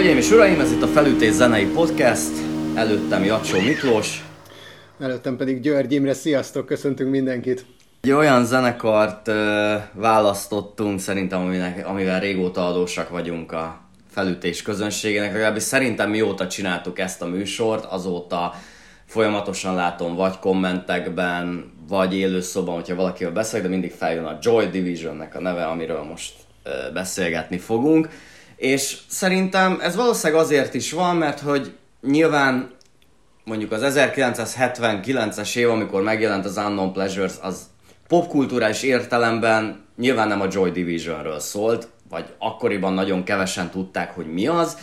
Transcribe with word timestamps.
Hölgyeim 0.00 0.18
és 0.18 0.30
uraim, 0.30 0.60
ez 0.60 0.72
itt 0.72 0.82
a 0.82 0.86
Felütés 0.86 1.32
Zenei 1.32 1.66
Podcast. 1.66 2.30
Előttem 2.74 3.24
Jacsó 3.24 3.60
Miklós. 3.60 4.24
Előttem 5.00 5.36
pedig 5.36 5.60
György 5.60 5.92
Imre. 5.92 6.14
Sziasztok, 6.14 6.66
köszöntünk 6.66 7.10
mindenkit. 7.10 7.64
Egy 8.00 8.10
olyan 8.10 8.44
zenekart 8.44 9.28
ö, 9.28 9.74
választottunk 9.92 11.00
szerintem, 11.00 11.40
aminek, 11.40 11.86
amivel 11.86 12.20
régóta 12.20 12.66
adósak 12.66 13.08
vagyunk 13.08 13.52
a 13.52 13.80
felütés 14.10 14.62
közönségének, 14.62 15.32
legalábbis 15.32 15.62
szerintem 15.62 16.10
mióta 16.10 16.46
csináltuk 16.46 16.98
ezt 16.98 17.22
a 17.22 17.26
műsort, 17.26 17.84
azóta 17.84 18.54
folyamatosan 19.06 19.74
látom 19.74 20.14
vagy 20.14 20.38
kommentekben, 20.38 21.72
vagy 21.88 22.16
élőszóban, 22.16 22.74
hogyha 22.74 22.94
valakivel 22.94 23.32
beszélek, 23.32 23.62
de 23.62 23.70
mindig 23.70 23.92
feljön 23.92 24.24
a 24.24 24.38
Joy 24.42 24.66
Divisionnek 24.66 25.34
a 25.34 25.40
neve, 25.40 25.64
amiről 25.64 26.02
most 26.02 26.32
ö, 26.62 26.92
beszélgetni 26.92 27.58
fogunk. 27.58 28.08
És 28.60 28.96
szerintem 29.08 29.78
ez 29.82 29.96
valószínűleg 29.96 30.42
azért 30.42 30.74
is 30.74 30.92
van, 30.92 31.16
mert 31.16 31.40
hogy 31.40 31.72
nyilván 32.02 32.70
mondjuk 33.44 33.72
az 33.72 33.82
1979-es 33.84 35.56
év, 35.56 35.70
amikor 35.70 36.02
megjelent 36.02 36.44
az 36.44 36.56
Unknown 36.56 36.92
Pleasures, 36.92 37.32
az 37.42 37.60
popkulturális 38.08 38.82
értelemben 38.82 39.84
nyilván 39.96 40.28
nem 40.28 40.40
a 40.40 40.46
Joy 40.50 40.70
Divisionről 40.70 41.38
szólt, 41.38 41.88
vagy 42.10 42.24
akkoriban 42.38 42.92
nagyon 42.92 43.24
kevesen 43.24 43.70
tudták, 43.70 44.14
hogy 44.14 44.32
mi 44.32 44.46
az. 44.46 44.76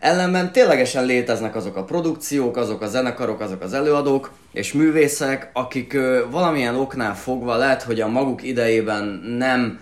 Ellenben 0.00 0.52
ténylegesen 0.52 1.04
léteznek 1.04 1.56
azok 1.56 1.76
a 1.76 1.84
produkciók, 1.84 2.56
azok 2.56 2.80
a 2.80 2.86
zenekarok, 2.86 3.40
azok 3.40 3.62
az 3.62 3.72
előadók 3.72 4.32
és 4.52 4.72
művészek, 4.72 5.50
akik 5.52 5.98
valamilyen 6.30 6.76
oknál 6.76 7.16
fogva 7.16 7.56
lehet, 7.56 7.82
hogy 7.82 8.00
a 8.00 8.08
maguk 8.08 8.42
idejében 8.42 9.04
nem 9.38 9.80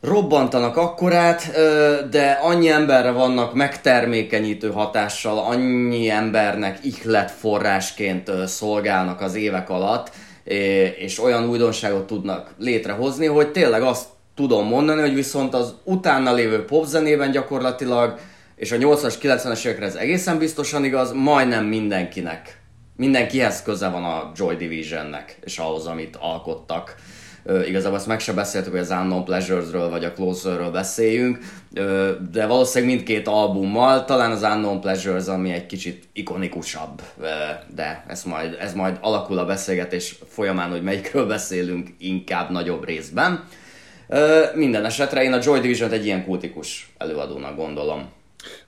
robbantanak 0.00 0.76
akkorát, 0.76 1.50
de 2.10 2.38
annyi 2.42 2.68
emberre 2.68 3.10
vannak 3.10 3.54
megtermékenyítő 3.54 4.70
hatással, 4.70 5.38
annyi 5.38 6.08
embernek 6.08 6.78
ihlet 6.82 7.30
forrásként 7.30 8.30
szolgálnak 8.46 9.20
az 9.20 9.34
évek 9.34 9.70
alatt, 9.70 10.10
és 10.98 11.22
olyan 11.22 11.48
újdonságot 11.48 12.06
tudnak 12.06 12.54
létrehozni, 12.58 13.26
hogy 13.26 13.48
tényleg 13.52 13.82
azt 13.82 14.06
tudom 14.34 14.66
mondani, 14.66 15.00
hogy 15.00 15.14
viszont 15.14 15.54
az 15.54 15.74
utána 15.84 16.32
lévő 16.32 16.64
popzenében 16.64 17.30
gyakorlatilag, 17.30 18.18
és 18.56 18.72
a 18.72 18.76
80-as, 18.76 19.14
90-es 19.22 19.64
évekre 19.64 19.86
ez 19.86 19.94
egészen 19.94 20.38
biztosan 20.38 20.84
igaz, 20.84 21.12
majdnem 21.12 21.64
mindenkinek, 21.64 22.60
mindenkihez 22.96 23.62
köze 23.62 23.88
van 23.88 24.04
a 24.04 24.32
Joy 24.36 24.56
Divisionnek, 24.56 25.38
és 25.44 25.58
ahhoz, 25.58 25.86
amit 25.86 26.16
alkottak 26.20 26.94
igazából 27.66 27.98
ezt 27.98 28.06
meg 28.06 28.20
se 28.20 28.32
beszéltük, 28.32 28.70
hogy 28.70 28.80
az 28.80 28.90
Unknown 28.90 29.24
Pleasures-ről 29.24 29.88
vagy 29.88 30.04
a 30.04 30.12
Closer-ről 30.12 30.70
beszéljünk, 30.70 31.38
de 32.32 32.46
valószínűleg 32.46 32.94
mindkét 32.94 33.28
albummal, 33.28 34.04
talán 34.04 34.30
az 34.30 34.42
Unknown 34.42 34.80
Pleasures, 34.80 35.26
ami 35.26 35.52
egy 35.52 35.66
kicsit 35.66 36.08
ikonikusabb, 36.12 37.02
de 37.74 38.04
ez 38.08 38.22
majd, 38.22 38.56
ez 38.60 38.74
majd 38.74 38.98
alakul 39.00 39.38
a 39.38 39.44
beszélgetés 39.44 40.18
folyamán, 40.28 40.70
hogy 40.70 40.82
melyikről 40.82 41.26
beszélünk 41.26 41.88
inkább 41.98 42.50
nagyobb 42.50 42.86
részben. 42.86 43.44
Minden 44.54 44.84
esetre 44.84 45.22
én 45.22 45.32
a 45.32 45.40
Joy 45.42 45.60
Division-t 45.60 45.92
egy 45.92 46.04
ilyen 46.04 46.24
kultikus 46.24 46.92
előadónak 46.98 47.56
gondolom 47.56 48.08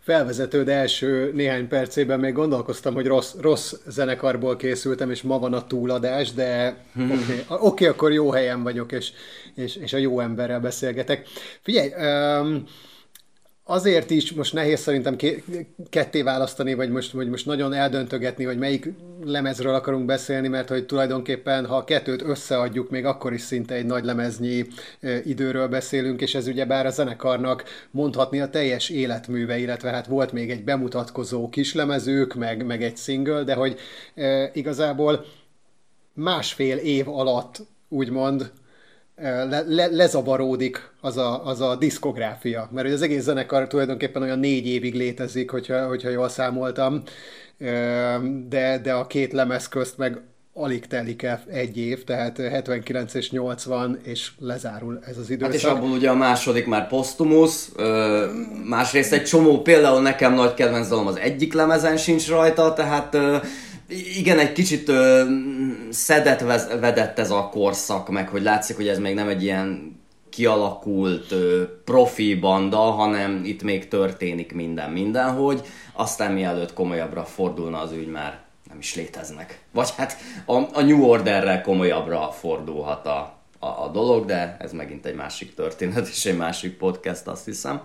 felvezetőd 0.00 0.68
első 0.68 1.30
néhány 1.34 1.68
percében 1.68 2.20
még 2.20 2.32
gondolkoztam, 2.32 2.94
hogy 2.94 3.06
rossz, 3.06 3.34
rossz 3.40 3.72
zenekarból 3.86 4.56
készültem, 4.56 5.10
és 5.10 5.22
ma 5.22 5.38
van 5.38 5.52
a 5.52 5.66
túladás, 5.66 6.32
de 6.32 6.76
oké, 6.94 7.12
okay, 7.48 7.68
okay, 7.68 7.86
akkor 7.86 8.12
jó 8.12 8.30
helyen 8.30 8.62
vagyok, 8.62 8.92
és, 8.92 9.12
és, 9.54 9.76
és 9.76 9.92
a 9.92 9.98
jó 9.98 10.20
emberrel 10.20 10.60
beszélgetek. 10.60 11.26
Figyelj, 11.62 11.90
um, 12.40 12.64
azért 13.70 14.10
is 14.10 14.32
most 14.32 14.52
nehéz 14.52 14.80
szerintem 14.80 15.16
ketté 15.90 16.22
választani, 16.22 16.74
vagy 16.74 16.90
most, 16.90 17.12
vagy 17.12 17.28
most 17.28 17.46
nagyon 17.46 17.72
eldöntögetni, 17.72 18.44
hogy 18.44 18.58
melyik 18.58 18.92
lemezről 19.24 19.74
akarunk 19.74 20.04
beszélni, 20.04 20.48
mert 20.48 20.68
hogy 20.68 20.86
tulajdonképpen, 20.86 21.66
ha 21.66 21.76
a 21.76 21.84
kettőt 21.84 22.22
összeadjuk, 22.22 22.90
még 22.90 23.04
akkor 23.04 23.32
is 23.32 23.40
szinte 23.40 23.74
egy 23.74 23.84
nagy 23.84 24.04
lemeznyi 24.04 24.66
időről 25.24 25.68
beszélünk, 25.68 26.20
és 26.20 26.34
ez 26.34 26.46
ugye 26.46 26.64
bár 26.64 26.86
a 26.86 26.90
zenekarnak 26.90 27.64
mondhatni 27.90 28.40
a 28.40 28.50
teljes 28.50 28.88
életműve, 28.88 29.58
illetve 29.58 29.90
hát 29.90 30.06
volt 30.06 30.32
még 30.32 30.50
egy 30.50 30.64
bemutatkozó 30.64 31.48
kislemezők, 31.48 32.34
meg, 32.34 32.66
meg 32.66 32.82
egy 32.82 32.96
single, 32.96 33.42
de 33.42 33.54
hogy 33.54 33.78
e, 34.14 34.50
igazából 34.54 35.24
másfél 36.14 36.76
év 36.76 37.08
alatt 37.08 37.66
úgymond 37.88 38.50
le, 39.20 39.64
le, 39.66 39.86
lezavaródik 39.86 40.90
az 41.00 41.16
a, 41.16 41.46
az 41.46 41.60
a 41.60 41.76
diszkográfia. 41.76 42.68
Mert 42.72 42.92
az 42.92 43.02
egész 43.02 43.22
zenekar 43.22 43.66
tulajdonképpen 43.66 44.22
olyan 44.22 44.38
négy 44.38 44.66
évig 44.66 44.94
létezik, 44.94 45.50
hogyha, 45.50 45.86
hogyha 45.86 46.08
jól 46.08 46.28
számoltam, 46.28 47.02
de, 48.48 48.80
de 48.82 48.92
a 48.92 49.06
két 49.06 49.32
lemez 49.32 49.68
közt 49.68 49.98
meg 49.98 50.20
alig 50.54 50.86
telik 50.86 51.22
el 51.22 51.42
egy 51.46 51.78
év, 51.78 52.04
tehát 52.04 52.38
79 52.38 53.14
és 53.14 53.30
80, 53.30 54.00
és 54.02 54.30
lezárul 54.38 54.98
ez 55.06 55.18
az 55.18 55.30
időszak. 55.30 55.52
Hát 55.52 55.62
és 55.62 55.64
abból 55.64 55.90
ugye 55.90 56.10
a 56.10 56.14
második 56.14 56.66
már 56.66 56.88
posztumusz, 56.88 57.72
másrészt 58.64 59.12
egy 59.12 59.24
csomó, 59.24 59.62
például 59.62 60.02
nekem 60.02 60.34
nagy 60.34 60.54
kedvenc 60.54 60.88
dalom 60.88 61.06
az 61.06 61.18
egyik 61.18 61.52
lemezen 61.52 61.96
sincs 61.96 62.28
rajta, 62.28 62.72
tehát 62.72 63.16
igen, 64.16 64.38
egy 64.38 64.52
kicsit 64.52 64.88
ö, 64.88 65.24
szedet 65.90 66.40
vedett 66.80 67.18
ez 67.18 67.30
a 67.30 67.48
korszak, 67.48 68.08
meg 68.08 68.28
hogy 68.28 68.42
látszik, 68.42 68.76
hogy 68.76 68.88
ez 68.88 68.98
még 68.98 69.14
nem 69.14 69.28
egy 69.28 69.42
ilyen 69.42 69.98
kialakult 70.30 71.32
ö, 71.32 71.62
profi 71.84 72.34
banda, 72.34 72.78
hanem 72.78 73.40
itt 73.44 73.62
még 73.62 73.88
történik 73.88 74.52
minden 74.52 74.90
mindenhogy, 74.90 75.60
aztán 75.92 76.32
mielőtt 76.32 76.72
komolyabbra 76.72 77.24
fordulna 77.24 77.80
az 77.80 77.92
ügy 77.92 78.10
már 78.10 78.40
nem 78.68 78.78
is 78.78 78.94
léteznek. 78.94 79.60
Vagy 79.72 79.92
hát 79.96 80.16
a, 80.44 80.54
a 80.54 80.82
New 80.82 81.02
Orderrel 81.02 81.62
komolyabbra 81.62 82.30
fordulhat 82.30 83.06
a, 83.06 83.38
a, 83.58 83.66
a 83.66 83.90
dolog, 83.92 84.24
de 84.24 84.56
ez 84.60 84.72
megint 84.72 85.06
egy 85.06 85.14
másik 85.14 85.54
történet 85.54 86.08
és 86.08 86.24
egy 86.24 86.36
másik 86.36 86.76
podcast, 86.76 87.26
azt 87.26 87.44
hiszem. 87.44 87.80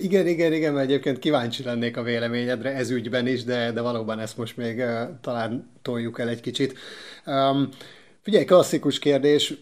Igen, 0.00 0.26
igen, 0.26 0.52
igen, 0.52 0.72
mert 0.72 0.86
egyébként 0.86 1.18
kíváncsi 1.18 1.62
lennék 1.62 1.96
a 1.96 2.02
véleményedre 2.02 2.74
ez 2.74 2.90
ügyben 2.90 3.26
is, 3.26 3.44
de, 3.44 3.72
de 3.72 3.80
valóban 3.80 4.18
ezt 4.18 4.36
most 4.36 4.56
még 4.56 4.78
uh, 4.78 5.00
talán 5.20 5.70
toljuk 5.82 6.20
el 6.20 6.28
egy 6.28 6.40
kicsit. 6.40 6.78
Um, 7.26 7.68
figyelj, 8.22 8.44
klasszikus 8.44 8.98
kérdés, 8.98 9.54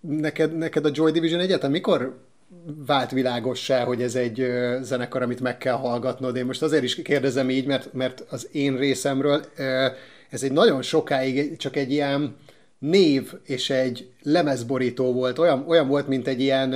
neked, 0.00 0.56
neked 0.56 0.84
a 0.84 0.90
Joy 0.92 1.10
Division 1.10 1.40
egyetem 1.40 1.70
mikor 1.70 2.18
vált 2.86 3.10
világossá, 3.10 3.84
hogy 3.84 4.02
ez 4.02 4.14
egy 4.14 4.40
uh, 4.40 4.80
zenekar, 4.80 5.22
amit 5.22 5.40
meg 5.40 5.58
kell 5.58 5.74
hallgatnod? 5.74 6.36
Én 6.36 6.44
most 6.44 6.62
azért 6.62 6.82
is 6.82 6.94
kérdezem 6.94 7.50
így, 7.50 7.66
mert, 7.66 7.92
mert 7.92 8.24
az 8.28 8.48
én 8.52 8.76
részemről 8.76 9.44
uh, 9.58 9.66
ez 10.30 10.42
egy 10.42 10.52
nagyon 10.52 10.82
sokáig 10.82 11.56
csak 11.56 11.76
egy 11.76 11.90
ilyen 11.90 12.36
név 12.78 13.32
és 13.44 13.70
egy 13.70 14.10
lemezborító 14.22 15.12
volt. 15.12 15.38
Olyan, 15.38 15.64
olyan 15.68 15.88
volt, 15.88 16.08
mint 16.08 16.26
egy 16.26 16.40
ilyen, 16.40 16.74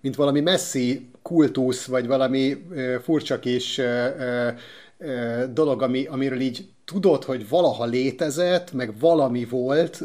mint 0.00 0.14
valami 0.14 0.40
messzi 0.40 1.10
kultusz, 1.26 1.86
vagy 1.86 2.06
valami 2.06 2.66
furcsa 3.02 3.38
kis 3.38 3.80
dolog, 5.52 5.82
ami, 5.82 6.06
amiről 6.06 6.40
így 6.40 6.68
tudod, 6.84 7.24
hogy 7.24 7.48
valaha 7.48 7.84
létezett, 7.84 8.72
meg 8.72 8.98
valami 8.98 9.44
volt, 9.44 10.00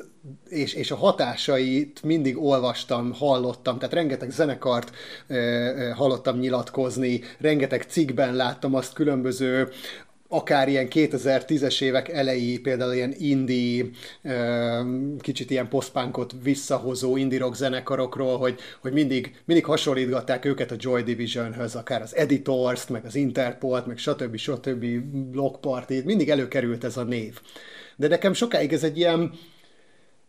és, 0.49 0.73
és 0.73 0.91
a 0.91 0.95
hatásait 0.95 2.03
mindig 2.03 2.37
olvastam, 2.37 3.13
hallottam, 3.13 3.77
tehát 3.77 3.93
rengeteg 3.93 4.31
zenekart 4.31 4.91
ö, 5.27 5.35
ö, 5.35 5.89
hallottam 5.89 6.37
nyilatkozni, 6.37 7.21
rengeteg 7.39 7.81
cikkben 7.81 8.35
láttam 8.35 8.75
azt 8.75 8.93
különböző 8.93 9.69
akár 10.33 10.69
ilyen 10.69 10.87
2010-es 10.89 11.81
évek 11.81 12.09
elejé, 12.09 12.57
például 12.57 12.93
ilyen 12.93 13.13
indie, 13.17 13.85
kicsit 15.19 15.51
ilyen 15.51 15.67
posztpunkot 15.67 16.33
visszahozó 16.43 17.17
indie 17.17 17.39
rock 17.39 17.55
zenekarokról, 17.55 18.37
hogy, 18.37 18.59
hogy 18.81 18.93
mindig, 18.93 19.41
mindig 19.45 19.65
hasonlítgatták 19.65 20.45
őket 20.45 20.71
a 20.71 20.75
Joy 20.77 21.03
Divisionhöz, 21.03 21.75
akár 21.75 22.01
az 22.01 22.15
Editors-t, 22.15 22.89
meg 22.89 23.05
az 23.05 23.15
Interpolt, 23.15 23.85
meg 23.85 23.97
stb. 23.97 24.35
stb. 24.35 24.85
Block 25.31 25.61
Party, 25.61 25.93
mindig 26.05 26.29
előkerült 26.29 26.83
ez 26.83 26.97
a 26.97 27.03
név. 27.03 27.39
De 27.95 28.07
nekem 28.07 28.33
sokáig 28.33 28.73
ez 28.73 28.83
egy 28.83 28.97
ilyen, 28.97 29.31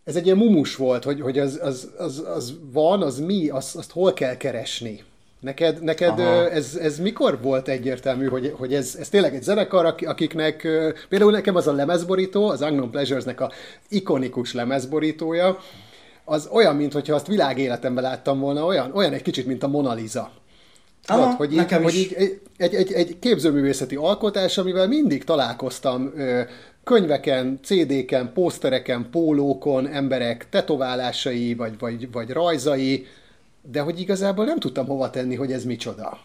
ez 0.04 0.16
egy 0.16 0.24
ilyen 0.24 0.36
mumus 0.36 0.76
volt, 0.76 1.04
hogy, 1.04 1.20
hogy 1.20 1.38
az, 1.38 1.58
az, 1.62 1.92
az, 1.98 2.24
az 2.26 2.58
van, 2.72 3.02
az 3.02 3.18
mi, 3.18 3.48
az, 3.48 3.76
azt 3.76 3.90
hol 3.90 4.12
kell 4.12 4.36
keresni. 4.36 5.04
Neked, 5.42 5.82
neked 5.82 6.18
ez, 6.52 6.74
ez 6.74 6.98
mikor 6.98 7.38
volt 7.40 7.68
egyértelmű, 7.68 8.26
hogy, 8.26 8.54
hogy 8.56 8.74
ez, 8.74 8.96
ez 8.98 9.08
tényleg 9.08 9.34
egy 9.34 9.42
zenekar, 9.42 9.94
akiknek, 10.06 10.68
például 11.08 11.30
nekem 11.30 11.56
az 11.56 11.66
a 11.66 11.72
lemezborító, 11.72 12.48
az 12.48 12.60
Unknown 12.60 12.90
Pleasures-nek 12.90 13.40
a 13.40 13.50
ikonikus 13.88 14.52
lemezborítója, 14.52 15.58
az 16.24 16.48
olyan, 16.52 16.76
mintha 16.76 17.14
azt 17.14 17.26
világéletemben 17.26 18.02
láttam 18.02 18.40
volna, 18.40 18.64
olyan, 18.64 18.90
olyan 18.94 19.12
egy 19.12 19.22
kicsit, 19.22 19.46
mint 19.46 19.62
a 19.62 19.68
Mona 19.68 19.92
Lisa. 19.92 20.30
Aha, 21.06 21.34
hogy, 21.34 21.52
így, 21.52 21.72
hogy 21.72 21.94
így 21.94 22.14
egy, 22.16 22.40
egy, 22.56 22.74
egy, 22.74 22.92
egy 22.92 23.18
képzőművészeti 23.18 23.96
alkotás, 23.96 24.58
amivel 24.58 24.88
mindig 24.88 25.24
találkoztam 25.24 26.12
ö, 26.16 26.40
könyveken, 26.84 27.58
CD-ken, 27.62 28.32
pósztereken, 28.32 29.08
pólókon, 29.10 29.88
emberek 29.88 30.48
tetoválásai, 30.48 31.54
vagy, 31.54 31.78
vagy, 31.78 32.12
vagy 32.12 32.30
rajzai, 32.30 33.06
de 33.70 33.80
hogy 33.80 34.00
igazából 34.00 34.44
nem 34.44 34.58
tudtam 34.58 34.86
hova 34.86 35.10
tenni, 35.10 35.34
hogy 35.34 35.52
ez 35.52 35.64
micsoda. 35.64 36.18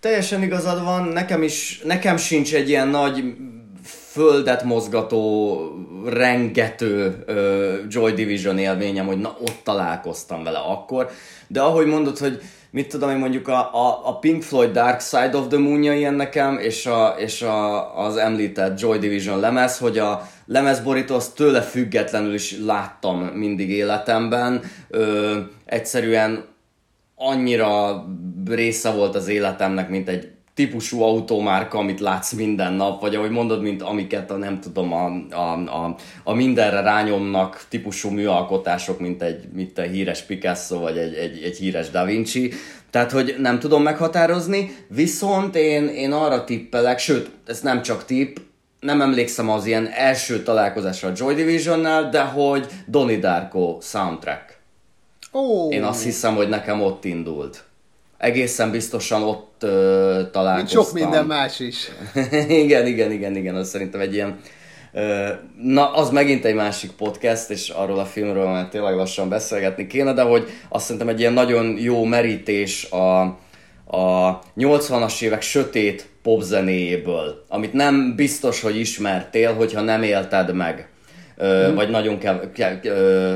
Teljesen 0.00 0.42
igazad 0.42 0.84
van, 0.84 1.08
nekem 1.08 1.42
is, 1.42 1.80
nekem 1.84 2.16
sincs 2.16 2.54
egy 2.54 2.68
ilyen 2.68 2.88
nagy 2.88 3.36
földet 3.84 4.62
mozgató, 4.62 5.60
rengető 6.06 7.24
uh, 7.28 7.92
Joy 7.92 8.12
Division 8.12 8.58
élményem, 8.58 9.06
hogy 9.06 9.18
na 9.18 9.36
ott 9.40 9.60
találkoztam 9.64 10.44
vele 10.44 10.58
akkor, 10.58 11.10
de 11.46 11.60
ahogy 11.60 11.86
mondod, 11.86 12.18
hogy 12.18 12.40
mit 12.70 12.88
tudom 12.88 13.10
én 13.10 13.16
mondjuk 13.16 13.48
a, 13.48 13.74
a, 13.74 14.00
a 14.08 14.18
Pink 14.18 14.42
Floyd 14.42 14.72
Dark 14.72 15.00
Side 15.00 15.36
of 15.36 15.46
the 15.48 15.58
moon 15.58 15.82
ilyen 15.82 16.14
nekem, 16.14 16.58
és, 16.58 16.86
a, 16.86 17.14
és 17.18 17.42
a, 17.42 17.96
az 17.98 18.16
említett 18.16 18.80
Joy 18.80 18.98
Division 18.98 19.40
lemez, 19.40 19.78
hogy 19.78 19.98
a 19.98 20.28
lemezborító 20.46 21.14
azt 21.14 21.34
tőle 21.34 21.60
függetlenül 21.60 22.34
is 22.34 22.58
láttam 22.58 23.18
mindig 23.18 23.70
életemben. 23.70 24.62
Ö, 24.88 25.36
egyszerűen 25.64 26.44
annyira 27.14 28.04
része 28.46 28.90
volt 28.90 29.14
az 29.14 29.28
életemnek, 29.28 29.88
mint 29.88 30.08
egy 30.08 30.37
típusú 30.58 31.02
autómárka, 31.02 31.78
amit 31.78 32.00
látsz 32.00 32.32
minden 32.32 32.72
nap, 32.72 33.00
vagy 33.00 33.14
ahogy 33.14 33.30
mondod, 33.30 33.62
mint 33.62 33.82
amiket 33.82 34.30
a 34.30 34.36
nem 34.36 34.60
tudom, 34.60 34.92
a, 34.92 35.06
a, 35.30 35.52
a, 35.52 35.96
a 36.24 36.34
mindenre 36.34 36.80
rányomnak 36.80 37.66
típusú 37.68 38.10
műalkotások, 38.10 39.00
mint 39.00 39.22
egy, 39.22 39.48
mint 39.52 39.78
egy 39.78 39.90
híres 39.90 40.22
Picasso, 40.22 40.78
vagy 40.78 40.98
egy, 40.98 41.14
egy, 41.14 41.42
egy 41.42 41.56
híres 41.56 41.90
Da 41.90 42.04
Vinci. 42.04 42.52
Tehát, 42.90 43.10
hogy 43.10 43.34
nem 43.38 43.58
tudom 43.58 43.82
meghatározni, 43.82 44.76
viszont 44.88 45.56
én, 45.56 45.88
én 45.88 46.12
arra 46.12 46.44
tippelek, 46.44 46.98
sőt, 46.98 47.30
ez 47.46 47.60
nem 47.60 47.82
csak 47.82 48.04
tipp, 48.04 48.36
nem 48.80 49.00
emlékszem 49.00 49.50
az 49.50 49.66
ilyen 49.66 49.86
első 49.86 50.42
találkozásra 50.42 51.08
a 51.08 51.12
Joy 51.16 51.34
Divisionnál, 51.34 52.08
de 52.08 52.20
hogy 52.20 52.66
Donnie 52.86 53.18
Darko 53.18 53.78
soundtrack. 53.80 54.58
Oh. 55.32 55.74
Én 55.74 55.82
azt 55.82 56.02
hiszem, 56.02 56.34
hogy 56.34 56.48
nekem 56.48 56.82
ott 56.82 57.04
indult 57.04 57.67
egészen 58.18 58.70
biztosan 58.70 59.22
ott 59.22 59.62
uh, 59.62 59.70
találkoztam. 60.30 60.82
Sok 60.82 60.92
minden 60.92 61.24
más 61.24 61.60
is. 61.60 61.88
igen, 62.64 62.86
igen, 62.86 63.10
igen, 63.10 63.36
igen, 63.36 63.54
az 63.54 63.68
szerintem 63.68 64.00
egy 64.00 64.14
ilyen 64.14 64.28
uh, 64.92 65.28
Na, 65.62 65.92
az 65.92 66.10
megint 66.10 66.44
egy 66.44 66.54
másik 66.54 66.90
podcast, 66.90 67.50
és 67.50 67.68
arról 67.68 67.98
a 67.98 68.04
filmről 68.04 68.46
már 68.46 68.68
tényleg 68.68 68.94
lassan 68.94 69.28
beszélgetni 69.28 69.86
kéne, 69.86 70.12
de 70.12 70.22
hogy 70.22 70.48
azt 70.68 70.84
szerintem 70.84 71.08
egy 71.08 71.20
ilyen 71.20 71.32
nagyon 71.32 71.76
jó 71.78 72.04
merítés 72.04 72.90
a, 72.90 73.20
a 73.96 74.38
80-as 74.56 75.22
évek 75.22 75.42
sötét 75.42 76.08
popzenéjéből, 76.22 77.44
amit 77.48 77.72
nem 77.72 78.14
biztos, 78.16 78.60
hogy 78.60 78.76
ismertél, 78.76 79.54
hogyha 79.54 79.80
nem 79.80 80.02
élted 80.02 80.54
meg, 80.54 80.88
mm. 81.44 81.74
vagy 81.74 81.90
nagyon 81.90 82.18
kev- 82.18 82.52
kev- 82.52 82.88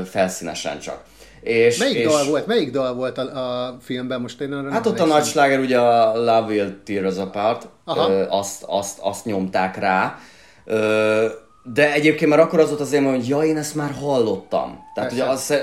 felszínesen 0.09 0.79
csak. 0.79 1.03
És, 1.43 1.77
melyik, 1.77 1.97
és... 1.97 2.05
Dal 2.05 2.25
volt, 2.25 2.47
melyik 2.47 2.71
dal 2.71 2.93
volt 2.93 3.17
a, 3.17 3.21
a 3.21 3.77
filmben 3.81 4.21
most 4.21 4.41
én 4.41 4.53
arra 4.53 4.71
Hát 4.71 4.85
ott 4.85 4.99
a 4.99 5.05
nagy 5.05 5.23
sláger 5.23 5.59
ugye 5.59 5.79
a 5.79 6.17
Love 6.17 6.45
Will 6.47 6.75
Tear 6.85 7.05
Us 7.05 7.17
Apart, 7.17 7.67
ö, 7.85 8.25
azt, 8.29 8.63
azt, 8.67 8.99
azt 9.01 9.25
nyomták 9.25 9.77
rá. 9.77 10.17
Ö, 10.65 11.25
de 11.73 11.93
egyébként 11.93 12.29
már 12.29 12.39
akkor 12.39 12.59
az 12.59 12.67
volt 12.67 12.81
az 12.81 12.93
élmény, 12.93 13.11
hogy 13.11 13.27
ja, 13.27 13.41
én 13.41 13.57
ezt 13.57 13.75
már 13.75 13.91
hallottam. 14.01 14.79
Tehát 14.93 15.11
ugye 15.11 15.23
az, 15.23 15.53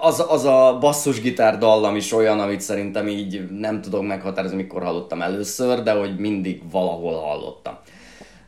az, 0.00 0.24
az 0.28 0.44
a 0.44 0.76
basszusgitár 0.80 1.58
dallam 1.58 1.96
is 1.96 2.12
olyan, 2.12 2.40
amit 2.40 2.60
szerintem 2.60 3.08
így 3.08 3.50
nem 3.50 3.80
tudok 3.80 4.06
meghatározni, 4.06 4.56
mikor 4.56 4.82
hallottam 4.82 5.22
először, 5.22 5.82
de 5.82 5.92
hogy 5.92 6.18
mindig 6.18 6.62
valahol 6.70 7.20
hallottam. 7.20 7.78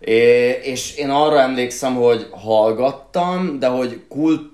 É, 0.00 0.48
és 0.62 0.96
én 0.96 1.10
arra 1.10 1.40
emlékszem, 1.40 1.94
hogy 1.94 2.26
hallgattam, 2.31 3.58
de 3.58 3.66
hogy 3.66 4.00
kult 4.08 4.50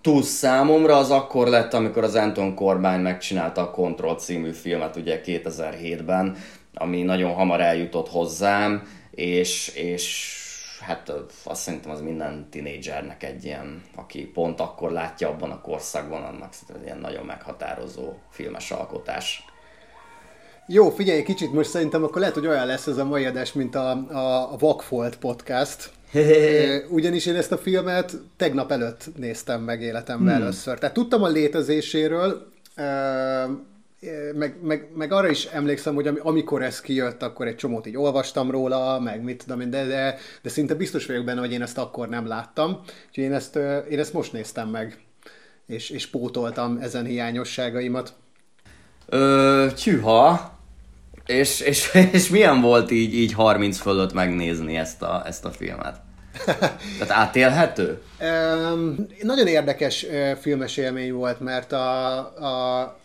túl 0.00 0.22
számomra 0.22 0.96
az 0.96 1.10
akkor 1.10 1.48
lett, 1.48 1.74
amikor 1.74 2.04
az 2.04 2.14
Anton 2.14 2.54
Corbijn 2.54 3.00
megcsinálta 3.00 3.60
a 3.60 3.70
Control 3.70 4.14
című 4.14 4.52
filmet 4.52 4.96
ugye 4.96 5.20
2007-ben, 5.24 6.36
ami 6.74 7.02
nagyon 7.02 7.34
hamar 7.34 7.60
eljutott 7.60 8.08
hozzám, 8.08 8.82
és, 9.10 9.68
és 9.68 10.34
hát 10.80 11.12
azt 11.44 11.60
szerintem 11.60 11.90
az 11.90 12.00
minden 12.00 12.48
tinédzsernek 12.50 13.22
egy 13.22 13.44
ilyen, 13.44 13.82
aki 13.96 14.26
pont 14.26 14.60
akkor 14.60 14.90
látja 14.90 15.28
abban 15.28 15.50
a 15.50 15.60
korszakban, 15.60 16.22
annak 16.22 16.52
szerintem 16.52 16.76
egy 16.76 16.84
ilyen 16.84 16.98
nagyon 16.98 17.24
meghatározó 17.24 18.12
filmes 18.30 18.70
alkotás. 18.70 19.44
Jó, 20.66 20.90
figyelj, 20.90 21.22
kicsit 21.22 21.52
most 21.52 21.70
szerintem 21.70 22.02
akkor 22.02 22.20
lehet, 22.20 22.34
hogy 22.34 22.46
olyan 22.46 22.66
lesz 22.66 22.86
ez 22.86 22.96
a 22.96 23.04
mai 23.04 23.24
adás, 23.24 23.52
mint 23.52 23.74
a, 23.74 23.90
a, 23.90 24.52
a 24.52 24.56
Vagfolt 24.58 25.18
podcast, 25.18 25.90
ugyanis 26.88 27.26
én 27.26 27.34
ezt 27.34 27.52
a 27.52 27.58
filmet 27.58 28.16
tegnap 28.36 28.72
előtt 28.72 29.08
néztem 29.16 29.62
meg 29.62 29.82
életemben 29.82 30.34
hmm. 30.34 30.42
először. 30.42 30.78
Tehát 30.78 30.94
tudtam 30.94 31.22
a 31.22 31.28
létezéséről, 31.28 32.46
meg, 34.34 34.56
meg, 34.62 34.88
meg 34.94 35.12
arra 35.12 35.28
is 35.28 35.44
emlékszem, 35.44 35.94
hogy 35.94 36.06
amikor 36.22 36.62
ez 36.62 36.80
kijött, 36.80 37.22
akkor 37.22 37.46
egy 37.46 37.56
csomót 37.56 37.86
így 37.86 37.96
olvastam 37.96 38.50
róla, 38.50 39.00
meg 39.00 39.22
mit 39.22 39.42
tudom 39.42 39.60
én, 39.60 39.70
de, 39.70 39.84
de, 39.84 40.18
de 40.42 40.48
szinte 40.48 40.74
biztos 40.74 41.06
vagyok 41.06 41.24
benne, 41.24 41.40
hogy 41.40 41.52
én 41.52 41.62
ezt 41.62 41.78
akkor 41.78 42.08
nem 42.08 42.26
láttam. 42.26 42.80
Úgyhogy 43.08 43.24
én 43.24 43.32
ezt, 43.32 43.56
én 43.90 43.98
ezt 43.98 44.12
most 44.12 44.32
néztem 44.32 44.68
meg, 44.68 44.98
és, 45.66 45.90
és 45.90 46.06
pótoltam 46.06 46.78
ezen 46.80 47.04
hiányosságaimat. 47.04 48.12
Ö, 49.06 49.66
tűha, 49.82 50.58
és, 51.26 51.60
és, 51.60 51.94
és 52.12 52.28
milyen 52.28 52.60
volt 52.60 52.90
így, 52.90 53.14
így 53.14 53.32
30 53.32 53.78
fölött 53.78 54.12
megnézni 54.12 54.76
ezt 54.76 55.02
a, 55.02 55.22
ezt 55.26 55.44
a 55.44 55.50
filmet? 55.50 56.00
Tehát 56.98 57.10
átélhető? 57.10 58.02
um, 58.72 59.06
nagyon 59.22 59.46
érdekes 59.46 60.06
filmes 60.40 60.76
élmény 60.76 61.12
volt, 61.12 61.40
mert 61.40 61.72
a, 61.72 62.16
a 62.18 62.98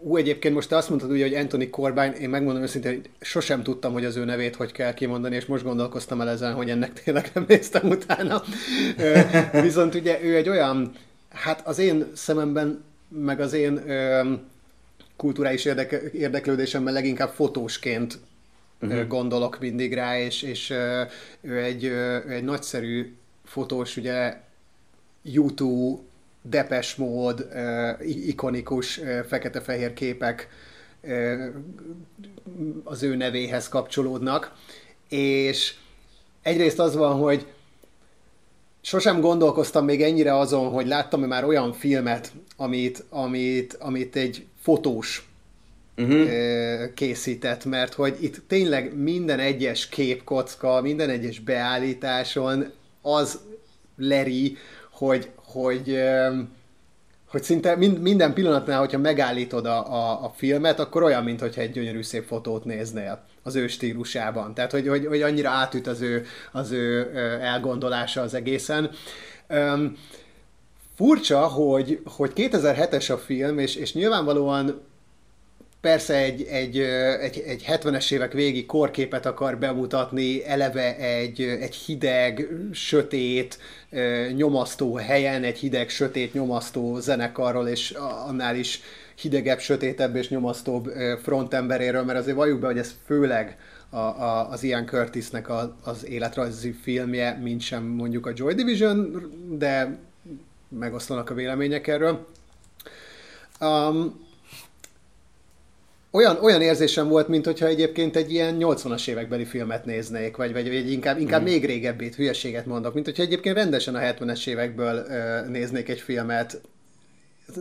Ú, 0.00 0.16
egyébként 0.16 0.54
most 0.54 0.68
te 0.68 0.76
azt 0.76 0.88
mondtad 0.88 1.10
ugye, 1.10 1.22
hogy 1.22 1.34
Anthony 1.34 1.70
Corbijn, 1.70 2.12
én 2.12 2.28
megmondom 2.28 2.62
őszintén, 2.62 2.90
hogy 2.90 3.10
sosem 3.20 3.62
tudtam, 3.62 3.92
hogy 3.92 4.04
az 4.04 4.16
ő 4.16 4.24
nevét 4.24 4.56
hogy 4.56 4.72
kell 4.72 4.94
kimondani, 4.94 5.36
és 5.36 5.46
most 5.46 5.64
gondolkoztam 5.64 6.20
el 6.20 6.28
ezen, 6.28 6.54
hogy 6.54 6.70
ennek 6.70 7.02
tényleg 7.02 7.30
nem 7.34 7.44
néztem 7.48 7.88
utána. 7.88 8.42
Viszont 9.62 9.94
ugye 9.94 10.22
ő 10.22 10.36
egy 10.36 10.48
olyan, 10.48 10.92
hát 11.30 11.66
az 11.66 11.78
én 11.78 12.06
szememben, 12.14 12.84
meg 13.08 13.40
az 13.40 13.52
én 13.52 13.82
kulturális 15.18 15.64
érdek, 15.64 15.92
érdeklődésemmel 16.12 16.92
leginkább 16.92 17.30
fotósként 17.30 18.18
uh-huh. 18.80 19.06
gondolok 19.06 19.58
mindig 19.60 19.94
rá, 19.94 20.18
és, 20.18 20.42
és 20.42 20.70
ő 21.40 21.62
egy, 21.62 21.84
ő 21.84 22.30
egy 22.30 22.44
nagyszerű 22.44 23.14
fotós, 23.44 23.96
ugye 23.96 24.36
YouTube, 25.22 26.02
depes 26.42 26.94
mód, 26.94 27.48
ikonikus 28.26 29.00
fekete-fehér 29.28 29.92
képek 29.92 30.48
az 32.84 33.02
ő 33.02 33.16
nevéhez 33.16 33.68
kapcsolódnak, 33.68 34.52
és 35.08 35.74
egyrészt 36.42 36.78
az 36.78 36.96
van, 36.96 37.18
hogy 37.18 37.46
sosem 38.80 39.20
gondolkoztam 39.20 39.84
még 39.84 40.02
ennyire 40.02 40.38
azon, 40.38 40.68
hogy 40.68 40.86
láttam 40.86 41.20
már 41.20 41.44
olyan 41.44 41.72
filmet, 41.72 42.32
amit, 42.56 43.04
amit, 43.08 43.74
amit 43.74 44.16
egy 44.16 44.46
fotós 44.68 45.28
uh-huh. 45.96 46.28
készített, 46.94 47.64
mert 47.64 47.94
hogy 47.94 48.16
itt 48.20 48.42
tényleg 48.48 48.96
minden 48.96 49.38
egyes 49.38 49.88
képkocka, 49.88 50.80
minden 50.80 51.10
egyes 51.10 51.38
beállításon 51.38 52.72
az 53.02 53.38
leri, 53.96 54.56
hogy, 54.90 55.30
hogy, 55.34 55.98
hogy 57.28 57.42
szinte 57.42 57.76
minden 57.76 58.32
pillanatnál, 58.32 58.78
hogyha 58.78 58.98
megállítod 58.98 59.66
a, 59.66 59.92
a, 59.92 60.24
a 60.24 60.32
filmet, 60.36 60.80
akkor 60.80 61.02
olyan, 61.02 61.24
mintha 61.24 61.60
egy 61.60 61.72
gyönyörű 61.72 62.02
szép 62.02 62.24
fotót 62.24 62.64
néznél 62.64 63.24
az 63.42 63.54
ő 63.54 63.66
stílusában. 63.66 64.54
Tehát, 64.54 64.70
hogy, 64.70 64.88
hogy, 64.88 65.06
hogy 65.06 65.22
annyira 65.22 65.50
átüt 65.50 65.86
az 65.86 66.00
ő, 66.00 66.26
az 66.52 66.70
ő 66.70 67.10
elgondolása 67.42 68.20
az 68.20 68.34
egészen. 68.34 68.90
Um, 69.48 69.96
furcsa, 70.98 71.46
hogy, 71.46 72.00
hogy 72.04 72.32
2007-es 72.34 73.12
a 73.12 73.16
film, 73.16 73.58
és, 73.58 73.74
és 73.76 73.94
nyilvánvalóan 73.94 74.80
persze 75.80 76.16
egy, 76.16 76.42
egy, 76.42 76.78
egy, 77.20 77.42
egy 77.46 77.64
70-es 77.68 78.12
évek 78.12 78.32
végi 78.32 78.66
korképet 78.66 79.26
akar 79.26 79.58
bemutatni, 79.58 80.46
eleve 80.46 80.96
egy, 80.96 81.40
egy 81.40 81.74
hideg, 81.74 82.48
sötét, 82.72 83.58
nyomasztó 84.36 84.94
helyen, 84.94 85.44
egy 85.44 85.58
hideg, 85.58 85.88
sötét, 85.88 86.32
nyomasztó 86.32 87.00
zenekarról, 87.00 87.68
és 87.68 87.90
annál 88.26 88.56
is 88.56 88.80
hidegebb, 89.14 89.58
sötétebb 89.58 90.16
és 90.16 90.28
nyomasztóbb 90.28 90.90
frontemberéről, 91.22 92.04
mert 92.04 92.18
azért 92.18 92.36
valljuk 92.36 92.60
be, 92.60 92.66
hogy 92.66 92.78
ez 92.78 92.94
főleg 93.06 93.56
a, 93.90 93.96
a, 93.96 94.50
az 94.50 94.62
Ian 94.62 94.86
Curtisnek 94.86 95.48
a, 95.48 95.76
az 95.84 96.06
életrajzi 96.06 96.72
filmje, 96.82 97.38
mint 97.42 97.60
sem 97.60 97.84
mondjuk 97.84 98.26
a 98.26 98.32
Joy 98.34 98.54
Division, 98.54 99.30
de 99.58 100.06
megoszlanak 100.68 101.30
a 101.30 101.34
vélemények 101.34 101.86
erről. 101.86 102.26
Um, 103.60 104.26
olyan, 106.10 106.36
olyan 106.40 106.62
érzésem 106.62 107.08
volt, 107.08 107.28
mint 107.28 107.44
hogyha 107.44 107.66
egyébként 107.66 108.16
egy 108.16 108.32
ilyen 108.32 108.56
80-as 108.58 109.08
évekbeli 109.08 109.44
filmet 109.44 109.84
néznék, 109.84 110.36
vagy, 110.36 110.52
vagy, 110.52 110.68
vagy 110.68 110.90
inkább, 110.90 111.18
inkább 111.18 111.40
mm. 111.40 111.44
még 111.44 111.64
régebbét, 111.64 112.14
hülyeséget 112.14 112.66
mondok, 112.66 112.94
mint 112.94 113.06
hogyha 113.06 113.22
egyébként 113.22 113.56
rendesen 113.56 113.94
a 113.94 113.98
70-es 113.98 114.46
évekből 114.46 115.06
ö, 115.08 115.48
néznék 115.48 115.88
egy 115.88 116.00
filmet. 116.00 116.60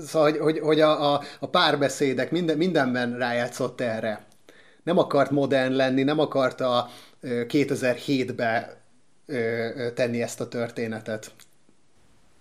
Szóval, 0.06 0.32
hogy, 0.32 0.40
hogy, 0.40 0.60
hogy 0.60 0.82
a, 0.82 1.14
a, 1.14 1.22
a 1.40 1.50
párbeszédek 1.50 2.32
minden, 2.32 2.58
mindenben 2.58 3.18
rájátszott 3.18 3.82
erre. 3.82 4.26
nem 4.84 4.98
akart 4.98 5.32
modern 5.32 5.74
lenni, 5.74 6.04
nem 6.04 6.20
akarta 6.20 6.90
2007-be 7.24 8.82
tenni 9.96 10.22
ezt 10.22 10.42
a 10.42 10.48
történetet. 10.48 11.32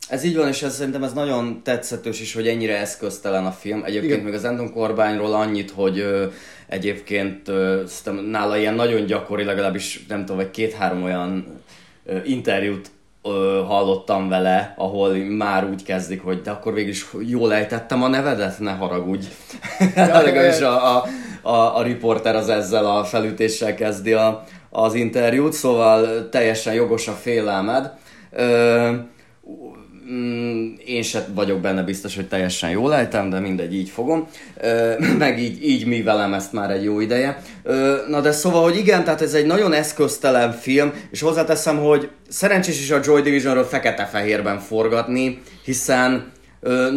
Ez 0.09 0.25
így 0.25 0.37
van, 0.37 0.49
és 0.49 0.63
ez, 0.63 0.75
szerintem 0.75 1.03
ez 1.03 1.13
nagyon 1.13 1.61
tetszetős 1.63 2.21
is, 2.21 2.35
hogy 2.35 2.49
ennyire 2.49 2.79
eszköztelen 2.79 3.47
a 3.47 3.51
film. 3.51 3.83
Egyébként 3.85 4.13
Igen. 4.13 4.25
még 4.25 4.35
az 4.35 4.45
Endon 4.45 4.73
Korbányról 4.73 5.35
annyit, 5.35 5.71
hogy 5.71 5.99
ö, 5.99 6.27
egyébként 6.67 7.49
ö, 7.49 7.83
nála 8.31 8.57
ilyen 8.57 8.75
nagyon 8.75 9.07
gyakori, 9.07 9.45
legalábbis 9.45 10.05
nem 10.09 10.21
tudom, 10.21 10.37
vagy 10.37 10.51
két-három 10.51 11.03
olyan 11.03 11.61
ö, 12.05 12.19
interjút 12.25 12.91
ö, 13.23 13.63
hallottam 13.67 14.29
vele, 14.29 14.75
ahol 14.77 15.15
már 15.15 15.69
úgy 15.69 15.83
kezdik, 15.83 16.23
hogy 16.23 16.41
de 16.43 16.51
akkor 16.51 16.75
végül 16.75 16.91
is 16.91 17.07
jól 17.21 17.55
ejtettem 17.55 18.03
a 18.03 18.09
nevedet, 18.09 18.59
ne 18.59 18.73
haragudj. 18.73 19.27
Legalábbis 19.95 20.61
a, 20.61 20.97
a, 20.97 21.05
a, 21.43 21.77
a 21.77 21.83
riporter 21.83 22.37
az 22.37 22.49
ezzel 22.49 22.87
a 22.87 23.05
felütéssel 23.05 23.75
kezdi 23.75 24.13
a, 24.13 24.45
az 24.71 24.95
interjút, 24.95 25.53
szóval 25.53 26.29
teljesen 26.29 26.75
jogos 26.75 27.09
a 27.09 27.13
félelmed. 27.13 27.91
Ö, 28.31 28.93
Mm, 30.13 30.75
én 30.85 31.03
se 31.03 31.27
vagyok 31.35 31.61
benne 31.61 31.83
biztos, 31.83 32.15
hogy 32.15 32.29
teljesen 32.29 32.71
jól 32.71 32.95
ejtem, 32.95 33.31
de 33.31 33.41
mindegy, 33.41 33.75
így 33.75 33.89
fogom. 33.89 34.29
Meg 35.19 35.39
így, 35.41 35.65
így 35.69 35.87
mi 35.87 36.03
velem 36.03 36.35
ezt 36.35 36.53
már 36.53 36.71
egy 36.71 36.85
jó 36.85 37.01
ideje. 37.01 37.43
Na 38.09 38.21
de 38.21 38.33
szóval, 38.33 38.63
hogy 38.63 38.77
igen, 38.77 39.05
tehát 39.05 39.23
ez 39.23 39.35
egy 39.35 39.47
nagyon 39.47 39.73
eszköztelen 39.73 40.53
film, 40.53 40.93
és 41.11 41.21
hozzáteszem, 41.21 41.79
hogy 41.79 42.11
szerencsés 42.29 42.81
is 42.81 42.91
a 42.91 43.01
Joy 43.05 43.23
Divisionről 43.23 43.65
fekete-fehérben 43.65 44.59
forgatni, 44.59 45.43
hiszen 45.65 46.33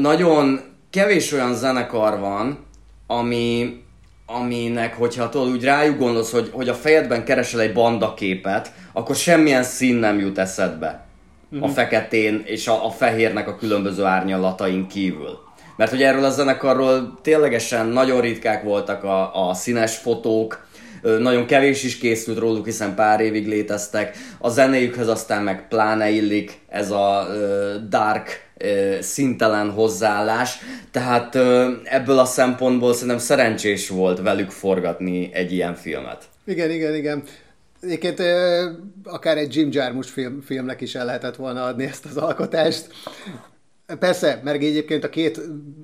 nagyon 0.01 0.59
kevés 0.89 1.31
olyan 1.31 1.55
zenekar 1.55 2.19
van, 2.19 2.65
ami, 3.07 3.81
aminek, 4.25 4.93
hogyha 4.93 5.29
tudod, 5.29 5.49
úgy 5.49 5.63
rájuk 5.63 5.97
gondolsz, 5.97 6.31
hogy, 6.31 6.49
hogy 6.51 6.69
a 6.69 6.73
fejedben 6.73 7.23
keresel 7.23 7.59
egy 7.59 7.73
bandaképet, 7.73 8.71
akkor 8.93 9.15
semmilyen 9.15 9.63
szín 9.63 9.95
nem 9.95 10.19
jut 10.19 10.37
eszedbe 10.37 11.07
uh-huh. 11.51 11.63
a 11.63 11.65
mhm. 11.65 11.75
feketén 11.75 12.41
és 12.45 12.67
a, 12.67 12.85
a 12.85 12.89
fehérnek 12.89 13.47
a 13.47 13.55
különböző 13.55 14.03
árnyalatain 14.03 14.87
kívül. 14.87 15.47
Mert 15.75 15.91
hogy 15.91 16.03
erről 16.03 16.23
a 16.23 16.29
zenekarról 16.29 17.19
ténylegesen 17.21 17.87
nagyon 17.87 18.21
ritkák 18.21 18.63
voltak 18.63 19.03
a, 19.03 19.49
a 19.49 19.53
színes 19.53 19.97
fotók, 19.97 20.67
nagyon 21.01 21.45
kevés 21.45 21.83
is 21.83 21.97
készült 21.97 22.37
róluk, 22.37 22.65
hiszen 22.65 22.95
pár 22.95 23.19
évig 23.19 23.47
léteztek. 23.47 24.17
A 24.37 24.49
zenéjükhöz 24.49 25.07
aztán 25.07 25.43
meg 25.43 25.67
pláne 25.67 26.09
illik 26.09 26.59
ez 26.67 26.91
a 26.91 27.27
uh, 27.29 27.89
dark, 27.89 28.49
uh, 28.63 28.99
szintelen 28.99 29.71
hozzáállás. 29.71 30.57
Tehát 30.91 31.35
uh, 31.35 31.67
ebből 31.83 32.19
a 32.19 32.25
szempontból 32.25 32.93
szerintem 32.93 33.17
szerencsés 33.17 33.89
volt 33.89 34.21
velük 34.21 34.49
forgatni 34.49 35.29
egy 35.33 35.51
ilyen 35.51 35.75
filmet. 35.75 36.23
Igen, 36.45 36.71
igen, 36.71 36.95
igen. 36.95 37.23
Egyébként 37.81 38.21
akár 39.03 39.37
egy 39.37 39.55
Jim 39.55 39.69
Jarmusch 39.71 40.11
film, 40.11 40.41
filmnek 40.41 40.81
is 40.81 40.95
el 40.95 41.05
lehetett 41.05 41.35
volna 41.35 41.65
adni 41.65 41.83
ezt 41.83 42.05
az 42.05 42.17
alkotást. 42.17 42.87
Persze, 43.99 44.39
mert 44.43 44.61
egyébként 44.61 45.03
a 45.03 45.09
két 45.09 45.41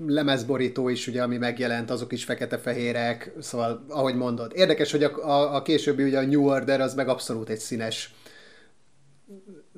lemezborító 0.08 0.90
is, 0.90 1.08
ugye, 1.08 1.24
ami 1.24 1.38
megjelent, 1.38 1.92
azok 1.92 2.12
is 2.12 2.24
fekete-fehérek, 2.24 3.32
szóval, 3.40 3.86
ahogy 3.90 4.16
mondod. 4.16 4.52
Érdekes, 4.56 4.92
hogy 4.92 5.04
a, 5.04 5.28
a, 5.28 5.56
a 5.56 5.62
későbbi, 5.62 6.04
ugye 6.04 6.18
a 6.18 6.25
New 6.25 6.46
Order, 6.46 6.82
az 6.82 6.94
meg 6.94 7.08
abszolút 7.08 7.50
egy 7.50 7.60
színes, 7.60 8.14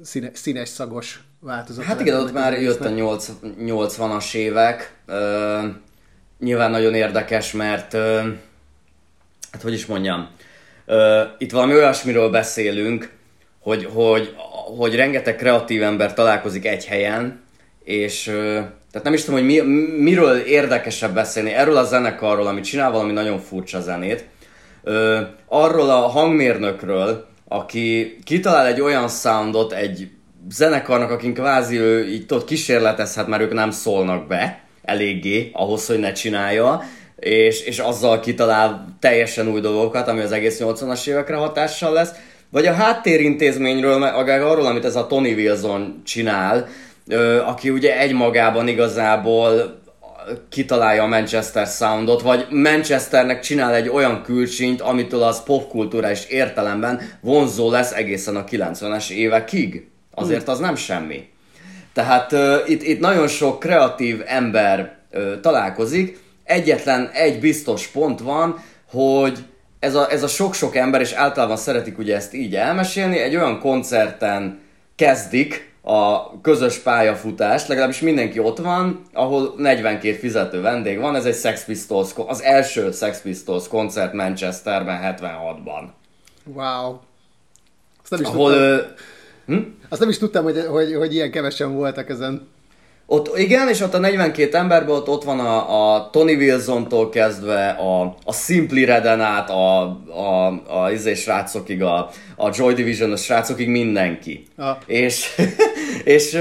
színe, 0.04 0.30
színes 0.34 0.70
szagos 0.70 1.24
változat. 1.40 1.84
Hát 1.84 2.00
igen, 2.00 2.20
ott 2.20 2.34
már 2.34 2.62
jött 2.62 2.86
a 2.86 2.90
80-as 2.90 4.36
évek. 4.36 4.96
Uh, 5.08 5.64
nyilván 6.40 6.72
nagyon 6.72 6.94
érdekes, 6.94 7.52
mert 7.52 7.94
uh, 7.94 8.02
hát 9.52 9.62
hogy 9.62 9.74
is 9.74 9.86
mondjam, 9.86 10.30
itt 11.38 11.52
valami 11.52 11.74
olyasmiről 11.74 12.30
beszélünk, 12.30 13.10
hogy, 13.60 13.88
hogy, 13.94 14.36
hogy 14.78 14.96
rengeteg 14.96 15.36
kreatív 15.36 15.84
ember 15.84 16.14
találkozik 16.14 16.66
egy 16.66 16.86
helyen, 16.86 17.44
és 17.84 18.24
tehát 18.92 19.04
nem 19.04 19.14
is 19.14 19.24
tudom, 19.24 19.40
hogy 19.40 19.50
mi, 19.50 19.60
miről 20.02 20.38
érdekesebb 20.38 21.14
beszélni. 21.14 21.54
Erről 21.54 21.78
a 21.78 21.84
zenekarról, 21.84 22.48
ami 22.48 22.62
csinál 22.62 22.92
valami 22.92 23.12
nagyon 23.12 23.40
furcsa 23.40 23.82
zenét, 23.82 24.26
arról 25.48 25.90
a 25.90 26.08
hangmérnökről, 26.08 27.26
aki 27.48 28.18
kitalál 28.24 28.66
egy 28.66 28.82
olyan 28.82 29.10
soundot 29.10 29.74
egy 29.74 30.10
zenekarnak, 30.50 31.12
akin 31.12 31.34
kvázi 31.34 31.78
ő 31.78 32.08
így 32.08 32.26
tudod 32.26 32.46
kísérletezhet, 32.46 33.28
mert 33.28 33.42
ők 33.42 33.54
nem 33.54 33.72
szólnak 33.72 34.28
be 34.28 34.64
eléggé 34.82 35.50
ahhoz, 35.54 35.88
hogy 35.88 36.00
ne 36.00 36.12
csinálja, 36.12 36.84
és, 37.20 37.62
és 37.62 37.80
azzal 37.80 38.20
kitalál 38.20 38.98
teljesen 39.00 39.48
új 39.48 39.60
dolgokat, 39.60 40.08
ami 40.08 40.22
az 40.22 40.32
egész 40.32 40.60
80-as 40.64 41.08
évekre 41.08 41.36
hatással 41.36 41.94
lesz, 41.94 42.12
vagy 42.50 42.66
a 42.66 42.74
háttérintézményről, 42.74 44.04
akár 44.04 44.42
arról, 44.42 44.66
amit 44.66 44.86
ez 44.86 44.96
a 44.96 45.08
Tony 45.08 45.34
Wilson 45.34 46.02
csinál, 46.06 46.68
aki 47.46 47.70
ugye 47.70 48.00
egymagában 48.00 48.68
igazából 48.68 49.80
kitalálja 50.50 51.04
a 51.04 51.08
Manchester 51.08 51.68
Soundot, 51.68 52.22
vagy 52.22 52.48
Manchesternek 52.50 53.40
csinál 53.40 53.74
egy 53.74 53.90
olyan 53.90 54.24
külsint, 54.24 54.82
amitől 54.82 55.24
az 55.24 55.44
popkulturális 55.44 56.26
értelemben 56.26 57.02
vonzó 57.22 57.72
lesz 57.72 57.92
egészen 57.92 58.36
a 58.36 58.44
90-es 58.44 59.10
évekig. 59.10 59.88
Azért 60.14 60.48
az 60.48 60.60
nem 60.60 60.76
semmi. 60.76 61.30
Tehát 61.94 62.32
uh, 62.32 62.56
itt, 62.66 62.84
itt 62.84 63.00
nagyon 63.00 63.28
sok 63.28 63.60
kreatív 63.60 64.22
ember 64.26 64.98
uh, 65.14 65.40
találkozik, 65.40 66.20
egyetlen 66.48 67.10
egy 67.14 67.40
biztos 67.40 67.88
pont 67.88 68.20
van, 68.20 68.64
hogy 68.90 69.46
ez 69.80 69.96
a, 69.96 70.12
ez 70.12 70.24
a 70.24 70.28
sok-sok 70.28 70.76
ember, 70.76 71.02
és 71.02 71.12
általában 71.12 71.58
szeretik 71.58 71.98
ugye 71.98 72.16
ezt 72.16 72.34
így 72.34 72.56
elmesélni, 72.56 73.18
egy 73.18 73.36
olyan 73.36 73.60
koncerten 73.60 74.60
kezdik 74.96 75.76
a 75.82 76.42
közös 76.42 76.78
pályafutást, 76.78 77.68
legalábbis 77.68 78.00
mindenki 78.00 78.40
ott 78.40 78.58
van, 78.58 79.02
ahol 79.14 79.54
42 79.58 80.14
fizető 80.14 80.62
vendég 80.62 81.00
van, 81.00 81.16
ez 81.16 81.26
egy 81.26 81.36
Sex 81.36 81.66
Pistols, 81.66 82.10
az 82.28 82.42
első 82.42 82.92
Sex 82.92 83.22
Pistols 83.22 83.68
koncert 83.68 84.14
Manchesterben 84.14 85.16
76-ban. 85.20 85.84
Wow. 86.44 87.00
Azt 88.02 88.10
nem 88.10 88.22
is 88.22 88.28
ahol, 88.28 88.52
tudtam, 88.52 88.96
hm? 89.46 89.60
Azt 89.90 90.00
nem 90.00 90.10
is 90.10 90.18
tudtam, 90.18 90.44
hogy, 90.44 90.66
hogy, 90.70 90.96
hogy 90.96 91.14
ilyen 91.14 91.32
kevesen 91.32 91.74
voltak 91.74 92.10
ezen. 92.10 92.48
Ott 93.10 93.38
igen, 93.38 93.70
és 93.70 93.82
ott 93.82 93.94
a 93.94 93.98
42 93.98 94.58
emberből 94.58 94.96
ott, 94.96 95.08
ott 95.08 95.24
van 95.24 95.40
a, 95.40 95.94
a 95.96 96.10
Tony 96.10 96.36
Wilson-tól 96.36 97.10
kezdve, 97.10 97.70
a, 97.70 98.16
a 98.26 98.34
Simply 98.34 98.84
Reden 98.84 99.22
át, 99.22 99.50
a, 99.50 99.82
a, 100.10 100.46
a 100.68 100.92
izé 100.92 101.14
srácokig, 101.14 101.84
a, 101.84 102.10
a 102.36 102.50
Joy 102.54 102.74
Division-os 102.74 103.24
srácokig 103.24 103.70
mindenki. 103.70 104.44
Ah. 104.58 104.78
És, 104.86 105.36
és 106.04 106.38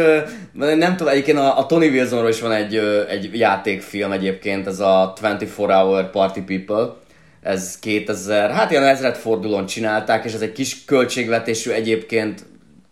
nem 0.53 0.97
tudom, 0.97 1.13
egyébként 1.13 1.39
a, 1.39 1.59
a 1.59 1.67
Tony 1.67 1.89
Wilsonról 1.89 2.29
is 2.29 2.41
van 2.41 2.53
egy, 2.53 2.77
egy 3.09 3.39
játékfilm 3.39 4.13
egyébként, 4.13 4.67
ez 4.67 4.81
a 4.81 5.15
24 5.21 5.51
Hour 5.57 6.11
Party 6.11 6.41
People, 6.41 6.97
ez 7.43 7.79
2000, 7.79 8.51
hát 8.51 8.71
ilyen 8.71 8.85
ezredfordulón 8.85 9.67
csinálták, 9.67 10.25
és 10.25 10.33
ez 10.33 10.41
egy 10.41 10.53
kis 10.53 10.85
költségvetésű 10.85 11.71
egyébként 11.71 12.45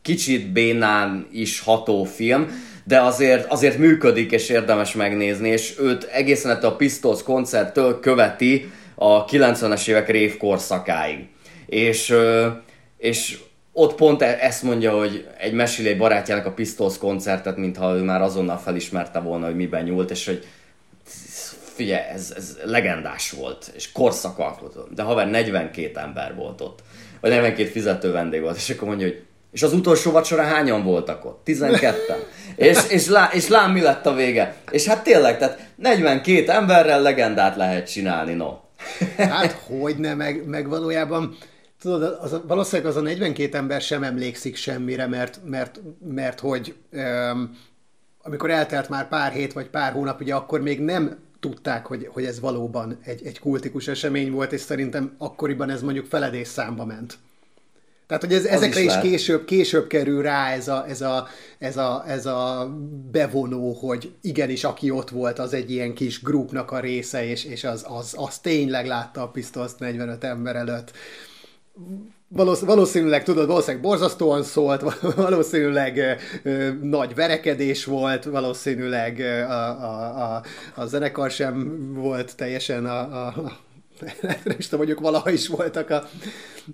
kicsit 0.03 0.53
bénán 0.53 1.27
is 1.33 1.61
ható 1.61 2.05
film, 2.05 2.73
de 2.85 3.01
azért, 3.01 3.47
azért 3.51 3.79
működik, 3.79 4.33
és 4.33 4.49
érdemes 4.49 4.95
megnézni, 4.95 5.49
és 5.49 5.75
őt 5.79 6.05
egészen 6.05 6.51
ettől 6.51 6.71
a 6.71 6.77
Pistols 6.77 7.23
koncerttől 7.23 8.01
követi 8.01 8.73
a 8.95 9.25
90-es 9.25 9.89
évek 9.89 10.09
rév 10.09 10.37
korszakáig. 10.37 11.29
És, 11.67 12.15
és 12.99 13.39
ott 13.73 13.95
pont 13.95 14.23
e- 14.23 14.39
ezt 14.41 14.63
mondja, 14.63 14.99
hogy 14.99 15.27
egy 15.39 15.53
mesél 15.53 15.87
egy 15.87 15.99
barátjának 15.99 16.47
a 16.47 16.53
Pistols 16.53 16.99
koncertet, 16.99 17.57
mintha 17.57 17.97
ő 17.97 18.03
már 18.03 18.23
azonnal 18.23 18.59
felismerte 18.59 19.19
volna, 19.19 19.47
hogy 19.47 19.57
miben 19.57 19.85
nyúlt, 19.85 20.11
és 20.11 20.27
hogy 20.27 20.47
figyelj, 21.75 22.03
ez, 22.13 22.33
ez 22.37 22.59
legendás 22.65 23.31
volt, 23.31 23.73
és 23.75 23.93
korszakalkotó. 23.93 24.81
De 24.95 25.03
haver 25.03 25.31
42 25.31 25.99
ember 25.99 26.35
volt 26.35 26.61
ott, 26.61 26.83
vagy 27.21 27.31
42 27.31 27.69
fizető 27.69 28.13
vendég 28.13 28.41
volt, 28.41 28.57
és 28.57 28.71
akkor 28.71 28.89
mondja, 28.89 29.07
hogy 29.07 29.23
és 29.55 29.63
az 29.63 29.73
utolsó 29.73 30.11
vacsora 30.11 30.43
hányan 30.43 30.85
voltak 30.85 31.25
ott? 31.25 31.41
12-en. 31.47 32.19
és, 32.57 32.79
és, 32.89 33.09
lá, 33.09 33.31
és 33.33 33.49
lám 33.49 33.73
mi 33.73 33.81
lett 33.81 34.07
a 34.07 34.15
vége. 34.15 34.57
És 34.71 34.87
hát 34.87 35.03
tényleg, 35.03 35.39
tehát 35.39 35.69
42 35.77 36.51
emberrel 36.51 37.03
legendát 37.03 37.57
lehet 37.57 37.91
csinálni, 37.91 38.33
no. 38.33 38.57
hát 39.17 39.53
hogy 39.53 39.97
ne, 39.97 40.15
meg, 40.15 40.47
meg 40.47 40.69
valójában 40.69 41.37
tudod, 41.81 42.19
az, 42.21 42.41
valószínűleg 42.47 42.91
az 42.91 42.97
a 42.97 43.01
42 43.01 43.57
ember 43.57 43.81
sem 43.81 44.03
emlékszik 44.03 44.57
semmire, 44.57 45.07
mert, 45.07 45.41
mert, 45.45 45.81
mert 46.09 46.41
hogy 46.41 46.75
um, 46.93 47.59
amikor 48.23 48.51
eltelt 48.51 48.89
már 48.89 49.09
pár 49.09 49.33
hét 49.33 49.53
vagy 49.53 49.69
pár 49.69 49.93
hónap, 49.93 50.21
ugye 50.21 50.35
akkor 50.35 50.61
még 50.61 50.81
nem 50.81 51.19
tudták, 51.41 51.87
hogy, 51.87 52.09
hogy 52.13 52.25
ez 52.25 52.41
valóban 52.41 52.99
egy, 53.05 53.27
egy 53.27 53.39
kultikus 53.39 53.89
esemény 53.89 54.31
volt, 54.31 54.53
és 54.53 54.61
szerintem 54.61 55.15
akkoriban 55.19 55.71
ez 55.71 55.83
mondjuk 55.83 56.07
feledés 56.07 56.49
számba 56.49 56.85
ment. 56.85 57.19
Tehát, 58.07 58.23
hogy 58.23 58.33
ez, 58.33 58.45
ezekre 58.45 58.81
is, 58.81 58.95
is 58.95 59.01
később, 59.01 59.45
később 59.45 59.87
kerül 59.87 60.23
rá 60.23 60.51
ez 60.51 60.69
a, 60.69 60.85
ez, 60.89 61.01
a, 61.01 61.29
ez, 61.59 61.77
a, 61.77 62.05
ez 62.07 62.27
a 62.27 62.71
bevonó, 63.13 63.73
hogy 63.73 64.13
igenis, 64.21 64.65
aki 64.65 64.91
ott 64.91 65.11
volt, 65.11 65.39
az 65.39 65.53
egy 65.53 65.71
ilyen 65.71 65.95
kis 65.95 66.23
grupnak 66.23 66.71
a 66.71 66.81
része, 66.81 67.25
és, 67.25 67.45
és 67.45 67.65
az, 67.65 67.85
az, 67.89 68.15
az 68.17 68.39
tényleg 68.39 68.87
látta 68.87 69.23
a 69.23 69.29
pisztolt 69.29 69.79
45 69.79 70.25
ember 70.25 70.57
előtt. 70.57 70.93
Valószínűleg, 72.61 73.23
tudod, 73.23 73.47
valószínűleg 73.47 73.83
borzasztóan 73.83 74.43
szólt, 74.43 74.83
valószínűleg 75.17 76.19
ö, 76.43 76.69
nagy 76.83 77.15
verekedés 77.15 77.85
volt, 77.85 78.25
valószínűleg 78.25 79.21
a, 79.49 79.83
a, 79.83 80.35
a, 80.35 80.43
a 80.75 80.87
zenekar 80.87 81.31
sem 81.31 81.79
volt 81.95 82.37
teljesen 82.37 82.87
a, 82.87 83.27
a, 83.27 83.59
tudom, 83.99 84.57
mondjuk 84.71 85.01
valaha 85.01 85.31
is 85.31 85.49
voltak 85.49 85.91
a, 85.91 86.09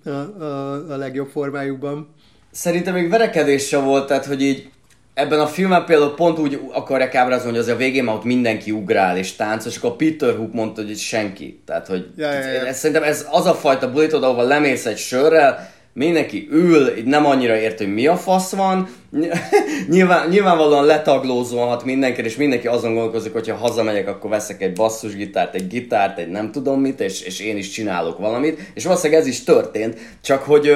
a, 0.05 0.11
a, 0.11 0.73
a 0.93 0.97
legjobb 0.97 1.29
formájukban. 1.29 2.15
Szerintem 2.50 2.95
még 2.95 3.11
verekedés 3.11 3.67
sem 3.67 3.85
volt, 3.85 4.07
tehát 4.07 4.25
hogy 4.25 4.43
így 4.43 4.71
ebben 5.15 5.41
a 5.41 5.47
filmben 5.47 5.85
például 5.85 6.15
pont 6.15 6.39
úgy 6.39 6.61
akarják 6.73 7.15
ábrázolni, 7.15 7.57
hogy 7.57 7.67
az 7.67 7.75
a 7.75 7.77
végén 7.77 8.05
már 8.05 8.15
ott 8.15 8.25
mindenki 8.25 8.71
ugrál 8.71 9.17
és 9.17 9.37
táncol, 9.37 9.71
és 9.71 9.77
akkor 9.77 9.97
Peter 9.97 10.37
Hook 10.37 10.53
mondta, 10.53 10.83
hogy 10.83 10.99
senki. 10.99 11.61
Tehát, 11.67 11.87
hogy 11.87 12.07
ja, 12.17 12.33
ja, 12.33 12.39
ja. 12.39 12.67
Ez, 12.67 12.79
szerintem 12.79 13.03
ez 13.03 13.27
az 13.31 13.47
a 13.47 13.55
fajta 13.55 13.93
bulitod, 13.93 14.25
ahol 14.25 14.45
lemész 14.45 14.87
egy 14.87 14.99
sörrel, 14.99 15.71
mindenki 15.92 16.49
ül, 16.50 16.92
nem 17.04 17.26
annyira 17.26 17.56
ért, 17.56 17.78
hogy 17.78 17.92
mi 17.92 18.06
a 18.06 18.16
fasz 18.16 18.52
van, 18.52 18.88
Nyilván, 19.88 20.28
nyilvánvalóan 20.28 20.85
letaglózolhat 20.85 21.85
mindenki, 21.85 22.23
és 22.23 22.37
mindenki 22.37 22.66
azon 22.66 22.94
gondolkozik, 22.94 23.32
hogy 23.32 23.49
ha 23.49 23.56
hazamegyek, 23.56 24.09
akkor 24.09 24.30
veszek 24.30 24.62
egy 24.62 24.73
basszusgitárt, 24.73 25.54
egy 25.54 25.66
gitárt, 25.66 26.18
egy 26.18 26.28
nem 26.28 26.52
tudom 26.52 26.80
mit, 26.80 27.00
és, 27.00 27.23
és 27.23 27.40
én 27.40 27.56
is 27.56 27.70
csinálok 27.70 28.18
valamit, 28.18 28.70
és 28.75 28.85
valószínűleg 28.85 29.20
ez 29.20 29.26
is 29.26 29.44
történt, 29.44 29.99
csak 30.20 30.42
hogy 30.42 30.73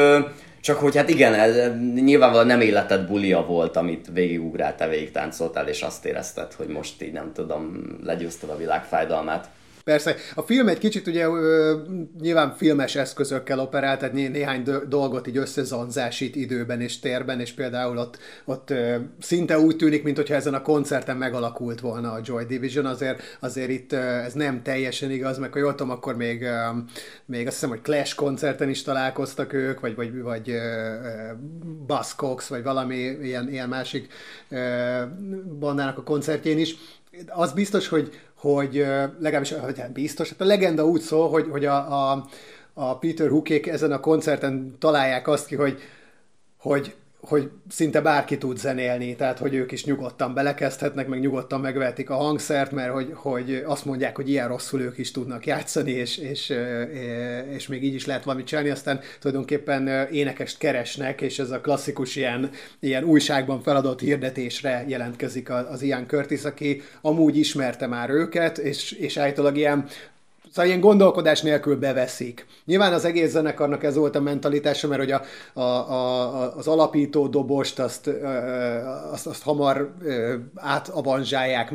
csak 0.61 0.79
hogy 0.79 0.97
hát 0.97 1.09
igen, 1.09 1.35
ez, 1.35 1.57
nyilvánvalóan 1.95 2.47
nem 2.47 2.61
életed 2.61 3.07
bulia 3.07 3.45
volt, 3.47 3.77
amit 3.77 4.09
végigugráltál, 4.13 4.89
végig 4.89 5.11
táncoltál, 5.11 5.69
és 5.69 5.83
azt 5.83 6.05
érezted, 6.05 6.53
hogy 6.53 6.67
most 6.67 7.03
így 7.03 7.13
nem 7.13 7.33
tudom, 7.35 7.83
legyőzted 8.03 8.51
a 8.51 8.57
világ 8.57 8.85
fájdalmát. 8.85 9.49
Persze, 9.85 10.17
a 10.35 10.43
film 10.43 10.69
egy 10.69 10.79
kicsit 10.79 11.07
ugye 11.07 11.27
ö, 11.27 11.77
nyilván 12.21 12.55
filmes 12.57 12.97
eszközökkel 12.97 13.59
operál, 13.59 13.97
tehát 13.97 14.15
né- 14.15 14.33
néhány 14.33 14.63
dolgot 14.89 15.27
így 15.27 15.37
összezanzásít 15.37 16.37
időben 16.37 16.81
és 16.81 16.99
térben, 16.99 17.41
és 17.41 17.53
például 17.53 17.99
ott, 17.99 18.19
ott 18.45 18.73
szinte 19.21 19.59
úgy 19.59 19.77
tűnik, 19.77 20.03
mintha 20.03 20.35
ezen 20.35 20.55
a 20.55 20.63
koncerten 20.63 21.17
megalakult 21.17 21.81
volna 21.81 22.13
a 22.13 22.21
Joy 22.25 22.45
Division, 22.45 22.87
azért, 22.87 23.23
azért 23.41 23.71
itt 23.71 23.93
ez 23.93 24.33
nem 24.33 24.63
teljesen 24.63 25.11
igaz, 25.11 25.39
meg 25.39 25.53
ha 25.53 25.59
jól 25.59 25.75
tudom, 25.75 25.93
akkor 25.93 26.17
még, 26.17 26.47
még 27.25 27.47
azt 27.47 27.55
hiszem, 27.55 27.71
hogy 27.71 27.83
Clash 27.83 28.15
koncerten 28.15 28.69
is 28.69 28.83
találkoztak 28.83 29.53
ők, 29.53 29.81
vagy, 29.81 29.95
vagy, 29.95 30.23
vagy 30.23 30.51
ö, 30.51 30.93
Buzzcocks, 31.87 32.49
vagy 32.49 32.63
valami 32.63 32.97
ilyen, 33.23 33.51
ilyen 33.51 33.69
másik 33.69 34.13
ö, 34.49 34.57
bandának 35.59 35.99
a 35.99 36.03
koncertjén 36.03 36.59
is. 36.59 36.77
Az 37.29 37.53
biztos, 37.53 37.89
hogy, 37.89 38.11
hogy 38.53 38.87
legalábbis 39.19 39.53
hogy 39.53 39.79
hát 39.79 39.93
biztos, 39.93 40.29
hát 40.29 40.41
a 40.41 40.45
legenda 40.45 40.87
úgy 40.87 41.01
szól, 41.01 41.29
hogy, 41.29 41.47
hogy 41.51 41.65
a, 41.65 42.11
a, 42.11 42.27
a 42.75 42.99
Peter 42.99 43.29
Hookék 43.29 43.67
ezen 43.67 43.93
a 43.93 44.01
koncerten 44.01 44.77
találják 44.79 45.29
azt 45.29 45.47
ki, 45.47 45.55
hogy, 45.55 45.79
hogy 46.59 46.95
hogy 47.27 47.51
szinte 47.69 48.01
bárki 48.01 48.39
tud 48.39 48.59
zenélni, 48.59 49.17
tehát 49.17 49.39
hogy 49.39 49.55
ők 49.55 49.73
is 49.73 49.85
nyugodtan 49.85 50.35
belekezdhetnek, 50.35 51.07
meg 51.07 51.21
nyugodtan 51.21 51.61
megvehetik 51.61 52.11
a 52.11 52.15
hangszert, 52.15 52.71
mert 52.71 52.93
hogy, 52.93 53.11
hogy 53.15 53.63
azt 53.67 53.85
mondják, 53.85 54.17
hogy 54.17 54.29
ilyen 54.29 54.49
rosszul 54.49 54.81
ők 54.81 54.99
is 54.99 55.11
tudnak 55.11 55.47
játszani, 55.47 55.91
és, 55.91 56.17
és, 56.19 56.53
és 57.51 57.67
még 57.67 57.85
így 57.85 57.95
is 57.95 58.07
lehet 58.07 58.25
valamit 58.25 58.47
csinálni, 58.47 58.71
aztán 58.71 59.01
tulajdonképpen 59.21 60.09
énekest 60.11 60.59
keresnek, 60.59 61.21
és 61.21 61.39
ez 61.39 61.51
a 61.51 61.61
klasszikus 61.61 62.17
ilyen, 62.17 62.51
ilyen 62.81 63.05
újságban 63.05 63.63
feladott 63.63 64.01
hirdetésre 64.01 64.85
jelentkezik 64.89 65.51
az 65.51 65.83
Ian 65.83 66.07
Curtis, 66.07 66.45
aki 66.45 66.83
amúgy 67.01 67.37
ismerte 67.37 67.87
már 67.87 68.11
őket, 68.11 68.59
és, 68.59 68.93
és 68.93 69.17
állítólag 69.17 69.57
ilyen 69.57 69.87
Szóval 70.55 70.71
ilyen 70.71 70.81
gondolkodás 70.81 71.43
nélkül 71.43 71.77
beveszik. 71.77 72.47
Nyilván 72.65 72.93
az 72.93 73.05
egész 73.05 73.31
zenekarnak 73.31 73.85
ez 73.85 73.97
volt 73.97 74.17
a 74.17 74.21
mentalitása, 74.21 74.89
mert 74.89 75.01
hogy 75.01 75.11
a, 75.11 75.23
a, 75.53 75.61
a, 75.61 76.57
az 76.57 76.67
alapító 76.67 77.27
dobost 77.27 77.79
azt, 77.79 78.11
azt, 79.13 79.27
azt 79.27 79.43
hamar 79.43 79.95
átavanzsálják 80.55 81.73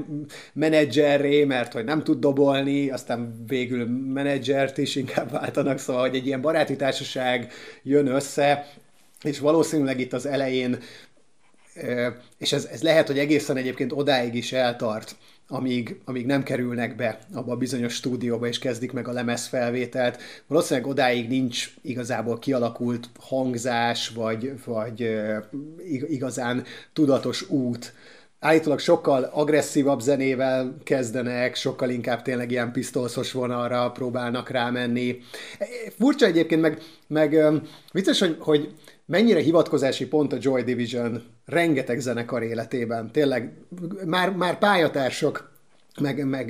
menedzserré, 0.54 1.44
mert 1.44 1.74
hogy 1.74 1.84
nem 1.84 2.04
tud 2.04 2.20
dobolni, 2.20 2.90
aztán 2.90 3.44
végül 3.48 3.86
menedzsert 4.14 4.78
is 4.78 4.96
inkább 4.96 5.32
váltanak, 5.32 5.78
szóval 5.78 6.02
hogy 6.02 6.16
egy 6.16 6.26
ilyen 6.26 6.42
baráti 6.42 6.76
társaság 6.76 7.52
jön 7.84 8.08
össze, 8.08 8.68
és 9.24 9.40
valószínűleg 9.40 10.00
itt 10.00 10.14
az 10.14 10.26
elején, 10.26 10.78
és 12.38 12.52
ez, 12.52 12.66
ez 12.66 12.82
lehet, 12.82 13.08
hogy 13.08 13.20
egészen 13.20 13.58
egyébként 13.58 13.92
odáig 13.92 14.36
is 14.36 14.52
eltart, 14.52 15.16
amíg, 15.52 16.00
amíg 16.06 16.26
nem 16.26 16.44
kerülnek 16.44 16.96
be 16.96 17.20
abba 17.34 17.52
a 17.52 17.58
bizonyos 17.58 17.94
stúdióba 17.94 18.48
és 18.48 18.60
kezdik 18.60 18.92
meg 18.92 19.08
a 19.08 19.12
lemezfelvételt. 19.12 20.22
Valószínűleg 20.48 20.90
odáig 20.90 21.28
nincs 21.28 21.74
igazából 21.82 22.40
kialakult 22.40 23.10
hangzás, 23.20 24.10
vagy, 24.10 24.54
vagy 24.66 25.20
igazán 26.08 26.64
tudatos 26.94 27.50
út. 27.50 27.94
Állítólag 28.40 28.80
sokkal 28.80 29.24
agresszívabb 29.24 30.00
zenével 30.00 30.78
kezdenek, 30.84 31.56
sokkal 31.56 31.90
inkább 31.90 32.22
tényleg 32.22 32.52
ilyen 32.52 32.72
pisztolszos 32.72 33.32
vonalra 33.32 33.92
próbálnak 33.92 34.50
rámenni. 34.50 35.18
Furcsa 35.98 36.26
egyébként, 36.26 36.62
meg, 36.62 36.82
meg 37.08 37.38
vicces, 37.92 38.20
hogy, 38.20 38.36
hogy 38.40 38.74
mennyire 39.10 39.40
hivatkozási 39.40 40.08
pont 40.08 40.34
a 40.34 40.38
Joy 40.40 40.64
Division 40.64 41.24
rengeteg 41.46 42.00
zenekar 42.00 42.44
életében. 42.44 43.12
Tényleg 43.12 43.54
már, 44.06 44.36
már 44.36 44.58
pályatársak, 44.58 45.52
meg, 46.02 46.28
meg 46.28 46.50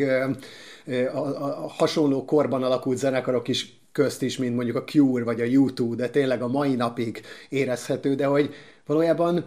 a, 1.14 1.18
a, 1.18 1.64
a 1.64 1.68
hasonló 1.68 2.26
korban 2.26 2.64
alakult 2.64 2.98
zenekarok 2.98 3.48
is 3.48 3.82
közt 3.92 4.22
is, 4.22 4.38
mint 4.38 4.56
mondjuk 4.56 4.76
a 4.76 4.84
Cure 4.84 5.24
vagy 5.24 5.42
a 5.42 5.46
U2, 5.46 5.94
de 5.96 6.10
tényleg 6.10 6.42
a 6.42 6.48
mai 6.48 6.76
napig 6.76 7.22
érezhető, 7.50 8.16
de 8.16 8.26
hogy 8.26 8.54
valójában 8.86 9.46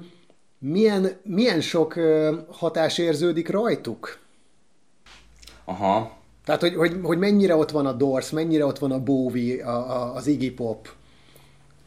milyen, 0.59 1.21
milyen 1.25 1.61
sok 1.61 1.99
hatás 2.49 2.99
érződik 2.99 3.49
rajtuk? 3.49 4.19
Aha. 5.65 6.17
Tehát, 6.45 6.61
hogy, 6.61 6.75
hogy, 6.75 6.97
hogy 7.03 7.19
mennyire 7.19 7.57
ott 7.57 7.71
van 7.71 7.87
a 7.87 7.93
Doors, 7.93 8.31
mennyire 8.31 8.67
ott 8.67 8.79
van 8.79 8.93
a 8.93 9.03
Bowie, 9.03 9.65
a, 9.65 10.03
a, 10.03 10.15
az 10.15 10.27
Iggy 10.27 10.55
Pop, 10.55 10.89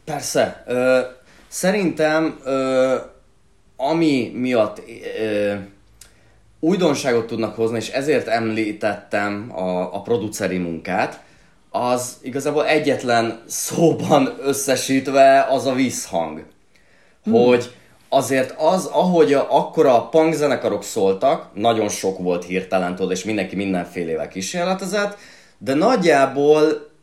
Persze. 0.05 0.63
Ö, 0.65 0.99
szerintem 1.47 2.39
ö, 2.43 2.95
ami 3.77 4.31
miatt 4.35 4.81
ö, 5.19 5.53
újdonságot 6.59 7.27
tudnak 7.27 7.55
hozni, 7.55 7.77
és 7.77 7.89
ezért 7.89 8.27
említettem 8.27 9.51
a, 9.55 9.93
a 9.95 10.01
produceri 10.01 10.57
munkát, 10.57 11.23
az 11.69 12.17
igazából 12.21 12.65
egyetlen 12.65 13.43
szóban 13.47 14.35
összesítve 14.41 15.47
az 15.49 15.65
a 15.65 15.73
vízhang. 15.73 16.43
Hmm. 17.23 17.33
Hogy 17.33 17.73
azért 18.09 18.53
az, 18.57 18.85
ahogy 18.85 19.33
a, 19.33 19.47
akkor 19.49 19.85
a 19.85 20.09
punk 20.09 20.33
zenekarok 20.33 20.83
szóltak, 20.83 21.49
nagyon 21.53 21.89
sok 21.89 22.17
volt 22.17 22.45
hirtelen, 22.45 22.95
tudod, 22.95 23.11
és 23.11 23.23
mindenki 23.23 23.55
mindenfélevel 23.55 24.27
kísérletezett, 24.27 25.17
de 25.57 25.73
nagyjából 25.73 26.93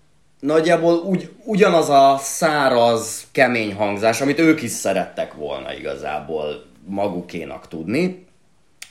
nagyjából 0.42 0.94
úgy, 0.94 1.30
ugyanaz 1.44 1.88
a 1.88 2.18
száraz, 2.22 3.26
kemény 3.32 3.74
hangzás, 3.74 4.20
amit 4.20 4.38
ők 4.38 4.62
is 4.62 4.70
szerettek 4.70 5.34
volna 5.34 5.74
igazából 5.74 6.64
magukénak 6.86 7.68
tudni. 7.68 8.26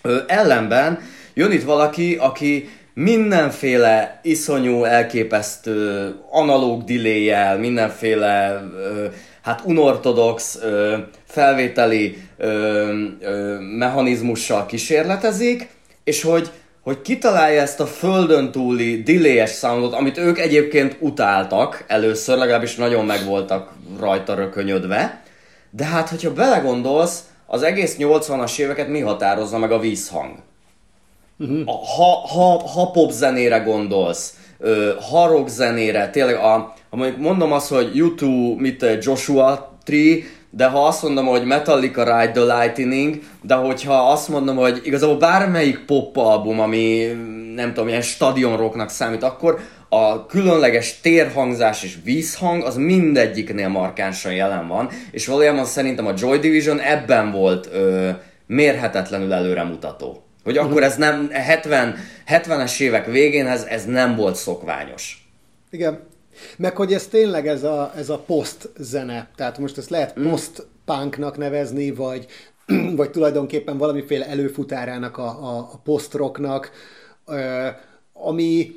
Ö, 0.01 0.17
ellenben 0.27 0.99
jön 1.33 1.51
itt 1.51 1.63
valaki, 1.63 2.15
aki 2.15 2.69
mindenféle 2.93 4.19
iszonyú, 4.23 4.83
elképesztő 4.83 6.15
analóg 6.29 6.83
diléjel, 6.83 7.57
mindenféle 7.57 8.63
ö, 8.75 9.05
hát 9.41 9.61
unortodox 9.65 10.59
ö, 10.61 10.97
felvételi 11.25 12.17
ö, 12.37 12.47
ö, 13.19 13.57
mechanizmussal 13.59 14.65
kísérletezik, 14.65 15.69
és 16.03 16.21
hogy 16.21 16.51
hogy 16.83 17.01
kitalálja 17.01 17.61
ezt 17.61 17.79
a 17.79 17.85
földön 17.85 18.51
túli 18.51 19.03
delay 19.03 19.45
soundot, 19.45 19.93
amit 19.93 20.17
ők 20.17 20.39
egyébként 20.39 20.97
utáltak 20.99 21.83
először, 21.87 22.37
legalábbis 22.37 22.75
nagyon 22.75 23.05
meg 23.05 23.25
voltak 23.25 23.71
rajta 23.99 24.33
rökönyödve, 24.33 25.23
de 25.69 25.85
hát, 25.85 26.09
hogyha 26.09 26.33
belegondolsz, 26.33 27.23
az 27.47 27.63
egész 27.63 27.95
80-as 27.99 28.59
éveket 28.59 28.87
mi 28.87 28.99
határozza 28.99 29.57
meg 29.57 29.71
a 29.71 29.79
vízhang? 29.79 30.35
Uh-huh. 31.39 31.65
Ha, 31.65 32.27
ha, 32.27 32.67
ha 32.67 32.91
pop 32.91 33.11
zenére 33.11 33.57
gondolsz, 33.57 34.33
ha 35.09 35.27
rock 35.27 35.47
zenére, 35.47 36.09
tényleg 36.09 36.35
a, 36.35 36.73
ha 36.89 36.95
mondjuk 36.95 37.19
mondom 37.19 37.51
azt, 37.51 37.69
hogy 37.69 37.95
YouTube, 37.95 38.61
mit 38.61 38.85
Joshua 38.99 39.77
Tree, 39.83 40.23
de 40.51 40.65
ha 40.65 40.85
azt 40.85 41.03
mondom, 41.03 41.25
hogy 41.25 41.45
Metallica 41.45 42.03
Ride 42.03 42.31
the 42.31 42.59
Lightning, 42.59 43.19
de 43.41 43.55
hogyha 43.55 44.11
azt 44.11 44.29
mondom, 44.29 44.55
hogy 44.55 44.81
igazából 44.83 45.17
bármelyik 45.17 45.79
pop 45.85 46.17
album, 46.17 46.59
ami 46.59 47.05
nem 47.55 47.73
tudom, 47.73 47.87
ilyen 47.87 48.01
stadion 48.01 48.57
rocknak 48.57 48.89
számít, 48.89 49.23
akkor 49.23 49.59
a 49.89 50.25
különleges 50.25 50.99
térhangzás 50.99 51.83
és 51.83 51.97
vízhang 52.03 52.63
az 52.63 52.75
mindegyiknél 52.75 53.67
markánsan 53.67 54.33
jelen 54.33 54.67
van, 54.67 54.89
és 55.11 55.27
valójában 55.27 55.65
szerintem 55.65 56.05
a 56.05 56.13
Joy 56.17 56.37
Division 56.37 56.79
ebben 56.79 57.31
volt 57.31 57.69
ö, 57.73 58.09
mérhetetlenül 58.45 59.33
előremutató. 59.33 60.23
Hogy 60.43 60.55
uh-huh. 60.57 60.71
akkor 60.71 60.83
ez 60.83 60.95
nem, 60.97 61.29
70, 61.31 61.95
70-es 62.27 62.79
évek 62.79 63.05
végén 63.05 63.47
ez, 63.47 63.63
ez 63.63 63.85
nem 63.85 64.15
volt 64.15 64.35
szokványos. 64.35 65.29
Igen. 65.69 65.99
Meg 66.57 66.75
hogy 66.75 66.93
ez 66.93 67.07
tényleg 67.07 67.47
ez 67.47 67.63
a, 67.63 67.91
ez 67.95 68.09
a 68.09 68.17
post 68.17 68.69
zene, 68.77 69.29
tehát 69.35 69.57
most 69.57 69.77
ezt 69.77 69.89
lehet 69.89 70.19
mm. 70.19 70.29
post 70.29 70.65
punknak 70.85 71.37
nevezni, 71.37 71.91
vagy, 71.91 72.25
vagy 72.95 73.11
tulajdonképpen 73.11 73.77
valamiféle 73.77 74.27
előfutárának 74.27 75.17
a, 75.17 75.27
a, 75.27 75.57
a 75.57 75.79
post-rocknak, 75.83 76.71
ami 78.13 78.75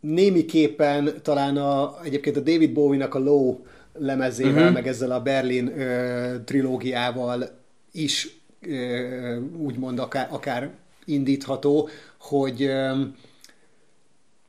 némiképpen 0.00 1.14
talán 1.22 1.56
a, 1.56 1.98
egyébként 2.02 2.36
a 2.36 2.40
David 2.40 2.72
Bowie-nak 2.72 3.14
a 3.14 3.18
Low 3.18 3.58
lemezével, 3.92 4.60
uh-huh. 4.60 4.72
meg 4.72 4.86
ezzel 4.86 5.10
a 5.10 5.20
Berlin 5.20 5.78
ö, 5.78 6.34
trilógiával 6.44 7.50
is 7.92 8.36
ö, 8.60 9.38
úgymond 9.56 9.98
akár, 9.98 10.28
akár 10.30 10.70
indítható, 11.04 11.88
hogy, 12.18 12.62
ö, 12.62 13.00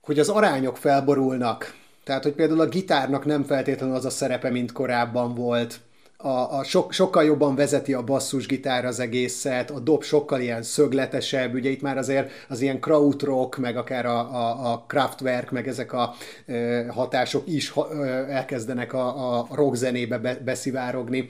hogy 0.01 0.19
az 0.19 0.29
arányok 0.29 0.77
felborulnak. 0.77 1.73
Tehát, 2.05 2.23
hogy 2.23 2.33
például 2.33 2.59
a 2.59 2.67
gitárnak 2.67 3.25
nem 3.25 3.43
feltétlenül 3.43 3.95
az 3.95 4.05
a 4.05 4.09
szerepe, 4.09 4.49
mint 4.49 4.71
korábban 4.71 5.33
volt. 5.33 5.79
A, 6.17 6.57
a 6.57 6.63
sok, 6.63 6.91
sokkal 6.91 7.23
jobban 7.23 7.55
vezeti 7.55 7.93
a 7.93 8.03
basszusgitár 8.03 8.85
az 8.85 8.99
egészet, 8.99 9.71
a 9.71 9.79
dob 9.79 10.03
sokkal 10.03 10.41
ilyen 10.41 10.63
szögletesebb, 10.63 11.53
ugye 11.53 11.69
itt 11.69 11.81
már 11.81 11.97
azért 11.97 12.31
az 12.49 12.61
ilyen 12.61 12.79
krautrock, 12.79 13.57
meg 13.57 13.77
akár 13.77 14.05
a, 14.05 14.19
a, 14.19 14.71
a 14.71 14.85
Kraftwerk, 14.87 15.51
meg 15.51 15.67
ezek 15.67 15.93
a 15.93 16.13
e, 16.45 16.85
hatások 16.91 17.47
is 17.47 17.69
ha, 17.69 17.89
e, 17.91 18.05
elkezdenek 18.29 18.93
a, 18.93 19.39
a 19.39 19.47
rock 19.51 19.75
zenébe 19.75 20.17
be, 20.17 20.35
beszivárogni, 20.45 21.29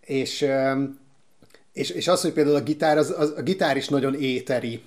és, 0.00 0.42
e, 0.42 0.78
és, 1.72 1.90
és 1.90 2.08
az, 2.08 2.20
hogy 2.22 2.32
például 2.32 2.56
a 2.56 2.62
gitár, 2.62 2.98
az, 2.98 3.14
az, 3.18 3.34
a 3.36 3.42
gitár 3.42 3.76
is 3.76 3.88
nagyon 3.88 4.14
éteri, 4.14 4.82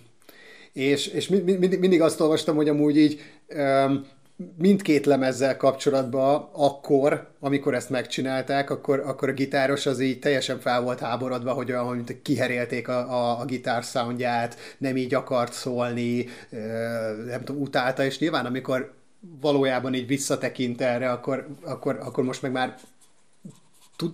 és, 0.73 1.07
és 1.07 1.27
mindig, 1.27 1.79
mindig 1.79 2.01
azt 2.01 2.19
olvastam, 2.19 2.55
hogy 2.55 2.69
amúgy 2.69 2.97
így 2.97 3.19
mindkét 4.57 5.05
lemezzel 5.05 5.57
kapcsolatban 5.57 6.49
akkor, 6.51 7.27
amikor 7.39 7.73
ezt 7.73 7.89
megcsinálták, 7.89 8.69
akkor, 8.69 8.99
akkor 8.99 9.29
a 9.29 9.33
gitáros 9.33 9.85
az 9.85 9.99
így 9.99 10.19
teljesen 10.19 10.59
fel 10.59 10.81
volt 10.81 10.99
háborodva, 10.99 11.53
hogy 11.53 11.71
olyan, 11.71 11.95
mint 11.95 12.21
kiherélték 12.21 12.87
a, 12.87 13.11
a, 13.11 13.39
a 13.39 13.45
gitár 13.45 13.83
soundját, 13.83 14.57
nem 14.77 14.97
így 14.97 15.13
akart 15.13 15.53
szólni, 15.53 16.25
nem 17.25 17.43
tudom, 17.43 17.61
utálta, 17.61 18.03
és 18.03 18.19
nyilván 18.19 18.45
amikor 18.45 18.93
valójában 19.41 19.93
így 19.93 20.07
visszatekint 20.07 20.81
erre, 20.81 21.11
akkor, 21.11 21.47
akkor, 21.61 21.99
akkor 22.01 22.23
most 22.23 22.41
meg 22.41 22.51
már 22.51 22.75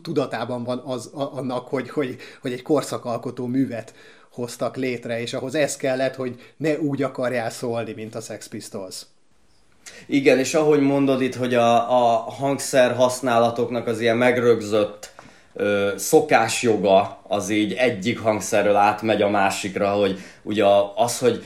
tudatában 0.01 0.63
van 0.63 0.81
az, 0.85 1.05
annak, 1.13 1.67
hogy, 1.67 1.89
hogy, 1.89 2.17
hogy 2.41 2.51
egy 2.51 2.61
korszakalkotó 2.61 3.45
művet 3.45 3.93
hoztak 4.31 4.75
létre, 4.75 5.21
és 5.21 5.33
ahhoz 5.33 5.55
ez 5.55 5.75
kellett, 5.75 6.15
hogy 6.15 6.53
ne 6.57 6.79
úgy 6.79 7.01
akarjál 7.01 7.49
szólni, 7.49 7.93
mint 7.93 8.15
a 8.15 8.21
Sex 8.21 8.47
Pistols. 8.47 9.05
Igen, 10.05 10.39
és 10.39 10.53
ahogy 10.53 10.79
mondod 10.79 11.21
itt, 11.21 11.35
hogy 11.35 11.53
a, 11.53 11.75
a 11.75 12.31
hangszer 12.31 12.95
használatoknak 12.95 13.87
az 13.87 13.99
ilyen 13.99 14.17
megrögzött 14.17 15.13
ö, 15.53 15.89
szokásjoga 15.97 17.21
az 17.27 17.49
így 17.49 17.73
egyik 17.73 18.19
hangszerről 18.19 18.75
átmegy 18.75 19.21
a 19.21 19.29
másikra, 19.29 19.89
hogy 19.89 20.19
ugye 20.43 20.63
az, 20.95 21.19
hogy 21.19 21.43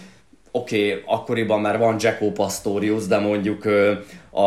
oké, 0.52 0.90
okay, 0.90 1.04
akkoriban 1.06 1.62
már 1.62 1.78
van 1.78 1.96
Jacko 2.00 2.32
Pastorius, 2.32 3.08
de 3.08 3.18
mondjuk 3.18 3.66
ö, 3.66 3.94
a, 4.30 4.42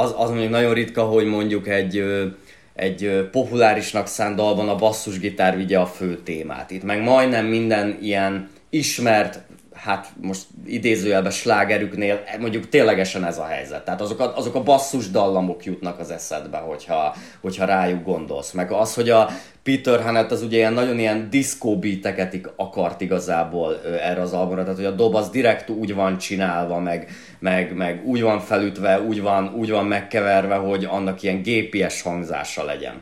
az, 0.00 0.14
az 0.16 0.28
mondjuk 0.30 0.50
nagyon 0.50 0.74
ritka, 0.74 1.02
hogy 1.02 1.24
mondjuk 1.26 1.68
egy 1.68 1.96
ö, 1.96 2.26
egy 2.74 3.28
populárisnak 3.30 4.06
szánt 4.06 4.36
dalban 4.36 4.68
a 4.68 4.76
basszusgitár 4.76 5.56
vigye 5.56 5.78
a 5.78 5.86
fő 5.86 6.16
témát. 6.24 6.70
Itt 6.70 6.82
meg 6.82 7.02
majdnem 7.02 7.46
minden 7.46 7.98
ilyen 8.00 8.50
ismert 8.70 9.40
hát 9.82 10.12
most 10.20 10.46
idézőjelben 10.66 11.30
slágerüknél 11.30 12.22
mondjuk 12.38 12.68
ténylegesen 12.68 13.24
ez 13.24 13.38
a 13.38 13.44
helyzet. 13.44 13.84
Tehát 13.84 14.00
azok 14.00 14.20
a, 14.20 14.36
azok 14.36 14.54
a 14.54 14.62
basszus 14.62 15.10
dallamok 15.10 15.64
jutnak 15.64 15.98
az 15.98 16.10
eszedbe, 16.10 16.58
hogyha, 16.58 17.14
hogyha 17.40 17.64
rájuk 17.64 18.04
gondolsz. 18.04 18.52
Meg 18.52 18.72
az, 18.72 18.94
hogy 18.94 19.10
a 19.10 19.30
Peter 19.62 20.02
Hannett 20.02 20.30
az 20.30 20.42
ugye 20.42 20.56
ilyen 20.56 20.72
nagyon 20.72 20.98
ilyen 20.98 21.30
disco 21.30 21.78
beateket 21.78 22.52
akart 22.56 23.00
igazából 23.00 23.80
erre 24.02 24.20
az 24.20 24.32
albumra, 24.32 24.62
tehát 24.62 24.76
hogy 24.76 24.86
a 24.86 24.90
dob 24.90 25.14
az 25.14 25.30
direkt 25.30 25.68
úgy 25.68 25.94
van 25.94 26.18
csinálva, 26.18 26.78
meg, 26.78 27.10
meg, 27.38 27.74
meg 27.74 28.02
úgy 28.04 28.22
van 28.22 28.40
felütve, 28.40 29.00
úgy 29.00 29.22
van, 29.22 29.54
úgy 29.54 29.70
van 29.70 29.86
megkeverve, 29.86 30.54
hogy 30.54 30.84
annak 30.84 31.22
ilyen 31.22 31.42
gépies 31.42 32.02
hangzása 32.02 32.64
legyen. 32.64 33.00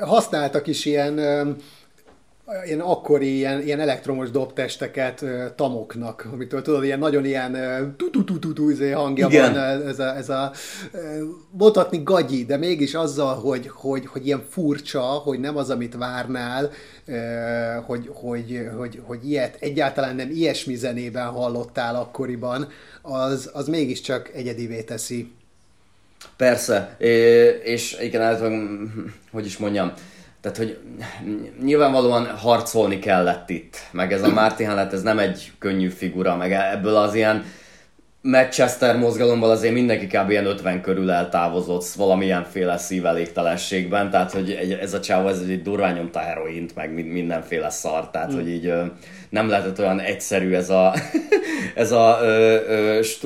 Használtak 0.00 0.66
is 0.66 0.84
ilyen 0.84 1.20
ilyen 2.64 2.80
akkori 2.80 3.36
ilyen, 3.36 3.62
ilyen 3.62 3.80
elektromos 3.80 4.30
dobtesteket 4.30 5.24
tamoknak, 5.56 6.28
amitől 6.32 6.62
tudod, 6.62 6.84
ilyen 6.84 6.98
nagyon 6.98 7.24
ilyen 7.24 7.52
tu-tu-tu-tu 7.96 8.70
izé 8.70 8.90
hangja 8.90 9.26
Igen. 9.28 9.52
van, 9.52 9.86
ez 9.86 9.98
a, 9.98 10.16
ez 10.16 10.28
a 10.28 10.52
mondhatni 11.50 12.02
gagyi, 12.02 12.44
de 12.44 12.56
mégis 12.56 12.94
azzal, 12.94 13.34
hogy, 13.34 13.68
hogy, 13.68 14.06
hogy 14.06 14.26
ilyen 14.26 14.44
furcsa, 14.48 15.00
hogy 15.00 15.40
nem 15.40 15.56
az, 15.56 15.70
amit 15.70 15.94
várnál, 15.94 16.70
hogy, 17.86 18.10
hogy, 18.12 18.68
hogy, 18.76 19.02
hogy 19.04 19.28
ilyet 19.28 19.56
egyáltalán 19.60 20.16
nem 20.16 20.30
ilyesmi 20.30 20.74
zenében 20.74 21.26
hallottál 21.26 21.94
akkoriban, 21.96 22.68
az, 23.02 23.50
az 23.52 23.68
mégiscsak 23.68 24.30
egyedivé 24.34 24.82
teszi. 24.82 25.32
Persze, 26.36 26.96
és 27.64 27.96
igen, 28.00 28.38
hogy 29.30 29.46
is 29.46 29.56
mondjam, 29.56 29.92
tehát, 30.40 30.56
hogy 30.56 30.78
nyilvánvalóan 31.62 32.26
harcolni 32.26 32.98
kellett 32.98 33.50
itt, 33.50 33.76
meg 33.90 34.12
ez 34.12 34.22
a 34.22 34.28
Martin 34.28 34.66
Hannett, 34.66 34.92
ez 34.92 35.02
nem 35.02 35.18
egy 35.18 35.52
könnyű 35.58 35.88
figura, 35.88 36.36
meg 36.36 36.52
ebből 36.52 36.96
az 36.96 37.14
ilyen 37.14 37.44
Manchester 38.20 38.96
mozgalomból 38.96 39.50
azért 39.50 39.74
mindenki 39.74 40.06
kb. 40.06 40.30
ilyen 40.30 40.46
50 40.46 40.80
körül 40.80 41.10
eltávozott 41.10 41.84
valamilyenféle 41.84 42.76
szívelégtelenségben, 42.76 44.10
tehát 44.10 44.32
hogy 44.32 44.78
ez 44.80 44.94
a 44.94 45.00
csáv 45.00 45.26
ez 45.26 45.40
egy 45.40 45.62
durván 45.62 45.94
nyomta 45.94 46.18
heroint, 46.18 46.74
meg 46.74 47.06
mindenféle 47.06 47.70
szar, 47.70 48.10
tehát 48.10 48.32
mm. 48.32 48.34
hogy 48.34 48.48
így 48.48 48.72
nem 49.30 49.48
lehetett 49.48 49.78
olyan 49.78 50.00
egyszerű 50.00 50.54
ez 50.54 50.70
a, 50.70 50.94
ez 51.74 51.92
a, 51.92 52.18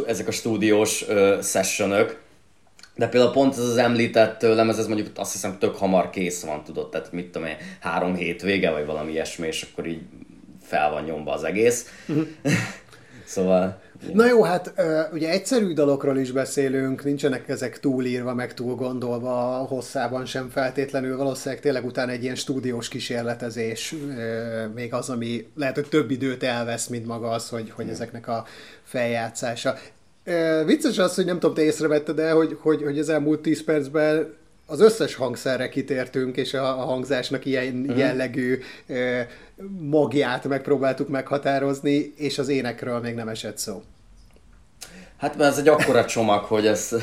ezek 0.07 0.29
a 0.29 0.33
stúdiós 0.33 1.05
sessionök, 1.43 2.22
de 2.95 3.09
például 3.09 3.33
pont 3.33 3.53
ez 3.53 3.59
az 3.59 3.77
említett 3.77 4.43
lemez, 4.43 4.79
ez 4.79 4.87
mondjuk 4.87 5.09
azt 5.15 5.33
hiszem 5.33 5.59
tök 5.59 5.77
hamar 5.77 6.11
kész 6.11 6.45
van, 6.45 6.65
tudod, 6.65 6.91
tehát 6.91 7.13
mit 7.13 7.31
tudom 7.31 7.49
én, 7.49 7.57
három 7.81 8.15
hét 8.15 8.43
vége, 8.43 8.71
vagy 8.71 8.87
valami 8.87 9.13
ilyesmi, 9.13 9.47
és 9.47 9.67
akkor 9.73 9.87
így 9.87 10.03
fel 10.63 10.91
van 10.91 11.05
nyomva 11.05 11.33
az 11.33 11.45
egész. 11.45 11.87
Uh-huh. 12.09 12.27
szóval... 13.25 13.81
Na 14.13 14.27
jó, 14.27 14.43
hát 14.43 14.73
ugye 15.13 15.31
egyszerű 15.31 15.73
dalokról 15.73 16.19
is 16.19 16.31
beszélünk, 16.31 17.05
nincsenek 17.05 17.49
ezek 17.49 17.81
túlírva, 17.81 18.35
meg 18.35 18.55
túl 18.55 18.75
gondolva 18.75 19.33
hosszában 19.69 20.25
sem 20.25 20.49
feltétlenül, 20.49 21.17
valószínűleg 21.17 21.63
tényleg 21.63 21.85
utána 21.85 22.11
egy 22.11 22.23
ilyen 22.23 22.35
stúdiós 22.35 22.89
kísérletezés, 22.89 23.95
még 24.75 24.95
az, 24.95 25.11
ami 25.11 25.47
lehet, 25.57 25.75
hogy 25.75 25.89
több 25.89 26.11
időt 26.11 26.43
elvesz, 26.43 26.87
mint 26.87 27.07
maga 27.07 27.29
az, 27.29 27.49
hogy, 27.49 27.71
hogy 27.71 27.89
ezeknek 27.89 28.29
a 28.29 28.45
feljátszása. 28.83 29.75
E, 30.25 30.65
vicces 30.65 30.99
az, 30.99 31.15
hogy 31.15 31.25
nem 31.25 31.39
tudom, 31.39 31.55
te 31.55 31.63
észrevetted 31.63 32.17
de 32.17 32.31
hogy, 32.31 32.57
hogy, 32.61 32.83
hogy 32.83 32.99
az 32.99 33.09
elmúlt 33.09 33.41
10 33.41 33.65
percben 33.65 34.35
az 34.67 34.81
összes 34.81 35.15
hangszerre 35.15 35.69
kitértünk, 35.69 36.37
és 36.37 36.55
a, 36.55 36.81
a 36.81 36.85
hangzásnak 36.85 37.45
ilyen 37.45 37.75
uh-huh. 37.75 37.99
jellegű 37.99 38.59
e, 38.89 39.29
magját 39.79 40.49
megpróbáltuk 40.49 41.09
meghatározni, 41.09 42.13
és 42.17 42.39
az 42.39 42.49
énekről 42.49 43.01
még 43.01 43.15
nem 43.15 43.29
esett 43.29 43.59
szó. 43.59 43.83
Hát 45.17 45.37
mert 45.37 45.51
ez 45.51 45.59
egy 45.59 45.69
akkora 45.69 46.05
csomag, 46.05 46.45
hogy 46.45 46.67
ez, 46.67 46.95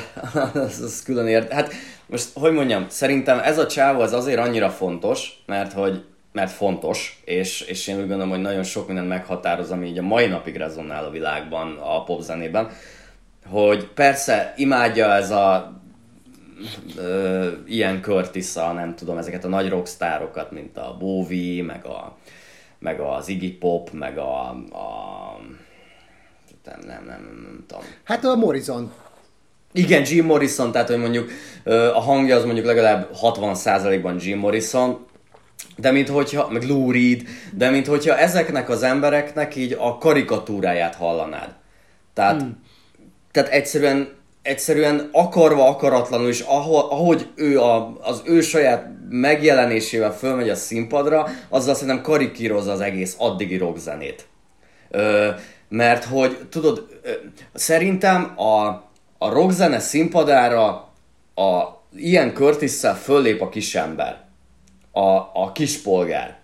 ez, 0.54 0.82
ez 0.84 1.04
külön 1.04 1.28
ért. 1.28 1.52
Hát 1.52 1.74
most, 2.06 2.30
hogy 2.34 2.52
mondjam, 2.52 2.86
szerintem 2.90 3.40
ez 3.40 3.58
a 3.58 3.68
csávó 3.68 4.00
az 4.00 4.14
azért 4.14 4.40
annyira 4.40 4.70
fontos, 4.70 5.44
mert 5.46 5.74
hogy 5.74 6.04
mert 6.32 6.52
fontos, 6.52 7.22
és, 7.26 7.62
és 7.62 7.88
én 7.88 7.96
úgy 7.96 8.08
gondolom, 8.08 8.30
hogy 8.30 8.42
nagyon 8.42 8.64
sok 8.64 8.88
mindent 8.88 9.08
meghatároz, 9.08 9.72
ami 9.72 9.88
így 9.88 9.98
a 9.98 10.02
mai 10.02 10.28
napig 10.28 10.56
rezonál 10.56 11.06
a 11.06 11.10
világban, 11.10 11.78
a 11.78 12.04
popzenében 12.04 12.70
hogy 13.50 13.88
persze 13.88 14.54
imádja 14.58 15.14
ez 15.14 15.32
a 15.32 15.74
ö, 16.98 17.48
ilyen 17.66 18.02
curtis 18.02 18.54
nem 18.54 18.96
tudom, 18.96 19.18
ezeket 19.18 19.44
a 19.44 19.48
nagy 19.48 19.70
rockstárokat, 19.70 20.52
mint 20.52 20.78
a 20.78 20.96
Bowie, 21.00 21.64
meg, 21.64 21.86
a, 21.86 22.18
meg 22.80 23.00
az 23.00 23.28
Iggy 23.28 23.58
Pop, 23.58 23.92
meg 23.92 24.18
a, 24.18 24.50
a 24.50 25.40
nem, 26.66 26.80
nem, 26.86 27.04
nem, 27.06 27.40
nem 27.44 27.64
tudom. 27.68 27.84
Hát 28.04 28.26
a 28.26 28.36
Morrison. 28.36 28.92
Igen, 29.72 30.04
Jim 30.06 30.26
Morrison, 30.26 30.72
tehát 30.72 30.88
hogy 30.88 30.98
mondjuk 30.98 31.30
a 31.94 32.00
hangja 32.00 32.36
az 32.36 32.46
mondjuk 32.46 32.66
legalább 32.66 33.10
60%-ban 33.22 34.16
Jim 34.20 34.40
Morrison, 34.40 35.06
de 35.78 35.92
mint 35.92 36.08
hogyha, 36.08 36.50
meg 36.50 36.64
Lou 36.64 36.92
Reed, 36.92 37.22
de 37.54 37.70
mint 37.70 37.88
hogyha 37.88 38.18
ezeknek 38.18 38.70
az 38.70 38.84
embereknek 38.84 39.56
így 39.56 39.78
a 39.80 39.98
karikatúráját 39.98 40.96
hallanád. 40.96 41.56
Tehát, 42.14 42.42
hmm. 42.42 42.64
Tehát 43.32 43.50
egyszerűen, 43.50 44.18
egyszerűen 44.42 45.10
akarva, 45.12 45.68
akaratlanul, 45.68 46.28
és 46.28 46.40
ahogy 46.90 47.28
ő 47.36 47.60
a, 47.62 47.98
az 48.02 48.22
ő 48.26 48.42
saját 48.42 48.88
megjelenésével 49.10 50.14
fölmegy 50.14 50.50
a 50.50 50.56
színpadra, 50.56 51.28
azzal 51.50 51.74
szerintem 51.74 52.04
karikírozza 52.04 52.72
az 52.72 52.82
egész 52.82 53.16
addigi 53.18 53.58
rockzenét. 53.58 54.28
Ö, 54.90 55.30
mert 55.70 56.04
hogy, 56.04 56.38
tudod, 56.50 56.88
ö, 57.04 57.12
szerintem 57.54 58.34
a, 58.40 58.66
a 59.18 59.30
rockzene 59.30 59.80
színpadára 59.80 60.68
a 61.36 61.80
ilyen 61.96 62.34
curtis 62.34 62.80
föllép 63.04 63.42
a 63.42 63.50
kisember 63.50 64.28
a, 64.92 65.08
a 65.34 65.52
kispolgár. 65.54 66.39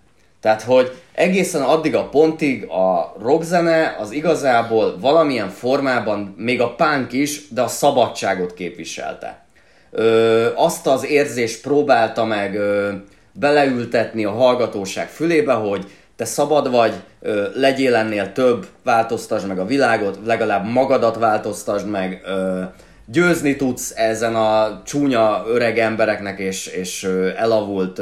Tehát, 0.46 0.62
hogy 0.62 0.92
egészen 1.14 1.62
addig 1.62 1.96
a 1.96 2.10
pontig 2.10 2.66
a 2.66 3.16
rockzene 3.22 3.96
az 4.00 4.12
igazából 4.12 4.98
valamilyen 5.00 5.50
formában, 5.50 6.36
még 6.38 6.62
a 6.62 6.76
punk 6.76 7.12
is, 7.12 7.48
de 7.50 7.62
a 7.62 7.68
szabadságot 7.68 8.54
képviselte. 8.54 9.46
Ö, 9.92 10.48
azt 10.56 10.88
az 10.88 11.06
érzést 11.06 11.62
próbálta 11.62 12.26
meg 12.26 12.56
ö, 12.56 12.92
beleültetni 13.32 14.26
a 14.26 14.32
hallgatóság 14.32 15.08
fülébe, 15.08 15.54
hogy 15.54 15.86
te 16.16 16.26
szabad 16.26 16.72
vagy, 16.72 16.94
ö, 17.22 17.48
legyél 17.54 17.96
ennél 17.96 18.32
több, 18.32 18.66
változtasd 18.84 19.48
meg 19.48 19.60
a 19.60 19.66
világot, 19.66 20.20
legalább 20.26 20.66
magadat 20.66 21.18
változtasd 21.18 21.90
meg, 21.90 22.22
ö, 22.26 22.62
győzni 23.06 23.56
tudsz 23.56 23.94
ezen 23.96 24.36
a 24.36 24.82
csúnya 24.86 25.44
öreg 25.48 25.80
embereknek 25.80 26.40
és, 26.40 26.68
és 26.68 27.10
elavult 27.38 28.02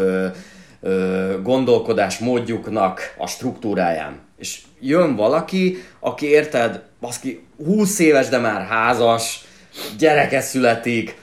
gondolkodás 1.44 2.18
módjuknak 2.18 3.14
a 3.18 3.28
struktúráján. 3.28 4.20
És 4.38 4.60
jön 4.80 5.16
valaki, 5.16 5.84
aki 6.00 6.26
érted, 6.26 6.82
baszki, 7.02 7.44
20 7.66 8.00
éves, 8.00 8.28
de 8.28 8.38
már 8.38 8.62
házas, 8.62 9.46
gyereke 9.98 10.42
születik, 10.42 11.16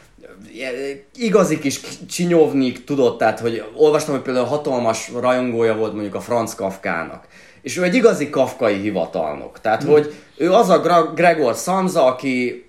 igazi 1.15 1.59
kis 1.59 1.81
csinyovnik 2.11 2.85
tudott, 2.85 3.19
tehát 3.19 3.41
hogy 3.41 3.65
olvastam, 3.77 4.15
hogy 4.15 4.23
például 4.23 4.47
hatalmas 4.47 5.11
rajongója 5.21 5.77
volt 5.77 5.93
mondjuk 5.93 6.15
a 6.15 6.21
Franz 6.21 6.55
Kafkának. 6.55 7.27
És 7.63 7.77
ő 7.77 7.83
egy 7.83 7.95
igazi 7.95 8.31
kafkai 8.31 8.81
hivatalnok. 8.81 9.61
Tehát, 9.61 9.83
hmm. 9.83 9.93
hogy 9.93 10.15
ő 10.37 10.53
az 10.53 10.69
a 10.69 11.13
Gregor 11.15 11.55
Samsa, 11.55 12.05
aki 12.05 12.65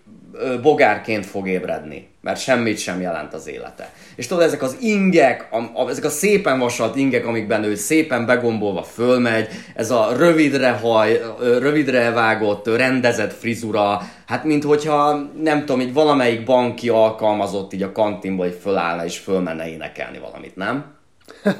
bogárként 0.62 1.26
fog 1.26 1.48
ébredni, 1.48 2.08
mert 2.22 2.40
semmit 2.40 2.78
sem 2.78 3.02
jelent 3.02 3.34
az 3.34 3.48
élete. 3.48 3.90
És 4.16 4.28
tudod, 4.28 4.44
ezek 4.44 4.62
az 4.62 4.78
ingek, 4.80 5.48
a, 5.52 5.82
a, 5.82 5.90
ezek 5.90 6.04
a 6.04 6.10
szépen 6.10 6.60
vasalt 6.60 6.96
ingek, 6.96 7.26
amikben 7.26 7.64
ő 7.64 7.76
szépen 7.76 8.26
begombolva 8.26 8.84
fölmegy, 8.84 9.48
ez 9.76 9.92
a 9.92 10.16
rövidre 10.18 10.70
haj, 10.70 11.22
rövidre 11.40 12.10
vágott, 12.10 12.68
rendezett 12.68 13.34
frizura, 13.34 14.02
hát 14.26 14.44
mint 14.44 14.64
hogyha, 14.64 15.30
nem 15.42 15.60
tudom, 15.60 15.82
így 15.82 15.94
valamelyik 15.94 16.44
banki 16.44 16.90
alkalmazott 16.90 17.74
így 17.74 17.84
a 17.84 17.92
kantinba, 17.92 18.44
hogy 18.44 18.58
fölállna 18.62 19.06
és 19.06 19.18
fölmenne 19.18 19.70
énekelni 19.70 20.18
valamit, 20.18 20.56
nem? 20.56 21.00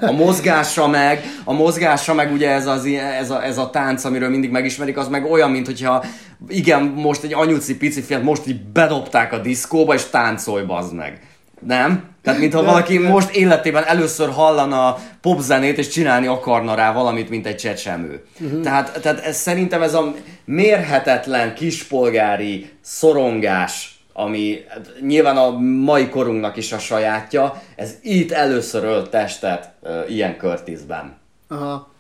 A 0.02 0.12
mozgása 0.12 0.88
meg, 0.88 1.24
a 1.44 1.54
mozgása 1.54 2.14
meg 2.14 2.32
ugye 2.32 2.50
ez, 2.50 2.68
az, 2.68 2.86
ez, 3.20 3.30
a, 3.30 3.46
ez 3.46 3.58
a 3.58 3.70
tánc, 3.70 4.04
amiről 4.04 4.30
mindig 4.30 4.52
megismerik, 4.52 4.98
az 4.98 5.08
meg 5.08 5.32
olyan, 5.32 5.52
mint 5.52 5.66
hogyha 5.66 6.04
igen, 6.48 6.82
most 6.84 7.24
egy 7.24 7.34
anyuci 7.34 7.78
pici 7.78 8.02
fiat 8.02 8.24
most 8.24 8.48
így 8.48 8.62
bedobták 8.62 9.34
a 9.34 9.38
diszkóba, 9.38 9.94
és 9.94 10.04
táncolj 10.04 10.64
bazd 10.64 10.94
meg. 10.94 11.20
Nem? 11.60 12.10
Tehát 12.24 12.40
mintha 12.40 12.64
valaki 12.64 12.98
most 12.98 13.30
életében 13.30 13.84
először 13.84 14.30
hallana 14.30 14.98
popzenét, 15.22 15.78
és 15.78 15.88
csinálni 15.88 16.28
akarna 16.28 16.76
rá 16.76 16.94
valamit, 16.94 17.30
mint 17.30 17.46
egy 17.46 17.56
csecsemő. 17.56 18.24
Uh-huh. 18.40 18.62
Tehát, 18.62 19.00
tehát 19.02 19.20
ez, 19.20 19.38
szerintem 19.38 19.82
ez 19.82 19.94
a 19.94 20.14
mérhetetlen 20.46 21.54
kispolgári 21.54 22.70
szorongás, 22.82 24.01
ami 24.14 24.64
hát 24.68 24.92
nyilván 25.02 25.38
a 25.38 25.50
mai 25.60 26.10
korunknak 26.10 26.58
is 26.58 26.72
a 26.72 26.80
sajátja, 26.80 27.62
ez 27.76 27.96
itt 28.02 28.32
először 28.32 28.84
ölt 28.84 29.10
testet 29.10 29.74
uh, 29.80 30.12
ilyen 30.12 30.38
körtízben. 30.38 31.18
Aha. 31.48 31.92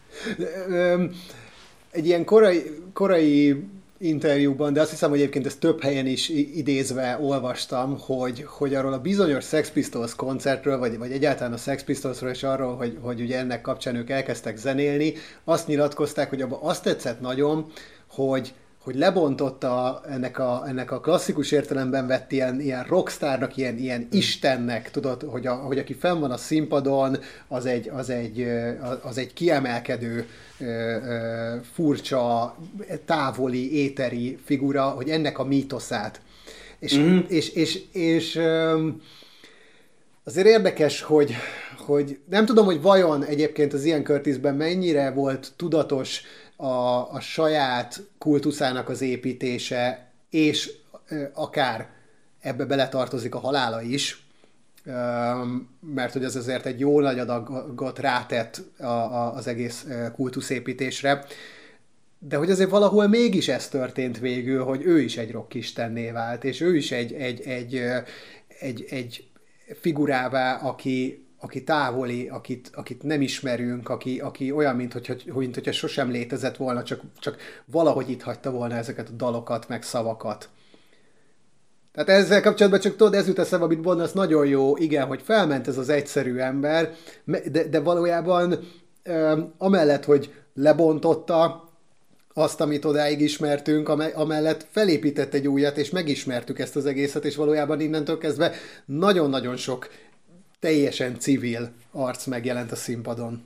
Egy 1.91 2.05
ilyen 2.05 2.25
korai, 2.25 2.63
korai 2.93 3.63
interjúban, 4.01 4.73
de 4.73 4.81
azt 4.81 4.89
hiszem, 4.89 5.09
hogy 5.09 5.19
egyébként 5.19 5.45
ezt 5.45 5.59
több 5.59 5.81
helyen 5.81 6.05
is 6.05 6.29
idézve 6.29 7.17
olvastam, 7.21 7.99
hogy, 7.99 8.45
hogy 8.47 8.75
arról 8.75 8.93
a 8.93 8.99
bizonyos 8.99 9.45
Sex 9.45 9.69
Pistols 9.69 10.15
koncertről, 10.15 10.77
vagy, 10.77 10.97
vagy 10.97 11.11
egyáltalán 11.11 11.53
a 11.53 11.57
Sex 11.57 11.83
Pistolsról, 11.83 12.29
és 12.29 12.43
arról, 12.43 12.75
hogy, 12.75 12.97
hogy 13.01 13.21
ugye 13.21 13.37
ennek 13.37 13.61
kapcsán 13.61 13.95
ők 13.95 14.09
elkezdtek 14.09 14.57
zenélni, 14.57 15.13
azt 15.43 15.67
nyilatkozták, 15.67 16.29
hogy 16.29 16.41
abban 16.41 16.59
azt 16.61 16.83
tetszett 16.83 17.19
nagyon, 17.19 17.71
hogy 18.07 18.53
hogy 18.83 18.95
lebontotta 18.95 20.01
ennek 20.09 20.39
a, 20.39 20.63
ennek 20.67 20.91
a 20.91 20.99
klasszikus 20.99 21.51
értelemben 21.51 22.07
vett 22.07 22.31
ilyen, 22.31 22.59
ilyen 22.59 22.83
rockstárnak, 22.83 23.57
ilyen, 23.57 23.77
ilyen 23.77 24.07
istennek, 24.11 24.91
tudod, 24.91 25.21
hogy, 25.21 25.47
a, 25.47 25.53
hogy 25.53 25.77
aki 25.77 25.93
fenn 25.93 26.19
van 26.19 26.31
a 26.31 26.37
színpadon, 26.37 27.17
az 27.47 27.65
egy, 27.65 27.89
az 27.89 28.09
egy, 28.09 28.47
az 29.01 29.17
egy 29.17 29.33
kiemelkedő, 29.33 30.27
furcsa, 31.73 32.55
távoli, 33.05 33.77
éteri 33.77 34.37
figura, 34.45 34.83
hogy 34.83 35.09
ennek 35.09 35.39
a 35.39 35.43
mítoszát. 35.43 36.21
És, 36.79 36.97
mm-hmm. 36.97 37.19
és, 37.27 37.49
és, 37.49 37.75
és, 37.75 37.83
és 37.91 38.41
azért 40.23 40.47
érdekes, 40.47 41.01
hogy, 41.01 41.35
hogy 41.77 42.19
nem 42.29 42.45
tudom, 42.45 42.65
hogy 42.65 42.81
vajon 42.81 43.23
egyébként 43.25 43.73
az 43.73 43.83
ilyen 43.83 44.03
Curtisben 44.03 44.55
mennyire 44.55 45.11
volt 45.11 45.51
tudatos 45.55 46.21
a, 46.61 47.13
a 47.13 47.19
saját 47.19 48.01
kultuszának 48.17 48.89
az 48.89 49.01
építése, 49.01 50.11
és 50.29 50.71
akár 51.33 51.89
ebbe 52.39 52.65
beletartozik 52.65 53.35
a 53.35 53.39
halála 53.39 53.81
is, 53.81 54.25
mert 55.79 56.13
hogy 56.13 56.23
ez 56.23 56.35
azért 56.35 56.65
egy 56.65 56.79
jó 56.79 56.99
nagy 56.99 57.19
adagot 57.19 57.99
rátett 57.99 58.61
a, 58.79 58.85
a, 58.85 59.33
az 59.33 59.47
egész 59.47 59.87
kultuszépítésre, 60.15 61.25
de 62.19 62.35
hogy 62.35 62.51
azért 62.51 62.69
valahol 62.69 63.07
mégis 63.07 63.47
ez 63.47 63.67
történt 63.67 64.19
végül, 64.19 64.63
hogy 64.63 64.81
ő 64.85 64.99
is 65.01 65.17
egy 65.17 65.31
rockistenné 65.31 66.11
vált, 66.11 66.43
és 66.43 66.61
ő 66.61 66.75
is 66.75 66.91
egy, 66.91 67.13
egy, 67.13 67.41
egy, 67.41 67.75
egy, 68.59 68.85
egy 68.89 69.29
figurává, 69.79 70.55
aki, 70.55 71.25
aki 71.41 71.63
távoli, 71.63 72.27
akit, 72.27 72.71
akit 72.73 73.03
nem 73.03 73.21
ismerünk, 73.21 73.89
aki, 73.89 74.19
aki 74.19 74.51
olyan, 74.51 74.75
mint 74.75 74.93
hogyha, 74.93 75.15
mint 75.33 75.55
hogyha 75.55 75.71
sosem 75.71 76.11
létezett 76.11 76.57
volna, 76.57 76.83
csak, 76.83 77.01
csak 77.19 77.37
valahogy 77.65 78.09
itt 78.09 78.21
hagyta 78.21 78.51
volna 78.51 78.75
ezeket 78.75 79.09
a 79.09 79.15
dalokat, 79.15 79.67
meg 79.67 79.83
szavakat. 79.83 80.49
Tehát 81.93 82.09
ezzel 82.09 82.41
kapcsolatban 82.41 82.79
csak 82.79 82.95
tudod, 82.95 83.13
ez 83.13 83.27
jut 83.27 83.39
eszembe, 83.39 83.65
amit 83.65 83.83
mondasz, 83.83 84.11
nagyon 84.11 84.45
jó, 84.45 84.77
igen, 84.77 85.07
hogy 85.07 85.21
felment 85.21 85.67
ez 85.67 85.77
az 85.77 85.89
egyszerű 85.89 86.37
ember, 86.37 86.93
de, 87.51 87.67
de 87.67 87.79
valójában 87.79 88.59
amellett, 89.57 90.05
hogy 90.05 90.33
lebontotta 90.53 91.69
azt, 92.33 92.61
amit 92.61 92.85
odáig 92.85 93.21
ismertünk, 93.21 93.89
amellett 94.13 94.67
felépített 94.71 95.33
egy 95.33 95.47
újat, 95.47 95.77
és 95.77 95.89
megismertük 95.89 96.59
ezt 96.59 96.75
az 96.75 96.85
egészet, 96.85 97.25
és 97.25 97.35
valójában 97.35 97.79
innentől 97.79 98.17
kezdve 98.17 98.53
nagyon-nagyon 98.85 99.55
sok 99.55 99.89
teljesen 100.61 101.19
civil 101.19 101.71
arc 101.91 102.25
megjelent 102.25 102.71
a 102.71 102.75
színpadon. 102.75 103.43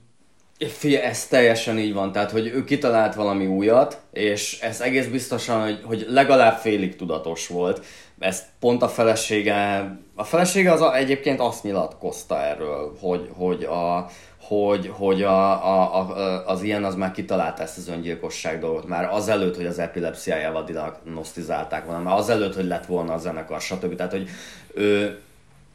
Figyelj, 0.59 1.03
ez 1.03 1.27
teljesen 1.27 1.79
így 1.79 1.93
van, 1.93 2.11
tehát 2.11 2.31
hogy 2.31 2.47
ő 2.47 2.63
kitalált 2.63 3.15
valami 3.15 3.45
újat, 3.45 3.99
és 4.11 4.59
ez 4.59 4.81
egész 4.81 5.05
biztosan, 5.07 5.61
hogy, 5.63 5.81
hogy 5.83 6.05
legalább 6.09 6.57
félig 6.57 6.95
tudatos 6.95 7.47
volt. 7.47 7.85
Ezt 8.19 8.45
pont 8.59 8.81
a 8.81 8.87
felesége, 8.87 9.91
a 10.15 10.23
felesége 10.23 10.71
az 10.71 10.81
a, 10.81 10.95
egyébként 10.95 11.39
azt 11.39 11.63
nyilatkozta 11.63 12.41
erről, 12.41 12.97
hogy, 12.99 13.29
hogy, 13.33 13.63
a, 13.63 14.09
hogy, 14.41 14.91
hogy 14.93 15.23
a, 15.23 15.65
a, 15.65 15.99
a, 15.99 16.47
az 16.47 16.63
ilyen 16.63 16.83
az 16.83 16.95
már 16.95 17.11
kitalálta 17.11 17.61
ezt 17.61 17.77
az 17.77 17.87
öngyilkosság 17.87 18.59
dolgot, 18.59 18.87
már 18.87 19.13
azelőtt, 19.13 19.55
hogy 19.55 19.65
az 19.65 19.79
epilepsziájával 19.79 20.63
diagnosztizálták 20.63 21.85
volna, 21.85 22.01
már 22.01 22.17
azelőtt, 22.17 22.55
hogy 22.55 22.65
lett 22.65 22.85
volna 22.85 23.13
a 23.13 23.17
zenekar, 23.17 23.61
stb. 23.61 23.95
Tehát, 23.95 24.11
hogy 24.11 24.29
ő, 24.73 25.19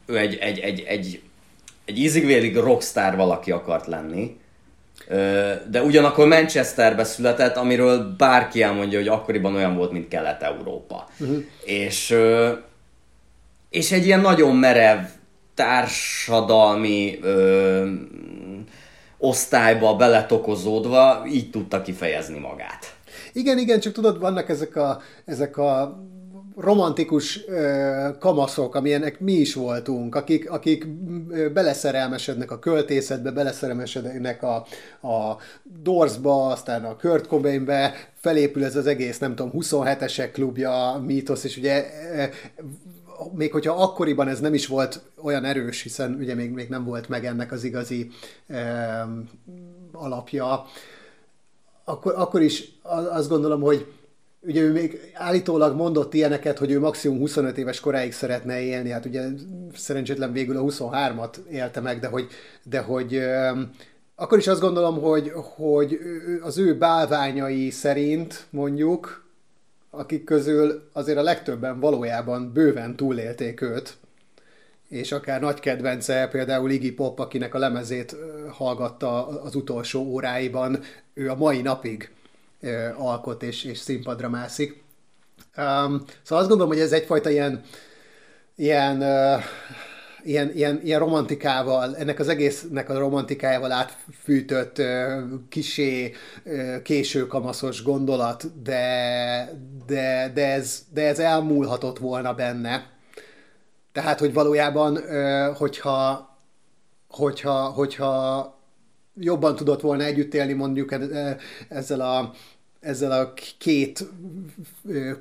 ő 0.05 0.17
egy, 0.17 0.35
egy, 0.35 0.59
egy, 0.59 0.83
egy 0.87 1.21
egy 1.85 1.99
ízigvélig 1.99 2.55
rockstar 2.57 3.15
valaki 3.15 3.51
akart 3.51 3.87
lenni, 3.87 4.39
de 5.69 5.81
ugyanakkor 5.83 6.27
Manchesterbe 6.27 7.03
született, 7.03 7.55
amiről 7.55 8.15
bárki 8.17 8.61
elmondja, 8.61 8.97
hogy 8.97 9.07
akkoriban 9.07 9.55
olyan 9.55 9.75
volt, 9.75 9.91
mint 9.91 10.07
Kelet-Európa. 10.07 11.07
Uh-huh. 11.19 11.43
És, 11.65 12.15
és 13.69 13.91
egy 13.91 14.05
ilyen 14.05 14.19
nagyon 14.19 14.55
merev 14.55 14.99
társadalmi 15.53 17.19
ö, 17.21 17.87
osztályba 19.17 19.95
beletokozódva 19.95 21.23
így 21.27 21.49
tudta 21.49 21.81
kifejezni 21.81 22.39
magát. 22.39 22.95
Igen, 23.33 23.57
igen, 23.57 23.79
csak 23.79 23.93
tudod, 23.93 24.19
vannak 24.19 24.49
ezek 24.49 24.75
a, 24.75 25.01
ezek 25.25 25.57
a 25.57 25.99
romantikus 26.55 27.45
ö, 27.47 28.07
kamaszok, 28.19 28.75
amilyenek 28.75 29.19
mi 29.19 29.33
is 29.33 29.53
voltunk, 29.53 30.15
akik, 30.15 30.51
akik 30.51 30.87
beleszerelmesednek 31.53 32.51
a 32.51 32.59
költészetbe, 32.59 33.31
beleszerelmesednek 33.31 34.43
a, 34.43 34.55
a 35.07 35.37
Dorsba, 35.63 36.47
aztán 36.47 36.85
a 36.85 36.95
Kurt 36.95 37.27
Cobainbe, 37.27 37.93
felépül 38.15 38.63
ez 38.63 38.75
az 38.75 38.87
egész, 38.87 39.17
nem 39.17 39.35
tudom, 39.35 39.51
27-esek 39.55 40.29
klubja, 40.33 41.01
mítosz, 41.05 41.43
és 41.43 41.57
ugye 41.57 41.85
még 43.33 43.51
hogyha 43.51 43.83
akkoriban 43.83 44.27
ez 44.27 44.39
nem 44.39 44.53
is 44.53 44.67
volt 44.67 45.01
olyan 45.21 45.45
erős, 45.45 45.81
hiszen 45.81 46.15
ugye 46.19 46.35
még, 46.35 46.51
még 46.51 46.69
nem 46.69 46.83
volt 46.83 47.09
meg 47.09 47.25
ennek 47.25 47.51
az 47.51 47.63
igazi 47.63 48.09
eh, 48.47 49.01
alapja, 49.91 50.65
akkor, 51.83 52.13
akkor 52.15 52.41
is 52.41 52.79
azt 53.09 53.29
gondolom, 53.29 53.61
hogy 53.61 53.85
ugye 54.41 54.61
ő 54.61 54.71
még 54.71 55.11
állítólag 55.13 55.75
mondott 55.75 56.13
ilyeneket, 56.13 56.57
hogy 56.57 56.71
ő 56.71 56.79
maximum 56.79 57.17
25 57.17 57.57
éves 57.57 57.79
koráig 57.79 58.13
szeretne 58.13 58.61
élni, 58.61 58.89
hát 58.89 59.05
ugye 59.05 59.27
szerencsétlen 59.73 60.31
végül 60.31 60.57
a 60.57 60.61
23-at 60.61 61.35
élte 61.49 61.79
meg, 61.79 61.99
de 61.99 62.07
hogy, 62.07 62.27
de 62.63 62.79
hogy 62.79 63.21
akkor 64.15 64.37
is 64.37 64.47
azt 64.47 64.61
gondolom, 64.61 65.01
hogy, 65.01 65.31
hogy 65.33 65.99
az 66.41 66.57
ő 66.57 66.77
bálványai 66.77 67.69
szerint 67.69 68.45
mondjuk 68.49 69.29
akik 69.93 70.23
közül 70.23 70.89
azért 70.93 71.17
a 71.17 71.21
legtöbben 71.21 71.79
valójában 71.79 72.51
bőven 72.53 72.95
túlélték 72.95 73.61
őt, 73.61 73.97
és 74.87 75.11
akár 75.11 75.41
nagy 75.41 75.59
kedvence 75.59 76.27
például 76.27 76.71
Iggy 76.71 76.93
Pop, 76.93 77.19
akinek 77.19 77.53
a 77.53 77.59
lemezét 77.59 78.15
hallgatta 78.49 79.27
az 79.27 79.55
utolsó 79.55 80.01
óráiban, 80.01 80.79
ő 81.13 81.29
a 81.29 81.35
mai 81.35 81.61
napig 81.61 82.11
alkot 82.97 83.43
és, 83.43 83.63
és 83.63 83.77
színpadra 83.77 84.29
mászik. 84.29 84.83
Um, 85.57 86.03
szóval 86.23 86.39
azt 86.39 86.47
gondolom, 86.47 86.67
hogy 86.67 86.79
ez 86.79 86.91
egyfajta 86.91 87.29
ilyen, 87.29 87.61
ilyen 88.55 88.97
uh, 88.97 89.43
ilyen, 90.23 90.51
ilyen, 90.53 90.79
ilyen 90.83 90.99
romantikával, 90.99 91.95
ennek 91.95 92.19
az 92.19 92.27
egésznek 92.27 92.89
a 92.89 92.97
romantikájával 92.97 93.71
átfűtött 93.71 94.81
kisé 95.49 96.13
késő 96.83 97.27
kamaszos 97.27 97.83
gondolat, 97.83 98.61
de, 98.63 99.49
de, 99.85 100.31
de, 100.33 100.51
ez, 100.51 100.79
de 100.93 101.07
ez 101.07 101.19
elmúlhatott 101.19 101.97
volna 101.97 102.33
benne. 102.33 102.89
Tehát, 103.91 104.19
hogy 104.19 104.33
valójában, 104.33 104.99
hogyha, 105.55 106.29
hogyha, 107.07 107.53
hogyha 107.53 108.60
jobban 109.15 109.55
tudott 109.55 109.81
volna 109.81 110.03
együtt 110.03 110.33
élni 110.33 110.53
mondjuk 110.53 110.95
ezzel 111.69 112.01
a 112.01 112.33
ezzel 112.81 113.11
a 113.11 113.33
két 113.57 114.09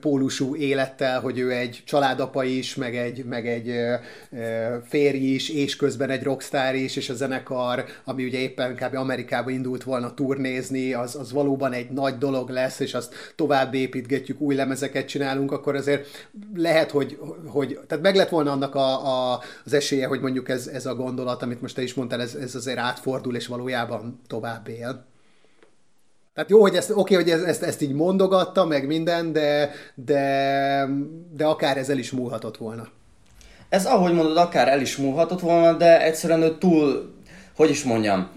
pólusú 0.00 0.56
élettel, 0.56 1.20
hogy 1.20 1.38
ő 1.38 1.50
egy 1.50 1.82
családapa 1.84 2.44
is, 2.44 2.74
meg 2.74 2.96
egy, 2.96 3.24
meg 3.24 3.48
egy 3.48 3.74
férj 4.84 5.18
is, 5.18 5.48
és 5.48 5.76
közben 5.76 6.10
egy 6.10 6.22
rockstar 6.22 6.74
is, 6.74 6.96
és 6.96 7.08
a 7.08 7.14
zenekar, 7.14 7.84
ami 8.04 8.24
ugye 8.24 8.38
éppen 8.38 8.74
kb. 8.74 8.94
Amerikába 8.94 9.50
indult 9.50 9.82
volna 9.82 10.14
turnézni, 10.14 10.92
az, 10.92 11.16
az 11.16 11.32
valóban 11.32 11.72
egy 11.72 11.90
nagy 11.90 12.18
dolog 12.18 12.48
lesz, 12.48 12.80
és 12.80 12.94
azt 12.94 13.14
tovább 13.36 13.74
építgetjük, 13.74 14.40
új 14.40 14.54
lemezeket 14.54 15.06
csinálunk, 15.08 15.52
akkor 15.52 15.74
azért 15.74 16.28
lehet, 16.54 16.90
hogy, 16.90 17.18
hogy 17.46 17.78
tehát 17.86 18.04
meg 18.04 18.14
lett 18.14 18.28
volna 18.28 18.50
annak 18.52 18.74
a, 18.74 19.32
a, 19.32 19.40
az 19.64 19.72
esélye, 19.72 20.06
hogy 20.06 20.20
mondjuk 20.20 20.48
ez, 20.48 20.66
ez 20.66 20.86
a 20.86 20.94
gondolat, 20.94 21.42
amit 21.42 21.60
most 21.60 21.74
te 21.74 21.82
is 21.82 21.94
mondtál, 21.94 22.20
ez, 22.20 22.34
ez 22.34 22.54
azért 22.54 22.78
átfordul, 22.78 23.36
és 23.36 23.46
valójában 23.46 24.20
tovább 24.26 24.68
él. 24.68 25.08
Tehát 26.40 26.54
jó, 26.54 26.60
hogy 26.60 26.76
ezt, 26.76 26.90
oké, 26.94 27.14
hogy 27.14 27.30
ezt, 27.30 27.44
ezt, 27.44 27.62
ezt 27.62 27.82
így 27.82 27.92
mondogatta, 27.92 28.64
meg 28.64 28.86
minden, 28.86 29.32
de, 29.32 29.70
de, 29.94 30.88
de 31.36 31.44
akár 31.44 31.76
ez 31.76 31.88
el 31.88 31.98
is 31.98 32.10
múlhatott 32.10 32.56
volna. 32.56 32.88
Ez, 33.68 33.86
ahogy 33.86 34.12
mondod, 34.12 34.36
akár 34.36 34.68
el 34.68 34.80
is 34.80 34.96
múlhatott 34.96 35.40
volna, 35.40 35.72
de 35.72 36.04
egyszerűen 36.04 36.42
ő 36.42 36.58
túl, 36.58 37.14
hogy 37.56 37.70
is 37.70 37.82
mondjam, 37.84 38.28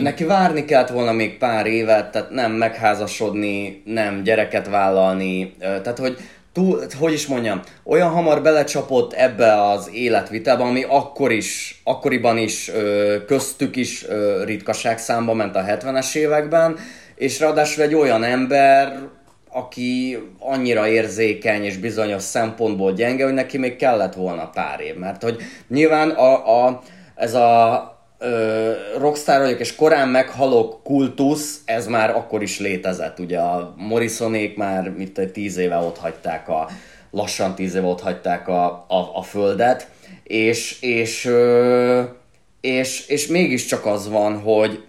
neki 0.00 0.24
várni 0.24 0.64
kellett 0.64 0.88
volna 0.88 1.12
még 1.12 1.38
pár 1.38 1.66
évet, 1.66 2.10
tehát 2.10 2.30
nem 2.30 2.52
megházasodni, 2.52 3.82
nem 3.84 4.22
gyereket 4.22 4.68
vállalni, 4.68 5.56
tehát 5.58 5.98
hogy 5.98 6.18
túl, 6.52 6.82
hogy 6.98 7.12
is 7.12 7.26
mondjam, 7.26 7.60
olyan 7.84 8.10
hamar 8.10 8.42
belecsapott 8.42 9.12
ebbe 9.12 9.62
az 9.62 9.90
életvitelbe, 9.92 10.62
ami 10.62 10.84
akkor 10.88 11.32
is, 11.32 11.80
akkoriban 11.84 12.38
is 12.38 12.70
köztük 13.26 13.76
is 13.76 14.06
ritkaság 14.44 14.98
számba 14.98 15.34
ment 15.34 15.56
a 15.56 15.64
70-es 15.64 16.14
években, 16.14 16.76
és 17.16 17.40
ráadásul 17.40 17.82
egy 17.82 17.94
olyan 17.94 18.24
ember, 18.24 18.98
aki 19.50 20.18
annyira 20.38 20.88
érzékeny 20.88 21.64
és 21.64 21.76
bizonyos 21.76 22.22
szempontból 22.22 22.92
gyenge, 22.92 23.24
hogy 23.24 23.32
neki 23.34 23.58
még 23.58 23.76
kellett 23.76 24.14
volna 24.14 24.50
pár 24.50 24.80
év. 24.80 24.94
Mert 24.94 25.22
hogy 25.22 25.36
nyilván 25.68 26.10
a, 26.10 26.64
a, 26.66 26.82
ez 27.14 27.34
a 27.34 27.90
ö, 28.18 28.72
rockstar 28.98 29.40
vagyok, 29.40 29.60
és 29.60 29.74
korán 29.74 30.08
meghalok 30.08 30.82
kultusz, 30.82 31.60
ez 31.64 31.86
már 31.86 32.10
akkor 32.10 32.42
is 32.42 32.58
létezett. 32.58 33.18
Ugye 33.18 33.38
a 33.38 33.74
Morrisonék 33.76 34.56
már 34.56 34.90
mit 34.90 35.18
egy 35.18 35.32
tíz 35.32 35.56
éve 35.56 35.76
ott 35.76 35.98
hagyták 35.98 36.48
a, 36.48 36.68
lassan 37.10 37.54
tíz 37.54 37.74
éve 37.74 37.86
ott 37.86 38.00
hagyták 38.00 38.48
a, 38.48 38.64
a, 38.88 39.10
a 39.14 39.22
földet, 39.22 39.88
és, 40.22 40.80
és, 40.80 41.24
ö, 41.24 42.02
és, 42.60 43.06
és 43.08 43.26
mégiscsak 43.26 43.86
az 43.86 44.08
van, 44.08 44.40
hogy 44.40 44.84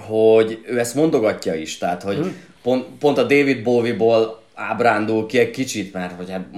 hogy 0.00 0.60
ő 0.66 0.78
ezt 0.78 0.94
mondogatja 0.94 1.54
is, 1.54 1.78
tehát 1.78 2.02
hogy 2.02 2.16
hmm. 2.16 2.36
pont, 2.62 2.84
pont 2.98 3.18
a 3.18 3.22
David 3.22 3.62
Bowie-ból 3.62 4.42
ábrándul 4.54 5.26
ki 5.26 5.38
egy 5.38 5.50
kicsit, 5.50 5.92
mert 5.92 6.16
hogy 6.16 6.30
hát 6.30 6.50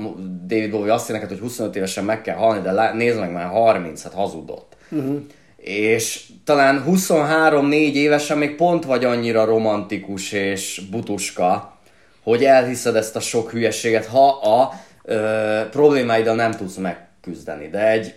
David 0.46 0.70
Bowie 0.70 0.92
azt 0.92 1.12
neked, 1.12 1.28
hogy 1.28 1.38
25 1.38 1.76
évesen 1.76 2.04
meg 2.04 2.22
kell 2.22 2.36
halni, 2.36 2.62
de 2.62 2.72
lá, 2.72 2.92
nézd 2.92 3.18
meg, 3.18 3.32
már 3.32 3.46
30, 3.46 4.02
hát 4.02 4.12
hazudott. 4.12 4.76
Uh-huh. 4.90 5.20
És 5.56 6.26
talán 6.44 6.84
23-4 6.88 7.72
évesen 7.92 8.38
még 8.38 8.54
pont 8.54 8.84
vagy 8.84 9.04
annyira 9.04 9.44
romantikus 9.44 10.32
és 10.32 10.82
butuska, 10.90 11.78
hogy 12.22 12.44
elhiszed 12.44 12.96
ezt 12.96 13.16
a 13.16 13.20
sok 13.20 13.50
hülyeséget, 13.50 14.06
ha 14.06 14.28
a 14.28 14.72
ö, 15.02 15.60
problémáiddal 15.70 16.34
nem 16.34 16.50
tudsz 16.50 16.76
megküzdeni. 16.76 17.68
De 17.68 17.90
egy 17.90 18.14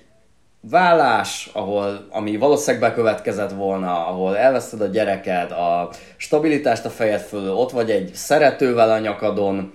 vállás, 0.61 1.49
ahol, 1.53 2.07
ami 2.09 2.37
valószínűleg 2.37 2.89
bekövetkezett 2.89 3.51
volna, 3.51 4.07
ahol 4.07 4.37
elveszted 4.37 4.81
a 4.81 4.85
gyereked, 4.85 5.51
a 5.51 5.89
stabilitást 6.17 6.85
a 6.85 6.89
fejed 6.89 7.21
fölül, 7.21 7.51
ott 7.51 7.71
vagy 7.71 7.91
egy 7.91 8.11
szeretővel 8.13 8.91
a 8.91 8.99
nyakadon, 8.99 9.73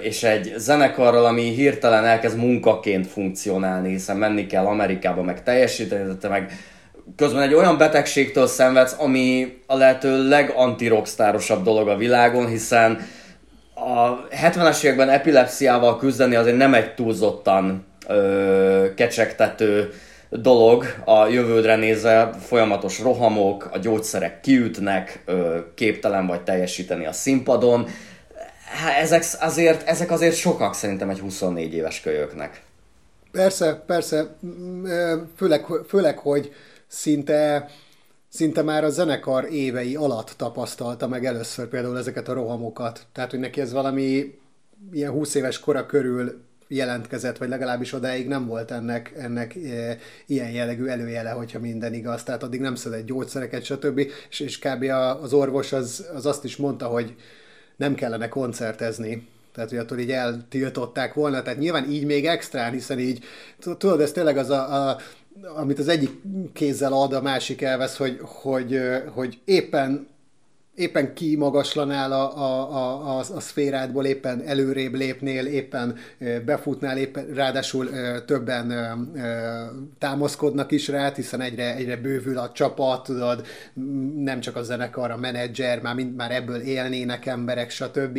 és 0.00 0.22
egy 0.22 0.52
zenekarral, 0.56 1.24
ami 1.24 1.42
hirtelen 1.42 2.04
elkezd 2.04 2.36
munkaként 2.36 3.06
funkcionálni, 3.06 3.88
hiszen 3.88 4.16
menni 4.16 4.46
kell 4.46 4.66
Amerikába, 4.66 5.22
meg 5.22 5.42
teljesíteni, 5.42 6.16
te 6.16 6.28
meg 6.28 6.52
közben 7.16 7.42
egy 7.42 7.54
olyan 7.54 7.78
betegségtől 7.78 8.46
szenvedsz, 8.46 8.96
ami 8.98 9.58
a 9.66 9.76
lehető 9.76 10.28
legantirockstárosabb 10.28 11.64
dolog 11.64 11.88
a 11.88 11.96
világon, 11.96 12.46
hiszen 12.46 12.98
a 13.74 14.28
70-es 14.28 14.84
években 14.84 15.08
epilepsziával 15.08 15.98
küzdeni 15.98 16.34
azért 16.34 16.56
nem 16.56 16.74
egy 16.74 16.94
túlzottan 16.94 17.84
ö, 18.06 18.94
kecsegtető 18.94 19.92
dolog 20.30 20.84
a 21.04 21.26
jövődre 21.26 21.76
nézve, 21.76 22.30
folyamatos 22.40 23.00
rohamok, 23.00 23.68
a 23.72 23.78
gyógyszerek 23.78 24.40
kiütnek, 24.40 25.22
ö, 25.24 25.58
képtelen 25.74 26.26
vagy 26.26 26.42
teljesíteni 26.42 27.06
a 27.06 27.12
színpadon. 27.12 27.86
Ezek 29.00 29.24
azért, 29.40 29.88
ezek 29.88 30.10
azért 30.10 30.36
sokak 30.36 30.74
szerintem 30.74 31.10
egy 31.10 31.18
24 31.18 31.74
éves 31.74 32.00
kölyöknek. 32.00 32.62
Persze, 33.32 33.82
persze, 33.86 34.36
főleg, 35.36 35.66
főleg 35.88 36.18
hogy 36.18 36.52
szinte, 36.86 37.68
szinte 38.28 38.62
már 38.62 38.84
a 38.84 38.88
zenekar 38.88 39.44
évei 39.52 39.96
alatt 39.96 40.34
tapasztalta 40.36 41.08
meg 41.08 41.24
először 41.24 41.66
például 41.66 41.98
ezeket 41.98 42.28
a 42.28 42.32
rohamokat. 42.32 43.06
Tehát, 43.12 43.30
hogy 43.30 43.40
neki 43.40 43.60
ez 43.60 43.72
valami 43.72 44.38
ilyen 44.92 45.10
20 45.10 45.34
éves 45.34 45.60
kora 45.60 45.86
körül 45.86 46.44
jelentkezett, 46.68 47.38
vagy 47.38 47.48
legalábbis 47.48 47.92
odáig 47.92 48.28
nem 48.28 48.46
volt 48.46 48.70
ennek, 48.70 49.12
ennek 49.16 49.54
e, 49.54 49.98
ilyen 50.26 50.50
jellegű 50.50 50.86
előjele, 50.86 51.30
hogyha 51.30 51.58
minden 51.58 51.94
igaz. 51.94 52.22
Tehát 52.22 52.42
addig 52.42 52.60
nem 52.60 52.74
szedett 52.74 53.06
gyógyszereket, 53.06 53.64
stb. 53.64 53.98
És, 54.30 54.40
és 54.40 54.58
kb. 54.58 54.82
az 55.22 55.32
orvos 55.32 55.72
az, 55.72 56.06
az 56.14 56.26
azt 56.26 56.44
is 56.44 56.56
mondta, 56.56 56.86
hogy 56.86 57.14
nem 57.76 57.94
kellene 57.94 58.28
koncertezni, 58.28 59.28
tehát 59.54 59.70
hogy 59.70 59.78
attól 59.78 59.98
így 59.98 60.10
eltiltották 60.10 61.14
volna, 61.14 61.42
tehát 61.42 61.58
nyilván 61.58 61.90
így 61.90 62.04
még 62.04 62.26
extrán, 62.26 62.72
hiszen 62.72 62.98
így, 62.98 63.24
tudod, 63.78 64.00
ez 64.00 64.12
tényleg 64.12 64.36
az 64.36 64.50
a, 64.50 64.88
a 64.88 64.98
amit 65.56 65.78
az 65.78 65.88
egyik 65.88 66.10
kézzel 66.52 66.92
ad, 66.92 67.12
a 67.12 67.22
másik 67.22 67.62
elvesz, 67.62 67.96
hogy, 67.96 68.18
hogy, 68.20 68.80
hogy 69.14 69.38
éppen 69.44 70.06
éppen 70.76 71.14
kimagaslanál 71.14 72.12
a, 72.12 72.36
a, 72.36 72.72
a, 72.72 73.16
a, 73.16 73.18
a 73.18 73.40
szférádból, 73.40 74.04
éppen 74.04 74.42
előrébb 74.46 74.94
lépnél, 74.94 75.46
éppen 75.46 75.96
befutnál, 76.44 76.98
éppen, 76.98 77.26
ráadásul 77.34 77.88
többen 78.26 78.72
támaszkodnak 79.98 80.72
is 80.72 80.88
rá, 80.88 81.12
hiszen 81.14 81.40
egyre, 81.40 81.74
egyre 81.74 81.96
bővül 81.96 82.38
a 82.38 82.52
csapat, 82.52 83.04
tudod, 83.04 83.46
nem 84.14 84.40
csak 84.40 84.56
a 84.56 84.62
zenekar, 84.62 85.10
a 85.10 85.16
menedzser, 85.16 85.80
már, 85.80 85.94
mind, 85.94 86.14
már 86.14 86.30
ebből 86.30 86.60
élnének 86.60 87.26
emberek, 87.26 87.70
stb. 87.70 88.18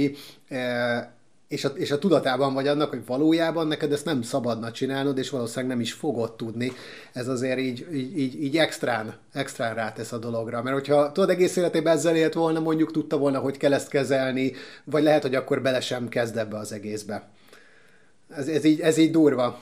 És 1.47 1.65
a, 1.65 1.67
és 1.67 1.91
a 1.91 1.99
tudatában 1.99 2.53
vagy 2.53 2.67
annak, 2.67 2.89
hogy 2.89 3.05
valójában 3.05 3.67
neked 3.67 3.91
ezt 3.91 4.05
nem 4.05 4.21
szabadna 4.21 4.71
csinálnod, 4.71 5.17
és 5.17 5.29
valószínűleg 5.29 5.69
nem 5.69 5.79
is 5.79 5.93
fogod 5.93 6.35
tudni. 6.35 6.71
Ez 7.13 7.27
azért 7.27 7.59
így, 7.59 7.87
így, 7.93 8.17
így, 8.17 8.43
így 8.43 8.57
extrán, 8.57 9.15
extrán 9.33 9.75
rátesz 9.75 10.11
a 10.11 10.17
dologra. 10.17 10.61
Mert 10.61 10.75
hogyha 10.75 11.11
tudod, 11.11 11.29
egész 11.29 11.55
életében 11.55 11.93
ezzel 11.93 12.15
élt 12.15 12.33
volna, 12.33 12.59
mondjuk 12.59 12.91
tudta 12.91 13.17
volna, 13.17 13.39
hogy 13.39 13.57
kell 13.57 13.73
ezt 13.73 13.89
kezelni, 13.89 14.53
vagy 14.83 15.03
lehet, 15.03 15.21
hogy 15.21 15.35
akkor 15.35 15.61
bele 15.61 15.79
sem 15.79 16.09
kezd 16.09 16.37
ebbe 16.37 16.57
az 16.57 16.71
egészbe. 16.71 17.27
Ez, 18.29 18.47
ez, 18.47 18.63
így, 18.63 18.79
ez 18.79 18.97
így 18.97 19.11
durva. 19.11 19.59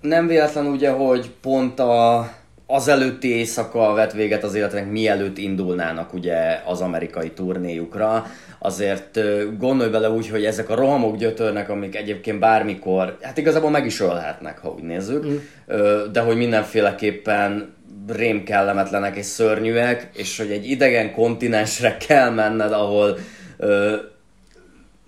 Nem 0.00 0.26
véletlen 0.26 0.66
ugye, 0.66 0.90
hogy 0.90 1.30
pont 1.40 1.78
a, 1.78 2.30
az 2.66 2.88
előtti 2.88 3.28
éjszaka 3.28 3.92
vett 3.92 4.12
véget 4.12 4.44
az 4.44 4.54
életnek, 4.54 4.90
mielőtt 4.90 5.38
indulnának 5.38 6.12
ugye 6.12 6.62
az 6.64 6.80
amerikai 6.80 7.30
turnéjukra 7.30 8.26
azért 8.58 9.18
gondolj 9.58 9.90
bele 9.90 10.10
úgy, 10.10 10.28
hogy 10.28 10.44
ezek 10.44 10.70
a 10.70 10.74
rohamok 10.74 11.16
gyötörnek, 11.16 11.68
amik 11.68 11.96
egyébként 11.96 12.38
bármikor, 12.38 13.18
hát 13.22 13.38
igazából 13.38 13.70
meg 13.70 13.86
is 13.86 14.00
ölhetnek, 14.00 14.58
ha 14.58 14.70
úgy 14.70 14.82
nézzük, 14.82 15.26
mm. 15.26 15.36
de 16.12 16.20
hogy 16.20 16.36
mindenféleképpen 16.36 17.74
rém 18.08 18.44
kellemetlenek 18.44 19.16
és 19.16 19.26
szörnyűek, 19.26 20.08
és 20.14 20.38
hogy 20.38 20.50
egy 20.50 20.70
idegen 20.70 21.12
kontinensre 21.12 21.96
kell 22.08 22.30
menned, 22.30 22.72
ahol 22.72 23.18
ö, 23.56 23.96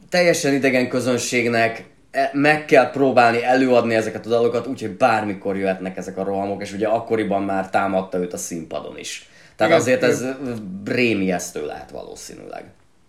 teljesen 0.08 0.54
idegen 0.54 0.88
közönségnek 0.88 1.84
meg 2.32 2.64
kell 2.64 2.90
próbálni 2.90 3.44
előadni 3.44 3.94
ezeket 3.94 4.26
a 4.26 4.28
dalokat, 4.28 4.66
úgyhogy 4.66 4.96
bármikor 4.96 5.56
jöhetnek 5.56 5.96
ezek 5.96 6.16
a 6.16 6.24
rohamok, 6.24 6.62
és 6.62 6.72
ugye 6.72 6.86
akkoriban 6.86 7.42
már 7.42 7.70
támadta 7.70 8.18
őt 8.18 8.32
a 8.32 8.36
színpadon 8.36 8.98
is. 8.98 9.30
Tehát 9.56 9.72
igen, 9.72 9.84
azért 9.84 10.02
ez 10.02 10.24
rémiesztő 10.84 11.66
lehet 11.66 11.90
valószínűleg. 11.90 12.64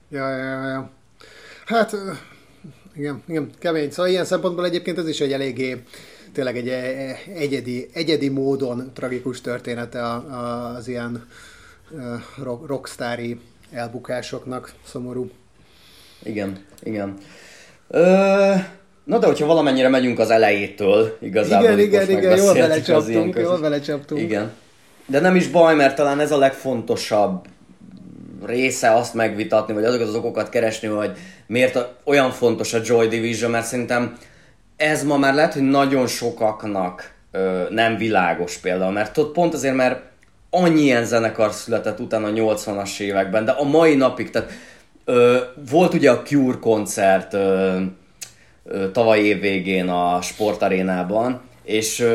Ja, 0.09 0.29
ja, 0.29 0.67
ja. 0.67 0.89
Hát, 1.65 1.95
igen, 2.95 3.23
igen, 3.27 3.49
kemény. 3.59 3.91
Szóval 3.91 4.11
ilyen 4.11 4.25
szempontból 4.25 4.65
egyébként 4.65 4.97
ez 4.97 5.07
is 5.07 5.19
egy 5.19 5.31
eléggé 5.31 5.83
tényleg 6.33 6.57
egy 6.57 6.67
e, 6.67 7.15
egyedi, 7.35 7.89
egyedi 7.93 8.29
módon 8.29 8.91
tragikus 8.93 9.41
története 9.41 10.13
az 10.75 10.87
ilyen 10.87 11.27
rockstári 12.65 13.39
elbukásoknak, 13.71 14.73
szomorú. 14.85 15.31
Igen, 16.23 16.65
igen. 16.83 17.17
Ö, 17.87 18.53
na 19.09 19.17
de 19.17 19.25
hogyha 19.25 19.45
valamennyire 19.45 19.87
megyünk 19.87 20.19
az 20.19 20.29
elejétől, 20.29 21.17
igazából. 21.21 21.69
Igen, 21.69 21.79
igen, 21.79 22.09
igen, 22.09 22.37
jól 22.37 22.53
belecsaptunk, 22.53 23.35
jól 23.35 23.59
belecsaptunk. 23.59 24.21
Igen. 24.21 24.51
De 25.05 25.19
nem 25.19 25.35
is 25.35 25.47
baj, 25.47 25.75
mert 25.75 25.95
talán 25.95 26.19
ez 26.19 26.31
a 26.31 26.37
legfontosabb 26.37 27.45
része 28.45 28.93
azt 28.93 29.13
megvitatni, 29.13 29.73
vagy 29.73 29.83
azokat 29.83 30.07
az 30.07 30.15
okokat 30.15 30.49
keresni, 30.49 30.87
hogy 30.87 31.11
miért 31.47 31.87
olyan 32.03 32.31
fontos 32.31 32.73
a 32.73 32.79
Joy 32.83 33.07
Division, 33.07 33.51
mert 33.51 33.65
szerintem 33.65 34.17
ez 34.75 35.03
ma 35.03 35.17
már 35.17 35.33
lehet, 35.33 35.53
hogy 35.53 35.69
nagyon 35.69 36.07
sokaknak 36.07 37.13
ö, 37.31 37.63
nem 37.69 37.97
világos 37.97 38.57
például, 38.57 38.91
mert 38.91 39.17
ott 39.17 39.33
pont 39.33 39.53
azért, 39.53 39.75
mert 39.75 40.01
annyi 40.49 40.81
ilyen 40.81 41.05
zenekar 41.05 41.51
született 41.51 41.99
utána 41.99 42.27
a 42.27 42.31
80-as 42.31 42.99
években, 42.99 43.45
de 43.45 43.51
a 43.51 43.63
mai 43.63 43.95
napig, 43.95 44.29
tehát 44.29 44.51
ö, 45.05 45.37
volt 45.69 45.93
ugye 45.93 46.11
a 46.11 46.21
Cure 46.21 46.57
koncert 46.59 47.33
ö, 47.33 47.37
ö, 47.37 47.81
tavaly 48.93 49.19
év 49.19 49.39
végén 49.39 49.89
a 49.89 50.21
sportarénában, 50.21 51.41
és 51.63 52.07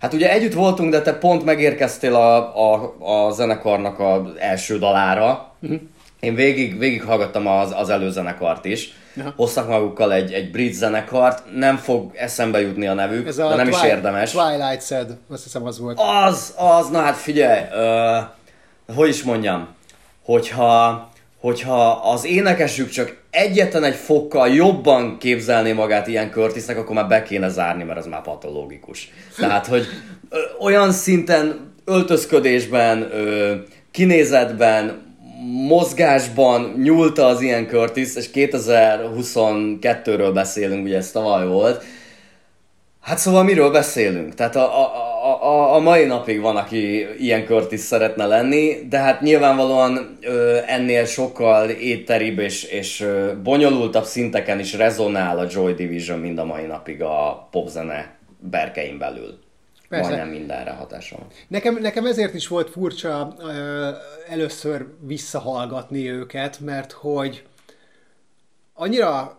Hát 0.00 0.12
ugye 0.12 0.30
együtt 0.30 0.52
voltunk, 0.52 0.90
de 0.90 1.02
te 1.02 1.14
pont 1.14 1.44
megérkeztél 1.44 2.14
a, 2.14 2.56
a, 2.72 2.94
a 2.98 3.30
zenekarnak 3.30 3.98
az 3.98 4.20
első 4.38 4.78
dalára. 4.78 5.52
Uh-huh. 5.60 5.80
Én 6.20 6.34
végig, 6.34 6.78
végig 6.78 7.02
hallgattam 7.02 7.46
az, 7.46 7.72
az 7.76 7.88
előzenekart 7.88 8.64
is. 8.64 8.92
Ja. 9.16 9.32
Hoztak 9.36 9.68
magukkal 9.68 10.12
egy, 10.12 10.32
egy 10.32 10.50
brit 10.50 10.72
zenekart, 10.72 11.42
nem 11.54 11.76
fog 11.76 12.12
eszembe 12.14 12.60
jutni 12.60 12.86
a 12.86 12.94
nevük, 12.94 13.26
Ez 13.26 13.38
a 13.38 13.48
de 13.48 13.54
nem 13.54 13.66
twi- 13.66 13.76
is 13.76 13.88
érdemes. 13.88 14.30
Twilight 14.30 14.86
Sad, 14.86 15.16
azt 15.30 15.42
hiszem 15.42 15.66
az 15.66 15.78
volt. 15.78 16.00
Az, 16.26 16.54
az, 16.56 16.90
na 16.90 17.00
hát 17.00 17.16
figyelj, 17.16 17.60
uh, 18.88 18.96
hogy 18.96 19.08
is 19.08 19.22
mondjam, 19.22 19.68
hogyha 20.24 21.08
hogyha 21.40 21.90
az 21.90 22.24
énekesük 22.24 22.88
csak 22.88 23.19
egyetlen 23.30 23.84
egy 23.84 23.94
fokkal 23.94 24.48
jobban 24.48 25.18
képzelné 25.18 25.72
magát 25.72 26.06
ilyen 26.06 26.30
Curtisnek, 26.30 26.78
akkor 26.78 26.94
már 26.94 27.08
be 27.08 27.22
kéne 27.22 27.48
zárni, 27.48 27.82
mert 27.84 27.98
az 27.98 28.06
már 28.06 28.22
patológikus. 28.22 29.10
Tehát, 29.36 29.66
hogy 29.66 29.86
olyan 30.60 30.92
szinten 30.92 31.72
öltözködésben, 31.84 33.02
ö, 33.12 33.54
kinézetben, 33.90 35.08
mozgásban 35.66 36.74
nyúlta 36.82 37.26
az 37.26 37.40
ilyen 37.40 37.66
Curtis, 37.66 38.14
és 38.16 38.30
2022-ről 38.34 40.30
beszélünk, 40.34 40.84
ugye 40.84 40.96
ez 40.96 41.10
tavaly 41.10 41.46
volt, 41.46 41.84
Hát 43.00 43.18
szóval 43.18 43.42
miről 43.42 43.70
beszélünk? 43.70 44.34
Tehát 44.34 44.56
a, 44.56 44.80
a, 44.80 45.09
a, 45.22 45.74
a 45.74 45.78
mai 45.78 46.04
napig 46.04 46.40
van, 46.40 46.56
aki 46.56 47.06
ilyen 47.18 47.44
kört 47.44 47.72
is 47.72 47.80
szeretne 47.80 48.26
lenni, 48.26 48.86
de 48.88 48.98
hát 48.98 49.20
nyilvánvalóan 49.20 50.18
ö, 50.20 50.58
ennél 50.66 51.04
sokkal 51.04 51.70
éteribb 51.70 52.38
és, 52.38 52.62
és 52.62 53.00
ö, 53.00 53.32
bonyolultabb 53.42 54.04
szinteken 54.04 54.58
is 54.58 54.74
rezonál 54.74 55.38
a 55.38 55.46
Joy 55.50 55.74
Division 55.74 56.18
mind 56.18 56.38
a 56.38 56.44
mai 56.44 56.66
napig 56.66 57.02
a 57.02 57.48
popzene 57.50 58.16
berkein 58.38 58.98
belül. 58.98 59.38
Persze. 59.88 60.08
Majdnem 60.08 60.28
mindenre 60.28 60.70
hatása 60.70 61.16
van. 61.16 61.26
Nekem, 61.48 61.78
nekem 61.80 62.06
ezért 62.06 62.34
is 62.34 62.48
volt 62.48 62.70
furcsa 62.70 63.34
ö, 63.38 63.88
először 64.28 64.86
visszahallgatni 65.00 66.10
őket, 66.10 66.60
mert 66.60 66.92
hogy 66.92 67.44
annyira 68.74 69.38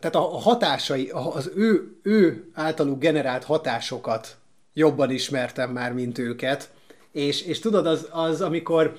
tehát 0.00 0.14
a 0.14 0.20
hatásai, 0.20 1.10
az 1.34 1.50
ő, 1.56 1.98
ő 2.02 2.50
általuk 2.54 2.98
generált 2.98 3.44
hatásokat 3.44 4.36
jobban 4.74 5.10
ismertem 5.10 5.70
már, 5.70 5.92
mint 5.92 6.18
őket, 6.18 6.70
és, 7.12 7.42
és 7.42 7.58
tudod, 7.58 7.86
az, 7.86 8.08
az, 8.10 8.40
amikor 8.40 8.96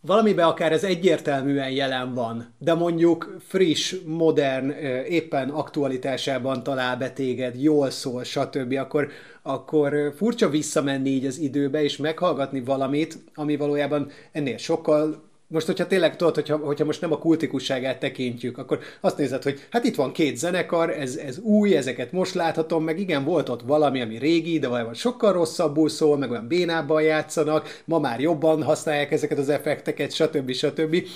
valamiben 0.00 0.46
akár 0.46 0.72
ez 0.72 0.84
egyértelműen 0.84 1.70
jelen 1.70 2.14
van, 2.14 2.54
de 2.58 2.74
mondjuk 2.74 3.36
friss, 3.46 3.94
modern, 4.06 4.70
éppen 5.08 5.48
aktualitásában 5.48 6.62
talál 6.62 6.96
be 6.96 7.10
téged, 7.10 7.62
jól 7.62 7.90
szól, 7.90 8.24
stb., 8.24 8.72
akkor, 8.72 9.08
akkor 9.42 10.12
furcsa 10.16 10.48
visszamenni 10.48 11.10
így 11.10 11.26
az 11.26 11.38
időbe, 11.38 11.82
és 11.82 11.96
meghallgatni 11.96 12.60
valamit, 12.60 13.18
ami 13.34 13.56
valójában 13.56 14.10
ennél 14.32 14.56
sokkal 14.56 15.22
most, 15.54 15.66
hogyha 15.66 15.86
tényleg 15.86 16.16
tudod, 16.16 16.34
hogyha, 16.34 16.56
hogyha 16.56 16.84
most 16.84 17.00
nem 17.00 17.12
a 17.12 17.18
kultikusságát 17.18 17.98
tekintjük, 17.98 18.58
akkor 18.58 18.78
azt 19.00 19.16
nézed, 19.16 19.42
hogy 19.42 19.66
hát 19.70 19.84
itt 19.84 19.94
van 19.94 20.12
két 20.12 20.36
zenekar, 20.36 20.90
ez, 20.90 21.16
ez 21.16 21.38
új, 21.38 21.76
ezeket 21.76 22.12
most 22.12 22.34
láthatom, 22.34 22.84
meg 22.84 22.98
igen, 22.98 23.24
volt 23.24 23.48
ott 23.48 23.62
valami, 23.62 24.00
ami 24.00 24.18
régi, 24.18 24.58
de 24.58 24.68
valami 24.68 24.94
sokkal 24.94 25.32
rosszabbul 25.32 25.88
szól, 25.88 26.18
meg 26.18 26.30
olyan 26.30 26.46
bénábban 26.46 27.02
játszanak, 27.02 27.80
ma 27.84 27.98
már 27.98 28.20
jobban 28.20 28.62
használják 28.62 29.12
ezeket 29.12 29.38
az 29.38 29.48
effekteket, 29.48 30.12
stb. 30.12 30.52
stb. 30.52 31.06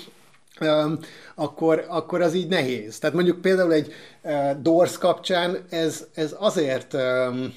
Um, 0.61 0.99
akkor, 1.35 1.85
akkor 1.87 2.21
az 2.21 2.33
így 2.33 2.47
nehéz. 2.47 2.99
Tehát 2.99 3.15
mondjuk 3.15 3.41
például 3.41 3.73
egy 3.73 3.93
uh, 4.21 4.51
Doors 4.61 4.97
kapcsán 4.97 5.57
ez, 5.69 6.07
ez 6.13 6.35
azért 6.39 6.93
um, 6.93 7.53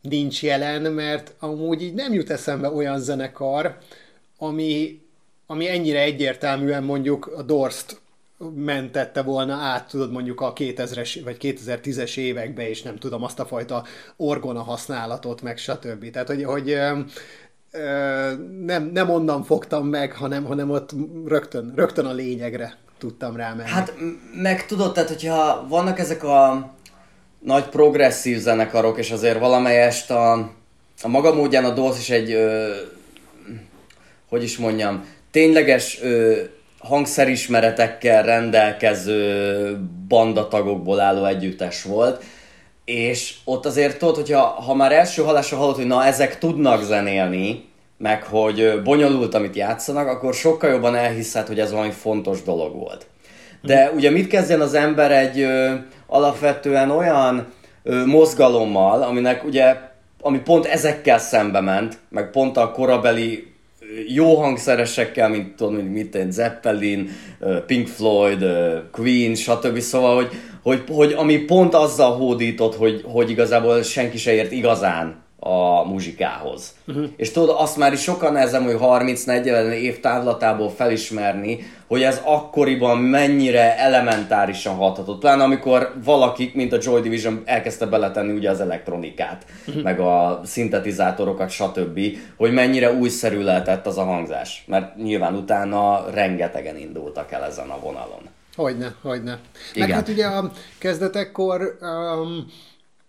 nincs 0.00 0.42
jelen, 0.42 0.82
mert 0.82 1.34
amúgy 1.38 1.82
így 1.82 1.94
nem 1.94 2.12
jut 2.12 2.30
eszembe 2.30 2.70
olyan 2.70 3.00
zenekar, 3.00 3.76
ami, 4.38 5.02
ami 5.46 5.68
ennyire 5.68 6.00
egyértelműen 6.00 6.82
mondjuk 6.82 7.26
a 7.26 7.42
Dorst 7.42 8.02
mentette 8.54 9.22
volna 9.22 9.54
át, 9.54 9.88
tudod, 9.88 10.12
mondjuk 10.12 10.40
a 10.40 10.52
2000-es 10.52 11.20
vagy 11.24 11.36
2010-es 11.40 12.16
évekbe, 12.16 12.68
és 12.68 12.82
nem 12.82 12.98
tudom, 12.98 13.22
azt 13.22 13.40
a 13.40 13.46
fajta 13.46 13.84
orgona 14.16 14.62
használatot, 14.62 15.42
meg 15.42 15.58
stb. 15.58 16.10
Tehát, 16.10 16.28
hogy, 16.28 16.44
hogy 16.44 16.70
ö, 17.70 18.32
nem, 18.64 18.90
nem 18.92 19.10
onnan 19.10 19.42
fogtam 19.42 19.86
meg, 19.86 20.12
hanem, 20.12 20.44
hanem 20.44 20.70
ott 20.70 20.90
rögtön, 21.26 21.72
rögtön 21.76 22.06
a 22.06 22.12
lényegre 22.12 22.76
tudtam 22.98 23.36
rámenni. 23.36 23.68
Hát 23.68 23.94
meg 24.42 24.66
tudod, 24.66 24.92
tehát 24.92 25.08
hogyha 25.08 25.66
vannak 25.68 25.98
ezek 25.98 26.24
a 26.24 26.72
nagy 27.38 27.64
progresszív 27.64 28.38
zenekarok, 28.38 28.98
és 28.98 29.10
azért 29.10 29.38
valamelyest 29.38 30.10
a, 30.10 30.32
a 31.02 31.08
maga 31.08 31.34
módján 31.34 31.64
a 31.64 31.74
Dolls 31.74 31.98
is 31.98 32.10
egy, 32.10 32.32
ö, 32.32 32.74
hogy 34.28 34.42
is 34.42 34.58
mondjam, 34.58 35.04
tényleges 35.34 35.98
ö, 36.02 36.40
hangszerismeretekkel 36.78 38.22
rendelkező 38.22 39.78
bandatagokból 40.08 41.00
álló 41.00 41.24
együttes 41.24 41.82
volt, 41.82 42.22
és 42.84 43.34
ott 43.44 43.66
azért 43.66 43.98
tudod, 43.98 44.14
hogyha 44.14 44.40
ha 44.40 44.74
már 44.74 44.92
első 44.92 45.22
hallásra 45.22 45.56
hallott, 45.56 45.76
hogy 45.76 45.86
na 45.86 46.04
ezek 46.04 46.38
tudnak 46.38 46.82
zenélni, 46.82 47.64
meg 47.98 48.22
hogy 48.22 48.82
bonyolult, 48.82 49.34
amit 49.34 49.56
játszanak, 49.56 50.08
akkor 50.08 50.34
sokkal 50.34 50.70
jobban 50.70 50.94
elhiszed, 50.94 51.46
hogy 51.46 51.60
ez 51.60 51.72
valami 51.72 51.90
fontos 51.90 52.42
dolog 52.42 52.74
volt. 52.74 53.06
De 53.62 53.90
ugye 53.94 54.10
mit 54.10 54.26
kezdjen 54.26 54.60
az 54.60 54.74
ember 54.74 55.12
egy 55.12 55.40
ö, 55.40 55.74
alapvetően 56.06 56.90
olyan 56.90 57.52
ö, 57.82 58.04
mozgalommal, 58.04 59.02
aminek 59.02 59.44
ugye, 59.44 59.76
ami 60.20 60.38
pont 60.38 60.66
ezekkel 60.66 61.18
szembe 61.18 61.60
ment, 61.60 61.98
meg 62.08 62.30
pont 62.30 62.56
a 62.56 62.70
korabeli 62.70 63.53
jó 64.06 64.34
hangszeresekkel, 64.34 65.28
mint 65.28 65.56
tudom, 65.56 65.74
mint 65.74 66.16
Zeppelin, 66.30 67.10
Pink 67.66 67.88
Floyd, 67.88 68.44
Queen, 68.90 69.34
stb. 69.34 69.78
Szóval, 69.78 70.14
hogy, 70.14 70.28
hogy, 70.62 70.82
hogy 70.88 71.12
ami 71.12 71.36
pont 71.36 71.74
azzal 71.74 72.16
hódított, 72.16 72.74
hogy, 72.74 73.00
hogy 73.04 73.30
igazából 73.30 73.82
senki 73.82 74.18
se 74.18 74.32
ért 74.32 74.52
igazán 74.52 75.23
a 75.46 75.84
muzsikához. 75.84 76.74
Uh-huh. 76.86 77.04
És 77.16 77.30
tudod, 77.30 77.56
azt 77.58 77.76
már 77.76 77.92
is 77.92 78.00
sokan 78.00 78.32
nehezem, 78.32 78.64
hogy 78.64 78.76
30-40 78.80 79.70
év 79.70 80.00
távlatából 80.00 80.70
felismerni, 80.70 81.58
hogy 81.86 82.02
ez 82.02 82.20
akkoriban 82.24 82.98
mennyire 82.98 83.78
elementárisan 83.78 84.74
hathatott. 84.74 85.20
Pláne 85.20 85.42
amikor 85.42 85.92
valakik, 86.04 86.54
mint 86.54 86.72
a 86.72 86.78
Joy 86.80 87.00
Division 87.00 87.42
elkezdte 87.44 87.86
beletenni 87.86 88.32
ugye 88.32 88.50
az 88.50 88.60
elektronikát, 88.60 89.46
uh-huh. 89.66 89.82
meg 89.82 90.00
a 90.00 90.40
szintetizátorokat, 90.44 91.50
stb., 91.50 92.00
hogy 92.36 92.52
mennyire 92.52 92.92
újszerű 92.92 93.42
lehetett 93.42 93.86
az 93.86 93.98
a 93.98 94.04
hangzás. 94.04 94.64
Mert 94.66 94.96
nyilván 94.96 95.34
utána 95.34 96.10
rengetegen 96.10 96.76
indultak 96.76 97.32
el 97.32 97.44
ezen 97.44 97.68
a 97.68 97.78
vonalon. 97.80 98.28
Hogyne, 98.56 98.94
hogyne. 99.02 99.38
Igen. 99.74 99.88
Meg 99.88 99.96
hát 99.96 100.08
ugye 100.08 100.26
a 100.26 100.50
kezdetekkor 100.78 101.78
um, 101.80 102.46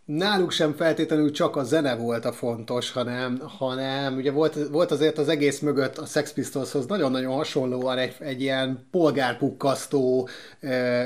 náluk 0.06 0.52
sem 0.52 0.74
feltétlenül 0.74 1.32
csak 1.32 1.56
a 1.56 1.64
zene 1.64 1.96
volt 1.96 2.26
a 2.26 2.32
fontos, 2.32 2.92
hanem, 2.92 3.42
hanem 3.58 4.16
ugye 4.16 4.32
volt, 4.32 4.58
volt 4.72 4.92
azért 4.92 5.18
az 5.18 5.30
egész 5.30 5.60
mögött 5.60 5.98
a 5.98 6.06
Sex 6.06 6.34
Pistolshoz 6.34 6.86
nagyon-nagyon 6.86 7.36
hasonlóan 7.36 7.98
egy, 7.98 8.16
egy 8.20 8.42
ilyen 8.42 8.88
polgárpukkasztó 8.92 10.30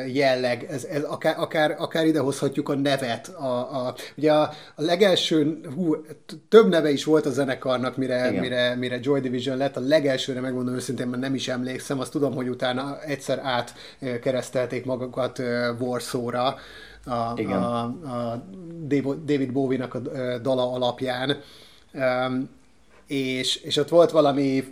jelleg, 0.08 0.66
ez, 0.70 0.84
ez 0.84 1.04
akár, 1.04 1.36
akár, 1.40 1.76
akár 1.78 2.06
idehozhatjuk 2.06 2.70
a 2.70 2.76
nevet. 2.76 3.28
A, 3.28 3.86
a, 3.86 3.96
ugye 4.18 4.34
a, 4.34 4.42
a 4.76 4.82
legelső, 4.82 5.60
hú, 5.76 5.96
több 6.50 6.70
neve 6.70 6.90
is 6.92 7.04
volt 7.04 7.26
a 7.26 7.32
zenekarnak, 7.32 7.98
mire, 7.98 8.32
mire, 8.32 8.76
mire 8.76 9.00
Joy 9.02 9.20
Division 9.20 9.58
lett, 9.58 9.78
a 9.78 9.82
legelsőre 9.82 10.40
megmondom 10.40 10.76
őszintén, 10.76 11.08
mert 11.08 11.22
nem 11.22 11.36
is 11.36 11.48
emlékszem, 11.48 12.00
azt 12.00 12.12
tudom, 12.12 12.36
hogy 12.36 12.50
utána 12.50 13.02
egyszer 13.02 13.42
átkeresztelték 13.44 14.86
magukat 14.86 15.42
Warsaw-ra, 15.80 16.56
a, 17.10 17.34
Igen. 17.36 17.64
a, 17.64 17.82
a 17.84 18.44
David 19.26 19.52
Bowie-nak 19.52 19.94
a 19.94 20.00
dala 20.42 20.72
alapján. 20.72 21.38
Um, 21.94 22.50
és, 23.08 23.56
és 23.56 23.78
ott 23.78 23.90
volt 23.90 24.12
valami 24.12 24.64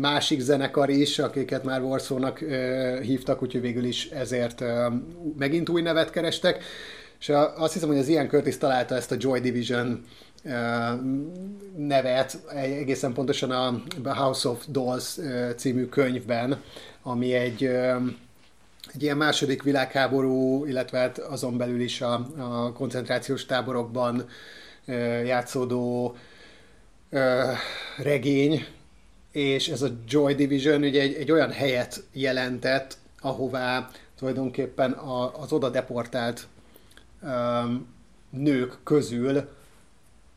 másik 0.00 0.40
zenekar 0.40 0.88
is, 0.88 1.18
akiket 1.18 1.64
már 1.64 1.82
Warsaw-nak 1.82 2.40
uh, 2.42 3.00
hívtak, 3.00 3.42
úgyhogy 3.42 3.60
végül 3.60 3.84
is 3.84 4.06
ezért 4.06 4.60
uh, 4.60 4.68
megint 5.38 5.68
új 5.68 5.82
nevet 5.82 6.10
kerestek. 6.10 6.64
És 7.20 7.28
a, 7.28 7.62
azt 7.62 7.72
hiszem, 7.72 7.88
hogy 7.88 7.98
az 7.98 8.08
Ian 8.08 8.28
Curtis 8.28 8.58
találta 8.58 8.94
ezt 8.94 9.12
a 9.12 9.16
Joy 9.18 9.40
Division 9.40 10.04
uh, 10.44 10.52
nevet 11.76 12.38
egészen 12.54 13.12
pontosan 13.12 13.50
a 13.50 14.14
House 14.14 14.48
of 14.48 14.64
Dolls 14.68 15.18
című 15.56 15.84
könyvben, 15.84 16.60
ami 17.02 17.32
egy 17.32 17.70
egy 18.94 19.02
ilyen 19.02 19.16
második 19.16 19.62
világháború, 19.62 20.64
illetve 20.66 20.98
hát 20.98 21.18
azon 21.18 21.56
belül 21.56 21.80
is 21.80 22.00
a, 22.00 22.26
a 22.38 22.72
koncentrációs 22.72 23.46
táborokban 23.46 24.28
ö, 24.86 24.92
játszódó 25.22 26.16
ö, 27.10 27.52
regény, 27.98 28.66
és 29.32 29.68
ez 29.68 29.82
a 29.82 29.88
Joy 30.08 30.34
Division 30.34 30.82
ugye 30.82 31.00
egy, 31.00 31.14
egy 31.14 31.30
olyan 31.30 31.50
helyet 31.50 32.02
jelentett, 32.12 32.98
ahová 33.20 33.90
tulajdonképpen 34.18 34.92
a, 34.92 35.40
az 35.40 35.52
oda 35.52 35.70
deportált 35.70 36.46
ö, 37.22 37.28
nők 38.30 38.78
közül 38.84 39.48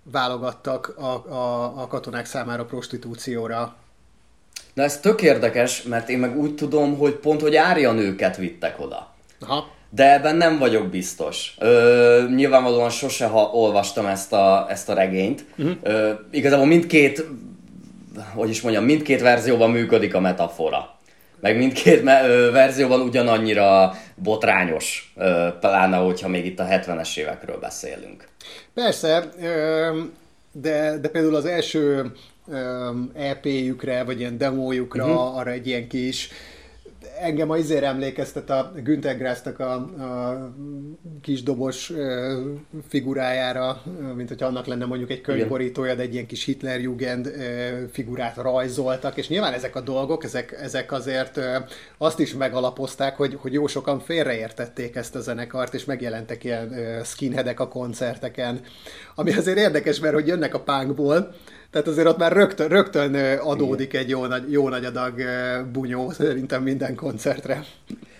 válogattak 0.03 0.97
a, 0.97 1.31
a, 1.31 1.81
a 1.81 1.87
katonák 1.87 2.25
számára 2.25 2.65
prostitúcióra 2.65 3.75
Na 4.73 4.83
ez 4.83 4.99
tök 4.99 5.21
érdekes, 5.21 5.83
mert 5.83 6.09
én 6.09 6.19
meg 6.19 6.37
úgy 6.37 6.55
tudom, 6.55 6.97
hogy 6.97 7.13
pont, 7.13 7.41
hogy 7.41 7.55
árja 7.55 7.91
nőket 7.91 8.37
vittek 8.37 8.79
oda. 8.79 9.13
Aha. 9.41 9.71
De 9.89 10.13
ebben 10.13 10.35
nem 10.35 10.57
vagyok 10.59 10.87
biztos. 10.89 11.55
Ö, 11.59 12.23
nyilvánvalóan 12.35 12.89
sose 12.89 13.25
ha 13.25 13.49
olvastam 13.53 14.05
ezt 14.05 14.33
a, 14.33 14.65
ezt 14.69 14.89
a 14.89 14.93
regényt. 14.93 15.45
Uh-huh. 15.57 15.75
Ö, 15.83 16.11
igazából 16.31 16.65
mindkét, 16.65 17.25
hogy 18.35 18.49
is 18.49 18.61
mondjam, 18.61 18.83
mindkét 18.83 19.21
verzióban 19.21 19.71
működik 19.71 20.15
a 20.15 20.19
metafora. 20.19 20.97
Meg 21.39 21.57
mindkét 21.57 22.03
me- 22.03 22.25
ö, 22.25 22.51
verzióban 22.51 23.01
ugyanannyira 23.01 23.93
botrányos, 24.15 25.13
ö, 25.15 25.47
pláne 25.59 25.97
hogyha 25.97 26.27
még 26.27 26.45
itt 26.45 26.59
a 26.59 26.65
70-es 26.65 27.17
évekről 27.17 27.57
beszélünk. 27.59 28.27
Persze, 28.73 29.23
ö, 29.41 29.99
de, 30.51 30.97
de 31.01 31.07
például 31.07 31.35
az 31.35 31.45
első 31.45 32.11
EP-jükre, 33.13 34.03
vagy 34.03 34.19
ilyen 34.19 34.37
demójukra, 34.37 35.05
uh-huh. 35.05 35.37
arra 35.37 35.51
egy 35.51 35.67
ilyen 35.67 35.87
kis 35.87 36.29
engem 37.19 37.49
a 37.49 37.57
izére 37.57 37.87
emlékeztet 37.87 38.49
a 38.49 38.71
Günther 38.83 39.17
Grassnak 39.17 39.59
a, 39.59 39.73
a 39.73 40.53
kis 41.21 41.43
dobos 41.43 41.91
figurájára, 42.87 43.81
mint 44.15 44.29
hogy 44.29 44.43
annak 44.43 44.65
lenne 44.65 44.85
mondjuk 44.85 45.11
egy 45.11 45.21
könyvborítója, 45.21 45.95
de 45.95 46.01
egy 46.01 46.13
ilyen 46.13 46.25
kis 46.25 46.43
Hitlerjugend 46.43 47.31
figurát 47.91 48.35
rajzoltak, 48.35 49.17
és 49.17 49.27
nyilván 49.27 49.53
ezek 49.53 49.75
a 49.75 49.81
dolgok, 49.81 50.23
ezek, 50.23 50.51
ezek 50.61 50.91
azért 50.91 51.39
azt 51.97 52.19
is 52.19 52.33
megalapozták, 52.33 53.15
hogy, 53.15 53.37
hogy 53.41 53.53
jó 53.53 53.67
sokan 53.67 53.99
félreértették 53.99 54.95
ezt 54.95 55.15
a 55.15 55.19
zenekart, 55.21 55.73
és 55.73 55.85
megjelentek 55.85 56.43
ilyen 56.43 57.01
skinheadek 57.03 57.59
a 57.59 57.67
koncerteken, 57.67 58.61
ami 59.15 59.33
azért 59.33 59.57
érdekes, 59.57 59.99
mert 59.99 60.13
hogy 60.13 60.27
jönnek 60.27 60.53
a 60.53 60.59
punkból, 60.59 61.33
tehát 61.73 61.87
azért 61.87 62.07
ott 62.07 62.17
már 62.17 62.31
rögtön, 62.31 62.67
rögtön 62.67 63.15
adódik 63.39 63.93
egy 63.93 64.09
jó 64.09 64.25
nagy, 64.25 64.51
jó 64.51 64.69
nagy 64.69 64.85
adag 64.85 65.13
bunyó 65.71 66.11
szerintem 66.11 66.63
minden 66.63 66.95
koncertre. 66.95 67.63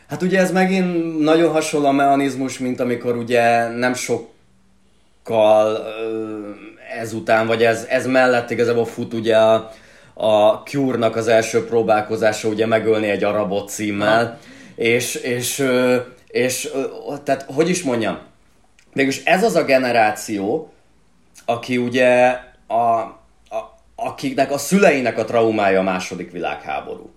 Hát 0.08 0.22
ugye 0.22 0.40
ez 0.40 0.52
megint 0.52 1.20
nagyon 1.20 1.52
hasonló 1.52 1.88
a 1.88 1.92
mechanizmus, 1.92 2.58
mint 2.58 2.80
amikor 2.80 3.16
ugye 3.16 3.68
nem 3.68 3.94
sokkal 3.94 5.78
ezután, 7.00 7.48
vagy 7.48 7.64
ez, 7.64 7.86
ez 7.90 8.08
mellett 8.08 8.50
igazából 8.52 8.86
fut 8.86 9.14
ugye 9.14 9.38
a, 9.38 9.72
a 10.14 10.54
Cure-nak 10.54 11.16
az 11.16 11.28
első 11.28 11.66
próbálkozása 11.66 12.48
ugye 12.48 12.66
megölni 12.66 13.10
egy 13.10 13.24
arabot 13.24 13.70
címmel, 13.70 14.26
ha. 14.26 14.38
és, 14.76 15.16
és, 15.16 15.68
és, 16.28 16.72
tehát 17.24 17.46
hogy 17.48 17.70
is 17.70 17.84
mondjam, 17.84 18.18
végülis 18.94 19.24
ez 19.24 19.44
az 19.44 19.56
a 19.56 19.64
generáció, 19.64 20.74
aki 21.46 21.78
ugye 21.78 22.38
a, 22.68 23.22
akiknek 24.04 24.52
a 24.52 24.58
szüleinek 24.58 25.18
a 25.18 25.24
traumája 25.24 25.80
a 25.80 25.84
második 25.84 26.32
világháború. 26.32 27.10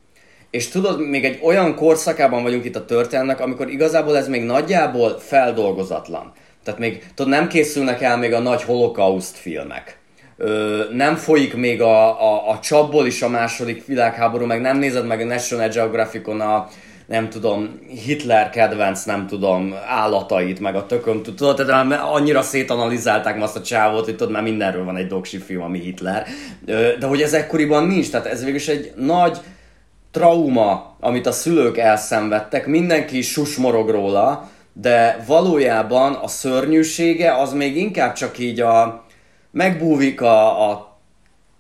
És 0.51 0.69
tudod, 0.69 1.01
még 1.01 1.25
egy 1.25 1.39
olyan 1.43 1.75
korszakában 1.75 2.43
vagyunk 2.43 2.65
itt 2.65 2.77
a 2.77 2.85
történetnek, 2.85 3.41
amikor 3.41 3.71
igazából 3.71 4.17
ez 4.17 4.29
még 4.29 4.43
nagyjából 4.43 5.19
feldolgozatlan. 5.19 6.33
Tehát 6.65 6.81
még, 6.81 7.07
tudod, 7.15 7.33
nem 7.33 7.49
készülnek 7.49 8.03
el 8.03 8.17
még 8.17 8.33
a 8.33 8.39
nagy 8.39 8.63
holokauszt 8.63 9.37
filmek. 9.37 9.99
Ö, 10.37 10.83
nem 10.93 11.17
folyik 11.17 11.55
még 11.55 11.83
a, 11.83 12.23
a, 12.33 12.51
a 12.51 12.59
csapból 12.59 13.07
is 13.07 13.23
a 13.23 13.29
második 13.29 13.87
világháború, 13.87 14.47
meg 14.47 14.61
nem 14.61 14.79
nézed 14.79 15.07
meg 15.07 15.21
a 15.21 15.25
National 15.25 15.69
Geographicon 15.69 16.41
a, 16.41 16.69
nem 17.07 17.29
tudom, 17.29 17.81
Hitler 18.05 18.51
kedvenc, 18.51 19.05
nem 19.05 19.27
tudom, 19.27 19.75
állatait, 19.89 20.61
meg 20.61 20.77
a 20.77 20.87
tököm, 20.87 21.23
tudod, 21.23 21.57
tehát 21.57 22.01
annyira 22.03 22.43
szétanalizálták 22.43 23.43
azt 23.43 23.57
a 23.57 23.63
csávot, 23.63 24.05
hogy 24.05 24.17
tudod, 24.17 24.33
már 24.33 24.43
mindenről 24.43 24.85
van 24.85 24.97
egy 24.97 25.07
doksi 25.07 25.39
film, 25.39 25.63
ami 25.63 25.79
Hitler, 25.79 26.27
de 26.99 27.07
hogy 27.07 27.23
ez 27.23 27.33
ekkoriban 27.33 27.87
nincs, 27.87 28.11
tehát 28.11 28.27
ez 28.27 28.41
végülis 28.41 28.69
egy 28.69 28.93
nagy 28.97 29.39
trauma, 30.11 30.97
amit 31.01 31.27
a 31.27 31.33
szülők 31.33 31.77
elszenvedtek, 31.77 32.67
mindenki 32.67 33.23
susmorog 33.23 33.91
róla, 33.91 34.51
de 34.73 35.25
valójában 35.27 36.13
a 36.13 36.29
szörnyűsége 36.29 37.35
az 37.35 37.53
még 37.53 37.77
inkább 37.77 38.13
csak 38.13 38.39
így 38.39 38.61
a 38.61 39.05
megbúvik 39.51 40.21
a, 40.21 40.71
a 40.71 40.86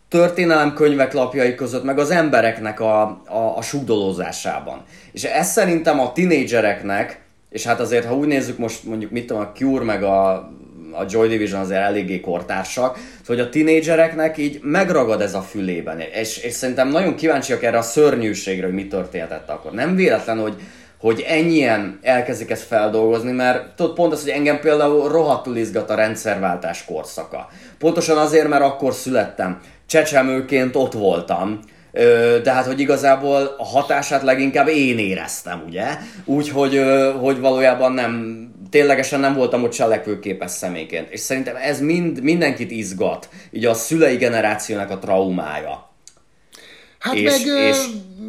történelemkönyvek 0.09 1.13
lapjai 1.13 1.55
között, 1.55 1.85
meg 1.85 1.99
az 1.99 2.11
embereknek 2.11 2.81
a, 2.81 3.03
a, 3.27 3.55
a 3.57 3.63
sugdolózásában. 3.63 4.85
És 5.13 5.25
ez 5.25 5.49
szerintem 5.49 6.01
a 6.01 6.13
tinédzsereknek, 6.13 7.21
és 7.51 7.65
hát 7.65 7.81
azért, 7.81 8.05
ha 8.05 8.17
úgy 8.17 8.27
nézzük 8.27 8.59
most 8.59 8.85
mondjuk, 8.85 9.11
mit 9.11 9.27
tudom, 9.27 9.43
a 9.43 9.53
Cure 9.53 9.85
meg 9.85 10.03
a, 10.03 10.33
a 10.93 11.05
Joy 11.09 11.29
Division 11.29 11.61
azért 11.61 11.81
eléggé 11.81 12.21
kortársak, 12.21 12.99
hogy 13.27 13.41
a 13.41 13.49
tinédzsereknek 13.49 14.39
így 14.39 14.61
megragad 14.63 15.21
ez 15.21 15.35
a 15.35 15.41
fülében, 15.41 16.01
és, 16.01 16.39
és 16.39 16.53
szerintem 16.53 16.89
nagyon 16.89 17.15
kíváncsiak 17.15 17.63
erre 17.63 17.79
a 17.79 17.83
szörnyűségre, 17.83 18.67
hogy 18.67 18.75
mi 18.75 18.87
történhetett 18.87 19.49
akkor. 19.49 19.73
Nem 19.73 19.95
véletlen, 19.95 20.39
hogy, 20.39 20.55
hogy 20.99 21.25
ennyien 21.29 21.99
elkezdik 22.03 22.51
ezt 22.51 22.67
feldolgozni, 22.67 23.33
mert 23.33 23.75
tudod, 23.75 23.95
pont 23.95 24.13
az, 24.13 24.23
hogy 24.23 24.31
engem 24.31 24.61
például 24.61 25.09
rohadtul 25.09 25.57
izgat 25.57 25.91
a 25.91 25.95
rendszerváltás 25.95 26.85
korszaka. 26.85 27.49
Pontosan 27.79 28.19
azért, 28.19 28.49
mert 28.49 28.63
akkor 28.63 28.95
születtem 28.95 29.61
csecsemőként 29.87 30.76
ott 30.76 30.93
voltam, 30.93 31.61
de 32.43 32.53
hát, 32.53 32.66
hogy 32.66 32.80
igazából 32.80 33.55
a 33.59 33.64
hatását 33.64 34.22
leginkább 34.22 34.68
én 34.68 34.99
éreztem, 34.99 35.62
ugye? 35.66 35.87
Úgyhogy 36.24 36.82
hogy 37.20 37.41
valójában 37.41 37.93
nem, 37.93 38.45
ténylegesen 38.70 39.20
nem 39.20 39.34
voltam 39.34 39.62
ott 39.62 39.72
cselekvőképes 39.72 40.51
személyként. 40.51 41.11
És 41.11 41.20
szerintem 41.20 41.57
ez 41.57 41.80
mind, 41.80 42.22
mindenkit 42.22 42.70
izgat, 42.70 43.28
így 43.51 43.64
a 43.64 43.74
szülei 43.74 44.16
generációnak 44.16 44.91
a 44.91 44.99
traumája. 44.99 45.91
Hát, 46.99 47.14
és, 47.14 47.45
meg, 47.45 47.64
és... 47.68 47.76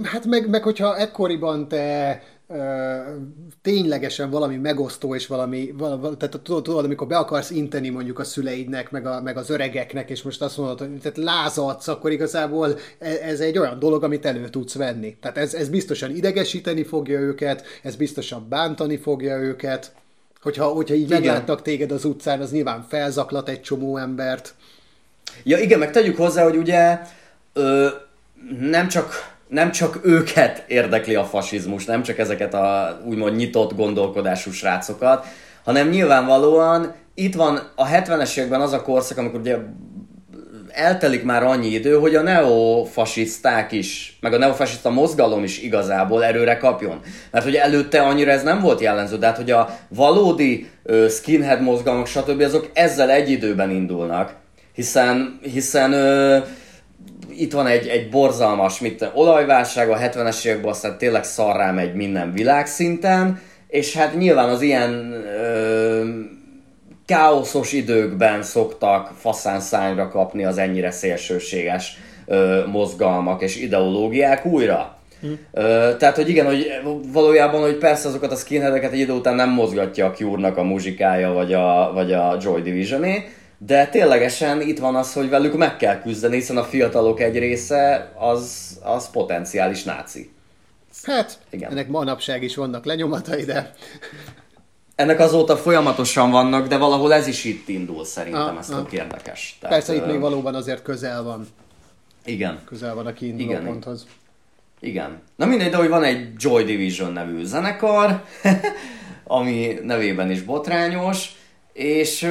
hát 0.04 0.26
meg, 0.26 0.50
meg, 0.50 0.64
hogyha 0.64 0.98
ekkoriban 0.98 1.68
te 1.68 2.22
ténylegesen 3.62 4.30
valami 4.30 4.56
megosztó, 4.56 5.16
és 5.16 5.28
valami, 5.28 5.74
valami 5.78 6.02
tehát 6.02 6.40
tudod, 6.44 6.64
tudod, 6.64 6.86
amikor 6.86 7.08
be 7.08 7.18
akarsz 7.18 7.50
inteni 7.50 7.90
mondjuk 7.90 8.20
a 8.20 8.24
szüleidnek, 8.24 8.92
meg, 8.92 9.06
a, 9.06 9.22
meg 9.22 9.38
az 9.38 9.50
öregeknek, 9.50 10.10
és 10.10 10.22
most 10.22 10.42
azt 10.42 10.58
mondod, 10.58 10.80
hogy 10.80 11.00
tehát 11.02 11.18
lázadsz, 11.18 11.88
akkor 11.88 12.12
igazából 12.12 12.78
e, 13.00 13.10
ez 13.22 13.40
egy 13.40 13.58
olyan 13.58 13.80
dolog, 13.80 14.04
amit 14.04 14.26
elő 14.26 14.50
tudsz 14.50 14.76
venni. 14.76 15.18
Tehát 15.22 15.38
ez, 15.38 15.54
ez 15.54 15.70
biztosan 15.70 16.16
idegesíteni 16.16 16.84
fogja 16.84 17.20
őket, 17.20 17.66
ez 17.84 17.96
biztosan 17.96 18.46
bántani 18.50 18.98
fogja 18.98 19.38
őket. 19.38 19.92
Hogyha, 20.42 20.66
hogyha 20.66 20.96
így 20.96 21.02
igen. 21.02 21.22
meglátnak 21.22 21.62
téged 21.62 21.92
az 21.92 22.06
utcán, 22.06 22.42
az 22.42 22.52
nyilván 22.52 22.86
felzaklat 22.90 23.50
egy 23.50 23.62
csomó 23.62 23.98
embert. 23.98 24.56
Ja 25.44 25.58
igen, 25.58 25.80
meg 25.80 25.92
tegyük 25.92 26.18
hozzá, 26.18 26.44
hogy 26.44 26.58
ugye 26.58 27.00
ö, 27.54 27.88
nem 28.60 28.88
csak 28.88 29.37
nem 29.48 29.72
csak 29.72 30.00
őket 30.04 30.64
érdekli 30.68 31.16
a 31.16 31.26
fasizmus, 31.26 31.86
nem 31.86 32.04
csak 32.04 32.18
ezeket 32.18 32.54
a 32.54 32.98
úgymond 33.06 33.36
nyitott 33.36 33.76
gondolkodású 33.76 34.52
srácokat, 34.52 35.26
hanem 35.64 35.90
nyilvánvalóan 35.90 36.94
itt 37.14 37.36
van 37.36 37.60
a 37.76 37.88
70-es 37.88 38.38
években 38.38 38.62
az 38.62 38.74
a 38.74 38.82
korszak, 38.82 39.18
amikor 39.18 39.40
ugye 39.40 39.58
eltelik 40.78 41.24
már 41.24 41.44
annyi 41.44 41.68
idő, 41.68 41.96
hogy 42.00 42.16
a 42.16 42.22
neofasiszták 42.22 43.72
is, 43.72 44.18
meg 44.22 44.34
a 44.34 44.38
neofasiszta 44.38 44.90
mozgalom 44.90 45.44
is 45.44 45.62
igazából 45.62 46.24
erőre 46.24 46.58
kapjon. 46.58 47.00
Mert 47.32 47.46
hogy 47.46 47.56
előtte 47.56 48.02
annyira 48.02 48.32
ez 48.32 48.44
nem 48.44 48.62
volt 48.62 48.80
jellemző, 48.80 49.18
de 49.18 49.26
hát 49.26 49.38
hogy 49.38 49.52
a 49.52 49.78
valódi 49.88 50.70
uh, 50.84 51.08
skinhead 51.10 51.62
mozgalmak, 51.62 52.08
stb. 52.08 52.42
azok 52.42 52.70
ezzel 52.74 53.10
egy 53.10 53.30
időben 53.30 53.72
indulnak. 53.72 54.34
Hiszen, 54.74 55.40
hiszen 55.42 55.94
uh, 55.94 56.48
itt 57.38 57.54
van 57.54 57.68
egy, 57.68 57.88
egy 57.88 58.10
borzalmas 58.10 58.80
mit, 58.80 59.12
olajválság, 59.14 59.90
a 59.90 59.98
70-es 59.98 60.46
években 60.46 60.72
aztán 60.72 60.98
tényleg 60.98 61.24
szarrá 61.24 61.72
megy 61.72 61.94
minden 61.94 62.34
világszinten, 62.34 63.42
és 63.68 63.96
hát 63.96 64.18
nyilván 64.18 64.50
az 64.50 64.62
ilyen 64.62 65.12
ö, 65.42 66.04
káoszos 67.06 67.72
időkben 67.72 68.44
szoktak 68.44 69.12
faszán 69.18 69.60
szányra 69.60 70.08
kapni 70.08 70.46
az 70.46 70.58
ennyire 70.58 70.92
szélsőséges 70.92 71.98
ö, 72.26 72.62
mozgalmak 72.68 73.42
és 73.42 73.56
ideológiák 73.56 74.46
újra. 74.46 74.98
Hm. 75.22 75.28
Ö, 75.52 75.92
tehát, 75.98 76.16
hogy 76.16 76.30
igen, 76.30 76.46
hogy 76.46 76.68
valójában, 77.12 77.62
hogy 77.62 77.76
persze 77.78 78.08
azokat 78.08 78.32
a 78.32 78.36
skinheadeket 78.36 78.92
egy 78.92 79.00
idő 79.00 79.14
után 79.14 79.36
nem 79.36 79.50
mozgatja 79.50 80.06
a 80.06 80.12
Cure-nak 80.12 80.58
a 80.58 80.64
muzsikája, 80.64 81.32
vagy 81.32 81.54
a, 81.54 81.92
vagy 81.94 82.14
a 82.14 82.38
Joy 82.42 82.62
Division-é, 82.62 83.30
de 83.58 83.88
ténylegesen 83.88 84.62
itt 84.62 84.80
van 84.80 84.96
az, 84.96 85.14
hogy 85.14 85.30
velük 85.30 85.58
meg 85.58 85.78
kell 85.78 86.02
küzdeni, 86.02 86.36
hiszen 86.36 86.58
a 86.58 86.64
fiatalok 86.64 87.20
egy 87.20 87.38
része 87.38 88.12
az, 88.18 88.78
az 88.84 89.10
potenciális 89.10 89.84
náci. 89.84 90.32
Hát, 91.04 91.40
Igen. 91.50 91.72
ennek 91.72 91.88
manapság 91.88 92.44
is 92.44 92.56
vannak 92.56 92.86
lenyomatai, 92.86 93.44
de... 93.44 93.74
Ennek 94.96 95.20
azóta 95.20 95.58
folyamatosan 95.58 96.32
vannak, 96.32 96.68
de 96.68 96.78
valahol 96.78 97.14
ez 97.14 97.28
is 97.28 97.44
itt 97.44 97.68
indul 97.68 98.06
szerintem, 98.06 98.56
ah, 98.56 98.58
ez 98.60 98.70
ah. 98.70 98.76
tök 98.76 98.92
érdekes. 98.92 99.58
Tehát, 99.62 99.76
Persze, 99.76 99.96
itt 99.96 100.06
még 100.06 100.20
valóban 100.20 100.56
azért 100.56 100.82
közel 100.82 101.24
van. 101.24 101.48
Igen. 102.26 102.60
Közel 102.66 102.96
van 102.96 103.06
a 103.06 103.14
kiinduló 103.14 103.50
Igen. 103.50 103.64
ponthoz. 103.64 104.08
Igen. 104.80 105.22
Na 105.36 105.46
mindegy, 105.46 105.70
de 105.70 105.78
hogy 105.78 105.90
van 105.90 106.04
egy 106.04 106.34
Joy 106.38 106.64
Division 106.64 107.12
nevű 107.14 107.44
zenekar, 107.44 108.24
ami 109.24 109.80
nevében 109.84 110.32
is 110.32 110.42
botrányos, 110.42 111.36
és 111.74 112.28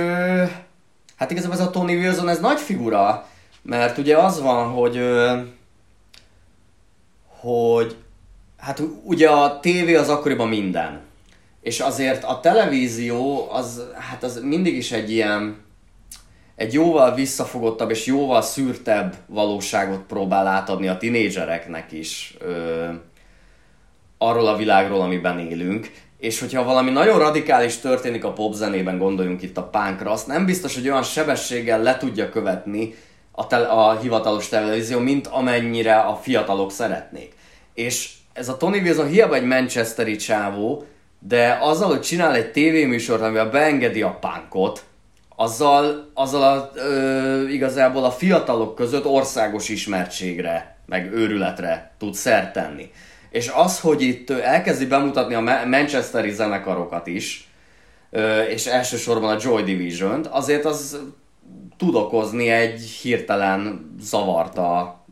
Hát 1.17 1.31
igazából 1.31 1.57
ez 1.57 1.67
a 1.67 1.71
Tony 1.71 1.97
Wilson, 1.97 2.29
ez 2.29 2.41
nagy 2.41 2.61
figura, 2.61 3.27
mert 3.63 3.99
ugye 3.99 4.17
az 4.17 4.41
van, 4.41 4.69
hogy 4.69 5.01
hogy 7.41 7.97
hát 8.57 8.83
ugye 9.03 9.29
a 9.31 9.61
tévé 9.61 9.95
az 9.95 10.09
akkoriban 10.09 10.49
minden. 10.49 11.01
És 11.61 11.81
azért 11.81 12.25
a 12.25 12.41
televízió 12.41 13.51
az, 13.51 13.83
hát 13.95 14.23
az 14.23 14.41
mindig 14.43 14.77
is 14.77 14.93
egy 14.93 15.11
ilyen, 15.11 15.65
egy 16.57 16.73
jóval 16.73 17.15
visszafogottabb 17.15 17.91
és 17.91 18.07
jóval 18.07 18.43
szűrtebb 18.43 19.17
valóságot 19.27 20.03
próbál 20.03 20.47
átadni 20.47 20.89
a 20.89 20.97
tinédzsereknek 20.97 21.93
is 21.93 22.37
ö, 22.41 22.89
arról 24.19 24.47
a 24.47 24.57
világról, 24.57 25.01
amiben 25.01 25.39
élünk 25.39 25.91
és 26.19 26.41
hogyha 26.41 26.65
valami 26.65 26.91
nagyon 26.91 27.19
radikális 27.19 27.77
történik 27.77 28.25
a 28.25 28.33
popzenében, 28.33 28.99
gondoljunk 28.99 29.43
itt 29.43 29.57
a 29.57 29.63
punkra, 29.63 30.11
azt 30.11 30.27
nem 30.27 30.45
biztos, 30.45 30.75
hogy 30.75 30.89
olyan 30.89 31.03
sebességgel 31.03 31.83
le 31.83 31.97
tudja 31.97 32.29
követni 32.29 32.95
a, 33.33 33.47
tele, 33.47 33.67
a 33.67 33.99
hivatalos 33.99 34.49
televízió, 34.49 34.99
mint 34.99 35.27
amennyire 35.27 35.97
a 35.97 36.17
fiatalok 36.17 36.73
szeretnék. 36.73 37.35
És 37.75 38.11
ez 38.33 38.49
a 38.49 38.57
Tony 38.57 38.83
Wilson 38.83 39.09
hiába 39.09 39.35
egy 39.35 39.45
manchesteri 39.45 40.17
csávó, 40.17 40.85
de 41.19 41.59
azzal, 41.61 41.89
hogy 41.89 42.01
csinál 42.01 42.35
egy 42.35 42.51
tévéműsort, 42.51 43.23
amivel 43.23 43.51
beengedi 43.51 44.03
a 44.03 44.19
punkot, 44.21 44.85
azzal, 45.37 46.11
azzal 46.15 46.43
a, 46.43 46.71
ö, 46.75 47.49
igazából 47.49 48.05
a 48.05 48.11
fiatalok 48.11 48.75
között 48.75 49.07
országos 49.07 49.69
ismertségre, 49.69 50.77
meg 50.87 51.13
őrületre 51.13 51.91
tud 51.99 52.15
szert 52.15 52.53
tenni. 52.53 52.91
És 53.37 53.51
az, 53.55 53.81
hogy 53.81 54.03
itt 54.03 54.31
elkezdi 54.31 54.87
bemutatni 54.87 55.35
a 55.35 55.65
Manchesteri 55.67 56.31
zenekarokat 56.31 57.07
is, 57.07 57.49
és 58.49 58.67
elsősorban 58.67 59.37
a 59.37 59.41
Joy 59.43 59.63
Division-t, 59.63 60.27
azért 60.27 60.65
az 60.65 61.01
tud 61.77 61.95
okozni 61.95 62.49
egy 62.49 62.81
hirtelen 62.81 63.95
zavart 64.01 64.59
a 64.59 65.05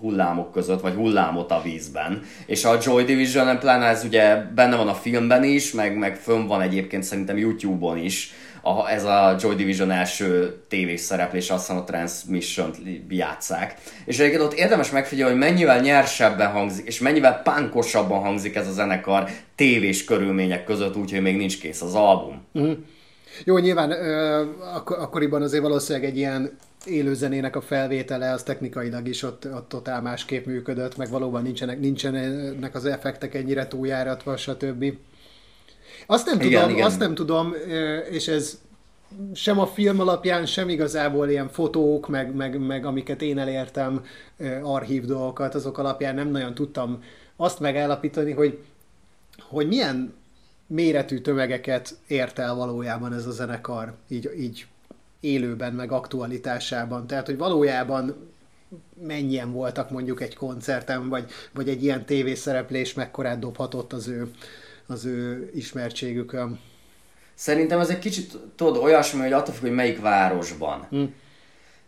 hullámok 0.00 0.52
között, 0.52 0.80
vagy 0.80 0.94
hullámot 0.94 1.50
a 1.50 1.62
vízben. 1.62 2.22
És 2.46 2.64
a 2.64 2.78
Joy 2.84 3.04
Division, 3.04 3.58
pláne 3.58 3.86
ez 3.86 4.04
ugye 4.04 4.36
benne 4.36 4.76
van 4.76 4.88
a 4.88 4.94
filmben 4.94 5.44
is, 5.44 5.72
meg, 5.72 5.98
meg 5.98 6.16
fönn 6.16 6.46
van 6.46 6.60
egyébként 6.60 7.02
szerintem 7.02 7.38
YouTube-on 7.38 7.98
is, 7.98 8.32
a, 8.62 8.90
ez 8.90 9.04
a 9.04 9.36
Joy 9.40 9.54
Division 9.54 9.90
első 9.90 10.62
tévés 10.68 11.00
szereplés, 11.00 11.50
azt 11.50 11.66
hiszem 11.66 11.82
a 11.82 11.84
transmission 11.84 12.70
játszák. 13.08 13.74
És 14.04 14.18
egyébként 14.18 14.42
ott 14.42 14.52
érdemes 14.52 14.90
megfigyelni, 14.90 15.32
hogy 15.32 15.42
mennyivel 15.42 15.80
nyersebben 15.80 16.50
hangzik, 16.50 16.86
és 16.86 17.00
mennyivel 17.00 17.40
pánkosabban 17.42 18.20
hangzik 18.20 18.56
ez 18.56 18.68
a 18.68 18.72
zenekar 18.72 19.28
tévés 19.54 20.04
körülmények 20.04 20.64
között, 20.64 20.96
úgyhogy 20.96 21.22
még 21.22 21.36
nincs 21.36 21.60
kész 21.60 21.82
az 21.82 21.94
album. 21.94 22.44
Mm. 22.58 22.72
Jó, 23.44 23.58
nyilván 23.58 23.90
ö, 23.90 24.44
ak- 24.74 24.98
akkoriban 24.98 25.42
azért 25.42 25.62
valószínűleg 25.62 26.08
egy 26.08 26.16
ilyen 26.16 26.58
élőzenének 26.86 27.56
a 27.56 27.60
felvétele, 27.60 28.32
az 28.32 28.42
technikailag 28.42 29.08
is 29.08 29.22
ott, 29.22 29.46
ott 29.54 29.68
totál 29.68 30.02
másképp 30.02 30.46
működött, 30.46 30.96
meg 30.96 31.10
valóban 31.10 31.42
nincsenek, 31.42 31.80
nincsenek 31.80 32.74
az 32.74 32.84
effektek 32.84 33.34
ennyire 33.34 33.68
túljáratva, 33.68 34.36
stb. 34.36 34.84
Azt 36.06 36.26
nem 36.26 36.40
igen, 36.40 36.60
tudom, 36.60 36.74
igen. 36.74 36.86
azt 36.86 36.98
nem 36.98 37.14
tudom, 37.14 37.54
és 38.10 38.28
ez 38.28 38.60
sem 39.34 39.58
a 39.58 39.66
film 39.66 40.00
alapján, 40.00 40.46
sem 40.46 40.68
igazából 40.68 41.28
ilyen 41.28 41.48
fotók, 41.48 42.08
meg, 42.08 42.34
meg, 42.34 42.58
meg 42.60 42.84
amiket 42.84 43.22
én 43.22 43.38
elértem, 43.38 44.04
archív 44.62 45.04
dolgokat, 45.04 45.54
azok 45.54 45.78
alapján 45.78 46.14
nem 46.14 46.28
nagyon 46.28 46.54
tudtam 46.54 47.02
azt 47.36 47.60
megállapítani, 47.60 48.32
hogy, 48.32 48.58
hogy 49.48 49.68
milyen 49.68 50.14
méretű 50.66 51.18
tömegeket 51.18 51.96
ért 52.06 52.38
el 52.38 52.54
valójában 52.54 53.12
ez 53.12 53.26
a 53.26 53.30
zenekar, 53.30 53.94
így, 54.08 54.30
így 54.38 54.66
élőben, 55.20 55.72
meg 55.72 55.92
aktualitásában. 55.92 57.06
Tehát, 57.06 57.26
hogy 57.26 57.36
valójában 57.36 58.30
mennyien 59.06 59.52
voltak 59.52 59.90
mondjuk 59.90 60.20
egy 60.20 60.34
koncerten, 60.34 61.08
vagy, 61.08 61.30
vagy 61.52 61.68
egy 61.68 61.82
ilyen 61.82 62.04
tévészereplés 62.04 62.94
mekkorát 62.94 63.38
dobhatott 63.38 63.92
az 63.92 64.08
ő 64.08 64.30
az 64.92 65.04
ő 65.04 65.50
ismertségükön. 65.54 66.60
Szerintem 67.34 67.80
ez 67.80 67.88
egy 67.88 67.98
kicsit, 67.98 68.32
tudod, 68.56 68.76
olyasmi, 68.82 69.20
hogy 69.20 69.32
attól 69.32 69.54
függ, 69.54 69.62
hogy 69.62 69.74
melyik 69.74 70.00
városban. 70.00 70.86
Hm. 70.90 71.02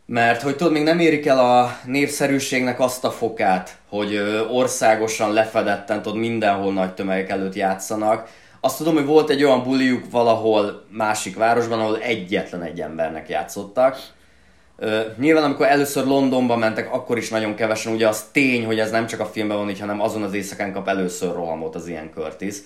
Mert 0.06 0.42
hogy 0.42 0.56
tudod, 0.56 0.72
még 0.72 0.82
nem 0.82 0.98
érik 0.98 1.26
el 1.26 1.38
a 1.38 1.78
népszerűségnek 1.86 2.80
azt 2.80 3.04
a 3.04 3.10
fokát, 3.10 3.78
hogy 3.88 4.16
országosan 4.50 5.32
lefedetten, 5.32 6.02
tudod, 6.02 6.18
mindenhol 6.18 6.72
nagy 6.72 6.94
tömegek 6.94 7.30
előtt 7.30 7.54
játszanak. 7.54 8.28
Azt 8.60 8.76
tudom, 8.76 8.94
hogy 8.94 9.04
volt 9.04 9.30
egy 9.30 9.44
olyan 9.44 9.62
buliuk 9.62 10.10
valahol 10.10 10.84
másik 10.90 11.36
városban, 11.36 11.80
ahol 11.80 12.00
egyetlen 12.00 12.62
egy 12.62 12.80
embernek 12.80 13.28
játszottak. 13.28 13.96
Uh, 14.78 15.00
nyilván 15.18 15.44
amikor 15.44 15.66
először 15.66 16.06
Londonba 16.06 16.56
mentek, 16.56 16.92
akkor 16.92 17.18
is 17.18 17.28
nagyon 17.28 17.54
kevesen, 17.54 17.92
ugye 17.92 18.08
az 18.08 18.24
tény, 18.32 18.64
hogy 18.64 18.78
ez 18.78 18.90
nem 18.90 19.06
csak 19.06 19.20
a 19.20 19.26
filmben 19.26 19.56
van 19.56 19.70
így, 19.70 19.80
hanem 19.80 20.00
azon 20.00 20.22
az 20.22 20.34
éjszakán 20.34 20.72
kap 20.72 20.88
először 20.88 21.34
rohamot 21.34 21.74
az 21.74 21.88
ilyen 21.88 22.10
Curtis 22.14 22.56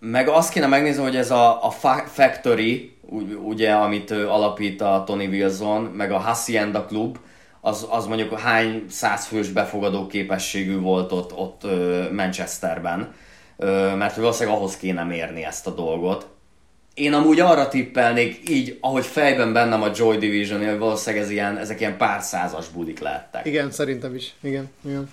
meg 0.00 0.28
azt 0.28 0.52
kéne 0.52 0.66
megnézni, 0.66 1.02
hogy 1.02 1.16
ez 1.16 1.30
a, 1.30 1.64
a 1.66 1.70
Factory, 2.06 2.96
ugye, 3.44 3.72
amit 3.72 4.10
alapít 4.10 4.80
a 4.80 5.02
Tony 5.06 5.28
Wilson, 5.28 5.82
meg 5.82 6.12
a 6.12 6.18
Hacienda 6.18 6.84
Club, 6.84 7.18
az, 7.60 7.86
az 7.90 8.06
mondjuk 8.06 8.38
hány 8.38 8.84
százfős 8.88 9.48
befogadó 9.48 10.06
képességű 10.06 10.78
volt 10.78 11.12
ott, 11.12 11.32
ott 11.36 11.62
Manchesterben, 12.12 13.14
mert 13.96 14.16
valószínűleg 14.16 14.58
ahhoz 14.58 14.76
kéne 14.76 15.04
mérni 15.04 15.44
ezt 15.44 15.66
a 15.66 15.70
dolgot. 15.70 16.26
én 16.94 17.12
amúgy 17.12 17.40
arra 17.40 17.68
tippelnék, 17.68 18.48
így, 18.48 18.78
ahogy 18.80 19.04
fejben 19.04 19.52
bennem 19.52 19.82
a 19.82 19.90
Joy 19.94 20.16
Division, 20.16 20.66
hogy 20.66 20.78
valószínűleg 20.78 21.24
ez 21.24 21.30
ilyen, 21.30 21.58
ezek 21.58 21.80
ilyen 21.80 21.96
pár 21.96 22.22
százas 22.22 22.68
budik 22.68 22.98
lehettek. 22.98 23.46
Igen, 23.46 23.70
szerintem 23.70 24.14
is. 24.14 24.34
Igen, 24.40 24.70
igen. 24.84 25.10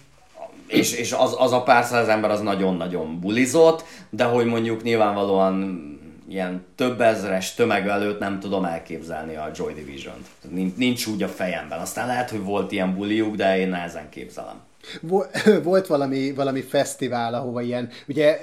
És, 0.70 0.93
és 0.93 1.11
az, 1.11 1.36
az 1.38 1.51
a 1.51 1.63
pár 1.63 1.84
száz 1.84 2.07
ember 2.07 2.32
az 2.32 2.41
nagyon-nagyon 2.41 3.20
bulizott, 3.20 3.84
de 4.09 4.24
hogy 4.24 4.45
mondjuk 4.45 4.84
nyilvánvalóan 4.84 5.88
ilyen 6.30 6.65
több 6.76 7.01
ezres 7.01 7.53
tömeg 7.53 7.88
előtt 7.88 8.20
nem 8.20 8.39
tudom 8.39 8.65
elképzelni 8.65 9.36
a 9.36 9.51
Joy 9.55 9.74
Division-t. 9.74 10.28
Nincs, 10.49 10.76
nincs 10.76 11.07
úgy 11.07 11.24
a 11.24 11.28
fejemben. 11.28 11.80
Aztán 11.80 12.07
lehet, 12.07 12.30
hogy 12.30 12.43
volt 12.43 12.72
ilyen 12.72 12.95
buliuk, 12.95 13.36
de 13.36 13.57
én 13.57 13.70
nehezen 13.70 14.09
képzelem. 14.09 14.59
Volt 15.63 15.88
valami, 15.88 16.34
valami 16.34 16.61
fesztivál, 16.61 17.34
ahova 17.34 17.61
ilyen, 17.61 17.89
ugye, 18.07 18.39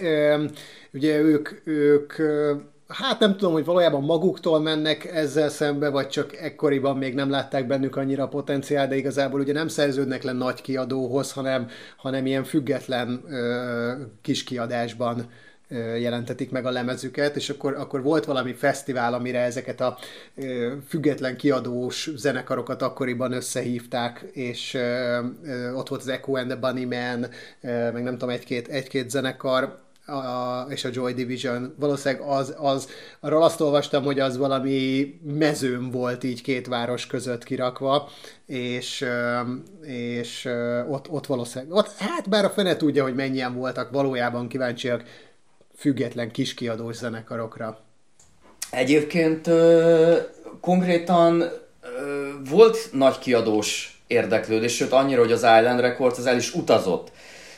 ugye 0.92 1.18
ők, 1.18 1.48
ők 1.64 2.12
hát 2.88 3.18
nem 3.18 3.36
tudom, 3.36 3.52
hogy 3.52 3.64
valójában 3.64 4.02
maguktól 4.02 4.60
mennek 4.60 5.04
ezzel 5.04 5.48
szembe, 5.48 5.88
vagy 5.88 6.08
csak 6.08 6.36
ekkoriban 6.36 6.96
még 6.96 7.14
nem 7.14 7.30
látták 7.30 7.66
bennük 7.66 7.96
annyira 7.96 8.28
potenciál, 8.28 8.88
de 8.88 8.96
igazából 8.96 9.40
ugye 9.40 9.52
nem 9.52 9.68
szerződnek 9.68 10.22
le 10.22 10.32
nagy 10.32 10.60
kiadóhoz, 10.60 11.32
hanem, 11.32 11.68
hanem 11.96 12.26
ilyen 12.26 12.44
független 12.44 13.24
ö, 13.28 13.92
kis 14.22 14.44
kiadásban 14.44 15.28
jelentetik 15.98 16.50
meg 16.50 16.66
a 16.66 16.70
lemezüket, 16.70 17.36
és 17.36 17.50
akkor, 17.50 17.74
akkor 17.74 18.02
volt 18.02 18.24
valami 18.24 18.52
fesztivál, 18.52 19.14
amire 19.14 19.40
ezeket 19.40 19.80
a 19.80 19.98
független 20.88 21.36
kiadós 21.36 22.10
zenekarokat 22.16 22.82
akkoriban 22.82 23.32
összehívták, 23.32 24.24
és 24.32 24.78
ott 25.74 25.88
volt 25.88 26.00
az 26.00 26.08
Echo 26.08 26.36
and 26.36 26.48
the 26.48 26.56
Bunnyman, 26.56 27.26
meg 27.60 28.02
nem 28.02 28.12
tudom, 28.12 28.28
egy-két, 28.28 28.68
egy-két 28.68 29.10
zenekar, 29.10 29.85
a, 30.06 30.66
és 30.68 30.84
a 30.84 30.88
Joy 30.92 31.12
Division. 31.12 31.74
Valószínűleg 31.78 32.28
az, 32.28 32.54
az, 32.58 32.88
arról 33.20 33.42
azt 33.42 33.60
olvastam, 33.60 34.04
hogy 34.04 34.20
az 34.20 34.36
valami 34.36 35.14
mezőm 35.22 35.90
volt 35.90 36.24
így 36.24 36.42
két 36.42 36.66
város 36.66 37.06
között 37.06 37.44
kirakva, 37.44 38.08
és, 38.46 39.04
és 39.82 40.48
ott, 40.88 41.08
ott 41.10 41.26
valószínűleg, 41.26 41.74
ott, 41.74 41.92
hát 41.98 42.28
bár 42.28 42.44
a 42.44 42.50
fene 42.50 42.76
tudja, 42.76 43.02
hogy 43.02 43.14
mennyien 43.14 43.54
voltak, 43.54 43.90
valójában 43.90 44.48
kíváncsiak 44.48 45.02
független 45.76 46.30
kiskiadós 46.30 46.96
zenekarokra. 46.96 47.78
Egyébként 48.70 49.50
konkrétan 50.60 51.44
volt 52.50 52.88
nagy 52.92 53.18
kiadós 53.18 54.00
érdeklődés, 54.06 54.74
sőt 54.74 54.92
annyira, 54.92 55.20
hogy 55.20 55.32
az 55.32 55.42
Island 55.42 55.80
Records 55.80 56.18
az 56.18 56.26
el 56.26 56.36
is 56.36 56.54
utazott 56.54 57.10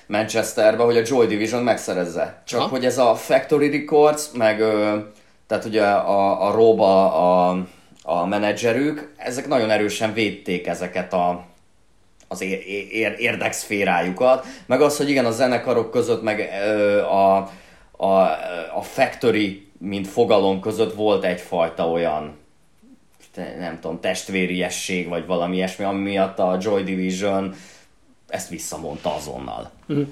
Manchesterbe, 0.09 0.83
hogy 0.83 0.97
a 0.97 1.03
Joy 1.05 1.27
Division 1.27 1.63
megszerezze. 1.63 2.43
Csak 2.47 2.61
ha? 2.61 2.67
hogy 2.67 2.85
ez 2.85 2.99
a 2.99 3.15
Factory 3.15 3.71
Records, 3.71 4.31
meg 4.33 4.61
ö, 4.61 4.99
tehát 5.47 5.65
ugye 5.65 5.85
a, 5.85 6.47
a 6.49 6.53
Roba, 6.53 7.13
a, 7.15 7.67
a 8.03 8.27
menedzserük, 8.27 9.15
ezek 9.17 9.49
nagyon 9.49 9.71
erősen 9.71 10.13
védték 10.13 10.67
ezeket 10.67 11.13
a, 11.13 11.45
az 12.29 12.41
ér, 12.41 12.63
ér, 12.91 13.15
érdekszférájukat, 13.19 14.47
meg 14.67 14.81
az, 14.81 14.97
hogy 14.97 15.11
igen, 15.11 15.25
a 15.25 15.31
zenekarok 15.31 15.91
között, 15.91 16.23
meg 16.23 16.51
ö, 16.65 17.03
a 17.03 17.51
a, 18.01 18.21
a 18.75 18.83
factory, 18.83 19.67
mint 19.79 20.09
fogalom 20.09 20.61
között 20.61 20.95
volt 20.95 21.25
egyfajta 21.25 21.91
olyan 21.91 22.37
nem 23.59 23.79
tudom, 23.81 24.01
testvériesség, 24.01 25.09
vagy 25.09 25.27
valami 25.27 25.57
ilyesmi, 25.57 25.85
ami 25.85 26.03
miatt 26.03 26.39
a 26.39 26.59
Joy 26.61 26.83
Division 26.83 27.55
ezt 28.29 28.49
visszamondta 28.49 29.15
azonnal. 29.15 29.71
Uh-huh. 29.89 30.07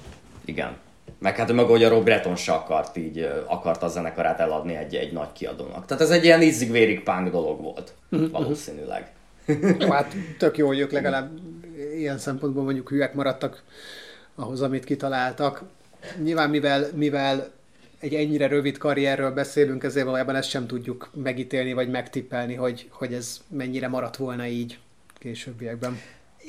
Igen. 0.44 0.76
Meg 1.18 1.36
hát 1.36 1.52
meg 1.52 1.64
hogy 1.64 1.84
a 1.84 1.88
Rob 1.88 2.04
Breton 2.04 2.36
se 2.36 2.52
akart 2.52 2.96
így, 2.96 3.28
akart 3.46 3.82
a 3.82 3.88
zenekarát 3.88 4.40
eladni 4.40 4.74
egy, 4.74 4.94
egy 4.94 5.12
nagy 5.12 5.32
kiadónak. 5.32 5.86
Tehát 5.86 6.02
ez 6.02 6.10
egy 6.10 6.24
ilyen 6.24 6.42
ízig-vérig 6.42 7.02
punk 7.02 7.30
dolog 7.30 7.62
volt, 7.62 7.92
uh-huh. 8.10 8.30
valószínűleg. 8.30 9.12
jó, 9.78 9.90
hát 9.90 10.14
tök 10.38 10.56
jó, 10.56 10.66
hogy 10.66 10.78
ők 10.78 10.90
legalább 10.90 11.30
ilyen 11.94 12.18
szempontból 12.18 12.64
mondjuk 12.64 12.88
hülyek 12.88 13.14
maradtak 13.14 13.62
ahhoz, 14.34 14.62
amit 14.62 14.84
kitaláltak. 14.84 15.62
Nyilván 16.22 16.50
mivel, 16.50 16.88
mivel 16.94 17.50
egy 17.98 18.14
ennyire 18.14 18.46
rövid 18.46 18.78
karrierről 18.78 19.30
beszélünk, 19.30 19.84
ezért 19.84 20.04
valójában 20.04 20.34
ezt 20.34 20.48
sem 20.48 20.66
tudjuk 20.66 21.10
megítélni, 21.14 21.72
vagy 21.72 21.90
megtippelni, 21.90 22.54
hogy, 22.54 22.88
hogy 22.90 23.12
ez 23.12 23.40
mennyire 23.48 23.88
maradt 23.88 24.16
volna 24.16 24.46
így 24.46 24.78
későbbiekben. 25.18 25.98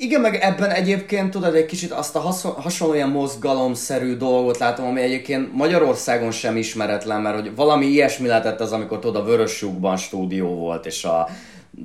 Igen, 0.00 0.20
meg 0.20 0.34
ebben 0.34 0.70
egyébként 0.70 1.30
tudod, 1.30 1.54
egy 1.54 1.66
kicsit 1.66 1.90
azt 1.90 2.16
a 2.16 2.18
hasonló 2.56 2.94
ilyen 2.94 3.08
mozgalomszerű 3.08 4.16
dolgot 4.16 4.58
látom, 4.58 4.86
ami 4.86 5.00
egyébként 5.00 5.52
Magyarországon 5.52 6.30
sem 6.30 6.56
ismeretlen, 6.56 7.20
mert 7.20 7.40
hogy 7.40 7.54
valami 7.54 7.86
ilyesmi 7.86 8.26
lehetett 8.26 8.60
az, 8.60 8.72
amikor 8.72 8.98
tudod, 8.98 9.22
a 9.22 9.24
Vörösjukban 9.24 9.96
stúdió 9.96 10.48
volt, 10.48 10.86
és 10.86 11.04
a 11.04 11.28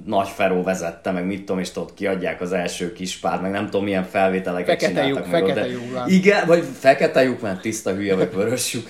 nagy 0.05 0.27
Feró 0.27 0.63
vezette, 0.63 1.11
meg 1.11 1.25
mit 1.25 1.39
tudom, 1.39 1.59
és 1.59 1.75
ott 1.75 1.93
kiadják 1.93 2.41
az 2.41 2.51
első 2.51 2.93
kis 2.93 3.17
pár, 3.17 3.41
meg 3.41 3.51
nem 3.51 3.65
tudom 3.65 3.83
milyen 3.83 4.03
felvételeket 4.03 4.81
fekete 4.81 5.01
csináltak. 5.01 5.23
Lyuk, 5.23 5.31
meg 5.31 5.41
fekete 5.41 5.67
lyuk, 5.67 6.03
Igen, 6.07 6.47
vagy 6.47 6.63
fekete 6.79 7.23
lyuk, 7.23 7.41
mert 7.41 7.61
tiszta 7.61 7.91
hülye, 7.91 8.15
vagy 8.15 8.33
vörös 8.33 8.73
lyuk. 8.73 8.87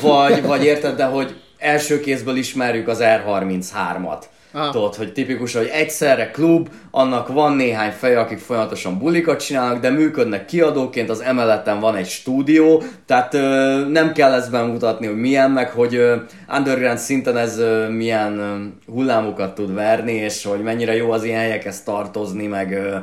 vagy, 0.00 0.42
vagy 0.42 0.64
érted, 0.64 0.96
de 0.96 1.04
hogy 1.04 1.40
első 1.58 2.00
kézből 2.00 2.36
ismerjük 2.36 2.88
az 2.88 2.98
R33-at 3.02 4.22
Tudod, 4.52 4.94
hogy 4.94 5.12
tipikus, 5.12 5.54
hogy 5.54 5.66
egyszerre 5.72 6.30
klub, 6.30 6.68
annak 6.90 7.28
van 7.28 7.52
néhány 7.56 7.90
fej, 7.90 8.16
akik 8.16 8.38
folyamatosan 8.38 8.98
bulikat 8.98 9.44
csinálnak, 9.44 9.80
de 9.80 9.90
működnek 9.90 10.44
kiadóként, 10.44 11.10
az 11.10 11.20
emeleten 11.20 11.80
van 11.80 11.96
egy 11.96 12.08
stúdió, 12.08 12.82
tehát 13.06 13.34
ö, 13.34 13.84
nem 13.88 14.12
kell 14.12 14.32
ezt 14.32 14.50
bemutatni, 14.50 15.06
hogy 15.06 15.16
milyen, 15.16 15.50
meg 15.50 15.70
hogy 15.70 15.94
ö, 15.94 16.16
underground 16.56 16.98
szinten 16.98 17.36
ez 17.36 17.58
ö, 17.58 17.88
milyen 17.88 18.38
ö, 18.38 18.92
hullámokat 18.92 19.54
tud 19.54 19.74
verni, 19.74 20.12
és 20.12 20.44
hogy 20.44 20.62
mennyire 20.62 20.96
jó 20.96 21.10
az 21.10 21.24
ilyen 21.24 21.40
helyekhez 21.40 21.82
tartozni, 21.82 22.46
meg 22.46 22.72
ö, 22.72 22.96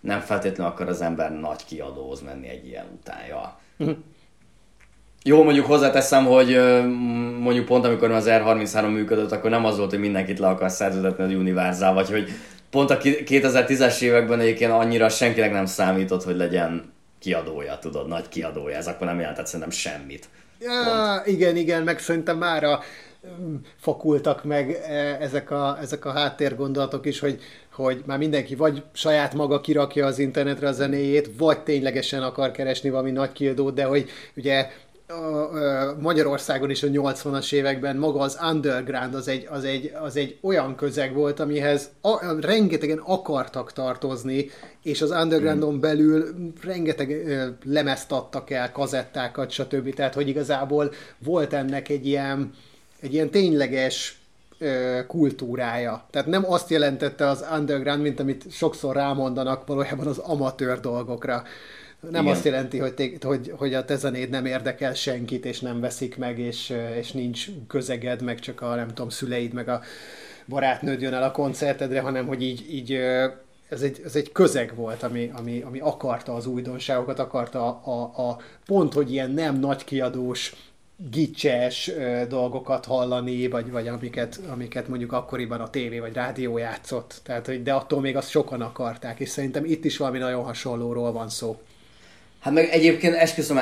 nem 0.00 0.20
feltétlenül 0.20 0.72
akar 0.72 0.88
az 0.88 1.02
ember 1.02 1.40
nagy 1.40 1.64
kiadóhoz 1.64 2.20
menni 2.20 2.48
egy 2.48 2.66
ilyen 2.66 2.86
utánja. 3.00 3.58
Mhm. 3.76 3.90
Jó, 5.24 5.42
mondjuk 5.42 5.66
hozzáteszem, 5.66 6.24
hogy 6.26 6.56
mondjuk 7.38 7.64
pont 7.64 7.84
amikor 7.84 8.10
az 8.10 8.26
R33 8.28 8.92
működött, 8.92 9.32
akkor 9.32 9.50
nem 9.50 9.64
az 9.64 9.76
volt, 9.76 9.90
hogy 9.90 9.98
mindenkit 9.98 10.38
le 10.38 10.46
akar 10.46 10.70
szerződetni 10.70 11.24
az 11.24 11.30
Universal, 11.30 11.94
vagy 11.94 12.10
hogy 12.10 12.28
pont 12.70 12.90
a 12.90 12.98
2010-es 12.98 14.00
években 14.00 14.40
egyébként 14.40 14.70
annyira 14.70 15.08
senkinek 15.08 15.52
nem 15.52 15.66
számított, 15.66 16.22
hogy 16.22 16.36
legyen 16.36 16.92
kiadója, 17.18 17.78
tudod, 17.78 18.08
nagy 18.08 18.28
kiadója. 18.28 18.76
Ez 18.76 18.86
akkor 18.86 19.06
nem 19.06 19.20
jelentett 19.20 19.46
szerintem 19.46 19.70
semmit. 19.70 20.28
Ja, 20.60 21.22
igen, 21.24 21.56
igen, 21.56 21.82
meg 21.82 21.98
szerintem 21.98 22.38
már 22.38 22.64
a 22.64 22.80
fakultak 23.80 24.44
meg 24.44 24.70
e, 24.70 25.16
ezek 25.20 25.50
a, 25.50 25.78
ezek 25.80 26.04
a 26.04 26.12
háttérgondolatok 26.12 27.06
is, 27.06 27.18
hogy, 27.18 27.40
hogy 27.72 28.02
már 28.06 28.18
mindenki 28.18 28.54
vagy 28.54 28.82
saját 28.92 29.34
maga 29.34 29.60
kirakja 29.60 30.06
az 30.06 30.18
internetre 30.18 30.68
a 30.68 30.72
zenéjét, 30.72 31.30
vagy 31.38 31.60
ténylegesen 31.60 32.22
akar 32.22 32.50
keresni 32.50 32.90
valami 32.90 33.10
nagy 33.10 33.32
kiadót, 33.32 33.74
de 33.74 33.84
hogy 33.84 34.10
ugye 34.36 34.70
a, 35.12 35.96
Magyarországon 36.00 36.70
is 36.70 36.82
a 36.82 36.88
80-as 36.88 37.52
években 37.52 37.96
maga 37.96 38.20
az 38.20 38.38
underground 38.50 39.14
az 39.14 39.28
egy, 39.28 39.46
az 39.50 39.64
egy, 39.64 39.92
az 40.00 40.16
egy 40.16 40.38
olyan 40.42 40.74
közeg 40.74 41.14
volt, 41.14 41.40
amihez 41.40 41.90
a, 42.00 42.40
rengetegen 42.40 42.98
akartak 42.98 43.72
tartozni, 43.72 44.50
és 44.82 45.02
az 45.02 45.10
undergroundon 45.10 45.74
mm. 45.74 45.80
belül 45.80 46.34
rengeteg 46.62 47.26
lemezt 47.64 48.12
adtak 48.12 48.50
el, 48.50 48.72
kazettákat, 48.72 49.50
stb. 49.50 49.94
Tehát, 49.94 50.14
hogy 50.14 50.28
igazából 50.28 50.92
volt 51.18 51.52
ennek 51.52 51.88
egy 51.88 52.06
ilyen, 52.06 52.50
egy 53.00 53.12
ilyen 53.12 53.30
tényleges 53.30 54.20
kultúrája. 55.06 56.06
Tehát 56.10 56.28
nem 56.28 56.50
azt 56.50 56.70
jelentette 56.70 57.28
az 57.28 57.44
underground, 57.58 58.02
mint 58.02 58.20
amit 58.20 58.44
sokszor 58.50 58.94
rámondanak 58.94 59.66
valójában 59.66 60.06
az 60.06 60.18
amatőr 60.18 60.80
dolgokra 60.80 61.42
nem 62.10 62.22
Igen. 62.22 62.34
azt 62.34 62.44
jelenti, 62.44 62.78
hogy, 62.78 62.94
te, 62.94 63.10
hogy, 63.20 63.52
hogy 63.56 63.74
a 63.74 63.84
te 63.84 63.96
zenéd 63.96 64.30
nem 64.30 64.46
érdekel 64.46 64.94
senkit, 64.94 65.44
és 65.44 65.60
nem 65.60 65.80
veszik 65.80 66.16
meg, 66.16 66.38
és, 66.38 66.74
és 66.96 67.12
nincs 67.12 67.46
közeged, 67.68 68.22
meg 68.22 68.38
csak 68.38 68.60
a 68.60 68.74
nem 68.74 68.88
tudom, 68.88 69.08
szüleid, 69.08 69.52
meg 69.52 69.68
a 69.68 69.80
barátnőd 70.46 71.00
jön 71.00 71.14
el 71.14 71.22
a 71.22 71.30
koncertedre, 71.30 72.00
hanem 72.00 72.26
hogy 72.26 72.42
így, 72.42 72.66
így 72.70 72.92
ez 73.68 73.82
egy, 73.82 74.00
ez 74.04 74.16
egy 74.16 74.32
közeg 74.32 74.74
volt, 74.74 75.02
ami, 75.02 75.30
ami, 75.34 75.60
ami 75.60 75.80
akarta 75.80 76.34
az 76.34 76.46
újdonságokat, 76.46 77.18
akarta 77.18 77.66
a, 77.66 77.90
a, 77.90 78.28
a 78.28 78.38
pont, 78.66 78.92
hogy 78.92 79.12
ilyen 79.12 79.30
nem 79.30 79.58
nagy 79.58 79.84
kiadós, 79.84 80.54
gicses 81.10 81.90
dolgokat 82.28 82.84
hallani, 82.84 83.48
vagy, 83.48 83.70
vagy 83.70 83.88
amiket, 83.88 84.40
amiket 84.50 84.88
mondjuk 84.88 85.12
akkoriban 85.12 85.60
a 85.60 85.70
tévé 85.70 85.98
vagy 85.98 86.12
rádió 86.12 86.58
játszott. 86.58 87.20
Tehát, 87.22 87.46
hogy, 87.46 87.62
de 87.62 87.72
attól 87.72 88.00
még 88.00 88.16
azt 88.16 88.30
sokan 88.30 88.60
akarták, 88.60 89.20
és 89.20 89.28
szerintem 89.28 89.64
itt 89.64 89.84
is 89.84 89.96
valami 89.96 90.18
nagyon 90.18 90.44
hasonlóról 90.44 91.12
van 91.12 91.28
szó. 91.28 91.60
Hát 92.42 92.52
meg 92.52 92.68
egyébként 92.70 93.14
esküszöm, 93.14 93.60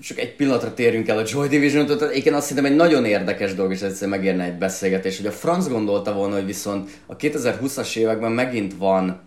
csak 0.00 0.18
egy 0.18 0.36
pillanatra 0.36 0.74
térjünk 0.74 1.08
el 1.08 1.18
a 1.18 1.22
Joy 1.26 1.48
Division-től, 1.48 1.96
tehát 1.96 2.12
egyébként 2.12 2.36
azt 2.36 2.48
hiszem 2.48 2.64
egy 2.64 2.76
nagyon 2.76 3.04
érdekes 3.04 3.54
dolog, 3.54 3.72
és 3.72 3.80
egyszer 3.80 4.08
megérne 4.08 4.44
egy 4.44 4.58
beszélgetés, 4.58 5.16
hogy 5.16 5.26
a 5.26 5.32
Franz 5.32 5.68
gondolta 5.68 6.12
volna, 6.12 6.34
hogy 6.34 6.46
viszont 6.46 6.90
a 7.06 7.16
2020-as 7.16 7.96
években 7.96 8.32
megint 8.32 8.74
van 8.78 9.20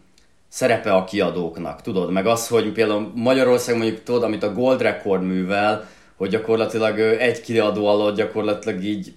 szerepe 0.47 0.93
a 0.93 1.03
kiadóknak, 1.03 1.81
tudod, 1.81 2.11
meg 2.11 2.25
az, 2.25 2.47
hogy 2.47 2.71
például 2.71 3.11
Magyarország 3.15 3.77
mondjuk 3.77 4.03
tudod, 4.03 4.23
amit 4.23 4.43
a 4.43 4.53
Gold 4.53 4.81
Record 4.81 5.23
művel, 5.23 5.87
hogy 6.15 6.29
gyakorlatilag 6.29 6.99
egy 6.99 7.41
kiadó 7.41 7.87
alatt 7.87 8.15
gyakorlatilag 8.15 8.83
így 8.83 9.13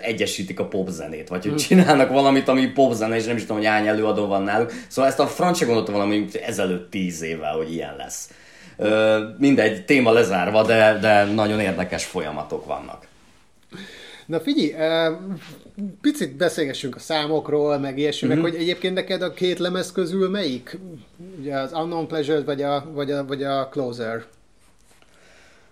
egyesítik 0.00 0.60
a 0.60 0.66
popzenét, 0.66 1.28
vagy 1.28 1.42
hogy 1.42 1.52
hm. 1.52 1.68
csinálnak 1.68 2.10
valamit, 2.10 2.48
ami 2.48 2.66
popzene, 2.66 3.16
és 3.16 3.24
nem 3.24 3.36
is 3.36 3.42
tudom, 3.42 3.56
hogy 3.56 3.66
hány 3.66 3.86
előadó 3.86 4.26
van 4.26 4.42
náluk. 4.42 4.72
Szóval 4.88 5.10
ezt 5.10 5.20
a 5.20 5.26
francia 5.26 5.66
gondolta 5.66 5.92
valami 5.92 6.26
ezelőtt 6.46 6.90
tíz 6.90 7.22
évvel, 7.22 7.56
hogy 7.56 7.72
ilyen 7.72 7.96
lesz. 7.96 8.30
Mindegy, 9.38 9.84
téma 9.84 10.12
lezárva, 10.12 10.62
de, 10.62 10.98
de 11.00 11.24
nagyon 11.24 11.60
érdekes 11.60 12.04
folyamatok 12.04 12.66
vannak. 12.66 13.06
Na 14.26 14.40
figyelj, 14.40 15.14
picit 16.00 16.36
beszélgessünk 16.36 16.94
a 16.94 16.98
számokról, 16.98 17.78
meg 17.78 17.98
ilyesmi, 17.98 18.28
mm-hmm. 18.28 18.40
meg 18.40 18.50
hogy 18.52 18.60
egyébként 18.60 18.94
neked 18.94 19.22
a 19.22 19.32
két 19.32 19.58
lemez 19.58 19.92
közül 19.92 20.30
melyik? 20.30 20.78
Ugye 21.40 21.58
az 21.58 21.72
Unknown 21.72 22.06
Pleasure 22.06 22.40
vagy 22.40 22.62
a, 22.62 22.84
vagy 22.92 23.10
a, 23.10 23.24
vagy 23.24 23.42
a 23.42 23.68
Closer? 23.68 24.24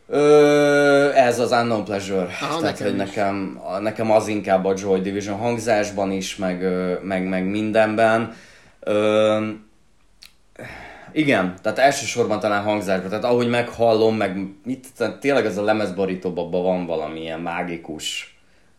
Ö, 0.09 1.11
ez 1.15 1.39
az 1.39 1.51
Unknown 1.51 1.85
Pleasure. 1.85 2.29
Aha, 2.41 2.61
Tehát, 2.61 2.63
nekem, 2.63 2.87
hogy 2.87 2.97
nekem, 2.97 3.61
nekem 3.81 4.11
az 4.11 4.29
inkább 4.29 4.65
a 4.65 4.75
Joy 4.77 5.01
Division 5.01 5.37
hangzásban 5.37 6.11
is, 6.11 6.37
meg, 6.37 6.67
meg, 7.03 7.29
meg 7.29 7.45
mindenben. 7.45 8.35
Ö, 8.81 9.49
igen, 11.15 11.55
tehát 11.63 11.79
elsősorban 11.79 12.41
talán 12.41 12.63
hangzásban, 12.63 13.09
tehát 13.09 13.25
ahogy 13.25 13.49
meghallom, 13.49 14.17
meg 14.17 14.37
mit, 14.65 14.87
tehát 14.97 15.21
tényleg 15.21 15.47
ez 15.47 15.57
a 15.57 15.63
lemezborítóban 15.63 16.51
van 16.51 16.87
valamilyen 16.87 17.41
mágikus, 17.41 18.37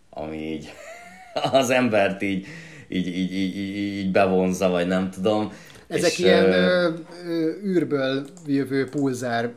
ami 0.09 0.38
így 0.38 0.73
az 1.51 1.69
embert 1.69 2.21
így, 2.21 2.47
így, 2.88 3.07
így, 3.07 3.33
így, 3.33 3.57
így, 3.57 3.75
így 3.77 4.11
bevonza, 4.11 4.69
vagy 4.69 4.88
nem 4.88 5.09
tudom. 5.09 5.51
Ezek 5.88 6.11
és, 6.11 6.19
ilyen 6.19 6.51
ö, 6.51 6.89
ö, 7.25 7.49
űrből 7.63 8.25
jövő 8.45 8.89
pulzár 8.89 9.51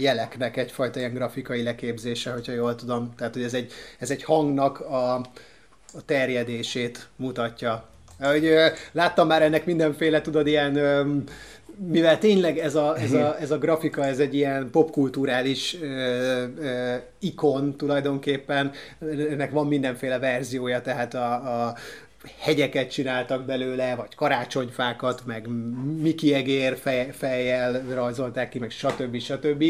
jeleknek 0.00 0.56
egyfajta 0.56 0.98
ilyen 0.98 1.14
grafikai 1.14 1.62
leképzése, 1.62 2.30
hogyha 2.32 2.52
jól 2.52 2.74
tudom. 2.74 3.12
Tehát, 3.16 3.34
hogy 3.34 3.42
ez 3.42 3.54
egy, 3.54 3.72
ez 3.98 4.10
egy 4.10 4.22
hangnak 4.22 4.80
a, 4.80 5.14
a 5.94 6.04
terjedését 6.04 7.08
mutatja. 7.16 7.88
Hogy, 8.20 8.54
láttam 8.92 9.26
már 9.26 9.42
ennek 9.42 9.66
mindenféle, 9.66 10.20
tudod, 10.20 10.46
ilyen 10.46 10.74
mivel 11.86 12.18
tényleg 12.18 12.58
ez 12.58 12.74
a, 12.74 12.98
ez, 12.98 13.12
a, 13.12 13.40
ez 13.40 13.50
a 13.50 13.58
grafika, 13.58 14.04
ez 14.04 14.18
egy 14.18 14.34
ilyen 14.34 14.70
popkulturális 14.70 15.76
ö, 15.80 15.86
ö, 16.60 16.94
ikon 17.18 17.76
tulajdonképpen, 17.76 18.72
ennek 19.30 19.50
van 19.50 19.66
mindenféle 19.66 20.18
verziója, 20.18 20.80
tehát 20.80 21.14
a, 21.14 21.32
a 21.64 21.74
hegyeket 22.38 22.90
csináltak 22.90 23.44
belőle, 23.44 23.94
vagy 23.94 24.14
karácsonyfákat, 24.14 25.22
meg 25.26 25.48
Miki 26.00 26.34
egér 26.34 26.76
fej, 26.76 27.10
fejjel 27.12 27.82
rajzolták 27.94 28.48
ki, 28.48 28.58
meg 28.58 28.70
stb. 28.70 29.18
stb. 29.18 29.64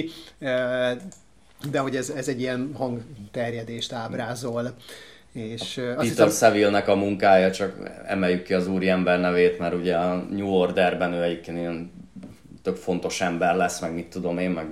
De 1.71 1.79
hogy 1.79 1.97
ez, 1.97 2.11
ez 2.11 2.29
egy 2.29 2.41
ilyen 2.41 2.71
hangterjedést 2.75 3.93
ábrázol. 3.93 4.75
És 5.33 5.75
Peter 5.75 6.03
hiszem... 6.03 6.31
Seville-nek 6.31 6.89
a 6.89 6.97
munkája, 6.97 7.51
csak 7.51 7.91
emeljük 8.07 8.43
ki 8.43 8.55
az 8.55 8.67
úriember 8.67 9.21
nevét, 9.21 9.59
mert 9.59 9.75
ugye 9.75 9.97
a 9.97 10.15
New 10.31 10.49
Orderben 10.49 11.13
ő 11.13 11.23
egyébként 11.23 11.59
ilyen 11.59 11.98
tök 12.69 12.77
fontos 12.77 13.21
ember 13.21 13.57
lesz, 13.57 13.81
meg 13.81 13.95
mit 13.95 14.07
tudom 14.07 14.39
én, 14.39 14.51
meg 14.51 14.67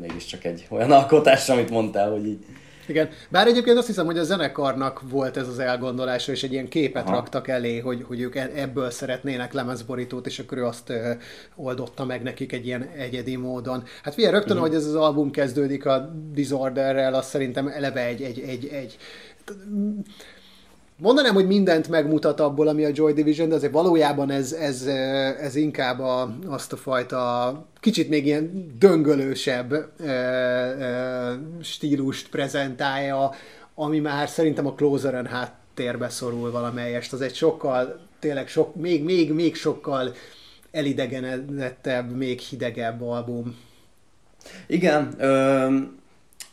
mégiscsak 0.00 0.44
egy 0.44 0.66
olyan 0.70 0.92
alkotás, 1.00 1.48
amit 1.48 1.70
mondtál, 1.70 2.10
hogy 2.10 2.26
így 2.26 2.44
igen, 2.86 3.08
bár 3.28 3.46
egyébként 3.46 3.78
azt 3.78 3.86
hiszem, 3.86 4.06
hogy 4.06 4.18
a 4.18 4.22
zenekarnak 4.22 5.00
volt 5.10 5.36
ez 5.36 5.48
az 5.48 5.58
elgondolása, 5.58 6.32
és 6.32 6.42
egy 6.42 6.52
ilyen 6.52 6.68
képet 6.68 7.06
Aha. 7.06 7.14
raktak 7.14 7.48
elé, 7.48 7.78
hogy, 7.78 8.04
hogy 8.08 8.20
ők 8.20 8.36
e- 8.36 8.50
ebből 8.54 8.90
szeretnének 8.90 9.52
lemezborítót, 9.52 10.26
és 10.26 10.38
akkor 10.38 10.58
ő 10.58 10.64
azt 10.64 10.90
ö, 10.90 11.12
oldotta 11.56 12.04
meg 12.04 12.22
nekik 12.22 12.52
egy 12.52 12.66
ilyen 12.66 12.82
egyedi 12.82 13.36
módon. 13.36 13.84
Hát 14.02 14.14
figyelj, 14.14 14.32
rögtön, 14.32 14.56
uh-huh. 14.56 14.68
hogy 14.68 14.76
ez 14.78 14.86
az 14.86 14.94
album 14.94 15.30
kezdődik 15.30 15.86
a 15.86 16.12
Disorderrel, 16.32 17.14
azt 17.14 17.28
szerintem 17.28 17.68
eleve 17.68 18.04
egy, 18.06 18.22
egy, 18.22 18.40
egy, 18.40 18.66
egy 18.66 18.96
mondanám, 21.02 21.34
hogy 21.34 21.46
mindent 21.46 21.88
megmutat 21.88 22.40
abból, 22.40 22.68
ami 22.68 22.84
a 22.84 22.90
Joy 22.92 23.12
Division, 23.12 23.48
de 23.48 23.54
azért 23.54 23.72
valójában 23.72 24.30
ez, 24.30 24.52
ez, 24.52 24.86
ez 25.40 25.56
inkább 25.56 26.00
a, 26.00 26.36
azt 26.46 26.72
a 26.72 26.76
fajta 26.76 27.66
kicsit 27.80 28.08
még 28.08 28.26
ilyen 28.26 28.72
döngölősebb 28.78 29.72
e, 29.72 30.10
e, 30.10 31.38
stílust 31.62 32.28
prezentálja, 32.28 33.30
ami 33.74 33.98
már 33.98 34.28
szerintem 34.28 34.66
a 34.66 34.74
Closeren 34.74 35.26
háttérbe 35.26 36.08
szorul 36.08 36.50
valamelyest. 36.50 37.12
Az 37.12 37.20
egy 37.20 37.34
sokkal, 37.34 38.00
tényleg 38.18 38.48
sok, 38.48 38.74
még, 38.74 39.04
még, 39.04 39.32
még 39.32 39.54
sokkal 39.54 40.14
elidegenedettebb, 40.70 42.16
még 42.16 42.38
hidegebb 42.38 43.02
album. 43.02 43.56
Igen, 44.66 45.14
ö, 45.18 45.76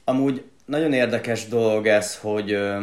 amúgy 0.04 0.44
nagyon 0.66 0.94
érdekes 0.94 1.48
dolog 1.48 1.88
ez, 1.88 2.18
hogy 2.18 2.52
ö, 2.52 2.82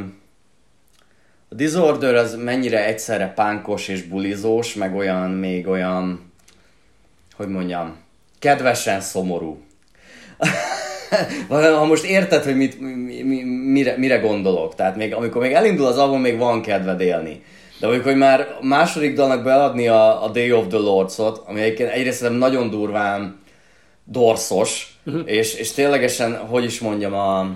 a 1.48 1.54
Disorder 1.54 2.14
az 2.14 2.34
mennyire 2.34 2.86
egyszerre 2.86 3.32
pánkos 3.34 3.88
és 3.88 4.02
bulizós, 4.02 4.74
meg 4.74 4.94
olyan, 4.94 5.30
még 5.30 5.68
olyan, 5.68 6.32
hogy 7.36 7.48
mondjam, 7.48 7.96
kedvesen 8.38 9.00
szomorú. 9.00 9.60
ha 11.48 11.84
most 11.84 12.04
érted, 12.04 12.44
hogy 12.44 12.56
mit, 12.56 12.80
mi, 12.80 13.22
mi, 13.22 13.42
mire, 13.44 13.96
mire 13.96 14.16
gondolok, 14.16 14.74
tehát 14.74 14.96
még, 14.96 15.14
amikor 15.14 15.42
még 15.42 15.52
elindul 15.52 15.86
az 15.86 15.98
album, 15.98 16.20
még 16.20 16.38
van 16.38 16.62
kedved 16.62 17.00
élni. 17.00 17.42
De 17.80 17.86
amikor 17.86 18.14
már 18.14 18.46
második 18.60 19.14
dalnak 19.14 19.42
beadni 19.42 19.88
a, 19.88 20.24
a 20.24 20.28
Day 20.28 20.52
of 20.52 20.66
the 20.66 20.78
Lords-ot, 20.78 21.42
ami 21.46 21.60
egyébként 21.60 21.90
egyrészt 21.90 22.30
nagyon 22.30 22.70
durván 22.70 23.38
dorszos, 24.04 24.98
uh-huh. 25.06 25.22
és, 25.24 25.54
és 25.54 25.72
ténylegesen, 25.72 26.36
hogy 26.36 26.64
is 26.64 26.80
mondjam, 26.80 27.14
a, 27.14 27.50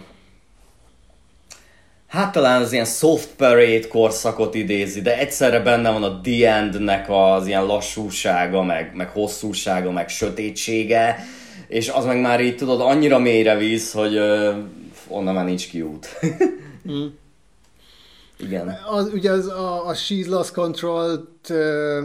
hát 2.11 2.33
talán 2.33 2.63
az 2.63 2.73
ilyen 2.73 2.85
soft 2.85 3.29
parade 3.37 3.89
korszakot 3.89 4.55
idézi, 4.55 5.01
de 5.01 5.19
egyszerre 5.19 5.61
benne 5.61 5.91
van 5.91 6.03
a 6.03 6.21
The 6.21 6.55
End-nek 6.55 7.07
az 7.09 7.47
ilyen 7.47 7.65
lassúsága, 7.65 8.63
meg, 8.63 8.93
meg 8.95 9.09
hosszúsága, 9.09 9.91
meg 9.91 10.09
sötétsége, 10.09 11.25
és 11.69 11.89
az 11.89 12.05
meg 12.05 12.21
már 12.21 12.41
így 12.41 12.57
tudod, 12.57 12.81
annyira 12.81 13.19
mélyre 13.19 13.57
víz, 13.57 13.93
hogy 13.93 14.19
uh, 14.19 14.57
onnan 15.09 15.35
már 15.35 15.45
nincs 15.45 15.69
kiút. 15.69 16.09
mm. 16.91 17.07
Igen. 18.39 18.79
Az, 18.91 19.11
ugye 19.13 19.31
az, 19.31 19.47
a, 19.47 19.87
a 19.87 19.95
She's 19.95 20.29
Lost 20.29 20.53
Control-t 20.53 21.49
uh, 21.49 22.05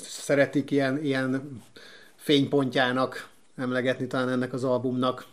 szeretik 0.00 0.70
ilyen, 0.70 1.04
ilyen 1.04 1.60
fénypontjának 2.16 3.28
emlegetni 3.56 4.06
talán 4.06 4.28
ennek 4.28 4.52
az 4.52 4.64
albumnak. 4.64 5.26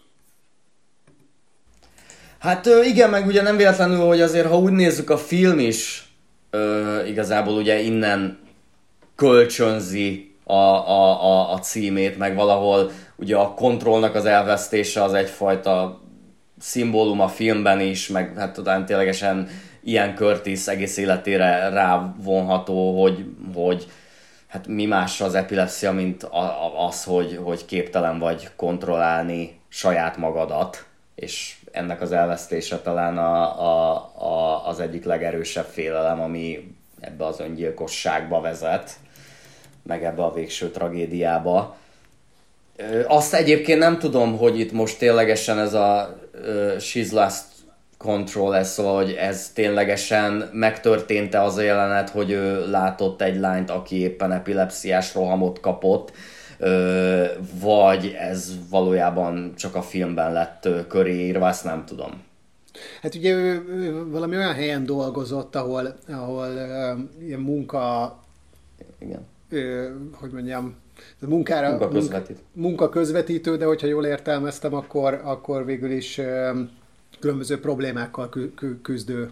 Hát 2.40 2.66
igen, 2.84 3.10
meg 3.10 3.28
ugye 3.28 3.42
nem 3.42 3.58
véletlenül, 3.58 4.06
hogy 4.06 4.22
azért, 4.22 4.48
ha 4.48 4.58
úgy 4.58 4.72
nézzük, 4.72 5.10
a 5.10 5.18
film 5.18 5.60
is 5.60 6.10
ö, 6.50 7.06
igazából 7.06 7.54
ugye 7.54 7.80
innen 7.80 8.40
kölcsönzi 9.16 10.36
a, 10.44 10.54
a, 10.54 11.24
a, 11.24 11.54
a 11.54 11.60
címét, 11.60 12.18
meg 12.18 12.36
valahol 12.36 12.92
ugye 13.16 13.36
a 13.36 13.54
kontrollnak 13.54 14.16
az 14.16 14.26
elvesztése 14.26 15.04
az 15.04 15.14
egyfajta 15.14 16.02
szimbólum 16.60 17.20
a 17.20 17.28
filmben 17.28 17.80
is, 17.80 18.08
meg 18.08 18.34
hát 18.38 18.54
talán 18.54 18.86
ténylegesen 18.86 19.50
ilyen 19.84 20.16
Curtis 20.16 20.68
egész 20.68 20.98
életére 20.98 21.70
rávonható, 21.70 23.02
hogy, 23.02 23.26
hogy 23.54 23.88
hát 24.48 24.68
mi 24.68 24.86
más 24.86 25.22
az 25.22 25.36
epilepsia, 25.36 25.92
mint 25.92 26.28
az, 26.88 27.04
hogy, 27.04 27.40
hogy 27.44 27.66
képtelen 27.66 28.20
vagy 28.20 28.50
kontrollálni 28.56 29.60
saját 29.70 30.18
magadat, 30.18 30.86
és 31.16 31.56
ennek 31.72 32.02
az 32.02 32.12
elvesztése 32.12 32.80
talán 32.80 33.18
a, 33.18 33.62
a, 33.62 33.96
a, 34.16 34.68
az 34.68 34.80
egyik 34.80 35.06
legerősebb 35.06 35.66
félelem, 35.66 36.22
ami 36.22 36.76
ebbe 37.00 37.26
az 37.26 37.40
öngyilkosságba 37.40 38.42
vezet, 38.42 38.92
meg 39.84 40.04
ebbe 40.04 40.24
a 40.24 40.34
végső 40.34 40.70
tragédiába. 40.70 41.78
Azt 43.08 43.34
egyébként 43.34 43.80
nem 43.80 44.00
tudom, 44.00 44.38
hogy 44.38 44.60
itt 44.60 44.72
most 44.72 44.98
ténylegesen 44.98 45.60
ez 45.60 45.74
a 45.74 46.20
She's 46.78 47.12
Last 47.12 47.44
Control 47.98 48.56
ez, 48.56 48.72
szóval, 48.72 49.04
hogy 49.04 49.12
ez 49.12 49.52
ténylegesen 49.54 50.50
megtörtént-e 50.54 51.44
az 51.44 51.58
a 51.58 51.62
jelenet, 51.62 52.10
hogy 52.10 52.32
ő 52.32 52.70
látott 52.70 53.22
egy 53.22 53.40
lányt, 53.40 53.70
aki 53.70 54.00
éppen 54.00 54.32
epilepsziás 54.32 55.14
rohamot 55.14 55.60
kapott, 55.60 56.12
vagy 57.62 58.16
ez 58.20 58.54
valójában 58.70 59.54
csak 59.56 59.76
a 59.76 59.82
filmben 59.82 60.34
lett 60.34 60.68
köré 60.88 61.26
írva, 61.26 61.48
ezt 61.48 61.64
nem 61.64 61.86
tudom. 61.86 62.28
Hát 63.02 63.16
ugye 63.16 63.34
ő, 63.34 63.66
ő 63.68 64.10
valami 64.10 64.36
olyan 64.36 64.54
helyen 64.54 64.86
dolgozott, 64.86 65.56
ahol, 65.56 65.96
ahol 66.08 66.48
uh, 66.48 67.26
ilyen 67.26 67.40
munka, 67.40 68.18
Igen. 68.98 69.26
Ő, 69.50 69.96
hogy 70.14 70.32
mondjam, 70.32 70.76
munkára, 71.20 71.70
munka, 71.70 71.88
közvetít. 71.88 72.40
munka 72.54 72.90
közvetítő, 72.90 73.58
de 73.58 73.66
hogyha 73.66 73.88
jól 73.88 74.06
értelmeztem, 74.06 74.74
akkor, 74.74 75.22
akkor 75.24 75.66
végül 75.66 75.92
is 75.92 76.18
uh, 76.18 76.60
különböző 77.20 77.60
problémákkal 77.60 78.30
küzdő 78.82 79.30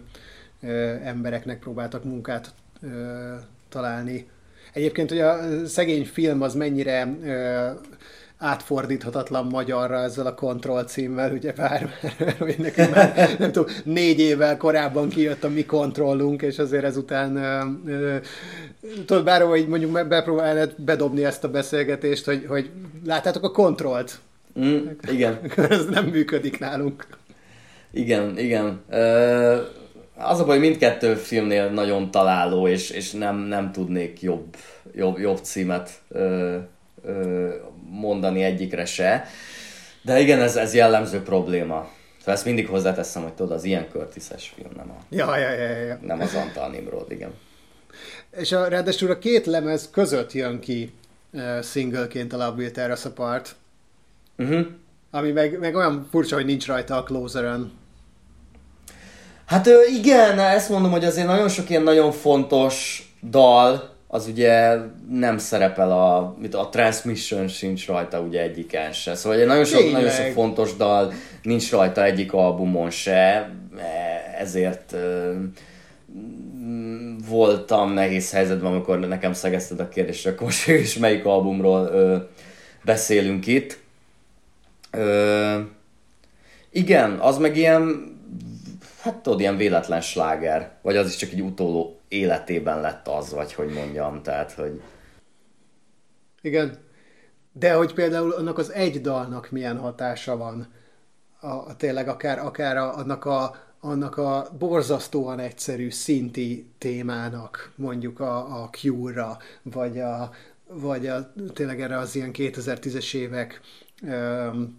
uh, 0.62 0.70
embereknek 1.06 1.58
próbáltak 1.58 2.04
munkát 2.04 2.52
uh, 2.82 2.90
találni 3.68 4.28
Egyébként, 4.78 5.10
hogy 5.10 5.20
a 5.20 5.38
szegény 5.66 6.04
film 6.04 6.42
az 6.42 6.54
mennyire 6.54 7.16
ö, 7.24 7.66
átfordíthatatlan 8.38 9.46
magyarra 9.46 9.96
ezzel 9.96 10.26
a 10.26 10.34
kontroll 10.34 10.84
címmel, 10.84 11.32
ugye 11.32 11.52
bár, 11.52 11.90
hogy 12.38 12.54
nekünk 12.58 12.94
már, 12.94 13.36
nem 13.38 13.52
tudom, 13.52 13.74
négy 13.84 14.20
évvel 14.20 14.56
korábban 14.56 15.08
kijött 15.08 15.44
a 15.44 15.48
mi 15.48 15.64
kontrollunk, 15.64 16.42
és 16.42 16.58
azért 16.58 16.84
ezután 16.84 17.38
tudod, 19.06 19.24
bár 19.24 19.42
hogy 19.42 19.68
mondjuk 19.68 20.08
bepróbálnád 20.08 20.74
bedobni 20.76 21.24
ezt 21.24 21.44
a 21.44 21.50
beszélgetést, 21.50 22.24
hogy, 22.24 22.44
hogy 22.48 22.70
láttátok 23.06 23.44
a 23.44 23.50
kontrollt? 23.50 24.18
Mm, 24.60 24.86
igen. 25.10 25.38
Ez 25.70 25.86
nem 25.86 26.04
működik 26.04 26.58
nálunk. 26.58 27.06
Igen, 27.90 28.38
igen. 28.38 28.80
Az 30.20 30.40
a 30.40 30.44
baj, 30.44 30.58
mindkettő 30.58 31.14
filmnél 31.14 31.70
nagyon 31.70 32.10
találó, 32.10 32.68
és, 32.68 32.90
és 32.90 33.10
nem, 33.10 33.36
nem 33.36 33.72
tudnék 33.72 34.22
jobb, 34.22 34.56
jobb, 34.94 35.18
jobb 35.18 35.38
címet 35.42 35.90
ö, 36.08 36.56
ö, 37.04 37.48
mondani 37.90 38.42
egyikre 38.42 38.84
se. 38.84 39.24
De 40.02 40.20
igen, 40.20 40.40
ez, 40.40 40.56
ez 40.56 40.74
jellemző 40.74 41.22
probléma. 41.22 41.88
Szóval 42.18 42.34
ezt 42.34 42.44
mindig 42.44 42.68
hozzáteszem, 42.68 43.22
hogy 43.22 43.32
tudod, 43.32 43.52
az 43.52 43.64
ilyen 43.64 43.86
Curtis-es 43.92 44.52
film, 44.54 44.70
nem, 44.76 44.90
a, 44.90 45.02
ja, 45.08 45.36
ja, 45.36 45.52
ja, 45.52 45.84
ja. 45.84 45.98
nem 46.02 46.20
az 46.20 46.34
Antal 46.34 46.70
Nimrod, 46.70 47.10
igen. 47.10 47.30
És 48.36 48.52
a, 48.52 48.68
ráadásul 48.68 49.10
a 49.10 49.18
két 49.18 49.46
lemez 49.46 49.90
között 49.90 50.32
jön 50.32 50.60
ki 50.60 50.92
uh, 51.32 51.62
singleként 51.62 52.32
a 52.32 52.36
Love 52.36 52.56
Will 52.56 52.70
Tear 52.70 52.90
Us 52.90 53.04
Apart. 53.04 53.54
Uh-huh. 54.38 54.66
Ami 55.10 55.30
meg, 55.30 55.58
meg 55.58 55.74
olyan 55.74 56.06
furcsa, 56.10 56.34
hogy 56.34 56.44
nincs 56.44 56.66
rajta 56.66 56.96
a 56.96 57.02
Closer-ön. 57.02 57.72
Hát 59.48 59.68
igen, 59.96 60.38
ezt 60.38 60.68
mondom, 60.68 60.90
hogy 60.90 61.04
azért 61.04 61.26
nagyon 61.26 61.48
sok 61.48 61.70
ilyen 61.70 61.82
nagyon 61.82 62.12
fontos 62.12 63.02
dal, 63.30 63.96
az 64.06 64.26
ugye 64.26 64.76
nem 65.10 65.38
szerepel 65.38 65.92
a, 65.92 66.36
mit, 66.38 66.54
a 66.54 66.68
Transmission 66.68 67.48
sincs 67.48 67.86
rajta 67.86 68.20
ugye 68.20 68.42
egyiken 68.42 68.92
se. 68.92 69.14
Szóval 69.14 69.44
nagyon 69.44 69.64
sok, 69.64 69.92
nagyon 69.92 70.10
sok 70.10 70.26
fontos 70.26 70.76
dal 70.76 71.12
nincs 71.42 71.70
rajta 71.70 72.04
egyik 72.04 72.32
albumon 72.32 72.90
se, 72.90 73.16
e, 73.16 73.50
ezért 74.38 74.94
voltam 77.28 77.92
nehéz 77.92 78.32
helyzetben, 78.32 78.72
amikor 78.72 78.98
nekem 78.98 79.32
szegezted 79.32 79.80
a 79.80 79.88
kérdést, 79.88 80.26
akkor 80.26 80.42
most 80.42 80.68
is 80.86 80.98
melyik 80.98 81.24
albumról 81.24 81.88
ö, 81.92 82.16
beszélünk 82.84 83.46
itt. 83.46 83.78
Ö, 84.90 85.58
igen, 86.70 87.10
az 87.10 87.38
meg 87.38 87.56
ilyen 87.56 88.16
hát 89.00 89.16
tudod, 89.16 89.40
ilyen 89.40 89.56
véletlen 89.56 90.00
sláger, 90.00 90.72
vagy 90.82 90.96
az 90.96 91.08
is 91.08 91.16
csak 91.16 91.30
egy 91.30 91.40
utóló 91.40 92.00
életében 92.08 92.80
lett 92.80 93.08
az, 93.08 93.32
vagy 93.32 93.52
hogy 93.52 93.72
mondjam, 93.72 94.22
tehát, 94.22 94.52
hogy... 94.52 94.82
Igen, 96.40 96.78
de 97.52 97.74
hogy 97.74 97.94
például 97.94 98.32
annak 98.32 98.58
az 98.58 98.72
egy 98.72 99.00
dalnak 99.00 99.50
milyen 99.50 99.78
hatása 99.78 100.36
van, 100.36 100.72
a, 101.40 101.46
a 101.46 101.76
tényleg 101.76 102.08
akár, 102.08 102.38
akár 102.38 102.76
a, 102.76 102.96
annak 102.96 103.24
a 103.24 103.66
annak 103.80 104.16
a 104.16 104.48
borzasztóan 104.58 105.38
egyszerű 105.38 105.90
szinti 105.90 106.70
témának, 106.78 107.72
mondjuk 107.76 108.20
a, 108.20 108.62
a 108.62 108.68
Cure-ra, 108.70 109.38
vagy, 109.62 109.98
a, 109.98 110.30
vagy 110.66 111.06
a, 111.06 111.32
tényleg 111.52 111.80
erre 111.80 111.98
az 111.98 112.14
ilyen 112.14 112.30
2010-es 112.32 113.14
évek 113.14 113.60
um, 114.02 114.78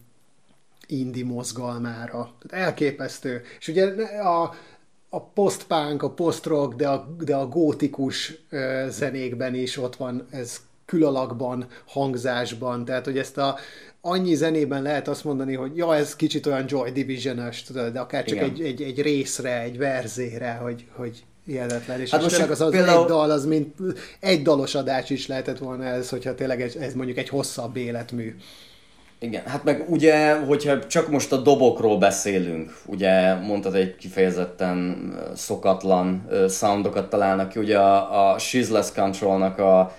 indi 0.89 1.23
mozgalmára. 1.23 2.31
Tehát 2.39 2.67
elképesztő. 2.67 3.41
És 3.59 3.67
ugye 3.67 3.85
a, 4.21 4.55
a 5.09 5.21
post-punk, 5.21 6.03
a 6.03 6.09
post-rock, 6.09 6.75
de 6.75 6.87
a, 6.87 7.15
de 7.19 7.35
a 7.35 7.47
gótikus 7.47 8.33
zenékben 8.89 9.55
is 9.55 9.77
ott 9.77 9.95
van 9.95 10.27
ez 10.31 10.59
külalakban, 10.85 11.67
hangzásban, 11.85 12.85
tehát 12.85 13.05
hogy 13.05 13.17
ezt 13.17 13.37
a 13.37 13.57
annyi 14.01 14.35
zenében 14.35 14.81
lehet 14.81 15.07
azt 15.07 15.23
mondani, 15.23 15.55
hogy 15.55 15.77
ja, 15.77 15.95
ez 15.95 16.15
kicsit 16.15 16.45
olyan 16.45 16.65
Joy 16.67 16.91
Division-ös, 16.91 17.63
tudod, 17.63 17.93
de 17.93 17.99
akár 17.99 18.23
csak 18.23 18.37
egy, 18.37 18.61
egy, 18.61 18.81
egy, 18.81 19.01
részre, 19.01 19.61
egy 19.61 19.77
verzére, 19.77 20.51
hogy, 20.51 20.85
hogy 20.95 21.23
hihetetlen. 21.45 21.99
És 21.99 22.11
hát 22.11 22.21
most 22.21 22.33
tényleg 22.33 22.51
az, 22.51 22.61
az 22.61 22.71
például... 22.71 23.01
egy 23.01 23.07
dal, 23.07 23.31
az 23.31 23.45
mint 23.45 23.75
egy 24.19 24.41
dalos 24.41 24.75
adás 24.75 25.09
is 25.09 25.27
lehetett 25.27 25.57
volna 25.57 25.83
ez, 25.83 26.09
hogyha 26.09 26.35
tényleg 26.35 26.61
ez, 26.61 26.75
ez 26.75 26.93
mondjuk 26.93 27.17
egy 27.17 27.29
hosszabb 27.29 27.75
életmű. 27.75 28.35
Igen, 29.21 29.43
hát 29.45 29.63
meg 29.63 29.85
ugye, 29.87 30.39
hogyha 30.39 30.87
csak 30.87 31.09
most 31.09 31.31
a 31.31 31.37
dobokról 31.37 31.97
beszélünk, 31.97 32.77
ugye 32.85 33.33
mondtad 33.33 33.75
egy 33.75 33.95
kifejezetten 33.95 35.13
szokatlan 35.35 36.27
soundokat 36.49 37.09
találnak 37.09 37.49
ki, 37.49 37.59
ugye 37.59 37.77
a, 37.77 38.31
a 38.31 38.37
Shizeless 38.37 38.91
Controlnak 38.95 39.57
a 39.57 39.95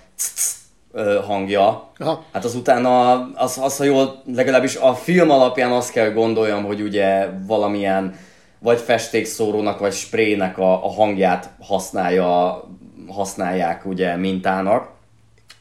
hangja. 1.27 1.89
Aha. 1.97 2.23
Hát 2.31 2.45
az 2.45 2.55
utána, 2.55 3.11
az, 3.35 3.57
az, 3.61 3.77
ha 3.77 3.83
jól, 3.83 4.21
legalábbis 4.35 4.75
a 4.75 4.93
film 4.93 5.29
alapján 5.29 5.71
azt 5.71 5.91
kell 5.91 6.11
gondoljam, 6.11 6.63
hogy 6.63 6.81
ugye 6.81 7.29
valamilyen 7.47 8.15
vagy 8.59 8.79
festékszórónak, 8.79 9.79
vagy 9.79 9.93
sprének 9.93 10.57
a, 10.57 10.85
a 10.85 10.89
hangját 10.89 11.49
használja, 11.59 12.63
használják 13.07 13.85
ugye 13.85 14.15
mintának. 14.15 14.89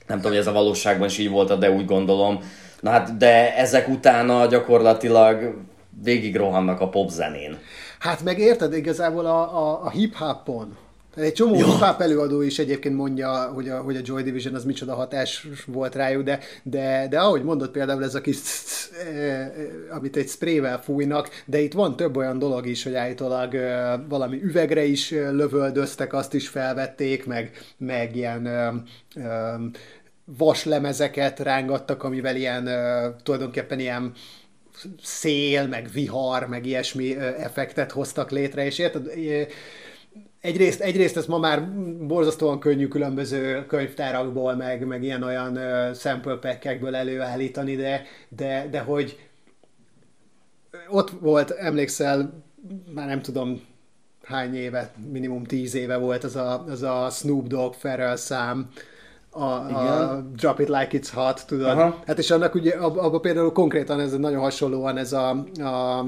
Nem 0.07 0.17
tudom, 0.17 0.33
hogy 0.33 0.41
ez 0.41 0.47
a 0.47 0.53
valóságban 0.53 1.09
is 1.09 1.19
így 1.19 1.31
volt, 1.31 1.59
de 1.59 1.71
úgy 1.71 1.85
gondolom. 1.85 2.41
Na 2.81 2.91
hát, 2.91 3.17
de 3.17 3.57
ezek 3.57 3.89
utána 3.89 4.47
gyakorlatilag 4.47 5.55
végig 6.03 6.37
rohannak 6.37 6.81
a 6.81 6.89
popzenén. 6.89 7.59
Hát 7.99 8.23
meg 8.23 8.39
érted, 8.39 8.75
igazából 8.75 9.27
a, 9.27 9.57
a, 9.57 9.85
a 9.85 9.91
hip-hopon, 9.91 10.77
egy 11.17 11.33
csomó 11.33 11.55
ja. 11.55 11.67
hip 11.67 12.01
előadó 12.01 12.43
is 12.43 12.59
egyébként 12.59 12.97
mondja, 12.97 13.51
hogy 13.55 13.69
a, 13.69 13.81
hogy 13.81 13.97
a 13.97 14.01
Joy 14.05 14.23
Division 14.23 14.55
az 14.55 14.65
micsoda 14.65 14.95
hatás 14.95 15.47
volt 15.67 15.95
rájuk, 15.95 16.23
de, 16.23 16.39
de, 16.63 17.07
de 17.11 17.19
ahogy 17.19 17.43
mondott 17.43 17.71
például 17.71 18.05
ez 18.05 18.15
a 18.15 18.21
kis 18.21 18.39
amit 19.91 20.17
egy 20.17 20.29
sprével 20.29 20.83
fújnak, 20.83 21.29
de 21.45 21.61
itt 21.61 21.73
van 21.73 21.97
több 21.97 22.17
olyan 22.17 22.39
dolog 22.39 22.67
is, 22.67 22.83
hogy 22.83 22.95
állítólag 22.95 23.57
valami 24.09 24.43
üvegre 24.43 24.85
is 24.85 25.11
lövöldöztek, 25.11 26.13
azt 26.13 26.35
is 26.35 26.49
felvették, 26.49 27.27
meg, 27.27 27.51
meg 27.77 28.17
ilyen 28.17 28.49
vaslemezeket 30.39 31.39
rángattak, 31.39 32.03
amivel 32.03 32.37
ilyen 32.37 32.69
tulajdonképpen 33.23 33.79
ilyen 33.79 34.13
szél, 35.03 35.67
meg 35.67 35.89
vihar, 35.93 36.47
meg 36.47 36.67
ilyesmi 36.67 37.17
effektet 37.17 37.93
hoztak 37.93 38.31
létre, 38.31 38.65
és 38.65 38.79
érted, 38.79 39.11
egyrészt, 40.41 40.81
egyrészt 40.81 41.17
ezt 41.17 41.29
ma 41.29 41.39
már 41.39 41.73
borzasztóan 42.07 42.61
könnyű 42.61 42.89
különböző 42.89 43.67
könyvtárakból, 43.67 44.55
meg, 44.55 44.87
meg 44.87 45.03
ilyen-olyan 45.03 45.59
sample 45.95 46.37
packekből 46.37 46.95
előállítani, 46.95 47.77
de, 47.77 48.03
de, 48.29 48.67
de 48.71 48.81
hogy 48.81 49.19
ott 50.89 51.11
volt, 51.11 51.51
emlékszel, 51.51 52.43
már 52.95 53.07
nem 53.07 53.23
tudom 53.23 53.61
hány 54.23 54.55
éve, 54.55 54.93
minimum 55.13 55.45
tíz 55.45 55.75
éve 55.75 55.97
volt 55.97 56.25
az 56.25 56.37
a, 56.37 56.65
az 56.65 56.83
a 56.83 57.09
Snoop 57.11 57.47
Dogg 57.47 57.75
Pharrell 57.75 58.17
szám, 58.17 58.71
a, 59.31 59.43
a 59.43 60.21
Drop 60.37 60.59
It 60.61 60.69
Like 60.69 60.89
It's 60.91 61.09
Hot, 61.13 61.47
tudod? 61.47 61.67
Aha. 61.67 62.03
Hát 62.07 62.19
és 62.19 62.31
annak 62.31 62.55
ugye, 62.55 62.73
abban 62.77 63.21
például 63.21 63.53
konkrétan 63.53 64.01
ez 64.01 64.13
nagyon 64.13 64.41
hasonlóan 64.41 64.97
ez 64.97 65.13
a, 65.13 65.31
a 65.55 66.05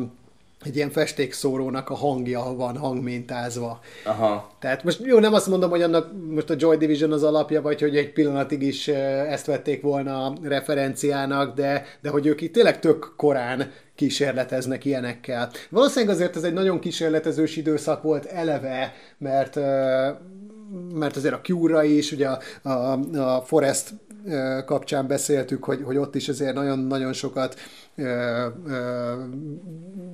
egy 0.64 0.76
ilyen 0.76 0.90
festékszórónak 0.90 1.90
a 1.90 1.94
hangja 1.94 2.54
van 2.56 2.76
hangmintázva. 2.76 3.80
Aha. 4.04 4.50
Tehát 4.58 4.84
most 4.84 5.00
jó, 5.04 5.18
nem 5.18 5.34
azt 5.34 5.46
mondom, 5.46 5.70
hogy 5.70 5.82
annak 5.82 6.10
most 6.30 6.50
a 6.50 6.54
Joy 6.58 6.76
Division 6.76 7.12
az 7.12 7.22
alapja, 7.22 7.62
vagy 7.62 7.80
hogy 7.80 7.96
egy 7.96 8.12
pillanatig 8.12 8.62
is 8.62 8.88
ezt 8.88 9.46
vették 9.46 9.82
volna 9.82 10.26
a 10.26 10.34
referenciának, 10.42 11.54
de, 11.54 11.84
de 12.00 12.10
hogy 12.10 12.26
ők 12.26 12.40
itt 12.40 12.52
tényleg 12.52 12.80
tök 12.80 13.12
korán 13.16 13.70
kísérleteznek 13.94 14.84
ilyenekkel. 14.84 15.50
Valószínűleg 15.68 16.14
azért 16.14 16.36
ez 16.36 16.42
egy 16.42 16.52
nagyon 16.52 16.78
kísérletezős 16.78 17.56
időszak 17.56 18.02
volt 18.02 18.24
eleve, 18.24 18.94
mert 19.18 19.56
mert 20.94 21.16
azért 21.16 21.34
a 21.34 21.40
Cure 21.40 21.84
is, 21.84 22.12
ugye 22.12 22.28
a, 22.28 22.40
a, 22.68 23.00
a 23.18 23.42
Forest 23.42 23.94
kapcsán 24.64 25.06
beszéltük, 25.06 25.64
hogy, 25.64 25.82
hogy 25.84 25.96
ott 25.96 26.14
is 26.14 26.28
azért 26.28 26.54
nagyon-nagyon 26.54 27.12
sokat 27.12 27.56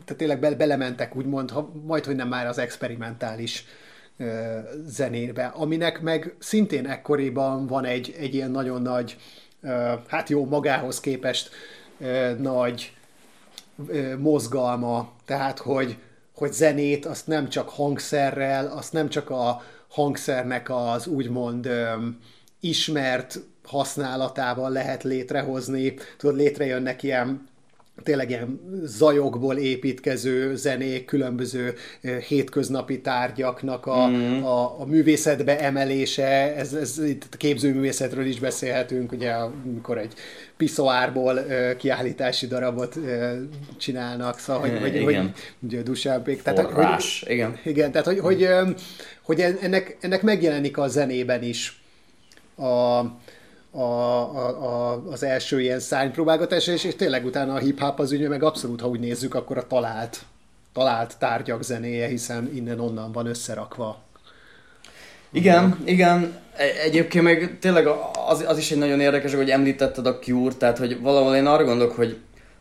tehát 0.04 0.16
tényleg 0.16 0.40
be, 0.40 0.54
belementek 0.54 1.16
úgymond, 1.16 1.50
ha, 1.50 1.72
majd, 1.86 2.04
hogy 2.04 2.16
nem 2.16 2.28
már 2.28 2.46
az 2.46 2.59
experimentális 2.59 3.64
ö, 4.16 4.59
zenébe, 4.86 5.44
aminek 5.44 6.00
meg 6.00 6.34
szintén 6.38 6.86
ekkoriban 6.86 7.66
van 7.66 7.84
egy, 7.84 8.14
egy 8.18 8.34
ilyen 8.34 8.50
nagyon 8.50 8.82
nagy, 8.82 9.16
hát 10.06 10.28
jó, 10.28 10.46
magához 10.46 11.00
képest 11.00 11.50
nagy 12.38 12.92
ö, 13.88 14.16
mozgalma, 14.16 15.12
tehát 15.24 15.59
hogy, 15.59 15.96
hogy 16.34 16.52
zenét 16.52 17.06
azt 17.06 17.26
nem 17.26 17.48
csak 17.48 17.68
hangszerrel, 17.68 18.66
azt 18.66 18.92
nem 18.92 19.09
csak 19.09 19.30
a 19.30 19.62
hangszernek 19.89 20.70
az 20.70 21.07
úgymond 21.07 21.66
ö, 21.66 21.95
ismert 22.61 23.41
használatával 23.64 24.70
lehet 24.70 25.03
létrehozni. 25.03 25.95
Tudod, 26.16 26.36
létrejönnek 26.36 27.03
ilyen 27.03 27.49
tényleg 28.03 28.30
ilyen 28.30 28.61
zajokból 28.84 29.57
építkező 29.57 30.57
zenék, 30.57 31.05
különböző 31.05 31.74
hétköznapi 32.28 33.01
tárgyaknak 33.01 33.86
a, 33.86 34.07
mm. 34.07 34.42
a, 34.42 34.80
a 34.80 34.84
művészetbe 34.86 35.61
emelése, 35.61 36.55
ez, 36.57 36.72
ez 36.72 36.99
itt 37.05 37.26
a 37.32 37.36
képzőművészetről 37.36 38.24
is 38.24 38.40
beszélhetünk, 38.40 39.12
ugye 39.12 39.30
amikor 39.30 39.99
egy 39.99 40.12
piszoárból 40.57 41.44
kiállítási 41.78 42.46
darabot 42.46 42.99
csinálnak, 43.76 44.38
szóval, 44.38 44.62
hogy, 44.62 44.78
hogy, 44.80 44.94
igen. 44.94 45.05
hogy 45.05 45.30
ugye 45.61 45.82
Dusábék, 45.82 46.42
tehát, 46.42 46.61
Forrás, 46.61 47.22
hogy, 47.26 47.32
igen. 47.32 47.59
Igen, 47.64 47.90
tehát, 47.92 48.07
hogy, 48.07 48.18
hogy, 48.18 48.49
hogy 49.22 49.40
ennek, 49.40 49.96
ennek 50.01 50.22
megjelenik 50.22 50.78
a 50.78 50.88
zenében 50.88 51.42
is 51.42 51.80
a, 52.57 53.01
a, 53.70 53.80
a, 53.80 55.02
az 55.10 55.22
első 55.22 55.60
ilyen 55.60 55.80
szánypróbálgatás, 55.80 56.66
és, 56.66 56.84
és 56.84 56.96
tényleg 56.96 57.24
utána 57.24 57.54
a 57.54 57.58
hip-hop 57.58 57.98
az 57.98 58.12
ugye 58.12 58.28
meg 58.28 58.42
abszolút, 58.42 58.80
ha 58.80 58.88
úgy 58.88 59.00
nézzük, 59.00 59.34
akkor 59.34 59.58
a 59.58 59.66
talált, 59.66 60.20
talált 60.72 61.18
tárgyak 61.18 61.62
zenéje, 61.62 62.06
hiszen 62.06 62.50
innen-onnan 62.54 63.12
van 63.12 63.26
összerakva. 63.26 63.98
Igen, 65.32 65.76
igen. 65.84 66.36
E- 66.56 66.82
egyébként 66.82 67.24
meg 67.24 67.56
tényleg 67.60 67.86
az, 68.28 68.44
az 68.46 68.58
is 68.58 68.70
egy 68.70 68.78
nagyon 68.78 69.00
érdekes, 69.00 69.34
hogy 69.34 69.50
említetted 69.50 70.06
a 70.06 70.18
Cure, 70.18 70.54
tehát 70.54 70.78
hogy 70.78 71.00
valahol 71.00 71.34
én 71.34 71.46
arra 71.46 71.64
gondolok, 71.64 71.96
hogy 71.96 72.16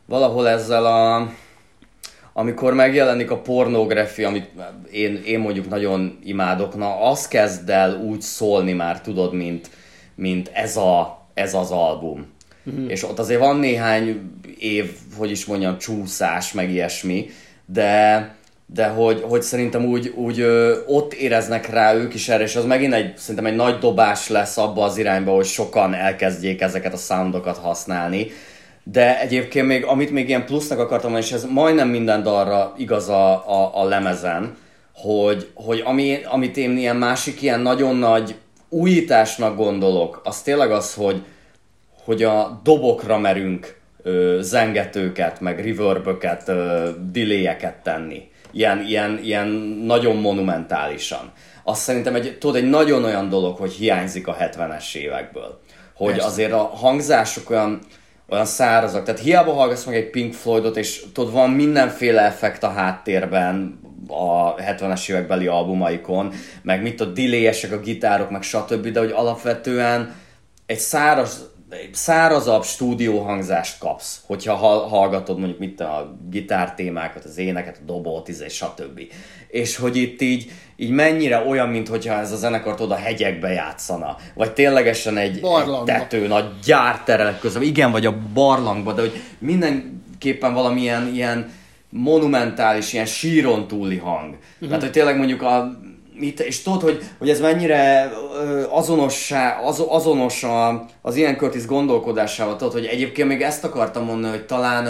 valahol 0.06 0.48
ezzel 0.48 0.86
a 0.86 1.32
amikor 2.34 2.74
megjelenik 2.74 3.32
a 3.32 3.38
pornográfia, 3.38 4.28
amit 4.28 4.50
én, 4.92 5.22
én 5.26 5.40
mondjuk 5.40 5.70
nagyon 5.70 6.20
imádok, 6.24 6.76
na 6.76 7.02
az 7.02 7.28
kezd 7.28 7.70
el 7.70 7.96
úgy 7.96 8.22
szólni 8.22 8.74
már, 8.74 9.02
tudod, 9.02 9.34
mint, 9.34 9.70
mint 10.18 10.52
ez, 10.54 10.78
a, 10.78 11.26
ez 11.34 11.54
az 11.54 11.72
album. 11.72 12.28
Mm-hmm. 12.70 12.90
És 12.90 13.04
ott 13.04 13.20
azért 13.20 13.40
van 13.40 13.58
néhány 13.58 14.32
év, 14.60 14.92
hogy 15.18 15.32
is 15.32 15.46
mondjam, 15.46 15.78
csúszás, 15.78 16.54
meg 16.54 16.72
ilyesmi, 16.72 17.30
de, 17.66 18.36
de 18.66 18.88
hogy, 18.88 19.22
hogy 19.28 19.42
szerintem 19.42 19.86
úgy, 19.86 20.14
úgy 20.16 20.40
ö, 20.40 20.78
ott 20.86 21.14
éreznek 21.14 21.70
rá 21.70 21.94
ők 21.94 22.14
is 22.14 22.30
erre, 22.30 22.44
és 22.44 22.56
az 22.56 22.66
megint 22.66 22.94
egy, 22.94 23.18
szerintem 23.18 23.46
egy 23.46 23.56
nagy 23.56 23.78
dobás 23.78 24.30
lesz 24.30 24.58
abba 24.58 24.84
az 24.84 24.98
irányba, 24.98 25.32
hogy 25.32 25.46
sokan 25.46 25.94
elkezdjék 25.94 26.62
ezeket 26.62 26.94
a 26.94 26.98
soundokat 26.98 27.58
használni. 27.58 28.28
De 28.84 29.20
egyébként 29.20 29.68
még, 29.68 29.86
amit 29.86 30.12
még 30.12 30.28
ilyen 30.28 30.46
plusznak 30.46 30.80
akartam 30.80 31.12
mondani, 31.12 31.32
és 31.32 31.44
ez 31.44 31.50
majdnem 31.50 31.90
minden 31.90 32.24
dalra 32.24 32.74
igaz 32.78 33.10
a, 33.10 33.32
a, 33.32 33.72
a 33.74 33.84
lemezen, 33.84 34.56
hogy, 34.94 35.50
hogy 35.54 35.82
ami, 35.86 36.18
amit 36.26 36.58
én 36.58 36.78
ilyen 36.78 36.96
másik 36.96 37.42
ilyen 37.42 37.60
nagyon 37.60 37.96
nagy 37.96 38.36
újításnak 38.70 39.56
gondolok, 39.56 40.22
az 40.24 40.42
tényleg 40.42 40.72
az, 40.72 40.94
hogy, 40.94 41.24
hogy 42.04 42.24
a 42.24 42.62
dobokra 42.64 43.18
merünk 43.18 43.80
ö, 44.04 44.38
zengetőket, 44.42 45.42
meg 45.42 45.66
reverböket, 45.66 46.48
ö, 46.48 46.90
delayeket 47.12 47.76
tenni. 47.76 48.30
Ilyen, 48.52 48.86
ilyen, 48.88 49.20
ilyen 49.24 49.48
nagyon 49.86 50.16
monumentálisan. 50.16 51.32
Azt 51.64 51.82
szerintem 51.82 52.16
egy, 52.16 52.38
tudod, 52.38 52.56
egy 52.56 52.70
nagyon 52.70 53.04
olyan 53.04 53.30
dolog, 53.30 53.58
hogy 53.58 53.72
hiányzik 53.72 54.28
a 54.28 54.36
70-es 54.36 54.96
évekből. 54.96 55.60
Hogy 55.94 56.12
Persze. 56.12 56.28
azért 56.28 56.52
a 56.52 56.64
hangzások 56.64 57.50
olyan, 57.50 57.80
olyan 58.30 58.46
szárazak. 58.46 59.04
Tehát 59.04 59.22
hiába 59.22 59.54
hallgatsz 59.54 59.86
meg 59.86 59.96
egy 59.96 60.10
Pink 60.10 60.34
Floydot, 60.34 60.78
és 60.78 61.06
tudod, 61.14 61.34
van 61.34 61.50
mindenféle 61.50 62.22
effekt 62.22 62.64
a 62.64 62.70
háttérben, 62.70 63.80
a 64.08 64.56
70-es 64.56 65.10
évekbeli 65.10 65.48
albumaikon, 65.48 66.34
meg 66.62 66.82
mit 66.82 67.02
a 67.02 67.06
delayesek, 67.06 67.72
a 67.72 67.80
gitárok, 67.80 68.30
meg 68.30 68.42
stb., 68.42 68.88
de 68.88 69.00
hogy 69.00 69.12
alapvetően 69.12 70.16
egy 70.66 70.80
száraz, 70.80 71.50
egy 71.70 71.94
szárazabb 71.94 72.64
stúdióhangzást 72.64 73.80
kapsz, 73.80 74.22
hogyha 74.26 74.56
hallgatod 74.88 75.38
mondjuk 75.38 75.60
mit 75.60 75.80
a 75.80 76.18
gitártémákat, 76.30 77.24
az 77.26 77.38
éneket, 77.38 77.78
a 77.78 77.86
dobot, 77.86 78.30
és 78.30 78.54
stb. 78.54 79.02
És 79.48 79.76
hogy 79.76 79.96
itt 79.96 80.22
így, 80.22 80.52
így 80.76 80.90
mennyire 80.90 81.46
olyan, 81.48 81.70
mintha 81.70 82.14
ez 82.14 82.32
a 82.32 82.36
zenekar 82.36 82.76
tudod 82.76 82.92
a 82.92 83.02
hegyekbe 83.02 83.50
játszana, 83.50 84.16
vagy 84.34 84.54
ténylegesen 84.54 85.18
egy, 85.18 85.38
egy 85.38 85.84
tető, 85.86 86.28
nagy 86.28 86.46
gyárterelek 86.66 87.40
közben, 87.40 87.64
igen, 87.64 87.92
vagy 87.92 88.06
a 88.06 88.18
barlangba, 88.34 88.94
de 88.94 89.02
hogy 89.02 89.22
mindenképpen 89.40 90.54
valamilyen 90.54 91.12
ilyen 91.14 91.52
monumentális, 91.90 92.94
ilyen 92.94 93.06
síron 93.06 93.68
túli 93.68 93.98
hang. 93.98 94.30
Uh-huh. 94.30 94.68
Tehát, 94.68 94.82
hogy 94.82 94.92
tényleg 94.92 95.18
mondjuk 95.18 95.42
a 95.42 95.80
mit, 96.14 96.40
és 96.40 96.62
tudod, 96.62 96.82
hogy, 96.82 97.04
hogy 97.18 97.30
ez 97.30 97.40
mennyire 97.40 98.12
azonossá, 98.70 99.60
az, 99.60 99.84
azonos 99.88 100.44
a, 100.44 100.86
az 101.02 101.16
ilyen 101.16 101.38
Curtis 101.38 101.66
gondolkodásával, 101.66 102.56
tudod, 102.56 102.74
hogy 102.74 102.86
egyébként 102.86 103.28
még 103.28 103.42
ezt 103.42 103.64
akartam 103.64 104.06
mondani, 104.06 104.34
hogy 104.38 104.46
talán 104.46 104.86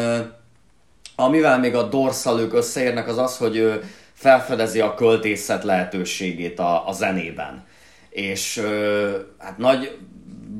amivel 1.19 1.59
még 1.59 1.75
a 1.75 1.83
dorszalők 1.83 2.53
összeérnek, 2.53 3.07
az 3.07 3.17
az, 3.17 3.37
hogy 3.37 3.81
felfedezi 4.13 4.79
a 4.79 4.93
költészet 4.93 5.63
lehetőségét 5.63 6.59
a, 6.59 6.87
a 6.87 6.91
zenében. 6.91 7.65
És 8.09 8.61
hát 9.37 9.57
nagy 9.57 9.97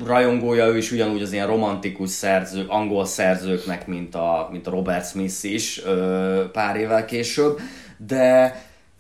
rajongója 0.06 0.66
ő 0.66 0.78
is 0.78 0.92
ugyanúgy 0.92 1.22
az 1.22 1.32
ilyen 1.32 1.48
romantikus 1.48 2.10
szerzők, 2.10 2.70
angol 2.70 3.06
szerzőknek, 3.06 3.88
mint 3.88 4.16
a, 4.16 4.48
mint 4.52 4.68
a 4.68 4.72
Robert 4.72 5.10
Smith 5.10 5.46
is 5.46 5.82
pár 6.52 6.76
évvel 6.76 7.06
később, 7.06 7.60
de 7.98 8.56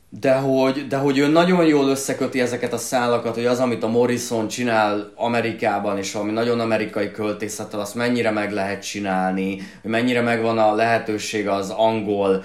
de 0.09 0.35
hogy, 0.35 0.87
de 0.87 0.97
hogy 0.97 1.17
ő 1.17 1.27
nagyon 1.27 1.65
jól 1.65 1.89
összeköti 1.89 2.41
ezeket 2.41 2.73
a 2.73 2.77
szálakat, 2.77 3.35
hogy 3.35 3.45
az, 3.45 3.59
amit 3.59 3.83
a 3.83 3.87
Morrison 3.87 4.47
csinál 4.47 5.11
Amerikában, 5.15 5.97
és 5.97 6.11
valami 6.11 6.31
nagyon 6.31 6.59
amerikai 6.59 7.11
költészettel, 7.11 7.79
azt 7.79 7.95
mennyire 7.95 8.31
meg 8.31 8.51
lehet 8.51 8.85
csinálni, 8.85 9.61
hogy 9.81 9.91
mennyire 9.91 10.21
megvan 10.21 10.57
a 10.57 10.75
lehetőség 10.75 11.47
az 11.47 11.69
angol 11.69 12.43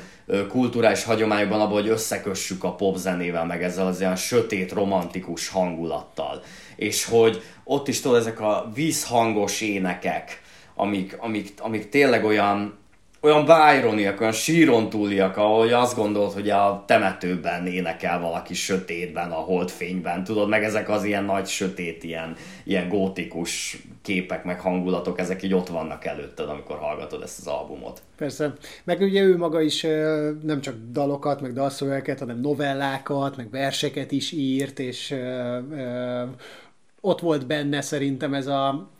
kulturális 0.48 1.04
hagyományban 1.04 1.60
abban, 1.60 1.72
hogy 1.72 1.88
összekössük 1.88 2.64
a 2.64 2.74
popzenével, 2.74 3.44
meg 3.44 3.62
ezzel 3.62 3.86
az 3.86 4.00
ilyen 4.00 4.16
sötét, 4.16 4.72
romantikus 4.72 5.48
hangulattal. 5.48 6.42
És 6.76 7.04
hogy 7.04 7.42
ott 7.64 7.88
is 7.88 8.00
tudod, 8.00 8.18
ezek 8.18 8.40
a 8.40 8.70
vízhangos 8.74 9.60
énekek, 9.60 10.40
amik, 10.74 11.16
amik, 11.18 11.52
amik 11.58 11.88
tényleg 11.88 12.24
olyan, 12.24 12.78
olyan 13.24 13.44
byroniak, 13.44 14.20
olyan 14.20 14.32
síron 14.32 14.88
túliak, 14.88 15.36
ahogy 15.36 15.72
azt 15.72 15.96
gondolod, 15.96 16.32
hogy 16.32 16.50
a 16.50 16.84
temetőben 16.86 17.66
énekel 17.66 18.20
valaki 18.20 18.54
sötétben, 18.54 19.30
a 19.30 19.34
holdfényben, 19.34 20.24
tudod, 20.24 20.48
meg 20.48 20.64
ezek 20.64 20.88
az 20.88 21.04
ilyen 21.04 21.24
nagy 21.24 21.46
sötét, 21.46 22.04
ilyen, 22.04 22.36
ilyen 22.64 22.88
gótikus 22.88 23.82
képek, 24.02 24.44
meg 24.44 24.60
hangulatok, 24.60 25.18
ezek 25.18 25.42
így 25.42 25.54
ott 25.54 25.68
vannak 25.68 26.04
előtted, 26.04 26.48
amikor 26.48 26.76
hallgatod 26.76 27.22
ezt 27.22 27.38
az 27.38 27.46
albumot. 27.46 28.02
Persze. 28.16 28.54
Meg 28.84 29.00
ugye 29.00 29.22
ő 29.22 29.36
maga 29.36 29.60
is 29.60 29.82
nem 30.42 30.60
csak 30.60 30.74
dalokat, 30.90 31.40
meg 31.40 31.52
dalszövegeket, 31.52 32.18
hanem 32.18 32.40
novellákat, 32.40 33.36
meg 33.36 33.50
verseket 33.50 34.12
is 34.12 34.32
írt, 34.32 34.78
és 34.78 35.14
ott 37.00 37.20
volt 37.20 37.46
benne 37.46 37.80
szerintem 37.80 38.34
ez 38.34 38.46
a 38.46 38.90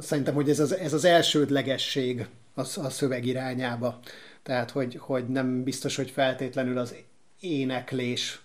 szerintem, 0.00 0.34
hogy 0.34 0.48
ez 0.48 0.60
az, 0.60 0.76
ez 0.76 0.92
az 0.92 1.04
elsődlegesség 1.04 2.26
a, 2.54 2.60
a 2.60 2.90
szöveg 2.90 3.26
irányába. 3.26 3.98
Tehát, 4.42 4.70
hogy, 4.70 4.96
hogy 5.00 5.28
nem 5.28 5.62
biztos, 5.62 5.96
hogy 5.96 6.10
feltétlenül 6.10 6.78
az 6.78 6.94
éneklés 7.40 8.40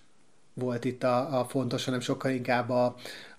volt 0.54 0.84
itt 0.84 1.02
a, 1.02 1.38
a 1.40 1.44
fontos, 1.44 1.84
hanem 1.84 2.00
sokkal 2.00 2.30
inkább 2.30 2.70
a, 2.70 2.94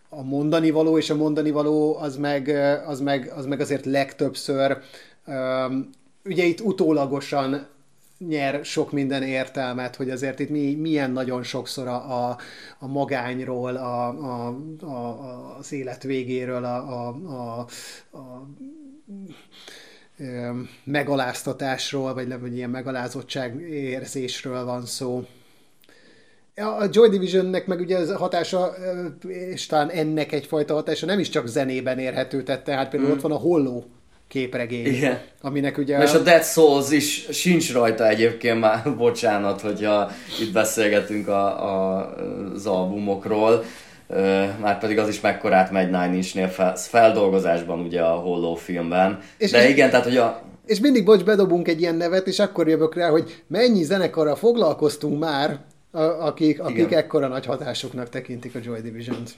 a 0.09 0.21
mondani 0.21 0.69
való, 0.71 0.97
és 0.97 1.09
a 1.09 1.15
mondani 1.15 1.51
való 1.51 1.97
az 1.97 2.17
meg, 2.17 2.47
az 2.85 2.99
meg, 2.99 3.31
az 3.35 3.45
meg 3.45 3.59
azért 3.59 3.85
legtöbbször 3.85 4.77
um, 5.25 5.89
ugye 6.25 6.43
itt 6.43 6.61
utólagosan 6.61 7.67
nyer 8.17 8.65
sok 8.65 8.91
minden 8.91 9.23
értelmet, 9.23 9.95
hogy 9.95 10.09
azért 10.09 10.39
itt 10.39 10.49
mi, 10.49 10.75
milyen 10.75 11.11
nagyon 11.11 11.43
sokszor 11.43 11.87
a, 11.87 12.29
a, 12.29 12.37
a 12.79 12.87
magányról, 12.87 13.75
a, 13.75 14.07
a, 14.07 14.57
a, 14.81 15.57
az 15.57 15.71
élet 15.71 16.03
végéről, 16.03 16.65
a, 16.65 16.77
a, 16.77 17.07
a, 17.09 17.59
a 18.17 18.47
megaláztatásról, 20.83 22.13
vagy 22.13 22.35
hogy 22.41 22.55
ilyen 22.55 22.69
megalázottság 22.69 23.61
érzésről 23.69 24.65
van 24.65 24.85
szó. 24.85 25.25
A 26.55 26.87
Joy 26.91 27.09
Divisionnek 27.09 27.65
meg 27.65 27.79
ugye 27.79 27.97
az 27.97 28.11
hatása, 28.11 28.73
és 29.27 29.65
talán 29.65 29.89
ennek 29.89 30.31
egyfajta 30.31 30.73
hatása 30.73 31.05
nem 31.05 31.19
is 31.19 31.29
csak 31.29 31.47
zenében 31.47 31.99
érhető, 31.99 32.43
tehát 32.43 32.63
például 32.63 33.11
mm. 33.11 33.11
ott 33.11 33.21
van 33.21 33.31
a 33.31 33.35
Holló 33.35 33.85
képregény. 34.31 34.85
Igen. 34.85 35.19
Aminek 35.41 35.77
ugye... 35.77 36.01
És 36.01 36.13
a 36.13 36.19
Dead 36.19 36.43
Souls 36.43 36.91
is 36.91 37.27
sincs 37.31 37.73
rajta 37.73 38.07
egyébként 38.07 38.59
már, 38.59 38.95
bocsánat, 38.97 39.61
hogyha 39.61 40.11
itt 40.41 40.53
beszélgetünk 40.53 41.27
a, 41.27 41.69
a, 41.69 42.13
az 42.53 42.65
albumokról. 42.65 43.63
Már 44.59 44.79
pedig 44.79 44.97
az 44.97 45.07
is 45.07 45.21
mekkorát 45.21 45.71
megy 45.71 45.89
Nine 45.89 46.13
Inch-nél 46.13 46.47
fel, 46.47 46.75
feldolgozásban 46.75 47.79
ugye 47.79 48.01
a 48.01 48.15
Hollow 48.15 48.55
filmben. 48.55 49.19
És 49.37 49.51
De 49.51 49.63
és, 49.63 49.69
igen, 49.69 49.89
tehát 49.89 50.05
hogy 50.05 50.17
a... 50.17 50.41
És 50.65 50.79
mindig, 50.79 51.05
bocs, 51.05 51.23
bedobunk 51.23 51.67
egy 51.67 51.81
ilyen 51.81 51.95
nevet, 51.95 52.27
és 52.27 52.39
akkor 52.39 52.67
jövök 52.67 52.95
rá, 52.95 53.09
hogy 53.09 53.43
mennyi 53.47 53.83
zenekarra 53.83 54.35
foglalkoztunk 54.35 55.19
már, 55.19 55.59
akik, 56.19 56.61
akik 56.61 56.91
ekkora 56.91 57.27
nagy 57.27 57.45
hatásoknak 57.45 58.09
tekintik 58.09 58.55
a 58.55 58.59
Joy 58.63 58.81
Division-t. 58.81 59.31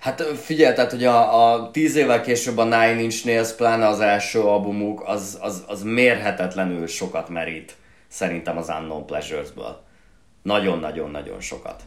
Hát 0.00 0.20
figyelj, 0.22 0.74
tehát 0.74 0.90
hogy 0.90 1.04
a, 1.04 1.52
a 1.52 1.70
tíz 1.70 1.96
évvel 1.96 2.20
később 2.20 2.58
a 2.58 2.64
Nine 2.64 3.00
Inch 3.00 3.26
Nails, 3.26 3.52
pláne 3.52 3.86
az 3.86 4.00
első 4.00 4.40
albumuk, 4.40 5.02
az, 5.06 5.38
az, 5.40 5.64
az 5.66 5.82
mérhetetlenül 5.82 6.86
sokat 6.86 7.28
merít 7.28 7.76
szerintem 8.08 8.56
az 8.56 8.68
Unknown 8.68 9.06
Pleasures-ből. 9.06 9.82
Nagyon-nagyon-nagyon 10.42 11.40
sokat. 11.40 11.82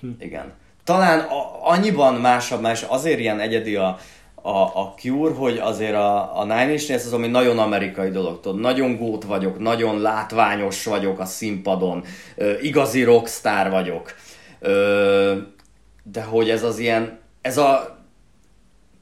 Hm. 0.00 0.08
Igen. 0.18 0.52
Talán 0.84 1.18
a, 1.18 1.68
annyiban 1.70 2.14
másabb, 2.14 2.60
más, 2.60 2.82
azért 2.82 3.18
ilyen 3.18 3.40
egyedi 3.40 3.74
a, 3.74 3.98
a, 4.34 4.58
a 4.58 4.94
Cure, 4.96 5.34
hogy 5.34 5.58
azért 5.58 5.94
a, 5.94 6.38
a 6.38 6.44
Nine 6.44 6.70
Inch 6.70 6.88
Nails 6.88 7.04
az, 7.04 7.12
ami 7.12 7.26
nagyon 7.26 7.58
amerikai 7.58 8.10
dolog, 8.10 8.40
tudod, 8.40 8.60
nagyon 8.60 8.96
gót 8.96 9.24
vagyok, 9.24 9.58
nagyon 9.58 10.00
látványos 10.00 10.84
vagyok 10.84 11.18
a 11.18 11.24
színpadon, 11.24 12.04
ö, 12.36 12.58
igazi 12.60 13.02
rockstar 13.02 13.70
vagyok, 13.70 14.14
ö, 14.60 15.34
de 16.02 16.22
hogy 16.22 16.50
ez 16.50 16.62
az 16.62 16.78
ilyen, 16.78 17.18
ez 17.40 17.58
a 17.58 17.98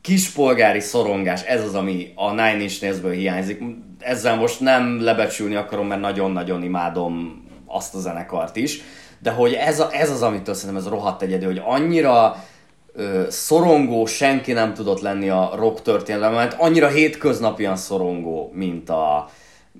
kispolgári 0.01 0.81
szorongás, 0.81 1.43
ez 1.43 1.63
az, 1.63 1.75
ami 1.75 2.13
a 2.15 2.31
Nine 2.31 2.61
Inch 2.61 2.83
Nails-ből 2.83 3.13
hiányzik. 3.13 3.63
Ezzel 3.99 4.37
most 4.37 4.61
nem 4.61 5.03
lebecsülni 5.03 5.55
akarom, 5.55 5.87
mert 5.87 6.01
nagyon-nagyon 6.01 6.63
imádom 6.63 7.45
azt 7.67 7.95
a 7.95 7.99
zenekart 7.99 8.57
is, 8.57 8.81
de 9.25 9.31
hogy 9.31 9.53
ez, 9.53 9.81
a, 9.81 9.89
ez 9.93 10.11
az, 10.11 10.23
amitől 10.23 10.55
szerintem 10.55 10.85
ez 10.85 10.89
rohadt 10.89 11.23
egyedül, 11.23 11.49
hogy 11.49 11.63
annyira 11.65 12.45
ö, 12.95 13.23
szorongó 13.29 14.07
senki 14.07 14.53
nem 14.53 14.75
tudott 14.75 15.01
lenni 15.01 15.29
a 15.29 15.53
rock 15.57 15.83
történelemben, 15.83 16.41
mert 16.41 16.61
annyira 16.61 16.89
hétköznapian 16.89 17.77
szorongó, 17.77 18.51
mint, 18.55 18.91
a, 18.91 19.31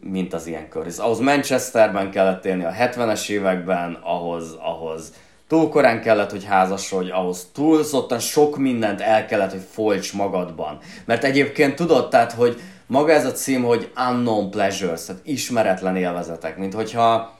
mint 0.01 0.33
az 0.35 0.47
ilyen 0.47 0.69
kör. 0.69 0.87
Ahhoz 0.97 1.19
Manchesterben 1.19 2.11
kellett 2.11 2.45
élni 2.45 2.65
a 2.65 2.71
70-es 2.71 3.29
években, 3.29 3.99
ahhoz, 4.03 4.57
ahhoz 4.61 5.13
túl 5.49 5.69
korán 5.69 6.01
kellett, 6.01 6.31
hogy 6.31 6.45
házasodj, 6.45 7.11
ahhoz 7.11 7.49
túlzottan 7.55 8.19
sok 8.19 8.57
mindent 8.57 9.01
el 9.01 9.27
kellett, 9.27 9.51
hogy 9.51 9.67
folyts 9.71 10.13
magadban. 10.13 10.79
Mert 11.05 11.25
egyébként 11.25 11.75
tudod, 11.75 12.09
tehát, 12.09 12.33
hogy 12.33 12.61
maga 12.87 13.13
ez 13.13 13.27
a 13.27 13.33
cím, 13.33 13.63
hogy 13.63 13.91
Unknown 14.11 14.51
Pleasures, 14.51 15.05
tehát 15.05 15.23
ismeretlen 15.25 15.97
élvezetek, 15.97 16.57
mint 16.57 16.75
hogyha 16.75 17.35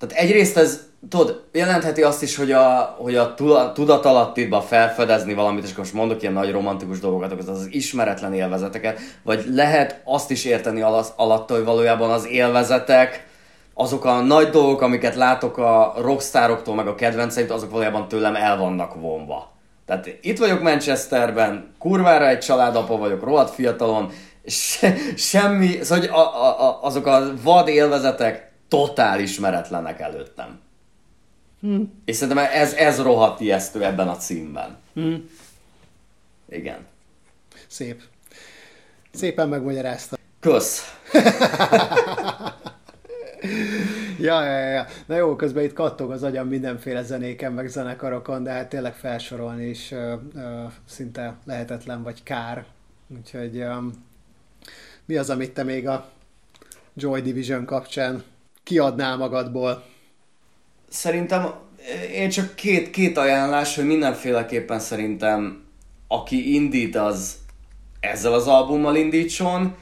tehát 0.00 0.24
egyrészt 0.24 0.56
ez, 0.56 0.80
tudod, 1.08 1.44
jelentheti 1.52 2.02
azt 2.02 2.22
is, 2.22 2.36
hogy 2.36 2.52
a, 2.52 2.96
hogy 2.98 3.16
a 3.16 3.34
tudatalattidba 3.74 4.60
felfedezni 4.60 5.34
valamit, 5.34 5.64
és 5.64 5.74
most 5.74 5.92
mondok 5.92 6.22
ilyen 6.22 6.34
nagy 6.34 6.52
romantikus 6.52 6.98
dolgokat, 7.00 7.32
az 7.32 7.48
az 7.48 7.68
ismeretlen 7.70 8.34
élvezeteket, 8.34 8.98
vagy 9.22 9.44
lehet 9.48 10.00
azt 10.04 10.30
is 10.30 10.44
érteni 10.44 10.80
alatt, 11.16 11.50
hogy 11.50 11.64
valójában 11.64 12.10
az 12.10 12.26
élvezetek, 12.26 13.28
azok 13.74 14.04
a 14.04 14.20
nagy 14.20 14.50
dolgok, 14.50 14.80
amiket 14.80 15.14
látok 15.14 15.58
a 15.58 15.94
rockstaroktól, 15.98 16.74
meg 16.74 16.86
a 16.86 16.94
kedvenceimtől, 16.94 17.56
azok 17.56 17.70
valójában 17.70 18.08
tőlem 18.08 18.34
el 18.34 18.56
vannak 18.58 18.94
vonva. 18.94 19.52
Tehát 19.86 20.18
itt 20.20 20.38
vagyok 20.38 20.62
Manchesterben, 20.62 21.74
kurvára 21.78 22.28
egy 22.28 22.38
családapa 22.38 22.96
vagyok, 22.96 23.24
rohadt 23.24 23.54
fiatalon, 23.54 24.10
se, 24.46 24.94
semmi, 25.16 25.78
szóval 25.82 25.98
hogy 25.98 26.08
a, 26.08 26.18
a, 26.18 26.68
a, 26.68 26.78
azok 26.82 27.06
a 27.06 27.32
vad 27.42 27.68
élvezetek 27.68 28.52
totál 28.68 29.20
ismeretlenek 29.20 30.00
előttem. 30.00 30.60
Hm. 31.60 31.82
És 32.04 32.16
szerintem 32.16 32.44
ez, 32.52 32.72
ez 32.72 33.00
rohadt 33.00 33.40
ijesztő 33.40 33.84
ebben 33.84 34.08
a 34.08 34.16
címben. 34.16 34.76
Hm. 34.94 35.14
Igen. 36.48 36.86
Szép. 37.66 38.02
Szépen 39.12 39.48
megmagyarázta. 39.48 40.16
Kösz. 40.40 40.98
ja, 44.18 44.44
ja, 44.44 44.68
ja. 44.68 44.86
Na 45.06 45.16
jó, 45.16 45.36
közben 45.36 45.64
itt 45.64 45.72
kattog 45.72 46.10
az 46.10 46.22
agyam 46.22 46.48
mindenféle 46.48 47.02
zenéken, 47.02 47.52
meg 47.52 47.68
zenekarokon, 47.68 48.42
de 48.42 48.50
hát 48.50 48.68
tényleg 48.68 48.94
felsorolni 48.94 49.68
is 49.68 49.90
ö, 49.90 50.14
ö, 50.34 50.64
szinte 50.84 51.36
lehetetlen, 51.44 52.02
vagy 52.02 52.22
kár. 52.22 52.64
Úgyhogy 53.16 53.58
ö, 53.58 53.76
mi 55.04 55.16
az, 55.16 55.30
amit 55.30 55.54
te 55.54 55.62
még 55.62 55.88
a 55.88 56.10
Joy 56.94 57.20
Division 57.20 57.64
kapcsán 57.64 58.22
kiadnál 58.62 59.16
magadból? 59.16 59.84
Szerintem 60.90 61.50
én 62.14 62.28
csak 62.28 62.54
két, 62.54 62.90
két 62.90 63.18
ajánlás, 63.18 63.76
hogy 63.76 63.86
mindenféleképpen 63.86 64.78
szerintem 64.78 65.62
aki 66.08 66.54
indít, 66.54 66.96
az 66.96 67.34
ezzel 68.00 68.32
az 68.32 68.46
albummal 68.46 68.96
indítson, 68.96 69.74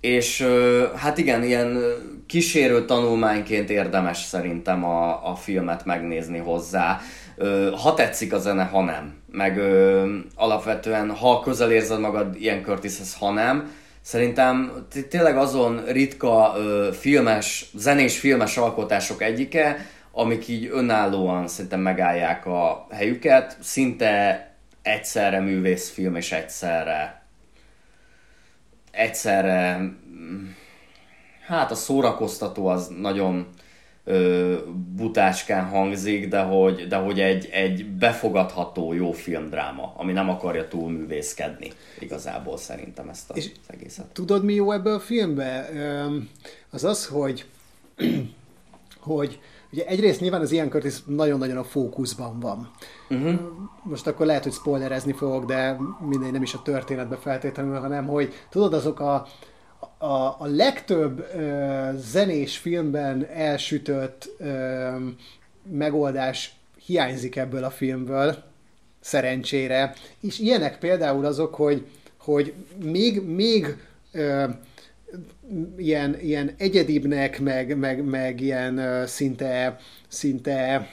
és 0.00 0.46
hát 0.96 1.18
igen, 1.18 1.44
ilyen 1.44 1.78
kísérő 2.26 2.84
tanulmányként 2.84 3.70
érdemes 3.70 4.18
szerintem 4.18 4.84
a, 4.84 5.30
a 5.30 5.34
filmet 5.34 5.84
megnézni 5.84 6.38
hozzá. 6.38 7.00
Ha 7.82 7.94
tetszik 7.94 8.32
a 8.32 8.38
zene, 8.38 8.64
ha 8.64 8.82
nem. 8.82 9.14
Meg 9.32 9.60
alapvetően, 10.34 11.10
ha 11.10 11.40
közel 11.40 11.72
érzed 11.72 12.00
magad 12.00 12.36
ilyen 12.40 12.62
Curtishez, 12.62 13.16
ha 13.18 13.30
nem, 13.32 13.70
Szerintem 14.00 14.72
tényleg 15.08 15.36
azon 15.36 15.84
ritka 15.86 16.54
filmes, 17.00 17.70
zenés 17.74 18.18
filmes 18.18 18.56
alkotások 18.56 19.22
egyike, 19.22 19.86
amik 20.12 20.48
így 20.48 20.68
önállóan 20.72 21.48
szerintem 21.48 21.80
megállják 21.80 22.46
a 22.46 22.86
helyüket, 22.90 23.56
szinte 23.60 24.46
egyszerre 24.82 25.40
művészfilm 25.40 26.16
és 26.16 26.32
egyszerre 26.32 27.18
egyszerre 28.90 29.80
hát 31.46 31.70
a 31.70 31.74
szórakoztató 31.74 32.66
az 32.66 32.88
nagyon 33.00 33.46
ö, 34.04 34.56
butáskán 34.94 35.64
hangzik, 35.64 36.28
de 36.28 36.40
hogy, 36.40 36.86
de 36.86 36.96
hogy 36.96 37.20
egy, 37.20 37.48
egy 37.52 37.86
befogadható 37.86 38.92
jó 38.92 39.12
filmdráma, 39.12 39.92
ami 39.96 40.12
nem 40.12 40.28
akarja 40.28 40.68
túlművészkedni 40.68 41.72
igazából 41.98 42.56
szerintem 42.56 43.08
ezt 43.08 43.30
az 43.30 43.50
egészet. 43.66 44.06
Tudod 44.06 44.44
mi 44.44 44.54
jó 44.54 44.72
ebből 44.72 44.94
a 44.94 45.00
filmben? 45.00 45.64
Az 46.70 46.84
az, 46.84 47.06
hogy 47.06 47.46
hogy 49.00 49.40
Ugye 49.72 49.86
egyrészt 49.86 50.20
nyilván 50.20 50.40
az 50.40 50.52
ilyen 50.52 50.70
Curtis 50.70 50.94
nagyon-nagyon 51.06 51.56
a 51.56 51.64
fókuszban 51.64 52.40
van. 52.40 52.70
Uh-huh. 53.10 53.40
Most 53.82 54.06
akkor 54.06 54.26
lehet, 54.26 54.42
hogy 54.42 54.52
spoilerezni 54.52 55.12
fogok, 55.12 55.44
de 55.44 55.76
mindegy, 56.08 56.32
nem 56.32 56.42
is 56.42 56.54
a 56.54 56.62
történetbe 56.62 57.16
feltétlenül, 57.16 57.78
hanem 57.78 58.06
hogy 58.06 58.32
tudod, 58.50 58.74
azok 58.74 59.00
a, 59.00 59.26
a, 59.98 60.14
a 60.38 60.46
legtöbb 60.46 61.26
ö, 61.34 61.88
zenés 61.96 62.56
filmben 62.58 63.26
elsütött 63.26 64.30
ö, 64.38 64.88
megoldás 65.70 66.56
hiányzik 66.84 67.36
ebből 67.36 67.64
a 67.64 67.70
filmből, 67.70 68.36
szerencsére. 69.00 69.94
És 70.20 70.38
ilyenek 70.38 70.78
például 70.78 71.24
azok, 71.24 71.54
hogy, 71.54 71.86
hogy 72.16 72.54
még, 72.82 73.22
még 73.22 73.76
ö, 74.12 74.44
ilyen, 75.76 76.20
ilyen 76.20 76.54
egyedibbnek, 76.58 77.40
meg, 77.40 77.76
meg, 77.76 78.04
meg 78.04 78.40
ilyen 78.40 79.06
szinte, 79.06 79.78
szinte 80.08 80.90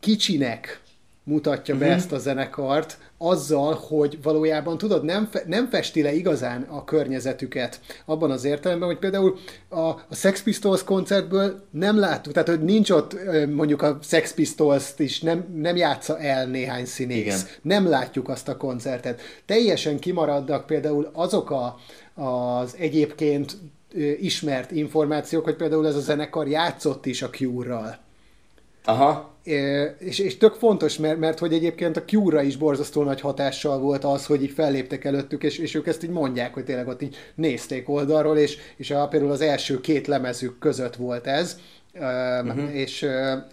kicsinek 0.00 0.82
mutatja 1.24 1.74
be 1.74 1.84
uh-huh. 1.84 2.00
ezt 2.00 2.12
a 2.12 2.18
zenekart, 2.18 2.98
azzal, 3.18 3.74
hogy 3.88 4.18
valójában 4.22 4.78
tudod, 4.78 5.04
nem, 5.04 5.28
fe, 5.30 5.42
nem 5.46 5.68
festi 5.68 6.02
le 6.02 6.14
igazán 6.14 6.62
a 6.62 6.84
környezetüket 6.84 7.80
abban 8.04 8.30
az 8.30 8.44
értelemben, 8.44 8.88
hogy 8.88 8.98
például 8.98 9.38
a, 9.68 9.78
a 9.78 10.06
Sex 10.10 10.42
Pistols 10.42 10.84
koncertből 10.84 11.64
nem 11.70 11.98
láttuk, 11.98 12.32
tehát 12.32 12.48
hogy 12.48 12.62
nincs 12.62 12.90
ott 12.90 13.16
mondjuk 13.52 13.82
a 13.82 13.98
Sex 14.02 14.34
Pistols-t 14.34 14.98
is 14.98 15.20
nem, 15.20 15.44
nem 15.54 15.76
játsza 15.76 16.18
el 16.18 16.46
néhány 16.46 16.84
színész. 16.84 17.42
Igen. 17.42 17.54
Nem 17.62 17.88
látjuk 17.88 18.28
azt 18.28 18.48
a 18.48 18.56
koncertet. 18.56 19.20
Teljesen 19.46 19.98
kimaradnak 19.98 20.66
például 20.66 21.10
azok 21.12 21.50
a, 21.50 21.76
az 22.14 22.76
egyébként 22.78 23.56
ismert 24.20 24.70
információk, 24.70 25.44
hogy 25.44 25.56
például 25.56 25.86
ez 25.86 25.96
a 25.96 26.00
zenekar 26.00 26.48
játszott 26.48 27.06
is 27.06 27.22
a 27.22 27.30
Cure-ral. 27.30 27.98
Aha. 28.84 29.32
És, 29.98 30.18
és 30.18 30.36
tök 30.36 30.54
fontos, 30.54 30.98
mert, 30.98 31.18
mert 31.18 31.38
hogy 31.38 31.52
egyébként 31.52 31.96
a 31.96 32.04
Cure-ra 32.04 32.42
is 32.42 32.56
borzasztó 32.56 33.02
nagy 33.02 33.20
hatással 33.20 33.78
volt 33.78 34.04
az, 34.04 34.26
hogy 34.26 34.42
így 34.42 34.50
felléptek 34.50 35.04
előttük, 35.04 35.42
és, 35.42 35.58
és 35.58 35.74
ők 35.74 35.86
ezt 35.86 36.04
így 36.04 36.10
mondják, 36.10 36.54
hogy 36.54 36.64
tényleg 36.64 36.88
ott 36.88 37.02
így 37.02 37.16
nézték 37.34 37.88
oldalról, 37.88 38.36
és, 38.36 38.56
és 38.76 38.90
a, 38.90 39.08
például 39.08 39.32
az 39.32 39.40
első 39.40 39.80
két 39.80 40.06
lemezük 40.06 40.58
között 40.58 40.96
volt 40.96 41.26
ez, 41.26 41.58
uh-huh. 42.00 42.76
és, 42.76 43.06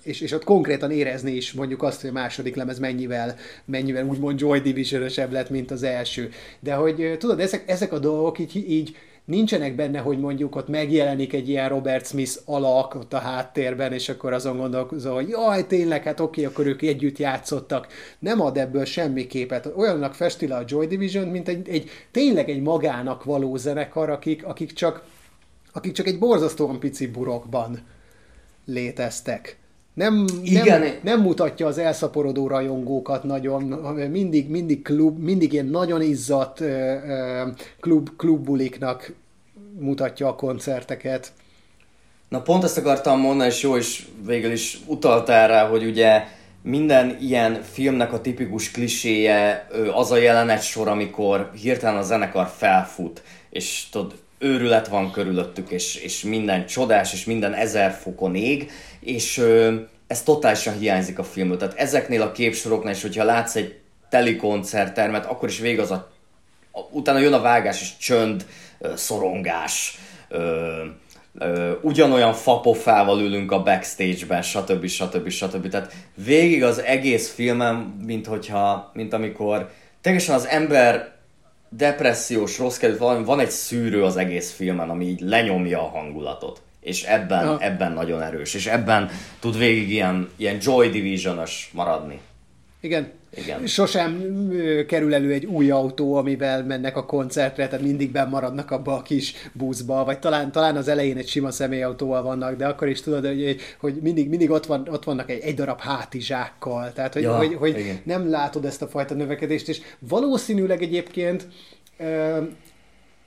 és, 0.03 0.21
és 0.21 0.31
ott 0.31 0.43
konkrétan 0.43 0.91
érezni 0.91 1.31
is 1.31 1.53
mondjuk 1.53 1.83
azt, 1.83 2.01
hogy 2.01 2.09
a 2.09 2.13
második 2.13 2.55
lemez 2.55 2.79
mennyivel, 2.79 3.35
mennyivel 3.65 4.05
úgymond 4.05 4.39
Joy 4.39 4.59
division 4.59 5.09
lett, 5.29 5.49
mint 5.49 5.71
az 5.71 5.83
első. 5.83 6.29
De 6.59 6.73
hogy 6.73 7.15
tudod, 7.19 7.39
ezek, 7.39 7.63
ezek 7.69 7.93
a 7.93 7.99
dolgok 7.99 8.39
így, 8.39 8.65
így 8.69 8.95
nincsenek 9.25 9.75
benne, 9.75 9.99
hogy 9.99 10.19
mondjuk 10.19 10.55
ott 10.55 10.67
megjelenik 10.67 11.33
egy 11.33 11.49
ilyen 11.49 11.69
Robert 11.69 12.07
Smith 12.07 12.37
alak 12.45 12.95
ott 12.95 13.13
a 13.13 13.17
háttérben, 13.17 13.93
és 13.93 14.09
akkor 14.09 14.33
azon 14.33 14.57
gondolkozol, 14.57 15.13
hogy 15.13 15.29
jaj, 15.29 15.67
tényleg, 15.67 16.03
hát 16.03 16.19
oké, 16.19 16.45
akkor 16.45 16.65
ők 16.65 16.81
együtt 16.81 17.17
játszottak. 17.17 17.87
Nem 18.19 18.41
ad 18.41 18.57
ebből 18.57 18.85
semmi 18.85 19.27
képet. 19.27 19.71
Olyannak 19.75 20.13
festi 20.13 20.47
le 20.47 20.55
a 20.55 20.63
Joy 20.67 20.87
Division, 20.87 21.27
mint 21.27 21.47
egy, 21.47 21.69
egy 21.69 21.89
tényleg 22.11 22.49
egy 22.49 22.61
magának 22.61 23.23
való 23.23 23.55
zenekar, 23.55 24.09
akik, 24.09 24.45
akik, 24.45 24.73
csak, 24.73 25.03
akik 25.73 25.91
csak 25.91 26.07
egy 26.07 26.19
borzasztóan 26.19 26.79
pici 26.79 27.07
burokban 27.07 27.79
léteztek. 28.65 29.59
Nem, 29.93 30.25
Igen. 30.43 30.79
nem, 30.79 30.93
nem 31.03 31.21
mutatja 31.21 31.67
az 31.67 31.77
elszaporodó 31.77 32.47
rajongókat 32.47 33.23
nagyon, 33.23 33.63
mindig, 34.09 34.49
mindig, 34.49 34.81
klub, 34.81 35.19
mindig 35.19 35.53
ilyen 35.53 35.65
nagyon 35.65 36.01
izzadt 36.01 36.63
klub, 37.79 38.09
klubbuliknak 38.17 39.13
mutatja 39.79 40.27
a 40.27 40.35
koncerteket. 40.35 41.31
Na 42.29 42.41
pont 42.41 42.63
ezt 42.63 42.77
akartam 42.77 43.19
mondani, 43.19 43.49
és 43.49 43.61
jó 43.61 43.75
is 43.75 44.07
végül 44.25 44.51
is 44.51 44.79
utaltál 44.85 45.47
rá, 45.47 45.67
hogy 45.67 45.85
ugye 45.85 46.23
minden 46.61 47.17
ilyen 47.21 47.61
filmnek 47.61 48.13
a 48.13 48.21
tipikus 48.21 48.71
kliséje 48.71 49.67
az 49.93 50.11
a 50.11 50.17
jelenet 50.17 50.61
sor, 50.61 50.87
amikor 50.87 51.51
hirtelen 51.61 51.97
a 51.97 52.01
zenekar 52.01 52.47
felfut, 52.57 53.21
és 53.49 53.87
tudod, 53.91 54.13
őrület 54.41 54.87
van 54.87 55.11
körülöttük, 55.11 55.69
és, 55.69 55.95
és 55.95 56.23
minden 56.23 56.65
csodás, 56.65 57.13
és 57.13 57.25
minden 57.25 57.53
ezer 57.53 57.91
fokon 57.91 58.35
ég, 58.35 58.71
és 58.99 59.37
ö, 59.37 59.75
ez 60.07 60.23
totálisan 60.23 60.77
hiányzik 60.77 61.19
a 61.19 61.23
filmből. 61.23 61.57
Tehát 61.57 61.77
ezeknél 61.77 62.21
a 62.21 62.31
képsoroknál 62.31 62.93
is, 62.93 63.01
hogyha 63.01 63.23
látsz 63.23 63.55
egy 63.55 63.79
teli 64.09 64.35
koncerttermet, 64.35 65.25
akkor 65.25 65.49
is 65.49 65.59
végig 65.59 65.79
az 65.79 65.91
a, 65.91 66.11
a 66.71 66.79
utána 66.91 67.19
jön 67.19 67.33
a 67.33 67.41
vágás 67.41 67.81
és 67.81 67.97
csönd, 67.97 68.45
ö, 68.79 68.91
szorongás, 68.95 69.99
ö, 70.29 70.85
ö, 71.39 71.71
ugyanolyan 71.81 72.33
fapofával 72.33 73.21
ülünk 73.21 73.51
a 73.51 73.63
backstage-ben, 73.63 74.41
stb. 74.41 74.87
stb. 74.87 75.29
stb. 75.29 75.69
Tehát 75.69 75.93
végig 76.25 76.63
az 76.63 76.81
egész 76.81 77.33
filmem, 77.33 78.03
mint 78.05 78.25
hogyha, 78.25 78.91
mint 78.93 79.13
amikor 79.13 79.69
teljesen 80.01 80.35
az 80.35 80.47
ember 80.47 81.19
depressziós, 81.75 82.57
rossz 82.57 82.77
kedvű, 82.77 82.97
valami, 82.97 83.25
van 83.25 83.39
egy 83.39 83.51
szűrő 83.51 84.03
az 84.03 84.17
egész 84.17 84.51
filmen, 84.51 84.89
ami 84.89 85.05
így 85.05 85.19
lenyomja 85.19 85.79
a 85.83 85.89
hangulatot. 85.89 86.61
És 86.79 87.03
ebben, 87.03 87.45
Ja. 87.45 87.57
ebben 87.59 87.91
nagyon 87.91 88.21
erős. 88.21 88.53
És 88.53 88.65
ebben 88.67 89.09
tud 89.39 89.57
végig 89.57 89.89
ilyen, 89.89 90.29
ilyen 90.35 90.57
Joy 90.61 90.89
Division-os 90.89 91.69
maradni. 91.73 92.19
Igen. 92.79 93.11
Igen. 93.35 93.67
Sosem 93.67 94.23
kerül 94.87 95.13
elő 95.13 95.31
egy 95.31 95.45
új 95.45 95.71
autó, 95.71 96.15
amivel 96.15 96.63
mennek 96.63 96.97
a 96.97 97.05
koncertre, 97.05 97.67
tehát 97.67 97.85
mindig 97.85 98.11
benn 98.11 98.29
maradnak 98.29 98.71
abba 98.71 98.95
a 98.95 99.01
kis 99.01 99.33
buszba, 99.53 100.03
vagy 100.03 100.19
talán, 100.19 100.51
talán 100.51 100.75
az 100.75 100.87
elején 100.87 101.17
egy 101.17 101.27
sima 101.27 101.51
személyautóval 101.51 102.21
vannak, 102.23 102.55
de 102.55 102.67
akkor 102.67 102.87
is 102.87 103.01
tudod, 103.01 103.25
hogy, 103.25 103.57
hogy 103.79 103.93
mindig, 104.01 104.29
mindig 104.29 104.49
ott, 104.49 104.65
van, 104.65 104.87
ott 104.91 105.03
vannak 105.03 105.29
egy, 105.29 105.39
egy 105.39 105.55
darab 105.55 105.79
hátizsákkal, 105.79 106.93
tehát 106.93 107.13
hogy, 107.13 107.21
Ja, 107.21 107.37
hogy, 107.37 107.53
hogy 107.53 107.79
igen. 107.79 107.99
nem 108.03 108.29
látod 108.29 108.65
ezt 108.65 108.81
a 108.81 108.87
fajta 108.87 109.13
növekedést, 109.13 109.69
és 109.69 109.81
valószínűleg 109.99 110.81
egyébként 110.81 111.47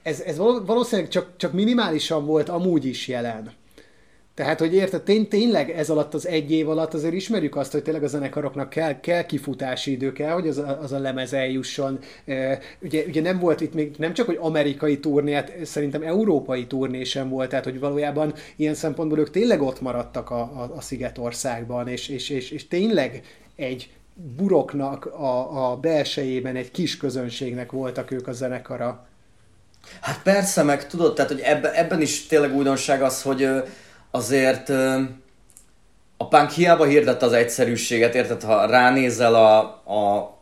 ez, 0.02 0.20
ez 0.20 0.36
való- 0.36 0.64
valószínűleg 0.64 1.10
csak, 1.10 1.36
csak 1.36 1.52
minimálisan 1.52 2.26
volt 2.26 2.48
amúgy 2.48 2.85
is 2.85 3.09
jelen. 3.09 3.52
Tehát, 4.35 4.59
hogy 4.59 4.74
érted, 4.74 5.02
tény, 5.02 5.28
tényleg 5.28 5.70
ez 5.70 5.90
alatt 5.90 6.15
az 6.15 6.27
egy 6.27 6.51
év 6.51 6.69
alatt 6.69 6.94
azért 6.94 7.15
ismerjük 7.15 7.56
azt, 7.56 7.73
hogy 7.73 7.82
tényleg 7.82 8.02
a 8.02 8.06
zenekaroknak 8.06 8.70
kell, 8.70 9.01
kell 9.01 9.27
kifutási 9.27 9.90
idő, 9.90 10.12
kell, 10.12 10.32
hogy 10.32 10.48
az 10.48 10.59
a, 10.59 10.81
az 10.81 10.93
a 10.93 10.98
lemez 10.98 11.32
eljusson. 11.32 11.98
Ugye, 12.81 13.05
ugye 13.06 13.20
nem 13.20 13.39
volt 13.39 13.61
itt 13.61 13.74
még, 13.74 13.94
nem 13.98 14.12
csak, 14.12 14.27
hogy 14.27 14.39
amerikai 14.40 14.98
turné, 14.98 15.32
hát 15.32 15.52
szerintem 15.62 16.02
európai 16.02 16.66
turné 16.66 17.05
sem 17.05 17.28
volt, 17.28 17.48
tehát, 17.48 17.65
hogy 17.65 17.78
valójában 17.78 18.35
ilyen 18.56 18.74
szempontból 18.74 19.19
ők 19.19 19.31
tényleg 19.31 19.62
ott 19.62 19.81
maradtak 19.81 20.31
a, 20.31 20.40
a, 20.40 20.73
a 20.77 20.81
Szigetországban, 20.81 21.89
és, 21.89 22.09
és, 22.09 22.31
és, 22.31 22.51
és 22.51 22.69
tényleg 22.69 23.23
egy 23.56 23.90
buroknak 24.36 25.06
a, 25.06 25.70
a 25.70 25.77
belsejében 25.77 26.56
egy 26.56 26.70
kis 26.70 26.97
közönségnek 26.97 27.73
voltak 27.73 28.11
ők 28.11 28.28
a 28.28 28.32
zenekara. 28.32 29.06
Hát 30.01 30.23
persze, 30.23 30.62
meg 30.62 30.86
tudod, 30.86 31.15
tehát 31.15 31.31
hogy 31.31 31.40
ebben, 31.40 31.73
ebben 31.73 32.01
is 32.01 32.27
tényleg 32.27 32.55
újdonság 32.55 33.02
az, 33.02 33.23
hogy 33.23 33.48
azért 34.14 34.68
a 36.16 36.28
punk 36.28 36.50
hiába 36.50 36.84
hirdette 36.84 37.26
az 37.26 37.32
egyszerűséget, 37.32 38.14
érted, 38.14 38.42
ha 38.42 38.66
ránézel 38.66 39.34
a, 39.34 39.58
a 39.94 40.32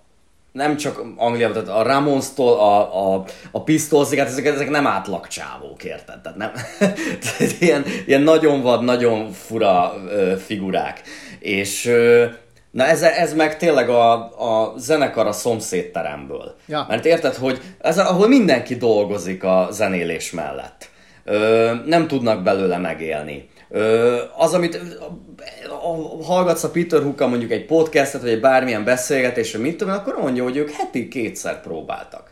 nem 0.52 0.76
csak 0.76 1.02
Angliában, 1.16 1.64
tehát 1.64 1.80
a 1.80 1.82
Ramonstól 1.82 2.58
a, 2.58 3.14
a, 3.14 3.24
a 3.50 3.62
Pistolsig, 3.62 4.18
hát 4.18 4.28
ezek, 4.28 4.44
ezek 4.44 4.70
nem 4.70 4.86
átlagcsávók, 4.86 5.84
érted? 5.84 6.20
Tehát 6.20 6.38
nem, 6.38 6.52
tehát 7.22 7.60
ilyen, 7.60 7.84
ilyen 8.06 8.20
nagyon 8.22 8.62
vad, 8.62 8.84
nagyon 8.84 9.30
fura 9.30 9.94
ö, 10.08 10.34
figurák. 10.36 11.02
És 11.38 11.86
ö, 11.86 12.24
na 12.70 12.84
ez, 12.84 13.02
ez 13.02 13.34
meg 13.34 13.56
tényleg 13.56 13.88
a, 13.88 14.12
a 14.22 14.74
zenekar 14.76 15.26
a 15.26 15.32
szomszédteremből. 15.32 16.56
Ja. 16.66 16.86
Mert 16.88 17.04
érted, 17.04 17.34
hogy 17.34 17.60
ez 17.80 17.98
ahol 17.98 18.28
mindenki 18.28 18.76
dolgozik 18.76 19.44
a 19.44 19.68
zenélés 19.70 20.30
mellett. 20.30 20.90
Ö, 21.24 21.72
nem 21.86 22.06
tudnak 22.06 22.42
belőle 22.42 22.78
megélni. 22.78 23.50
Az, 24.36 24.52
amit 24.52 24.80
hallgatsz 26.22 26.64
a 26.64 26.70
Peter 26.70 27.02
Hooka 27.02 27.26
mondjuk 27.26 27.50
egy 27.50 27.66
podcastet, 27.66 28.20
vagy 28.20 28.30
egy 28.30 28.40
bármilyen 28.40 28.84
beszélgetésre, 28.84 29.58
mit 29.58 29.76
tudom, 29.76 29.94
akkor 29.94 30.18
mondja, 30.20 30.42
hogy 30.42 30.56
ők 30.56 30.70
heti 30.70 31.08
kétszer 31.08 31.60
próbáltak. 31.60 32.30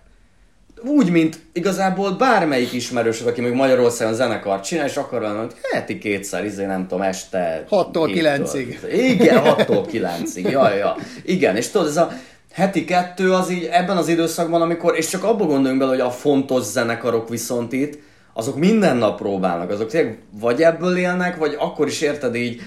Úgy, 0.84 1.10
mint 1.10 1.38
igazából 1.52 2.10
bármelyik 2.10 2.72
ismerősöd, 2.72 3.26
aki 3.26 3.40
még 3.40 3.52
Magyarországon 3.52 4.14
zenekart 4.14 4.64
csinál, 4.64 4.86
és 4.86 4.96
akar 4.96 5.20
valami, 5.20 5.38
hogy 5.38 5.54
heti 5.72 5.98
kétszer, 5.98 6.44
izé 6.44 6.64
nem 6.64 6.86
tudom, 6.86 7.02
este... 7.02 7.64
Hattól 7.68 8.06
héttől. 8.06 8.22
kilencig. 8.22 8.80
Igen, 8.92 9.42
6-tól 9.44 9.86
9-ig, 9.92 10.50
ja, 10.50 10.74
ja. 10.74 10.96
Igen, 11.24 11.56
és 11.56 11.68
tudod, 11.68 11.86
ez 11.86 11.96
a 11.96 12.10
heti 12.52 12.84
kettő 12.84 13.32
az 13.32 13.50
így 13.50 13.68
ebben 13.72 13.96
az 13.96 14.08
időszakban, 14.08 14.62
amikor, 14.62 14.96
és 14.96 15.08
csak 15.08 15.24
abba 15.24 15.44
gondoljunk 15.44 15.78
bele, 15.78 15.90
hogy 15.90 16.00
a 16.00 16.10
fontos 16.10 16.62
zenekarok 16.62 17.28
viszont 17.28 17.72
itt, 17.72 17.98
azok 18.40 18.56
minden 18.56 18.96
nap 18.96 19.18
próbálnak, 19.18 19.70
azok 19.70 19.90
tényleg 19.90 20.18
vagy 20.40 20.62
ebből 20.62 20.96
élnek, 20.96 21.36
vagy 21.36 21.56
akkor 21.58 21.86
is 21.86 22.00
érted 22.00 22.34
így, 22.34 22.60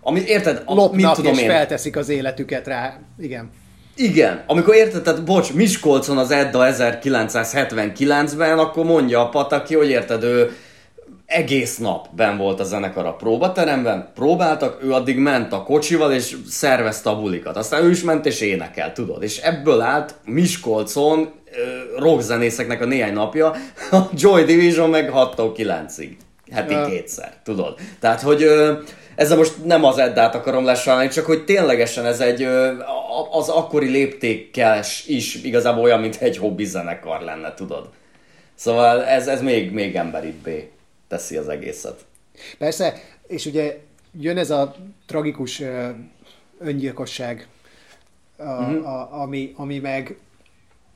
ami, 0.00 0.22
érted, 0.26 0.62
a, 0.64 0.74
mit 0.74 0.76
Lopnak 0.76 1.14
tudom 1.14 1.32
és 1.32 1.40
én, 1.40 1.48
felteszik 1.48 1.96
az 1.96 2.08
életüket 2.08 2.66
rá. 2.66 2.98
Igen. 3.18 3.50
igen, 3.96 4.42
amikor 4.46 4.74
érted, 4.74 5.02
tehát 5.02 5.24
bocs, 5.24 5.52
Miskolcon 5.52 6.18
az 6.18 6.30
Edda 6.30 6.58
1979-ben, 6.72 8.58
akkor 8.58 8.84
mondja 8.84 9.20
a 9.20 9.28
Pataki, 9.28 9.74
hogy 9.74 9.88
érted, 9.88 10.22
ő 10.22 10.50
egész 11.26 11.78
nap 11.78 12.06
ben 12.16 12.36
volt 12.36 12.60
a 12.60 12.64
zenekar 12.64 13.06
a 13.06 13.14
próbateremben, 13.14 14.10
próbáltak, 14.14 14.82
ő 14.82 14.92
addig 14.92 15.18
ment 15.18 15.52
a 15.52 15.62
kocsival, 15.62 16.12
és 16.12 16.36
szervezte 16.48 17.10
a 17.10 17.20
bulikat. 17.20 17.56
Aztán 17.56 17.84
ő 17.84 17.90
is 17.90 18.02
ment 18.02 18.26
és 18.26 18.40
énekel, 18.40 18.92
tudod. 18.92 19.22
És 19.22 19.38
ebből 19.38 19.80
állt 19.80 20.14
Miskolcon 20.24 21.30
rockzenészeknek 21.96 22.80
a 22.80 22.84
néhány 22.84 23.12
napja, 23.12 23.50
a 23.90 23.96
Joy 24.14 24.44
Division 24.44 24.90
meg 24.90 25.10
6-tól 25.14 25.52
9-ig. 25.56 26.10
Heti 26.52 26.72
Ja. 26.72 26.86
kétszer, 26.86 27.32
tudod. 27.44 27.78
Tehát, 28.00 28.20
hogy 28.20 28.42
ö, 28.42 28.72
ezzel 29.14 29.36
most 29.36 29.64
nem 29.64 29.84
az 29.84 29.98
Eddát 29.98 30.34
akarom 30.34 30.64
lesajnálni, 30.64 31.08
csak 31.10 31.24
hogy 31.24 31.44
ténylegesen 31.44 32.06
ez 32.06 32.20
egy, 32.20 32.42
ö, 32.42 32.72
az 33.30 33.48
akkori 33.48 33.88
léptékkel 33.88 34.82
is 35.06 35.34
igazából 35.34 35.82
olyan, 35.82 36.00
mint 36.00 36.16
egy 36.20 36.36
hobbi 36.36 36.64
zenekar 36.64 37.20
lenne, 37.20 37.54
tudod. 37.54 37.88
Szóval 38.54 39.04
ez, 39.04 39.26
ez 39.26 39.42
még, 39.42 39.72
még 39.72 39.94
emberibbé 39.96 40.70
teszi 41.08 41.36
az 41.36 41.48
egészet. 41.48 42.00
Persze, 42.58 42.94
és 43.26 43.46
ugye 43.46 43.78
jön 44.20 44.38
ez 44.38 44.50
a 44.50 44.74
tragikus 45.06 45.62
öngyilkosság, 46.60 47.46
a, 48.36 48.42
Mhm. 48.62 48.84
a, 48.84 49.20
ami, 49.20 49.52
ami 49.56 49.78
meg 49.78 50.16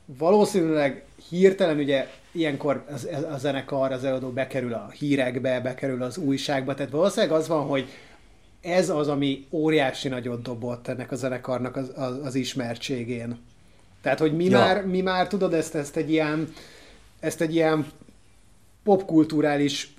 valószínűleg 0.05 1.05
hirtelen 1.29 1.79
ugye 1.79 2.09
ilyenkor 2.33 2.85
az, 2.93 3.09
a 3.33 3.39
zenekar, 3.39 3.93
az 3.93 4.05
előadó 4.05 4.29
bekerül 4.29 4.73
a 4.73 4.91
hírekbe, 4.99 5.61
bekerül 5.61 6.03
az 6.03 6.17
újságba, 6.17 6.75
tehát 6.75 6.93
valószínűleg 6.93 7.37
az 7.37 7.49
van, 7.49 7.67
hogy 7.67 7.89
ez 8.61 8.91
az, 8.91 9.09
ami 9.09 9.47
óriási 9.51 10.09
nagyot 10.09 10.43
dobott 10.43 10.89
ennek 10.89 11.13
a 11.13 11.17
zenekarnak 11.17 11.77
az, 11.77 11.93
az, 11.95 12.19
az 12.25 12.35
ismertségén. 12.35 13.39
Tehát, 14.03 14.19
hogy 14.19 14.37
mi, 14.37 14.45
Ja. 14.45 14.59
már, 14.59 14.87
mi 14.87 15.01
már 15.01 15.29
tudod 15.29 15.55
ezt, 15.55 15.75
ezt 15.75 15.97
egy 15.97 16.11
ilyen 16.11 16.53
ezt 17.23 17.41
egy 17.41 17.55
ilyen 17.55 17.87
popkulturális 18.85 19.95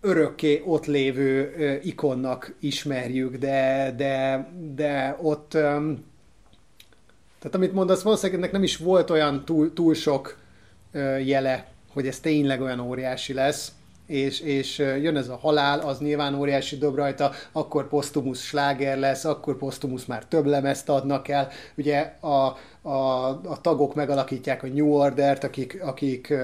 örökké 0.00 0.62
ott 0.64 0.86
lévő 0.86 1.54
ö, 1.58 1.74
ikonnak 1.82 2.54
ismerjük, 2.60 3.36
de, 3.36 3.94
de, 3.96 4.48
de 4.74 5.18
ott, 5.22 5.54
öm, 5.54 6.04
tehát 7.44 7.58
amit 7.58 7.74
mondasz, 7.74 8.02
valószínűleg 8.02 8.38
ennek 8.38 8.52
nem 8.52 8.62
is 8.62 8.76
volt 8.76 9.10
olyan 9.10 9.44
túl, 9.44 9.72
túl 9.72 9.94
sok 9.94 10.36
jele, 11.24 11.66
hogy 11.92 12.06
ez 12.06 12.20
tényleg 12.20 12.60
olyan 12.60 12.80
óriási 12.80 13.32
lesz, 13.32 13.72
és, 14.06 14.40
és 14.40 14.78
jön 14.78 15.16
ez 15.16 15.28
a 15.28 15.36
halál, 15.36 15.80
az 15.80 15.98
nyilván 15.98 16.34
óriási 16.34 16.76
dob 16.76 16.94
rajta, 16.94 17.32
akkor 17.52 17.88
posztumusz 17.88 18.42
sláger 18.42 18.98
lesz, 18.98 19.24
akkor 19.24 19.56
posztumusz 19.56 20.04
már 20.04 20.24
több 20.24 20.46
lemezt 20.46 20.88
adnak 20.88 21.28
el. 21.28 21.48
Ugye 21.76 22.00
a, 22.20 22.56
a, 22.82 23.28
a 23.28 23.60
tagok 23.60 23.94
megalakítják 23.94 24.62
a 24.62 24.66
New 24.66 24.92
Order-t, 24.92 25.44
akik, 25.44 25.82
akik 25.82 26.34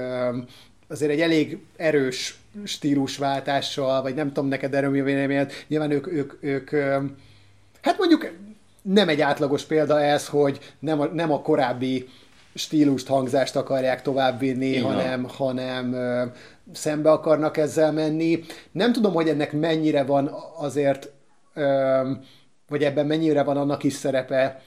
azért 0.87 1.11
egy 1.11 1.21
elég 1.21 1.63
erős 1.75 2.39
stílusváltással, 2.63 4.01
vagy 4.01 4.15
nem 4.15 4.27
tudom 4.27 4.49
neked 4.49 4.73
erről 4.73 4.89
mi 4.89 5.01
véleményed, 5.01 5.51
nyilván 5.67 5.91
ők, 5.91 6.07
ők, 6.07 6.33
ők 6.39 6.69
hát 7.81 7.97
mondjuk 7.97 8.31
nem 8.81 9.09
egy 9.09 9.21
átlagos 9.21 9.63
példa 9.63 10.01
ez, 10.01 10.27
hogy 10.27 10.59
nem 10.79 10.99
a, 10.99 11.05
nem 11.05 11.31
a 11.31 11.41
korábbi 11.41 12.09
stílust, 12.53 13.07
hangzást 13.07 13.55
akarják 13.55 14.01
továbbvinni, 14.01 14.81
van. 14.81 14.93
hanem, 14.93 15.23
hanem 15.23 15.93
ö, 15.93 16.25
szembe 16.73 17.11
akarnak 17.11 17.57
ezzel 17.57 17.91
menni. 17.91 18.43
Nem 18.71 18.93
tudom, 18.93 19.13
hogy 19.13 19.27
ennek 19.27 19.51
mennyire 19.51 20.03
van 20.03 20.31
azért 20.57 21.11
vagy 22.71 22.83
ebben 22.83 23.05
mennyire 23.05 23.43
van 23.43 23.57
annak 23.57 23.83
is 23.83 23.93
szerepe, 23.93 24.61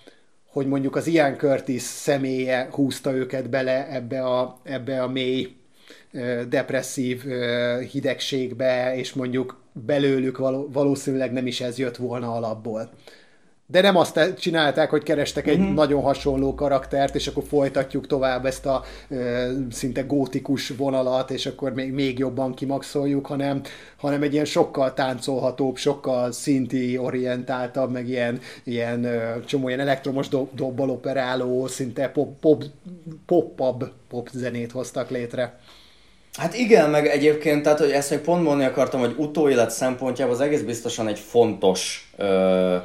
hogy 0.46 0.66
mondjuk 0.66 0.96
az 0.96 1.06
Ian 1.06 1.36
Curtis 1.36 1.82
személye 1.82 2.68
húzta 2.70 3.12
őket 3.12 3.50
bele 3.50 3.88
ebbe 3.90 4.24
a, 4.24 4.58
ebbe 4.62 5.02
a 5.02 5.08
mély 5.08 5.56
depresszív 6.48 7.24
hidegségbe, 7.90 8.96
és 8.96 9.12
mondjuk 9.12 9.62
belőlük 9.72 10.38
valószínűleg 10.72 11.32
nem 11.32 11.46
is 11.46 11.60
ez 11.60 11.78
jött 11.78 11.96
volna 11.96 12.34
alapból. 12.34 12.90
De 13.66 13.80
nem 13.80 13.96
azt 13.96 14.34
csinálták, 14.38 14.90
hogy 14.90 15.02
kerestek 15.02 15.46
egy 15.46 15.58
uh-huh. 15.58 15.74
nagyon 15.74 16.02
hasonló 16.02 16.54
karaktert, 16.54 17.14
és 17.14 17.26
akkor 17.26 17.42
folytatjuk 17.48 18.06
tovább 18.06 18.46
ezt 18.46 18.66
a 18.66 18.84
ö, 19.08 19.50
szinte 19.70 20.00
gótikus 20.00 20.68
vonalat, 20.68 21.30
és 21.30 21.46
akkor 21.46 21.72
még, 21.72 21.92
még 21.92 22.18
jobban 22.18 22.54
kimaxoljuk, 22.54 23.26
hanem, 23.26 23.60
hanem 23.96 24.22
egy 24.22 24.32
ilyen 24.32 24.44
sokkal 24.44 24.94
táncolhatóbb, 24.94 25.76
sokkal 25.76 26.32
szinti 26.32 26.98
orientáltabb, 26.98 27.90
meg 27.90 28.08
ilyen, 28.08 28.40
ilyen 28.64 29.04
ö, 29.04 29.44
csomó 29.44 29.68
ilyen 29.68 29.80
elektromos 29.80 30.28
dob, 30.28 30.48
dobbal 30.54 30.90
operáló, 30.90 31.66
szinte 31.66 32.08
pop, 32.08 32.40
pop, 32.40 32.64
pop, 33.26 33.84
pop 34.08 34.28
zenét 34.32 34.72
hoztak 34.72 35.10
létre. 35.10 35.58
Hát 36.32 36.54
igen, 36.54 36.90
meg 36.90 37.06
egyébként, 37.06 37.62
tehát 37.62 37.78
hogy 37.78 37.90
ezt 37.90 38.10
még 38.10 38.18
pont 38.18 38.42
mondani 38.42 38.64
akartam, 38.64 39.00
hogy 39.00 39.14
utóélet 39.16 39.70
szempontjából 39.70 40.34
az 40.34 40.40
egész 40.40 40.62
biztosan 40.62 41.08
egy 41.08 41.18
fontos 41.18 42.10
ö, 42.16 42.76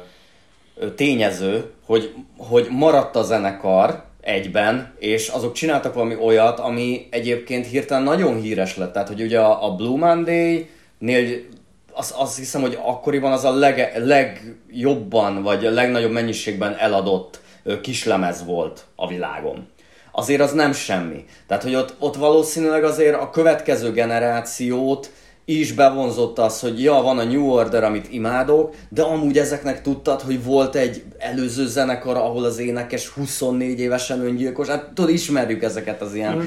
tényező, 0.94 1.70
hogy, 1.86 2.14
hogy 2.36 2.66
maradt 2.70 3.16
a 3.16 3.22
zenekar 3.22 4.04
egyben, 4.20 4.94
és 4.98 5.28
azok 5.28 5.52
csináltak 5.52 5.94
valami 5.94 6.16
olyat, 6.16 6.58
ami 6.58 7.06
egyébként 7.10 7.66
hirtelen 7.66 8.02
nagyon 8.02 8.40
híres 8.40 8.76
lett. 8.76 8.92
Tehát, 8.92 9.08
hogy 9.08 9.20
ugye 9.20 9.40
a, 9.40 9.66
a 9.66 9.74
Blue 9.74 9.98
Monday-nél 9.98 11.38
azt, 11.92 12.14
azt 12.16 12.36
hiszem, 12.36 12.60
hogy 12.60 12.78
akkoriban 12.82 13.32
az 13.32 13.44
a 13.44 13.54
leg, 13.54 14.02
legjobban, 14.04 15.42
vagy 15.42 15.66
a 15.66 15.70
legnagyobb 15.70 16.12
mennyiségben 16.12 16.76
eladott 16.78 17.40
kislemez 17.82 18.44
volt 18.44 18.84
a 18.94 19.06
világon 19.06 19.68
azért 20.12 20.40
az 20.40 20.52
nem 20.52 20.72
semmi. 20.72 21.24
Tehát, 21.46 21.62
hogy 21.62 21.74
ott, 21.74 21.94
ott 21.98 22.16
valószínűleg 22.16 22.84
azért 22.84 23.14
a 23.14 23.30
következő 23.30 23.92
generációt 23.92 25.10
is 25.58 25.72
bevonzott 25.72 26.38
az, 26.38 26.60
hogy 26.60 26.82
ja, 26.82 26.92
van 26.92 27.18
a 27.18 27.24
New 27.24 27.50
Order, 27.50 27.84
amit 27.84 28.12
imádok, 28.12 28.74
de 28.88 29.02
amúgy 29.02 29.38
ezeknek 29.38 29.82
tudtad, 29.82 30.20
hogy 30.20 30.44
volt 30.44 30.74
egy 30.74 31.02
előző 31.18 31.66
zenekar, 31.66 32.16
ahol 32.16 32.44
az 32.44 32.58
énekes 32.58 33.08
24 33.08 33.80
évesen 33.80 34.20
öngyilkos. 34.20 34.68
Hát 34.68 34.90
tudod, 34.94 35.10
ismerjük 35.10 35.62
ezeket 35.62 36.02
az 36.02 36.14
ilyen 36.14 36.36
mm. 36.36 36.42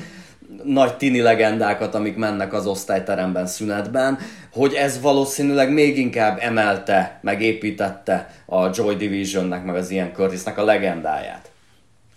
nagy 0.63 0.97
tini 0.97 1.21
legendákat, 1.21 1.95
amik 1.95 2.15
mennek 2.15 2.53
az 2.53 2.65
osztályteremben 2.65 3.47
szünetben, 3.47 4.17
hogy 4.53 4.73
ez 4.73 5.01
valószínűleg 5.01 5.73
még 5.73 5.97
inkább 5.97 6.37
emelte, 6.41 7.19
megépítette 7.21 8.29
a 8.45 8.69
Joy 8.73 8.95
Divisionnek, 8.95 9.65
meg 9.65 9.75
az 9.75 9.89
ilyen 9.89 10.13
Curtisnek 10.13 10.57
a 10.57 10.63
legendáját 10.63 11.51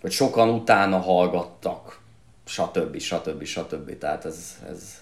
hogy 0.06 0.14
sokan 0.14 0.48
utána 0.48 0.98
hallgattak, 0.98 1.98
stb. 2.44 2.98
stb. 2.98 3.44
stb. 3.44 3.98
Tehát 3.98 4.24
ez, 4.24 4.58
ez 4.70 4.94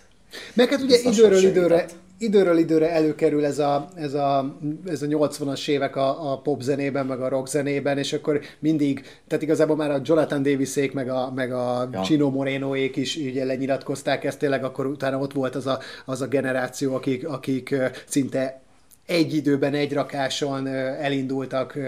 Meg 0.53 0.69
hát 0.69 0.83
ugye 0.83 0.99
időről 1.03 1.43
időre, 1.43 1.87
időről 2.19 2.59
időre 2.59 2.91
előkerül 2.91 3.45
ez 3.45 3.59
a, 3.59 3.89
ez 3.95 4.15
a, 4.15 4.57
ez 4.87 5.03
a 5.03 5.07
80-as 5.07 5.69
évek 5.69 5.97
a, 5.97 6.33
a 6.33 6.39
pop 6.39 6.61
zenében, 6.61 7.07
meg 7.07 7.21
a 7.21 7.29
rock 7.29 7.47
zenében, 7.47 7.99
és 7.99 8.13
akkor 8.13 8.41
mindig, 8.59 9.05
tehát 9.27 9.45
igazából 9.45 9.77
már 9.77 9.91
a 9.91 10.01
Jonathan 10.05 10.43
Davisék, 10.43 10.93
meg 10.93 11.09
a, 11.09 11.33
meg 11.35 11.53
a 11.53 11.89
ja. 11.93 12.01
Chino 12.01 12.31
Morenoék 12.31 12.97
is 12.97 13.17
ugye 13.17 13.45
lenyilatkozták 13.45 14.25
ezt, 14.25 14.39
tényleg 14.39 14.65
akkor 14.65 14.87
utána 14.87 15.19
ott 15.19 15.33
volt 15.33 15.55
az 15.55 15.67
a, 15.67 15.79
az 16.05 16.21
a 16.21 16.27
generáció, 16.27 16.95
akik, 16.95 17.29
akik 17.29 17.75
szinte 18.07 18.63
egy 19.07 19.35
időben, 19.35 19.75
egy 19.75 19.93
rakáson 19.93 20.67
elindultak, 20.67 21.79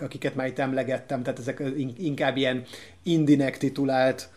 akiket 0.00 0.34
már 0.34 0.46
itt 0.46 0.58
emlegettem, 0.58 1.22
tehát 1.22 1.38
ezek 1.38 1.62
inkább 1.98 2.36
ilyen 2.36 2.62
indinek 3.02 3.58
titulált 3.58 4.28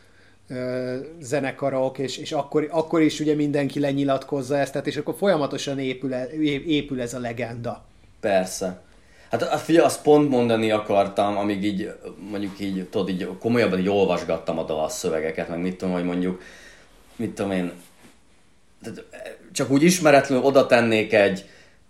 zenekarok, 1.19 1.97
és, 1.97 2.17
és 2.17 2.31
akkor, 2.31 2.67
akkor 2.71 3.01
is 3.01 3.19
ugye 3.19 3.35
mindenki 3.35 3.79
lenyilatkozza 3.79 4.57
ezt, 4.57 4.71
tehát 4.71 4.87
és 4.87 4.97
akkor 4.97 5.15
folyamatosan 5.17 5.79
épül, 5.79 6.13
e, 6.13 6.27
épül 6.65 7.01
ez 7.01 7.13
a 7.13 7.19
legenda. 7.19 7.85
Persze. 8.19 8.83
Hát 9.29 9.59
figyelj, 9.59 9.85
azt 9.85 10.01
pont 10.01 10.29
mondani 10.29 10.71
akartam, 10.71 11.37
amíg 11.37 11.63
így, 11.63 11.91
mondjuk 12.29 12.59
így, 12.59 12.83
tudod, 12.83 13.09
így 13.09 13.29
komolyabban 13.39 13.79
így 13.79 13.89
olvasgattam 13.89 14.59
a 14.59 14.63
dalszövegeket, 14.63 15.49
meg 15.49 15.59
mit 15.59 15.75
tudom, 15.77 15.93
hogy 15.93 16.03
mondjuk, 16.03 16.41
mit 17.15 17.31
tudom 17.31 17.51
én, 17.51 17.71
csak 19.51 19.69
úgy 19.69 19.83
ismeretlenül 19.83 20.43
oda 20.43 20.65
tennék 20.65 21.13
egy 21.13 21.45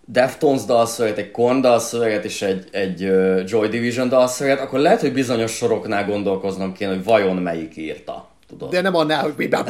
Deftones 0.05 0.65
dalszöveget, 0.65 1.17
egy 1.17 1.31
Korn 1.31 1.61
dalszöveget 1.61 2.25
és 2.25 2.41
egy, 2.41 2.67
egy 2.71 2.99
Joy 3.45 3.67
Division 3.67 4.09
dalszöveget, 4.09 4.59
akkor 4.59 4.79
lehet, 4.79 5.01
hogy 5.01 5.13
bizonyos 5.13 5.51
soroknál 5.51 6.05
gondolkoznom 6.05 6.73
kéne, 6.73 6.93
hogy 6.93 7.03
vajon 7.03 7.35
melyik 7.35 7.77
írta. 7.77 8.29
Tudod? 8.57 8.73
De 8.73 8.81
nem 8.81 8.95
annál, 8.95 9.21
hogy 9.21 9.33
mi 9.37 9.45
nem, 9.45 9.63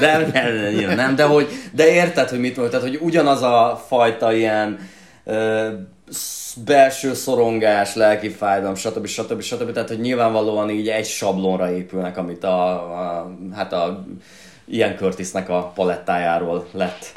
nem, 0.00 0.30
nem, 0.32 0.94
nem, 0.94 1.14
de, 1.14 1.24
hogy, 1.24 1.48
de 1.72 1.92
érted, 1.92 2.28
hogy 2.28 2.40
mit 2.40 2.56
mondtad, 2.56 2.80
hogy 2.80 2.98
ugyanaz 3.00 3.42
a 3.42 3.82
fajta 3.86 4.32
ilyen 4.32 4.78
uh, 5.24 5.66
belső 6.64 7.14
szorongás, 7.14 7.94
lelki 7.94 8.28
fájdalom, 8.28 8.74
stb. 8.74 9.06
stb. 9.06 9.40
stb. 9.40 9.72
Tehát, 9.72 9.88
hogy 9.88 10.00
nyilvánvalóan 10.00 10.70
így 10.70 10.88
egy 10.88 11.06
sablonra 11.06 11.72
épülnek, 11.72 12.16
amit 12.16 12.44
a, 12.44 12.72
a 12.72 13.36
hát 13.54 13.72
a 13.72 14.04
ilyen 14.64 14.96
Curtisnek 14.96 15.48
a 15.48 15.72
palettájáról 15.74 16.66
lett 16.72 17.12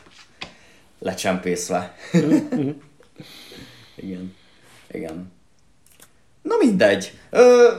lecsempészve. 0.99 1.95
igen. 3.95 4.35
Igen. 4.91 5.33
Na 6.41 6.55
mindegy. 6.59 7.13
Ö, 7.29 7.69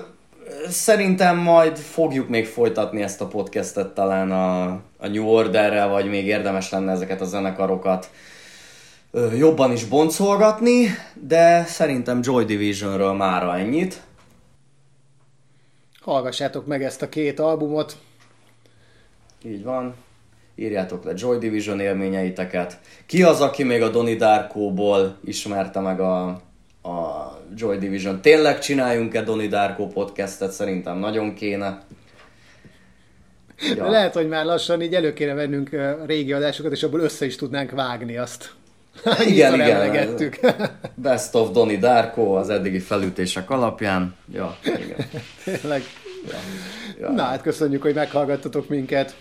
szerintem 0.69 1.37
majd 1.37 1.77
fogjuk 1.79 2.29
még 2.29 2.47
folytatni 2.47 3.03
ezt 3.03 3.21
a 3.21 3.27
podcastet 3.27 3.95
talán 3.95 4.31
a, 4.31 4.65
a 4.97 5.09
New 5.09 5.27
Orderrel, 5.27 5.89
vagy 5.89 6.09
még 6.09 6.27
érdemes 6.27 6.71
lenne 6.71 6.93
ezeket 6.93 7.21
a 7.21 7.25
zenekarokat 7.25 8.11
jobban 9.37 9.73
is 9.73 9.85
boncolgatni, 9.85 10.87
de 11.15 11.65
szerintem 11.65 12.21
Joy 12.23 12.45
Divisionről 12.45 13.13
mára 13.13 13.57
ennyit. 13.57 14.03
Hallgassátok 16.01 16.67
meg 16.67 16.83
ezt 16.83 17.03
a 17.03 17.09
két 17.09 17.41
albumot. 17.41 17.97
Így 19.45 19.63
van 19.63 19.95
írjátok 20.55 21.05
le 21.05 21.13
Joy 21.15 21.39
Division 21.39 21.81
élményeiteket. 21.81 22.79
Ki 23.07 23.23
az, 23.23 23.41
aki 23.41 23.63
még 23.63 23.83
a 23.83 23.89
Donnie 23.89 24.17
Darko-ból 24.17 25.17
ismerte 25.25 25.81
meg 25.81 26.01
a, 26.01 26.27
a 26.83 27.36
Joy 27.55 27.79
Division? 27.79 28.21
Tényleg 28.21 28.59
csináljunk-e 28.59 29.23
Donnie 29.23 29.49
Darko 29.49 29.87
podcastet? 29.87 30.51
Szerintem 30.51 30.99
nagyon 30.99 31.35
kéne. 31.35 31.83
Ja. 33.77 33.91
Lehet, 33.91 34.15
hogy 34.15 34.29
már 34.29 34.45
lassan 34.45 34.83
így 34.83 34.95
elő 34.95 35.13
kéne 35.13 35.35
vennünk 35.35 35.71
régi 36.07 36.33
adásokat, 36.33 36.73
és 36.73 36.83
abból 36.83 37.01
össze 37.01 37.27
is 37.27 37.37
tudnánk 37.37 37.71
vágni 37.71 38.17
azt. 38.17 38.53
igen, 39.27 39.55
igen. 39.87 40.17
Best 40.95 41.35
of 41.35 41.51
Donnie 41.51 41.79
Darko 41.79 42.35
az 42.35 42.51
eddigi 42.51 42.79
felütések 42.79 43.51
alapján. 43.51 44.15
Ja, 44.33 44.57
igen. 44.65 45.07
Tényleg. 45.45 45.83
Ja. 46.31 46.39
Ja. 47.01 47.11
Na 47.11 47.23
hát 47.23 47.43
köszönjük, 47.43 47.83
hogy 47.83 47.95
meghallgattatok 47.95 48.69
minket. 48.69 49.17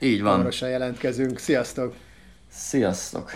Így 0.00 0.22
van. 0.22 0.30
Hamarosan 0.32 0.68
jelentkezünk. 0.68 1.38
Sziasztok! 1.38 1.94
Sziasztok! 2.50 3.30